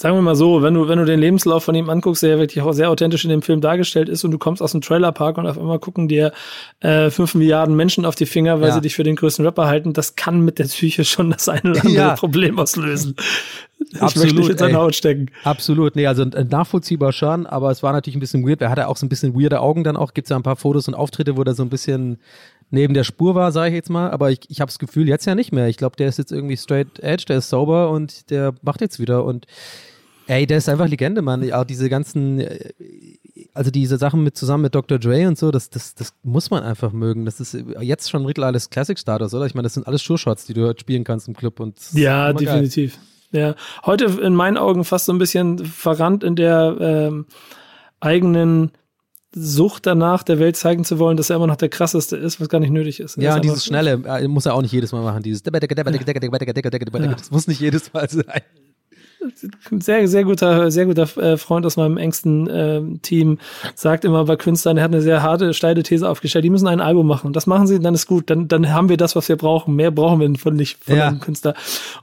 Sagen 0.00 0.16
wir 0.16 0.22
mal 0.22 0.34
so, 0.34 0.62
wenn 0.62 0.72
du, 0.72 0.88
wenn 0.88 0.98
du 0.98 1.04
den 1.04 1.20
Lebenslauf 1.20 1.62
von 1.62 1.74
ihm 1.74 1.90
anguckst, 1.90 2.22
der 2.22 2.38
wirklich 2.38 2.62
auch 2.64 2.72
sehr 2.72 2.88
authentisch 2.88 3.22
in 3.24 3.28
dem 3.28 3.42
Film 3.42 3.60
dargestellt 3.60 4.08
ist 4.08 4.24
und 4.24 4.30
du 4.30 4.38
kommst 4.38 4.62
aus 4.62 4.72
dem 4.72 4.80
Trailerpark 4.80 5.36
und 5.36 5.46
auf 5.46 5.58
einmal 5.58 5.78
gucken 5.78 6.08
dir 6.08 6.32
äh, 6.80 7.10
fünf 7.10 7.34
Milliarden 7.34 7.76
Menschen 7.76 8.06
auf 8.06 8.14
die 8.14 8.24
Finger, 8.24 8.62
weil 8.62 8.68
Ja. 8.68 8.74
sie 8.76 8.80
dich 8.80 8.94
für 8.94 9.02
den 9.02 9.14
größten 9.16 9.44
Rapper 9.44 9.66
halten, 9.66 9.92
das 9.92 10.16
kann 10.16 10.40
mit 10.40 10.58
der 10.58 10.64
Psyche 10.64 11.04
schon 11.04 11.28
das 11.30 11.50
eine 11.50 11.72
oder 11.72 11.80
andere 11.84 11.94
Ja. 11.94 12.14
Problem 12.14 12.58
auslösen. 12.58 13.14
Ich 13.92 14.00
Absolut, 14.00 14.34
möchte 14.36 14.50
nicht 14.52 14.60
in. 14.60 14.76
Haut 14.76 14.94
stecken. 14.94 15.30
Absolut, 15.42 15.96
nee, 15.96 16.06
also 16.06 16.22
äh, 16.22 16.44
nachvollziehbar 16.44 17.12
schon, 17.12 17.46
aber 17.46 17.70
es 17.70 17.82
war 17.82 17.92
natürlich 17.92 18.14
ein 18.14 18.20
bisschen 18.20 18.46
weird. 18.46 18.60
Er 18.60 18.68
hatte 18.70 18.86
auch 18.86 18.96
so 18.98 19.06
ein 19.06 19.08
bisschen 19.08 19.34
weirde 19.34 19.60
Augen 19.60 19.84
dann 19.84 19.96
auch. 19.96 20.12
Gibt's 20.12 20.28
ja 20.30 20.36
ein 20.36 20.42
paar 20.42 20.56
Fotos 20.56 20.86
und 20.86 20.94
Auftritte, 20.94 21.36
wo 21.38 21.44
der 21.44 21.54
so 21.54 21.62
ein 21.62 21.70
bisschen 21.70 22.18
neben 22.70 22.92
der 22.92 23.04
Spur 23.04 23.34
war, 23.34 23.52
sage 23.52 23.70
ich 23.70 23.74
jetzt 23.76 23.88
mal. 23.88 24.10
Aber 24.10 24.30
ich, 24.30 24.40
ich 24.48 24.60
habe 24.60 24.68
das 24.68 24.78
Gefühl, 24.78 25.08
jetzt 25.08 25.24
ja 25.24 25.34
nicht 25.34 25.50
mehr. 25.52 25.66
Ich 25.68 25.78
glaube, 25.78 25.96
der 25.96 26.08
ist 26.08 26.18
jetzt 26.18 26.30
irgendwie 26.30 26.58
straight 26.58 26.98
edge, 27.00 27.24
der 27.26 27.38
ist 27.38 27.48
sauber 27.48 27.90
und 27.90 28.30
der 28.30 28.52
macht 28.62 28.82
jetzt 28.82 29.00
wieder. 29.00 29.24
Und 29.24 29.46
ey, 30.30 30.46
der 30.46 30.58
ist 30.58 30.68
einfach 30.68 30.86
Legende, 30.88 31.22
Mann. 31.22 31.50
Auch 31.52 31.64
diese 31.64 31.88
ganzen, 31.88 32.40
äh, 32.40 32.72
also 33.52 33.70
diese 33.70 33.96
Sachen 33.98 34.22
mit 34.22 34.36
zusammen 34.36 34.62
mit 34.62 34.74
Dr. 34.74 34.98
Dre 34.98 35.26
und 35.26 35.36
so, 35.36 35.50
das, 35.50 35.70
das, 35.70 35.94
das 35.94 36.14
muss 36.22 36.50
man 36.50 36.62
einfach 36.62 36.92
mögen. 36.92 37.24
Das 37.24 37.40
ist 37.40 37.56
jetzt 37.80 38.10
schon 38.10 38.24
mittlerweile 38.24 38.58
Classic-Status, 38.58 39.34
oder? 39.34 39.46
Ich 39.46 39.54
meine, 39.54 39.64
das 39.64 39.74
sind 39.74 39.86
alles 39.86 40.02
Sure-Shots, 40.02 40.46
die 40.46 40.54
du 40.54 40.62
dort 40.62 40.80
spielen 40.80 41.04
kannst 41.04 41.26
im 41.26 41.34
Club. 41.34 41.58
Und 41.58 41.78
Ja, 41.92 42.30
immer 42.30 42.38
geil. 42.38 42.46
definitiv. 42.46 42.98
Ja, 43.32 43.54
heute 43.84 44.06
in 44.06 44.34
meinen 44.34 44.56
Augen 44.56 44.84
fast 44.84 45.06
so 45.06 45.12
ein 45.12 45.18
bisschen 45.18 45.64
verrannt 45.64 46.24
in 46.24 46.34
der 46.36 46.76
ähm, 46.80 47.26
eigenen 48.00 48.72
Sucht 49.32 49.86
danach, 49.86 50.24
der 50.24 50.40
Welt 50.40 50.56
zeigen 50.56 50.84
zu 50.84 50.98
wollen, 50.98 51.16
dass 51.16 51.30
er 51.30 51.36
immer 51.36 51.46
noch 51.46 51.56
der 51.56 51.68
krasseste 51.68 52.16
ist, 52.16 52.40
was 52.40 52.48
gar 52.48 52.58
nicht 52.58 52.72
nötig 52.72 52.98
ist. 52.98 53.16
Ja, 53.16 53.36
und 53.36 53.44
dieses 53.44 53.64
Schnelle 53.64 54.02
äh, 54.04 54.26
muss 54.26 54.46
er 54.46 54.54
auch 54.54 54.62
nicht 54.62 54.72
jedes 54.72 54.90
Mal 54.90 55.02
machen. 55.02 55.22
Dieses 55.22 55.42
das 57.16 57.30
muss 57.30 57.46
nicht 57.46 57.60
jedes 57.60 57.92
Mal 57.92 58.08
sein. 58.10 58.42
Sehr, 59.80 60.08
sehr 60.08 60.24
guter, 60.24 60.70
sehr 60.70 60.86
guter 60.86 61.02
äh, 61.18 61.36
Freund 61.36 61.66
aus 61.66 61.76
meinem 61.76 61.96
engsten 61.96 62.48
ähm, 62.50 63.02
Team 63.02 63.38
sagt 63.74 64.04
immer 64.04 64.24
bei 64.24 64.36
Künstlern, 64.36 64.76
er 64.76 64.84
hat 64.84 64.92
eine 64.92 65.02
sehr 65.02 65.22
harte, 65.22 65.54
steile 65.54 65.82
These 65.82 66.08
aufgestellt, 66.08 66.44
die 66.44 66.50
müssen 66.50 66.66
ein 66.68 66.80
Album 66.80 67.06
machen. 67.06 67.32
Das 67.32 67.46
machen 67.46 67.66
sie, 67.66 67.78
dann 67.80 67.94
ist 67.94 68.06
gut. 68.06 68.30
Dann, 68.30 68.48
dann 68.48 68.72
haben 68.72 68.88
wir 68.88 68.96
das, 68.96 69.16
was 69.16 69.28
wir 69.28 69.36
brauchen. 69.36 69.76
Mehr 69.76 69.90
brauchen 69.90 70.20
wir 70.20 70.38
von 70.38 70.54
nicht 70.54 70.82
von 70.84 70.96
Ja. 70.96 71.08
einem 71.08 71.20
Künstler. 71.20 71.54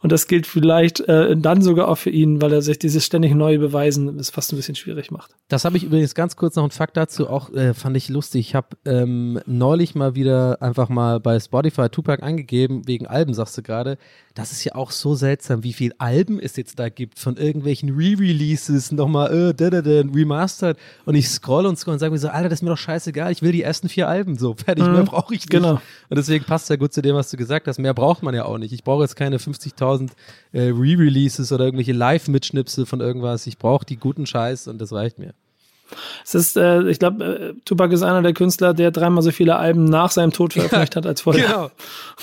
Und 0.01 0.11
das 0.11 0.27
gilt 0.27 0.47
vielleicht 0.47 1.01
äh, 1.01 1.35
dann 1.35 1.61
sogar 1.61 1.87
auch 1.87 1.97
für 1.97 2.09
ihn, 2.09 2.41
weil 2.41 2.53
er 2.53 2.61
sich 2.61 2.79
dieses 2.79 3.05
ständig 3.05 3.33
neue 3.33 3.59
Beweisen 3.59 4.17
es 4.19 4.29
fast 4.29 4.51
ein 4.53 4.55
bisschen 4.57 4.75
schwierig 4.75 5.11
macht. 5.11 5.31
Das 5.47 5.65
habe 5.65 5.77
ich 5.77 5.83
übrigens 5.83 6.15
ganz 6.15 6.35
kurz 6.35 6.55
noch 6.55 6.63
einen 6.63 6.71
Fakt 6.71 6.97
dazu, 6.97 7.29
auch 7.29 7.51
äh, 7.53 7.73
fand 7.73 7.95
ich 7.97 8.09
lustig. 8.09 8.47
Ich 8.49 8.55
habe 8.55 8.67
ähm, 8.85 9.39
neulich 9.45 9.95
mal 9.95 10.15
wieder 10.15 10.61
einfach 10.61 10.89
mal 10.89 11.19
bei 11.19 11.39
Spotify 11.39 11.89
Tupac 11.89 12.23
eingegeben, 12.23 12.87
wegen 12.87 13.07
Alben, 13.07 13.33
sagst 13.33 13.57
du 13.57 13.61
gerade. 13.61 13.97
Das 14.37 14.51
ist 14.51 14.63
ja 14.63 14.75
auch 14.75 14.91
so 14.91 15.15
seltsam, 15.15 15.63
wie 15.63 15.73
viel 15.73 15.93
Alben 15.97 16.39
es 16.39 16.57
jetzt 16.57 16.77
da 16.77 16.89
gibt 16.89 17.17
von 17.17 17.37
irgendwelchen 17.37 17.89
Re-Releases, 17.89 18.91
nochmal 18.91 19.49
äh, 19.49 19.53
da, 19.55 19.71
da, 19.71 19.81
da, 19.81 20.01
remastered. 20.01 20.77
Und 21.05 21.15
ich 21.15 21.27
scroll 21.27 21.65
und 21.65 21.79
scroll 21.79 21.93
und 21.93 21.99
sage 21.99 22.11
mir 22.11 22.19
so, 22.19 22.29
Alter, 22.29 22.47
das 22.47 22.59
ist 22.59 22.63
mir 22.63 22.69
doch 22.69 22.77
scheißegal, 22.77 23.31
ich 23.31 23.41
will 23.41 23.51
die 23.51 23.63
ersten 23.63 23.89
vier 23.89 24.07
Alben 24.07 24.37
so, 24.37 24.53
fertig, 24.53 24.85
mehr 24.85 25.03
brauche 25.05 25.33
ich 25.33 25.41
nicht. 25.41 25.49
genau. 25.49 25.81
Und 26.09 26.17
deswegen 26.17 26.45
passt 26.45 26.69
ja 26.69 26.75
gut 26.75 26.93
zu 26.93 27.01
dem, 27.01 27.15
was 27.15 27.31
du 27.31 27.37
gesagt 27.37 27.67
hast. 27.67 27.79
Mehr 27.79 27.95
braucht 27.95 28.21
man 28.21 28.35
ja 28.35 28.45
auch 28.45 28.59
nicht. 28.59 28.73
Ich 28.73 28.83
brauche 28.83 29.01
jetzt 29.01 29.15
keine 29.15 29.39
50.000 29.39 30.11
äh, 30.51 30.69
Re-Releases 30.69 31.51
oder 31.51 31.65
irgendwelche 31.65 31.93
Live-Mitschnipsel 31.93 32.85
von 32.85 33.01
irgendwas. 33.01 33.47
Ich 33.47 33.57
brauche 33.57 33.87
die 33.87 33.97
guten 33.97 34.27
Scheiß 34.27 34.67
und 34.67 34.79
das 34.79 34.93
reicht 34.93 35.17
mir. 35.17 35.33
Es 36.23 36.35
ist, 36.35 36.57
äh, 36.57 36.83
ich 36.89 36.99
glaube, 36.99 37.23
äh, 37.25 37.53
Tupac 37.65 37.93
ist 37.93 38.03
einer 38.03 38.21
der 38.21 38.33
Künstler, 38.33 38.73
der 38.73 38.91
dreimal 38.91 39.21
so 39.23 39.31
viele 39.31 39.55
Alben 39.57 39.85
nach 39.85 40.11
seinem 40.11 40.31
Tod 40.31 40.53
veröffentlicht 40.53 40.95
hat 40.95 41.05
als 41.05 41.21
vorher. 41.21 41.45
Genau. 41.47 41.71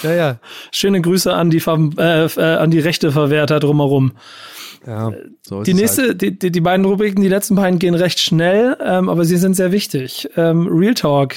Ja, 0.03 0.13
ja. 0.15 0.39
Schöne 0.73 1.01
Grüße 1.01 1.33
an 1.33 1.51
die, 1.51 1.61
Ver 1.61 1.79
äh, 1.99 2.25
äh, 2.27 2.57
an 2.57 2.71
die 2.71 2.81
Rechteverwerter 2.81 3.61
drumherum. 3.61 4.13
ja 4.87 5.13
so 5.43 5.61
ist 5.61 5.67
Die 5.67 5.73
es 5.73 5.77
nächste, 5.79 6.03
Halt. 6.09 6.23
die, 6.23 6.39
die, 6.39 6.51
die 6.53 6.61
beiden 6.61 6.85
Rubriken, 6.85 7.23
die 7.23 7.29
letzten 7.29 7.55
beiden 7.57 7.79
gehen 7.79 7.95
recht 7.95 8.21
schnell, 8.21 8.77
ähm, 8.83 9.09
aber 9.09 9.25
sie 9.25 9.37
sind 9.37 9.55
sehr 9.55 9.73
wichtig. 9.73 10.29
Ähm, 10.37 10.67
Real 10.71 10.95
Talk. 10.95 11.37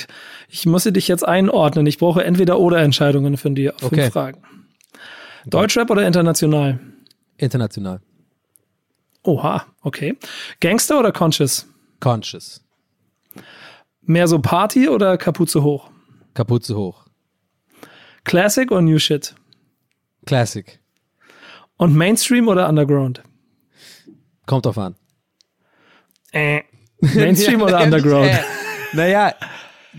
Ich 0.49 0.65
muss 0.65 0.83
dich 0.83 1.07
jetzt 1.07 1.27
einordnen. 1.27 1.85
Ich 1.87 1.97
brauche 1.97 2.23
entweder 2.23 2.59
oder 2.59 2.79
Entscheidungen 2.79 3.37
von 3.37 3.55
dir. 3.55 3.73
Fünf 3.79 3.91
Okay. 3.91 4.11
Fragen. 4.11 4.41
Deutschrap 5.45 5.89
oder 5.89 6.05
international? 6.05 6.79
International. 7.37 7.99
Oha, 9.23 9.65
okay. 9.81 10.17
Gangster 10.61 10.99
oder 10.99 11.11
Conscious? 11.11 11.67
Conscious. 11.99 12.63
Mehr 14.01 14.27
so 14.27 14.39
Party 14.39 14.87
oder 14.87 15.17
Kapuze 15.17 15.63
hoch? 15.63 15.89
Kapuze 16.33 16.75
hoch. 16.75 17.05
Classic 18.23 18.69
oder 18.71 18.81
New 18.81 18.99
Shit? 18.99 19.35
Classic. 20.25 20.79
Und 21.77 21.95
Mainstream 21.95 22.47
oder 22.47 22.67
Underground? 22.67 23.23
Kommt 24.45 24.65
drauf 24.65 24.77
an. 24.77 24.95
Äh. 26.31 26.61
Mainstream 27.01 27.61
oder 27.61 27.81
Underground? 27.81 28.29
Äh, 28.29 28.39
naja, 28.93 29.33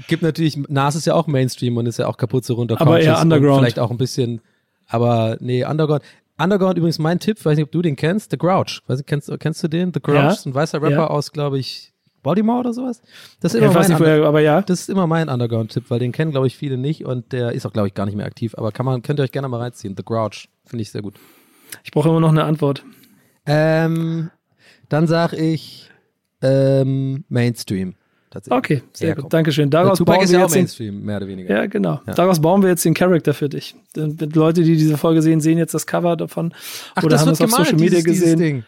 gibt 0.06 0.22
natürlich, 0.22 0.56
Nas 0.68 0.94
ist 0.94 1.06
ja 1.06 1.14
auch 1.14 1.26
Mainstream 1.26 1.76
und 1.76 1.86
ist 1.86 1.98
ja 1.98 2.06
auch 2.06 2.16
Kapuze 2.16 2.52
runter. 2.52 2.80
Aber 2.80 3.00
eher 3.00 3.20
Underground. 3.20 3.60
Vielleicht 3.60 3.78
auch 3.78 3.90
ein 3.90 3.98
bisschen, 3.98 4.40
aber 4.86 5.36
nee, 5.40 5.64
Underground. 5.64 6.02
Underground 6.38 6.78
übrigens 6.78 6.98
mein 6.98 7.18
Tipp, 7.18 7.44
weiß 7.44 7.56
nicht, 7.56 7.64
ob 7.66 7.72
du 7.72 7.82
den 7.82 7.96
kennst, 7.96 8.30
The 8.30 8.38
Grouch. 8.38 8.80
Weiß 8.86 8.98
nicht, 8.98 9.06
kennst, 9.06 9.30
kennst 9.40 9.62
du 9.62 9.68
den? 9.68 9.92
The 9.92 10.00
Grouch 10.00 10.14
Ja. 10.16 10.30
ist 10.30 10.46
ein 10.46 10.54
weißer 10.54 10.80
Rapper 10.80 10.90
Ja. 10.94 11.06
aus, 11.08 11.32
glaube 11.32 11.58
ich, 11.58 11.92
Baltimore 12.22 12.60
oder 12.60 12.72
sowas. 12.72 13.00
Das 13.40 13.54
ist 13.54 13.60
immer 13.62 13.72
mein 13.72 13.98
woher, 13.98 14.24
aber 14.26 14.40
ja. 14.40 14.60
Das 14.62 14.80
ist 14.80 14.88
immer 14.88 15.06
mein 15.06 15.28
Underground-Tipp, 15.28 15.84
weil 15.88 15.98
den 16.00 16.12
kennen, 16.12 16.30
glaube 16.30 16.46
ich, 16.46 16.56
viele 16.56 16.76
nicht 16.76 17.04
und 17.04 17.32
der 17.32 17.52
ist 17.52 17.64
auch, 17.66 17.72
glaube 17.72 17.88
ich, 17.88 17.94
gar 17.94 18.06
nicht 18.06 18.16
mehr 18.16 18.26
aktiv. 18.26 18.54
Aber 18.56 18.72
kann 18.72 18.86
man, 18.86 19.02
könnt 19.02 19.20
ihr 19.20 19.22
euch 19.22 19.32
gerne 19.32 19.48
mal 19.48 19.58
reinziehen. 19.60 19.94
The 19.96 20.04
Grouch. 20.04 20.48
Finde 20.66 20.82
ich 20.82 20.90
sehr 20.90 21.02
gut. 21.02 21.14
Ich 21.84 21.90
brauche 21.90 22.08
immer 22.08 22.20
noch 22.20 22.30
eine 22.30 22.44
Antwort. 22.44 22.84
Ähm, 23.46 24.30
dann 24.88 25.06
sag 25.06 25.32
ich 25.32 25.90
ähm, 26.42 27.24
Mainstream. 27.28 27.94
Tatsächlich. 28.30 28.58
Okay, 28.58 28.82
sehr 28.92 29.14
gut. 29.14 29.32
Dankeschön. 29.32 29.70
Daraus 29.70 29.98
bauen 30.00 30.22
ist 30.22 30.32
wir 30.32 30.40
jetzt 30.40 30.54
den, 30.54 30.60
Mainstream, 30.60 31.02
mehr 31.02 31.16
oder 31.16 31.28
weniger. 31.28 31.54
Ja, 31.54 31.66
genau. 31.66 32.00
Ja. 32.06 32.14
Daraus 32.14 32.40
bauen 32.40 32.62
wir 32.62 32.68
jetzt 32.68 32.84
den 32.84 32.94
Charakter 32.94 33.32
für 33.32 33.48
dich. 33.48 33.74
Die 33.96 34.26
Leute, 34.34 34.62
die 34.62 34.76
diese 34.76 34.98
Folge 34.98 35.22
sehen, 35.22 35.40
sehen 35.40 35.56
jetzt 35.58 35.72
das 35.74 35.86
Cover 35.86 36.16
davon 36.16 36.52
Ach, 36.94 37.02
oder 37.02 37.12
das 37.12 37.22
haben 37.22 37.28
wird 37.28 37.34
es 37.36 37.40
auf 37.40 37.50
gemalt, 37.50 37.66
Social 37.66 37.80
Media 37.80 38.00
dieses, 38.00 38.04
gesehen. 38.04 38.38
Dieses 38.38 38.50
Ding. 38.50 38.64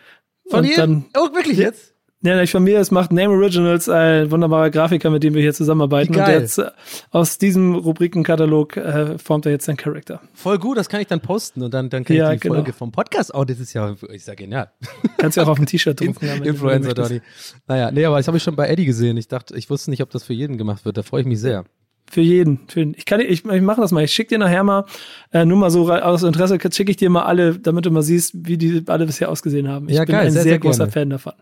Von 0.49 0.65
dir? 0.65 1.05
oh, 1.17 1.35
wirklich 1.35 1.59
jetzt? 1.59 1.90
Ja, 2.23 2.39
nicht 2.39 2.51
von 2.51 2.63
mir, 2.63 2.79
es 2.81 2.91
macht 2.91 3.13
Name 3.13 3.33
Originals, 3.33 3.89
ein 3.89 4.31
wunderbarer 4.31 4.69
Grafiker, 4.69 5.09
mit 5.09 5.23
dem 5.23 5.33
wir 5.33 5.41
hier 5.41 5.55
zusammenarbeiten. 5.55 6.15
Und 6.15 6.29
jetzt 6.29 6.59
äh, 6.59 6.71
aus 7.11 7.39
diesem 7.39 7.75
Rubrikenkatalog 7.75 8.77
äh, 8.77 9.17
formt 9.19 9.47
er 9.47 9.53
jetzt 9.53 9.67
den 9.69 9.79
Charakter. 9.79 10.21
Voll 10.35 10.59
gut, 10.59 10.77
das 10.77 10.91
kann 10.91 11.01
ich 11.01 11.07
dann 11.07 11.21
posten 11.21 11.63
und 11.63 11.73
dann, 11.73 11.89
dann 11.89 12.05
kann 12.05 12.15
Ja, 12.17 12.31
ich 12.31 12.41
die 12.41 12.49
genau. 12.49 12.57
Folge 12.57 12.75
vom 12.75 12.93
Podcast 12.93 13.35
auch. 13.35 13.47
Das 13.47 13.59
ist 13.59 13.73
ja, 13.73 13.97
ich 14.13 14.23
sag 14.23 14.37
genial. 14.37 14.71
Kannst 15.17 15.39
du 15.39 15.41
auch 15.43 15.49
auf 15.49 15.59
ein 15.59 15.65
T-Shirt 15.65 15.99
drucken. 16.01 16.27
Influencer. 16.45 16.93
Donny. 16.93 17.23
Naja, 17.67 17.91
nee, 17.91 18.05
aber 18.05 18.19
das 18.19 18.27
habe 18.27 18.37
ich 18.37 18.43
schon 18.43 18.55
bei 18.55 18.69
Eddie 18.69 18.85
gesehen. 18.85 19.17
Ich 19.17 19.29
dachte, 19.29 19.57
ich 19.57 19.71
wusste 19.71 19.89
nicht, 19.91 20.03
ob 20.03 20.11
das 20.11 20.23
für 20.25 20.35
jeden 20.35 20.59
gemacht 20.59 20.85
wird. 20.85 20.99
Da 20.99 21.03
freue 21.03 21.23
ich 21.23 21.27
mich 21.27 21.41
sehr. 21.41 21.65
Für 22.11 22.21
jeden. 22.21 22.61
Für 22.69 22.81
jeden. 22.81 22.95
Ich 22.99 23.07
kann, 23.07 23.21
ich, 23.21 23.47
ich 23.47 23.63
mache 23.63 23.81
das 23.81 23.93
mal. 23.93 24.05
Ich 24.05 24.13
schicke 24.13 24.29
dir 24.35 24.39
nachher 24.39 24.63
mal, 24.63 24.85
äh, 25.33 25.47
nur 25.47 25.57
mal 25.57 25.71
so 25.71 25.91
aus 25.91 26.23
Interesse, 26.23 26.59
schicke 26.71 26.91
ich 26.91 26.99
dir 26.99 27.09
mal 27.09 27.23
alle, 27.23 27.59
damit 27.59 27.87
du 27.87 27.91
mal 27.91 28.03
siehst, 28.03 28.33
wie 28.47 28.59
die 28.59 28.83
alle 28.89 29.07
bisher 29.07 29.31
ausgesehen 29.31 29.69
haben. 29.69 29.89
Ich 29.89 29.95
Ja, 29.97 30.05
bin 30.05 30.17
geil, 30.17 30.27
ein 30.27 30.33
sehr, 30.33 30.43
sehr, 30.43 30.51
sehr 30.53 30.59
großer. 30.59 30.89
Fan 30.89 31.09
davon. 31.09 31.33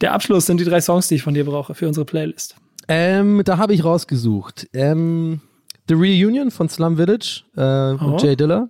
Der 0.00 0.12
Abschluss 0.12 0.46
sind 0.46 0.58
die 0.60 0.64
drei 0.64 0.80
Songs, 0.80 1.08
die 1.08 1.16
ich 1.16 1.22
von 1.22 1.34
dir 1.34 1.44
brauche 1.44 1.74
für 1.74 1.86
unsere 1.88 2.04
Playlist. 2.04 2.56
Ähm, 2.88 3.42
da 3.44 3.58
habe 3.58 3.72
ich 3.74 3.84
rausgesucht. 3.84 4.68
Ähm, 4.72 5.40
The 5.88 5.94
Reunion 5.94 6.50
von 6.50 6.68
Slum 6.68 6.96
Village 6.96 7.42
äh, 7.56 7.60
Oh. 7.60 8.12
und 8.12 8.22
Jay 8.22 8.36
Dilla. 8.36 8.68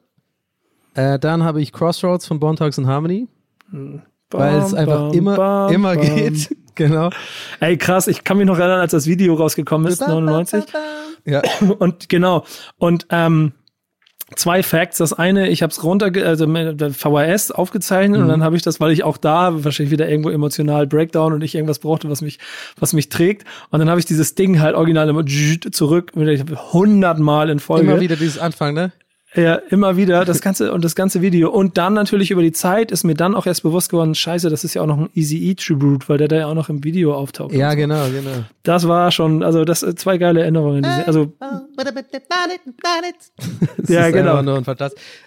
Äh, 0.95 1.18
dann 1.18 1.43
habe 1.43 1.61
ich 1.61 1.72
Crossroads 1.72 2.27
von 2.27 2.39
Bone 2.39 2.57
Thugs 2.57 2.79
and 2.79 2.87
Harmony, 2.87 3.27
weil 4.31 4.59
es 4.59 4.75
einfach 4.75 5.09
bam, 5.09 5.12
immer, 5.12 5.37
bam, 5.37 5.72
immer 5.72 5.95
bam. 5.97 6.05
geht. 6.05 6.57
genau. 6.77 7.11
Ey, 7.61 7.77
krass, 7.77 8.07
ich 8.07 8.22
kann 8.22 8.37
mich 8.39 8.47
noch 8.47 8.59
erinnern, 8.59 8.81
als 8.81 8.93
das 8.93 9.07
Video 9.07 9.35
rausgekommen 9.35 9.89
ist, 9.91 10.01
99. 10.07 10.64
Ja. 11.25 11.43
Und 11.79 12.09
genau. 12.09 12.45
Und 12.79 13.07
ähm, 13.11 13.53
zwei 14.37 14.62
Facts. 14.62 14.99
Das 14.99 15.12
eine, 15.12 15.49
ich 15.49 15.62
habe 15.62 15.70
es 15.70 15.83
runter, 15.83 16.11
also 16.25 16.47
VHS 16.47 17.51
aufgezeichnet 17.51 18.20
und 18.20 18.29
dann 18.29 18.43
habe 18.43 18.57
ich 18.57 18.62
das, 18.62 18.81
weil 18.81 18.93
ich 18.93 19.05
auch 19.05 19.16
da 19.16 19.64
wahrscheinlich 19.64 19.93
wieder 19.93 20.09
irgendwo 20.09 20.31
emotional 20.31 20.87
Breakdown 20.87 21.33
und 21.33 21.43
ich 21.43 21.55
irgendwas 21.55 21.79
brauchte, 21.79 22.09
was 22.11 22.22
mich, 22.22 22.39
was 22.79 22.93
mich 22.93 23.09
trägt. 23.09 23.47
Und 23.70 23.79
dann 23.79 23.89
habe 23.89 24.01
ich 24.01 24.07
dieses 24.07 24.35
Ding 24.35 24.61
halt 24.61 24.75
original 24.75 25.09
immer 25.09 25.25
zurück, 25.27 26.12
hundertmal 26.72 27.51
in 27.51 27.59
Folge. 27.59 27.91
Immer 27.91 28.01
wieder 28.01 28.16
dieses 28.16 28.39
Anfang, 28.39 28.75
ne? 28.75 28.93
Ja, 29.37 29.57
immer 29.70 29.97
wieder 29.97 30.24
das 30.24 30.41
ganze 30.41 30.72
und 30.72 30.85
das 30.85 30.95
ganze 30.95 31.20
Video 31.20 31.51
und 31.51 31.76
dann 31.76 31.93
natürlich 31.95 32.30
über 32.30 32.41
die 32.43 32.53
Zeit 32.53 32.93
ist 32.93 33.03
mir 33.03 33.14
dann 33.14 33.35
auch 33.35 33.47
erst 33.47 33.64
bewusst 33.64 33.91
geworden, 33.91 34.14
scheiße, 34.14 34.49
das 34.49 34.62
ist 34.62 34.74
ja 34.74 34.82
auch 34.82 34.87
noch 34.87 34.97
ein 34.99 35.11
Easy 35.14 35.39
E 35.51 35.55
Tribute, 35.55 36.09
weil 36.09 36.18
der 36.18 36.28
da 36.28 36.37
ja 36.37 36.47
auch 36.47 36.55
noch 36.55 36.68
im 36.68 36.85
Video 36.85 37.14
auftaucht. 37.14 37.53
Ja, 37.53 37.74
genau, 37.74 38.07
genau. 38.11 38.45
Das 38.62 38.87
war 38.87 39.11
schon, 39.11 39.43
also 39.43 39.64
das 39.64 39.80
sind 39.80 39.99
zwei 39.99 40.18
geile 40.18 40.43
Erinnerungen. 40.43 40.82
diese- 40.85 41.07
Also 41.09 41.32
Ja, 43.89 44.11
genau. 44.11 44.37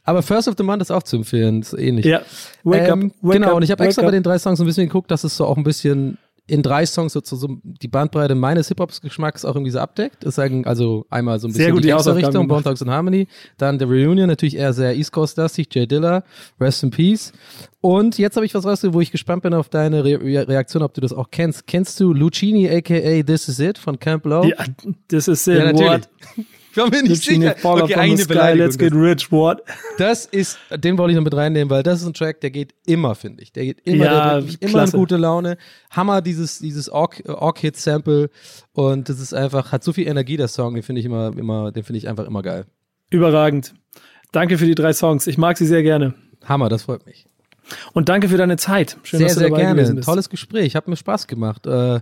Aber 0.05 0.22
First 0.24 0.47
of 0.47 0.55
the 0.58 0.64
Month 0.64 0.82
ist 0.82 0.91
auch 0.91 1.03
zu 1.03 1.18
empfehlen, 1.18 1.62
ist 1.62 1.74
ähnlich. 1.74 2.05
ja, 2.05 2.22
wake 2.64 2.88
ähm, 2.88 3.12
up, 3.12 3.12
wake 3.22 3.34
genau, 3.39 3.55
und 3.58 3.64
ich 3.64 3.72
habe 3.72 3.84
extra 3.84 4.03
up. 4.03 4.08
bei 4.08 4.12
den 4.12 4.24
drei 4.24 4.39
Songs 4.39 4.60
ein 4.62 4.66
bisschen 4.66 4.88
geguckt, 4.88 5.12
dass 5.12 5.24
es 5.26 5.36
so 5.36 5.45
auch 5.45 5.58
ein 5.58 5.64
bisschen 5.64 6.18
in 6.48 6.64
drei 6.64 6.86
Songs 6.86 7.14
so, 7.14 7.22
so, 7.24 7.36
so 7.36 7.58
die 7.64 7.88
Bandbreite 7.89 8.34
meines 8.34 8.70
Hip-Hops-Geschmacks 8.70 9.43
auch 9.43 9.56
irgendwie 9.56 9.72
so 9.72 9.80
abdeckt. 9.80 10.26
Das 10.26 10.36
sagen 10.36 10.66
also 10.66 11.06
einmal 11.10 11.39
so 11.39 11.48
ein 11.48 11.52
Sehr 11.52 11.74
bisschen 11.74 11.76
gut 11.76 11.84
die 11.84 11.91
Richtung. 12.12 12.48
Bone 12.48 12.64
Thugs 12.64 12.82
and 12.82 12.89
Harmony, 12.89 13.28
dann 13.58 13.78
The 13.78 13.86
Reunion, 13.86 14.28
natürlich 14.28 14.56
eher 14.56 14.72
sehr 14.74 14.95
East 14.95 15.12
Coast-lastig, 15.12 15.68
Jay 15.74 15.86
Dilla, 15.86 16.24
Rest 16.60 16.84
in 16.84 16.91
Peace. 16.91 17.34
Und 17.82 18.18
jetzt 18.18 18.36
habe 18.38 18.45
ich 18.45 18.54
was 18.56 18.66
rausgesucht, 18.66 18.95
wo 18.95 19.02
ich 19.02 19.12
gespannt 19.12 19.43
bin 19.43 19.54
auf 19.54 19.70
deine 19.70 20.04
Re 20.04 20.20
Re 20.22 20.48
Reaktion, 20.48 20.84
ob 20.84 20.93
du 20.93 21.02
das 21.02 21.14
auch 21.14 21.30
kennst. 21.32 21.68
Kennst 21.68 22.00
du 22.00 22.14
Lucini 22.14 22.70
aka 22.70 23.24
This 23.24 23.50
Is 23.50 23.60
It 23.60 23.78
von 23.78 24.00
Camp 24.00 24.26
Low? 24.26 24.45
ja, 24.45 24.66
ist 25.28 25.48
Ja, 25.48 25.70
it, 25.70 25.76
natürlich. 25.76 26.06
Ich 26.72 26.78
war 26.78 26.89
mir 26.89 27.01
nicht 27.03 27.24
sicher. 27.24 27.55
Okay, 27.63 27.95
eine 27.95 28.18
sky, 28.18 28.28
Beleidigung. 28.28 28.65
let's 28.68 28.78
get 28.78 28.93
rich, 28.93 29.32
what? 29.32 29.63
Das 29.97 30.26
ist, 30.26 30.59
den 30.76 30.97
wollte 30.97 31.11
ich 31.11 31.15
noch 31.18 31.24
mit 31.24 31.34
reinnehmen, 31.36 31.70
weil 31.70 31.82
das 31.84 32.01
ist 32.01 32.07
ein 32.07 32.13
Track, 32.13 32.41
der 32.41 32.51
geht 32.51 32.74
immer, 32.86 33.15
finde 33.15 33.41
ich. 33.41 33.51
Der 33.51 33.65
geht 33.65 33.80
immer, 33.86 34.05
Ja, 34.05 34.11
der 34.36 34.41
bringt 34.41 34.61
mich 34.61 34.70
immer 34.70 34.84
in 34.84 34.91
gute 34.91 35.18
Laune. 35.18 35.57
Hammer, 35.89 36.22
dieses, 36.22 36.59
dieses 36.59 36.89
Orc-Hit-Sample. 36.89 38.30
Und 38.74 39.09
das 39.09 39.20
ist 39.20 39.34
einfach, 39.34 39.72
hat 39.72 39.84
so 39.84 39.93
viel 39.93 40.07
Energie, 40.07 40.38
der 40.38 40.47
Song, 40.47 40.74
den 40.76 40.84
finde 40.84 40.99
ich 40.99 41.05
immer, 41.05 41.32
immer, 41.36 41.72
den 41.72 41.84
finde 41.84 41.97
ich 41.97 42.07
einfach 42.07 42.26
immer 42.26 42.43
geil. 42.43 42.65
Überragend. 43.09 43.74
Danke 44.32 44.57
für 44.57 44.65
die 44.65 44.76
drei 44.76 44.93
Songs. 44.93 45.26
Ich 45.28 45.38
mag 45.38 45.57
sie 45.57 45.65
sehr 45.65 45.84
gerne. 45.84 46.13
Hammer, 46.45 46.70
das 46.70 46.84
freut 46.84 47.05
mich. 47.05 47.26
Und 47.93 48.07
danke 48.09 48.30
für 48.30 48.38
deine 48.38 48.57
Zeit. 48.57 48.97
Schön, 49.03 49.20
sehr, 49.20 49.28
dass 49.28 49.36
du 49.36 49.39
sehr 49.41 49.49
dabei 49.49 49.61
gerne. 49.61 49.76
gewesen 49.76 49.91
Ein 49.93 49.95
bist. 49.97 50.07
tolles 50.07 50.30
Gespräch, 50.30 50.76
hat 50.76 50.88
mir 50.88 50.95
Spaß 50.95 51.28
gemacht. 51.28 51.65
Äh, 51.65 52.01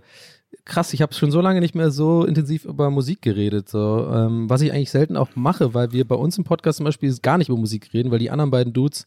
krass, 0.66 0.94
ich 0.94 1.02
habe 1.02 1.14
schon 1.14 1.32
so 1.32 1.42
lange 1.42 1.60
nicht 1.62 1.76
mehr 1.76 1.92
so 1.92 2.26
intensiv 2.26 2.66
über 2.66 2.90
Musik 2.90 3.22
geredet, 3.22 3.70
so 3.70 4.08
ähm, 4.12 4.50
was 4.50 4.62
ich 4.62 4.72
eigentlich 4.74 4.90
selten 4.92 5.16
auch 5.16 5.30
mache, 5.36 5.74
weil 5.74 5.92
wir 5.92 6.08
bei 6.08 6.16
uns 6.16 6.38
im 6.38 6.44
Podcast 6.44 6.78
zum 6.78 6.86
Beispiel 6.86 7.16
gar 7.22 7.38
nicht 7.38 7.50
über 7.50 7.58
Musik 7.58 7.90
reden, 7.94 8.12
weil 8.12 8.20
die 8.20 8.32
anderen 8.32 8.52
beiden 8.52 8.74
Dudes, 8.74 9.06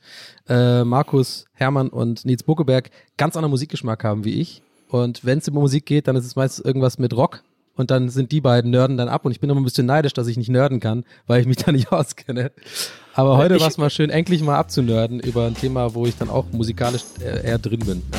äh, 0.48 0.84
Markus 0.84 1.46
Hermann 1.54 1.88
und 1.88 2.24
Nils 2.24 2.42
Buckeberg, 2.44 2.90
ganz 3.16 3.36
anderen 3.36 3.50
Musikgeschmack 3.50 4.04
haben 4.04 4.24
wie 4.24 4.40
ich. 4.40 4.62
Und 4.88 5.24
wenn 5.24 5.38
es 5.38 5.48
über 5.48 5.60
Musik 5.60 5.84
geht, 5.84 6.08
dann 6.08 6.16
ist 6.16 6.24
es 6.24 6.36
meistens 6.36 6.64
irgendwas 6.64 6.98
mit 6.98 7.14
Rock. 7.14 7.42
Und 7.76 7.92
dann 7.92 8.08
sind 8.08 8.32
die 8.32 8.40
beiden 8.40 8.72
Nerden 8.72 8.96
dann 8.96 9.08
ab 9.08 9.24
und 9.24 9.30
ich 9.30 9.38
bin 9.38 9.48
immer 9.50 9.60
ein 9.60 9.64
bisschen 9.64 9.86
neidisch, 9.86 10.12
dass 10.12 10.26
ich 10.26 10.36
nicht 10.36 10.48
nerden 10.48 10.80
kann, 10.80 11.04
weil 11.28 11.40
ich 11.40 11.46
mich 11.46 11.56
da 11.64 11.70
nicht 11.70 11.92
auskenne. 11.92 12.50
Aber 13.14 13.36
heute 13.36 13.54
Ich- 13.56 13.60
war 13.60 13.68
es 13.68 13.78
mal 13.78 13.90
schön, 13.90 14.10
endlich 14.10 14.42
mal 14.42 14.56
abzunörden 14.56 15.20
über 15.20 15.46
ein 15.46 15.54
Thema, 15.54 15.94
wo 15.94 16.06
ich 16.06 16.16
dann 16.16 16.28
auch 16.30 16.46
musikalisch 16.52 17.02
eher, 17.20 17.44
eher 17.44 17.58
drin 17.58 17.80
bin. 17.80 18.02
Ja, 18.12 18.18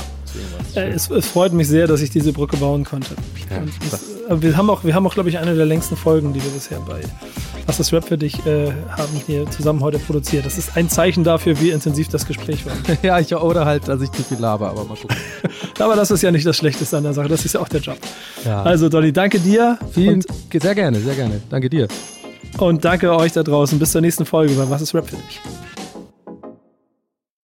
Äh, 0.76 0.90
es, 0.90 1.10
es 1.10 1.28
freut 1.28 1.54
mich 1.54 1.68
sehr, 1.68 1.88
dass 1.88 2.02
ich 2.02 2.10
diese 2.10 2.34
Brücke 2.34 2.58
bauen 2.58 2.84
konnte. 2.84 3.16
Ja, 3.50 3.62
es, 3.64 4.30
äh, 4.30 4.42
wir 4.42 4.58
haben 4.58 4.70
auch, 4.70 4.84
wir 4.84 4.94
haben 4.94 5.06
auch, 5.08 5.14
glaube 5.14 5.30
ich, 5.30 5.38
eine 5.38 5.56
der 5.56 5.66
längsten 5.66 5.96
Folgen, 5.96 6.34
die 6.34 6.44
wir 6.44 6.52
bisher 6.52 6.80
bei 6.80 7.02
Was 7.66 7.78
das 7.78 7.92
Rap 7.94 8.08
für 8.08 8.18
dich 8.18 8.46
äh, 8.46 8.72
haben 8.90 9.22
hier 9.26 9.50
zusammen 9.50 9.82
heute 9.82 10.00
produziert. 10.00 10.46
Das 10.46 10.58
ist 10.58 10.76
ein 10.76 10.90
Zeichen 10.90 11.24
dafür, 11.24 11.60
wie 11.60 11.72
intensiv 11.72 12.08
das 12.10 12.26
Gespräch 12.26 12.66
war. 12.66 12.74
Ja, 13.04 13.20
ich 13.20 13.34
oder 13.36 13.66
halt, 13.66 13.88
dass 13.88 14.02
ich 14.02 14.12
zu 14.12 14.24
viel 14.24 14.40
laber, 14.40 14.70
aber 14.70 14.84
mal 14.86 14.96
gucken. 14.98 15.16
Aber 15.80 15.96
das 15.96 16.12
ist 16.12 16.22
ja 16.22 16.32
nicht 16.32 16.46
das 16.46 16.58
Schlechteste 16.58 16.98
an 16.98 17.04
der 17.04 17.14
Sache. 17.14 17.30
Das 17.30 17.46
ist 17.46 17.54
ja 17.54 17.62
auch 17.62 17.70
der 17.70 17.80
Job. 17.80 17.98
Ja. 18.44 18.64
Also, 18.64 18.90
Dolly, 18.90 19.14
danke 19.14 19.40
dir. 19.40 19.78
Vielen, 19.94 20.22
sehr 20.52 20.76
gerne, 20.76 21.00
sehr 21.00 21.16
gerne. 21.16 21.40
Danke 21.50 21.70
dir. 21.70 21.88
und 22.58 22.84
danke 22.84 23.16
euch 23.16 23.32
da 23.32 23.44
draußen. 23.44 23.80
Bis 23.80 23.94
zur 23.94 24.02
nächsten 24.02 24.26
Folge 24.26 24.56
bei 24.56 24.70
Was 24.70 24.82
ist 24.82 24.94
Rap 24.94 25.10
für 25.10 25.16
dich? 25.16 25.40